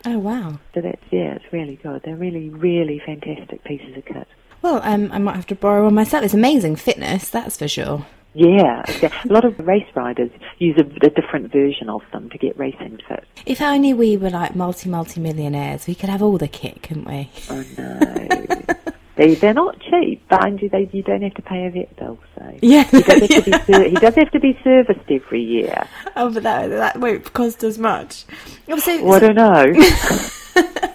Oh, 0.04 0.18
wow. 0.18 0.58
So 0.74 0.80
that's 0.80 1.02
yeah, 1.10 1.34
it's 1.34 1.52
really 1.52 1.76
good. 1.76 2.02
They're 2.04 2.16
really, 2.16 2.48
really 2.48 3.00
fantastic 3.04 3.62
pieces 3.64 3.96
of 3.96 4.04
kit. 4.04 4.26
Well, 4.62 4.80
um, 4.84 5.10
I 5.12 5.18
might 5.18 5.36
have 5.36 5.46
to 5.48 5.54
borrow 5.54 5.84
one 5.84 5.94
myself. 5.94 6.24
It's 6.24 6.34
amazing 6.34 6.76
fitness, 6.76 7.28
that's 7.28 7.56
for 7.56 7.68
sure. 7.68 8.06
Yeah, 8.34 8.82
yeah. 9.02 9.12
a 9.28 9.32
lot 9.32 9.44
of 9.44 9.58
race 9.58 9.86
riders 9.94 10.30
use 10.58 10.76
a, 10.78 11.06
a 11.06 11.10
different 11.10 11.52
version 11.52 11.88
of 11.90 12.00
them 12.12 12.30
to 12.30 12.38
get 12.38 12.58
racing 12.58 12.98
fit. 13.06 13.24
If 13.44 13.60
only 13.60 13.92
we 13.92 14.16
were 14.16 14.30
like 14.30 14.56
multi 14.56 14.88
multi 14.88 15.20
millionaires, 15.20 15.86
we 15.86 15.94
could 15.94 16.08
have 16.08 16.22
all 16.22 16.38
the 16.38 16.48
kit, 16.48 16.82
couldn't 16.82 17.06
we? 17.06 17.30
Oh 17.50 17.64
no. 17.76 18.76
They, 19.14 19.34
they're 19.34 19.52
not 19.52 19.78
cheap, 19.78 20.22
mind 20.30 20.62
you, 20.62 20.70
they, 20.70 20.88
you 20.90 21.02
don't 21.02 21.20
have 21.20 21.34
to 21.34 21.42
pay 21.42 21.66
a 21.66 21.70
vet 21.70 21.94
bill, 21.96 22.18
so. 22.34 22.58
Yeah. 22.62 22.84
He 22.84 23.02
does, 23.02 23.20
have 23.20 23.28
to 23.28 23.42
be 23.42 23.52
ser- 23.72 23.88
he 23.88 23.94
does 23.96 24.14
have 24.14 24.30
to 24.30 24.40
be 24.40 24.58
serviced 24.64 25.10
every 25.10 25.42
year. 25.42 25.86
Oh, 26.16 26.32
but 26.32 26.42
that 26.44 26.68
that 26.68 26.98
won't 26.98 27.30
cost 27.34 27.62
as 27.62 27.78
much. 27.78 28.24
Oh, 28.68 28.78
so, 28.78 29.04
Well, 29.04 29.16
I 29.16 29.18
don't 29.18 29.34
know. 29.34 30.88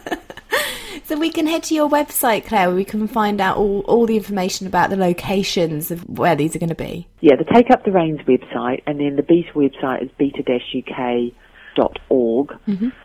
so 1.07 1.17
we 1.17 1.29
can 1.29 1.47
head 1.47 1.63
to 1.63 1.73
your 1.73 1.89
website, 1.89 2.45
Claire, 2.45 2.67
where 2.67 2.75
we 2.75 2.84
can 2.84 3.07
find 3.07 3.39
out 3.39 3.55
all, 3.55 3.79
all 3.88 4.05
the 4.05 4.17
information 4.17 4.67
about 4.67 4.89
the 4.89 4.97
locations 4.97 5.89
of 5.89 6.07
where 6.09 6.35
these 6.35 6.53
are 6.53 6.59
going 6.59 6.67
to 6.67 6.75
be. 6.75 7.07
yeah, 7.21 7.38
the 7.38 7.45
Take 7.45 7.71
Up 7.71 7.85
the 7.85 7.91
Reins 7.91 8.19
website, 8.27 8.84
and 8.85 8.99
then 8.99 9.15
the 9.15 9.23
Beta 9.23 9.53
website 9.55 10.03
is 10.03 10.11
beta-uk.org, 11.77 12.51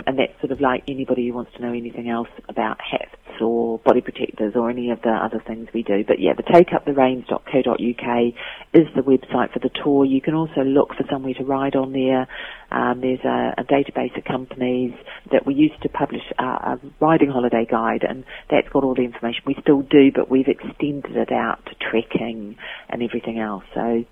and 0.07 0.19
that's 0.19 0.41
sort 0.41 0.53
of 0.53 0.61
like 0.61 0.83
anybody 0.89 1.29
who 1.29 1.35
wants 1.35 1.53
to 1.57 1.63
know 1.63 1.73
anything 1.73 2.09
else 2.09 2.29
about 2.49 2.79
hats 2.81 3.41
or 3.41 3.79
body 3.79 4.01
protectors 4.01 4.55
or 4.55 4.71
any 4.71 4.91
of 4.91 5.01
the 5.03 5.11
other 5.11 5.43
things 5.47 5.69
we 5.75 5.83
do. 5.83 6.05
But 6.07 6.21
yeah, 6.21 6.33
the 6.35 6.43
takeupthereins.co.uk 6.43 8.35
is 8.73 8.87
the 8.95 9.03
website 9.03 9.53
for 9.53 9.59
the 9.59 9.71
tour. 9.83 10.05
You 10.05 10.21
can 10.21 10.35
also 10.35 10.63
look 10.63 10.95
for 10.95 11.05
somewhere 11.11 11.35
to 11.35 11.45
ride 11.45 11.75
on 11.75 11.93
there. 11.93 12.29
Um, 12.71 13.01
there's 13.01 13.25
a, 13.25 13.55
a 13.59 13.65
database 13.65 14.17
of 14.17 14.25
companies 14.25 14.93
that 15.31 15.47
we 15.47 15.55
used 15.55 15.81
to 15.83 15.89
publish 15.89 16.23
a, 16.39 16.45
a 16.45 16.81
riding 17.01 17.31
holiday 17.31 17.67
guide, 17.69 18.05
and 18.09 18.25
that's 18.51 18.69
got 18.69 18.85
all 18.85 18.95
the 18.95 19.03
information. 19.03 19.43
We 19.47 19.57
still 19.61 19.83
do, 19.83 20.11
but 20.15 20.31
we've 20.31 20.49
extended 20.49 21.17
it 21.17 21.33
out 21.33 21.65
to 21.67 21.75
trekking 21.75 22.57
and 22.89 23.03
everything 23.03 23.39
else. 23.39 23.65
So 23.75 24.05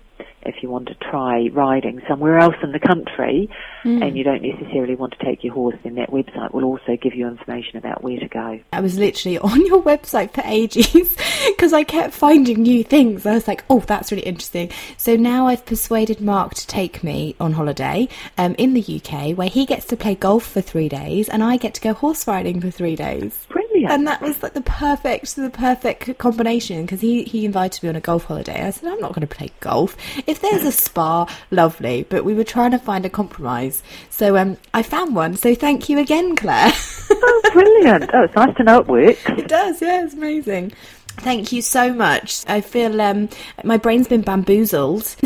if 0.43 0.63
you 0.63 0.69
want 0.69 0.87
to 0.87 0.95
try 0.95 1.49
riding 1.51 2.01
somewhere 2.07 2.37
else 2.37 2.55
in 2.63 2.71
the 2.71 2.79
country 2.79 3.49
and 3.83 4.17
you 4.17 4.23
don't 4.23 4.41
necessarily 4.43 4.95
want 4.95 5.17
to 5.17 5.25
take 5.25 5.43
your 5.43 5.53
horse, 5.53 5.75
then 5.83 5.95
that 5.95 6.11
website 6.11 6.53
will 6.53 6.63
also 6.63 6.97
give 7.01 7.13
you 7.15 7.27
information 7.27 7.77
about 7.77 8.03
where 8.03 8.19
to 8.19 8.27
go. 8.27 8.59
I 8.73 8.79
was 8.79 8.97
literally 8.97 9.37
on 9.39 9.65
your 9.65 9.81
website 9.81 10.33
for 10.33 10.41
ages 10.45 11.15
because 11.47 11.73
I 11.73 11.83
kept 11.83 12.13
finding 12.13 12.61
new 12.61 12.83
things. 12.83 13.25
I 13.25 13.33
was 13.33 13.47
like, 13.47 13.63
oh, 13.69 13.79
that's 13.79 14.11
really 14.11 14.23
interesting. 14.23 14.71
So 14.97 15.15
now 15.15 15.47
I've 15.47 15.65
persuaded 15.65 16.21
Mark 16.21 16.53
to 16.55 16.67
take 16.67 17.03
me 17.03 17.35
on 17.39 17.53
holiday 17.53 18.07
um, 18.37 18.55
in 18.57 18.73
the 18.73 18.81
UK 18.81 19.37
where 19.37 19.49
he 19.49 19.65
gets 19.65 19.85
to 19.87 19.97
play 19.97 20.15
golf 20.15 20.45
for 20.45 20.61
three 20.61 20.89
days 20.89 21.29
and 21.29 21.43
I 21.43 21.57
get 21.57 21.73
to 21.75 21.81
go 21.81 21.93
horse 21.93 22.27
riding 22.27 22.61
for 22.61 22.71
three 22.71 22.95
days. 22.95 23.45
Brilliant. 23.49 23.91
And 23.91 24.07
that 24.07 24.21
was 24.21 24.41
like 24.43 24.53
the 24.53 24.61
perfect, 24.61 25.35
the 25.35 25.49
perfect 25.49 26.17
combination 26.17 26.83
because 26.83 27.01
he, 27.01 27.23
he 27.23 27.45
invited 27.45 27.81
me 27.83 27.89
on 27.89 27.95
a 27.95 28.01
golf 28.01 28.25
holiday. 28.25 28.63
I 28.63 28.69
said, 28.69 28.91
I'm 28.91 28.99
not 28.99 29.13
going 29.13 29.27
to 29.27 29.35
play 29.35 29.49
golf. 29.59 29.95
If 30.27 30.41
there's 30.41 30.63
a 30.63 30.71
spa, 30.71 31.27
lovely. 31.51 32.03
But 32.09 32.25
we 32.25 32.33
were 32.33 32.43
trying 32.43 32.71
to 32.71 32.79
find 32.79 33.05
a 33.05 33.09
compromise. 33.09 33.83
So 34.09 34.37
um, 34.37 34.57
I 34.73 34.83
found 34.83 35.15
one. 35.15 35.35
So 35.35 35.55
thank 35.55 35.89
you 35.89 35.99
again, 35.99 36.35
Claire. 36.35 36.71
oh, 37.11 37.41
brilliant. 37.53 38.09
Oh, 38.13 38.23
it's 38.23 38.35
nice 38.35 38.55
to 38.57 38.63
know 38.63 38.79
it 38.79 38.87
works. 38.87 39.21
It 39.27 39.47
does, 39.47 39.81
yeah, 39.81 40.03
it's 40.03 40.13
amazing. 40.13 40.73
Thank 41.17 41.51
you 41.51 41.61
so 41.61 41.93
much. 41.93 42.43
I 42.47 42.61
feel 42.61 42.99
um, 43.01 43.29
my 43.63 43.77
brain's 43.77 44.07
been 44.07 44.21
bamboozled 44.21 45.15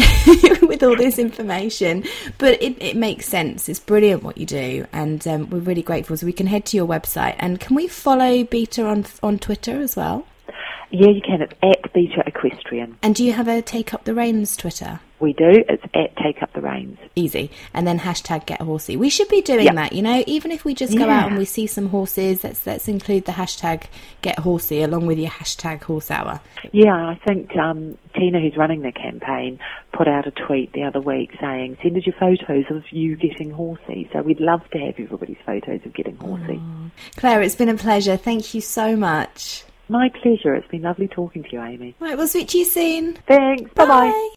with 0.62 0.84
all 0.84 0.96
this 0.96 1.20
information, 1.20 2.04
but 2.38 2.62
it, 2.62 2.76
it 2.82 2.98
makes 2.98 3.28
sense. 3.28 3.70
It's 3.70 3.80
brilliant 3.80 4.24
what 4.24 4.38
you 4.38 4.46
do, 4.46 4.88
and 4.92 5.26
um, 5.28 5.50
we're 5.50 5.60
really 5.60 5.84
grateful. 5.84 6.18
So 6.18 6.26
we 6.26 6.34
can 6.34 6.48
head 6.48 6.66
to 6.66 6.78
your 6.78 6.88
website, 6.88 7.36
and 7.40 7.60
can 7.60 7.76
we 7.76 7.88
follow 7.88 8.44
Beta 8.44 8.86
on 8.86 9.06
on 9.22 9.38
Twitter 9.38 9.80
as 9.80 9.96
well? 9.96 10.26
Yeah, 10.92 11.10
you 11.10 11.22
can. 11.22 11.42
It's 11.42 11.54
at 11.64 11.92
Beta 11.94 12.24
Equestrian. 12.26 12.98
And 13.02 13.16
do 13.16 13.24
you 13.24 13.34
have 13.34 13.48
a 13.48 13.62
Take 13.62 13.94
Up 13.94 14.04
the 14.06 14.14
Reins 14.14 14.56
Twitter? 14.56 15.00
We 15.20 15.34
do. 15.34 15.64
It's 15.68 15.84
at 15.94 16.16
Take 16.18 16.44
Up 16.44 16.54
the 16.54 16.62
Reins. 16.62 16.98
Easy. 17.16 17.50
And 17.74 17.88
then 17.88 18.00
hashtag 18.00 18.46
get 18.46 18.62
horsey. 18.62 18.96
We 18.96 19.10
should 19.10 19.28
be 19.30 19.42
doing 19.42 19.66
Yep. 19.66 19.76
that, 19.76 19.94
you 19.94 20.02
know, 20.02 20.24
even 20.28 20.52
if 20.52 20.64
we 20.64 20.74
just 20.74 20.98
go 20.98 21.06
Yeah. 21.08 21.22
out 21.22 21.30
and 21.30 21.38
we 21.38 21.46
see 21.46 21.68
some 21.68 21.90
horses, 21.90 22.44
let's 22.44 22.66
let's 22.68 22.88
include 22.88 23.26
the 23.26 23.32
hashtag 23.34 23.84
get 24.22 24.40
horsey 24.40 24.84
along 24.84 25.06
with 25.08 25.18
your 25.18 25.32
hashtag 25.32 25.84
horse 25.84 26.12
hour. 26.12 26.40
Yeah, 26.72 26.94
I 26.94 27.20
think 27.26 27.56
um, 27.58 27.98
Tina, 28.16 28.40
who's 28.40 28.56
running 28.58 28.82
the 28.82 28.92
campaign, 28.92 29.60
put 29.94 30.08
out 30.08 30.28
a 30.28 30.32
tweet 30.32 30.74
the 30.74 30.84
other 30.84 31.02
week 31.02 31.32
saying, 31.42 31.78
send 31.82 31.98
us 31.98 32.06
your 32.06 32.16
photos 32.20 32.66
of 32.70 32.84
you 32.92 33.16
getting 33.16 33.52
horsey. 33.52 34.10
So 34.14 34.22
we'd 34.22 34.40
love 34.42 34.62
to 34.72 34.78
have 34.80 34.96
everybody's 35.00 35.38
photos 35.46 35.80
of 35.86 35.94
getting 35.94 36.18
horsey. 36.18 36.60
Claire, 37.16 37.42
it's 37.42 37.56
been 37.56 37.70
a 37.70 37.76
pleasure. 37.76 38.18
Thank 38.18 38.54
you 38.54 38.62
so 38.62 38.96
much. 38.96 39.64
My 39.88 40.10
pleasure. 40.10 40.56
It's 40.56 40.68
been 40.68 40.82
lovely 40.82 41.08
talking 41.08 41.44
to 41.44 41.50
you, 41.52 41.62
Amy. 41.62 41.96
Right, 42.00 42.18
we'll 42.18 42.28
speak 42.28 42.48
to 42.50 42.58
you 42.58 42.66
soon. 42.66 43.14
Thanks. 43.28 43.72
Bye-bye. 43.74 44.30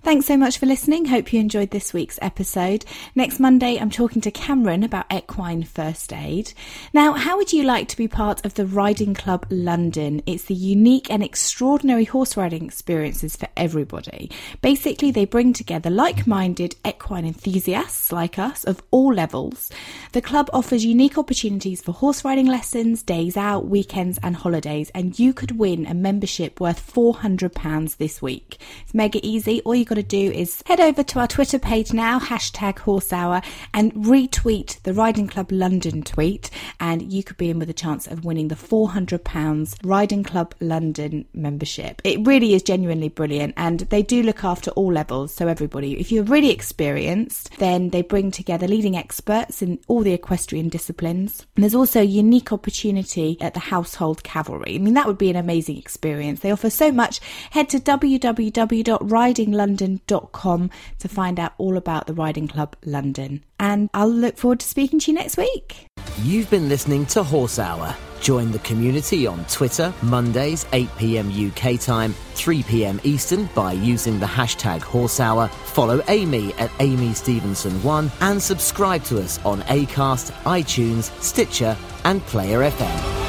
Thanks 0.00 0.26
so 0.26 0.38
much 0.38 0.56
for 0.56 0.64
listening. 0.64 1.04
Hope 1.04 1.34
you 1.34 1.40
enjoyed 1.40 1.70
this 1.70 1.92
week's 1.92 2.18
episode. 2.22 2.86
Next 3.14 3.38
Monday, 3.38 3.76
I'm 3.76 3.90
talking 3.90 4.22
to 4.22 4.30
Cameron 4.30 4.82
about 4.82 5.12
equine 5.12 5.64
first 5.64 6.14
aid. 6.14 6.54
Now, 6.94 7.12
how 7.12 7.36
would 7.36 7.52
you 7.52 7.62
like 7.64 7.88
to 7.88 7.96
be 7.96 8.08
part 8.08 8.42
of 8.46 8.54
the 8.54 8.64
Riding 8.64 9.12
Club 9.12 9.44
London? 9.50 10.22
It's 10.24 10.44
the 10.44 10.54
unique 10.54 11.10
and 11.10 11.22
extraordinary 11.22 12.04
horse 12.04 12.38
riding 12.38 12.64
experiences 12.64 13.36
for 13.36 13.48
everybody. 13.54 14.30
Basically, 14.62 15.10
they 15.10 15.26
bring 15.26 15.52
together 15.52 15.90
like 15.90 16.26
minded 16.26 16.74
equine 16.86 17.26
enthusiasts 17.26 18.10
like 18.10 18.38
us 18.38 18.64
of 18.64 18.82
all 18.90 19.12
levels. 19.12 19.70
The 20.12 20.22
club 20.22 20.48
offers 20.54 20.86
unique 20.86 21.18
opportunities 21.18 21.82
for 21.82 21.92
horse 21.92 22.24
riding 22.24 22.46
lessons, 22.46 23.02
days 23.02 23.36
out, 23.36 23.66
weekends, 23.66 24.18
and 24.22 24.34
holidays, 24.34 24.90
and 24.94 25.18
you 25.18 25.34
could 25.34 25.58
win 25.58 25.86
a 25.86 25.92
membership 25.92 26.60
worth 26.60 26.92
£400 26.92 27.96
this 27.98 28.22
week. 28.22 28.58
It's 28.82 28.94
mega 28.94 29.20
easy. 29.22 29.60
All 29.62 29.74
you've 29.74 29.88
got 29.88 29.96
to 29.96 30.02
do 30.02 30.30
is 30.30 30.62
head 30.64 30.80
over 30.80 31.02
to 31.02 31.18
our 31.20 31.28
Twitter 31.28 31.58
page 31.58 31.92
now, 31.92 32.18
hashtag 32.18 32.78
horse 32.78 33.12
hour, 33.12 33.42
and 33.74 33.92
retweet 33.92 34.80
the 34.82 34.94
Riding 34.94 35.28
Club 35.28 35.52
London 35.52 36.02
tweet, 36.02 36.50
and 36.80 37.12
you 37.12 37.22
could 37.22 37.36
be 37.36 37.50
in 37.50 37.58
with 37.58 37.68
a 37.68 37.74
chance 37.74 38.06
of 38.06 38.24
winning 38.24 38.48
the 38.48 38.54
£400 38.54 39.76
Riding 39.84 40.24
Club 40.24 40.54
London 40.60 41.26
membership. 41.34 42.00
It 42.04 42.26
really 42.26 42.54
is 42.54 42.62
genuinely 42.62 43.10
brilliant, 43.10 43.54
and 43.58 43.80
they 43.80 44.02
do 44.02 44.22
look 44.22 44.42
after 44.42 44.70
all 44.70 44.92
levels, 44.92 45.34
so 45.34 45.48
everybody. 45.48 46.00
If 46.00 46.10
you're 46.10 46.24
really 46.24 46.50
experienced, 46.50 47.58
then 47.58 47.90
they 47.90 48.00
bring 48.00 48.30
together 48.30 48.66
leading 48.66 48.96
experts 48.96 49.60
in 49.60 49.78
all 49.86 49.97
the 50.02 50.12
equestrian 50.12 50.68
disciplines. 50.68 51.46
And 51.56 51.62
there's 51.62 51.74
also 51.74 52.00
a 52.00 52.04
unique 52.04 52.52
opportunity 52.52 53.38
at 53.40 53.54
the 53.54 53.60
Household 53.60 54.22
Cavalry. 54.22 54.74
I 54.74 54.78
mean, 54.78 54.92
that 54.94 55.06
would 55.06 55.18
be 55.18 55.30
an 55.30 55.36
amazing 55.36 55.78
experience. 55.78 56.40
They 56.40 56.50
offer 56.50 56.70
so 56.70 56.90
much. 56.92 57.20
Head 57.50 57.68
to 57.70 57.78
www.ridinglondon.com 57.78 60.70
to 60.98 61.08
find 61.08 61.40
out 61.40 61.54
all 61.58 61.76
about 61.76 62.06
the 62.06 62.14
Riding 62.14 62.48
Club 62.48 62.76
London. 62.84 63.44
And 63.60 63.90
I'll 63.94 64.10
look 64.10 64.38
forward 64.38 64.60
to 64.60 64.66
speaking 64.66 64.98
to 65.00 65.10
you 65.10 65.18
next 65.18 65.36
week. 65.36 65.86
You've 66.22 66.48
been 66.50 66.68
listening 66.68 67.06
to 67.06 67.22
Horse 67.22 67.58
Hour 67.58 67.96
Join 68.20 68.50
the 68.50 68.58
community 68.60 69.26
on 69.26 69.44
Twitter, 69.46 69.92
Mondays, 70.02 70.66
8 70.72 70.88
pm 70.98 71.30
UK 71.30 71.80
time, 71.80 72.12
3 72.34 72.62
pm 72.62 73.00
Eastern 73.04 73.46
by 73.54 73.72
using 73.72 74.18
the 74.18 74.26
hashtag 74.26 74.80
Horse 74.80 75.20
Hour. 75.20 75.48
Follow 75.48 76.02
Amy 76.08 76.52
at 76.54 76.70
Amy 76.80 77.10
Stevenson1 77.10 78.10
and 78.20 78.42
subscribe 78.42 79.04
to 79.04 79.20
us 79.20 79.38
on 79.44 79.62
Acast, 79.62 80.32
iTunes, 80.44 81.10
Stitcher, 81.22 81.76
and 82.04 82.20
Player 82.22 82.70
FM. 82.70 83.28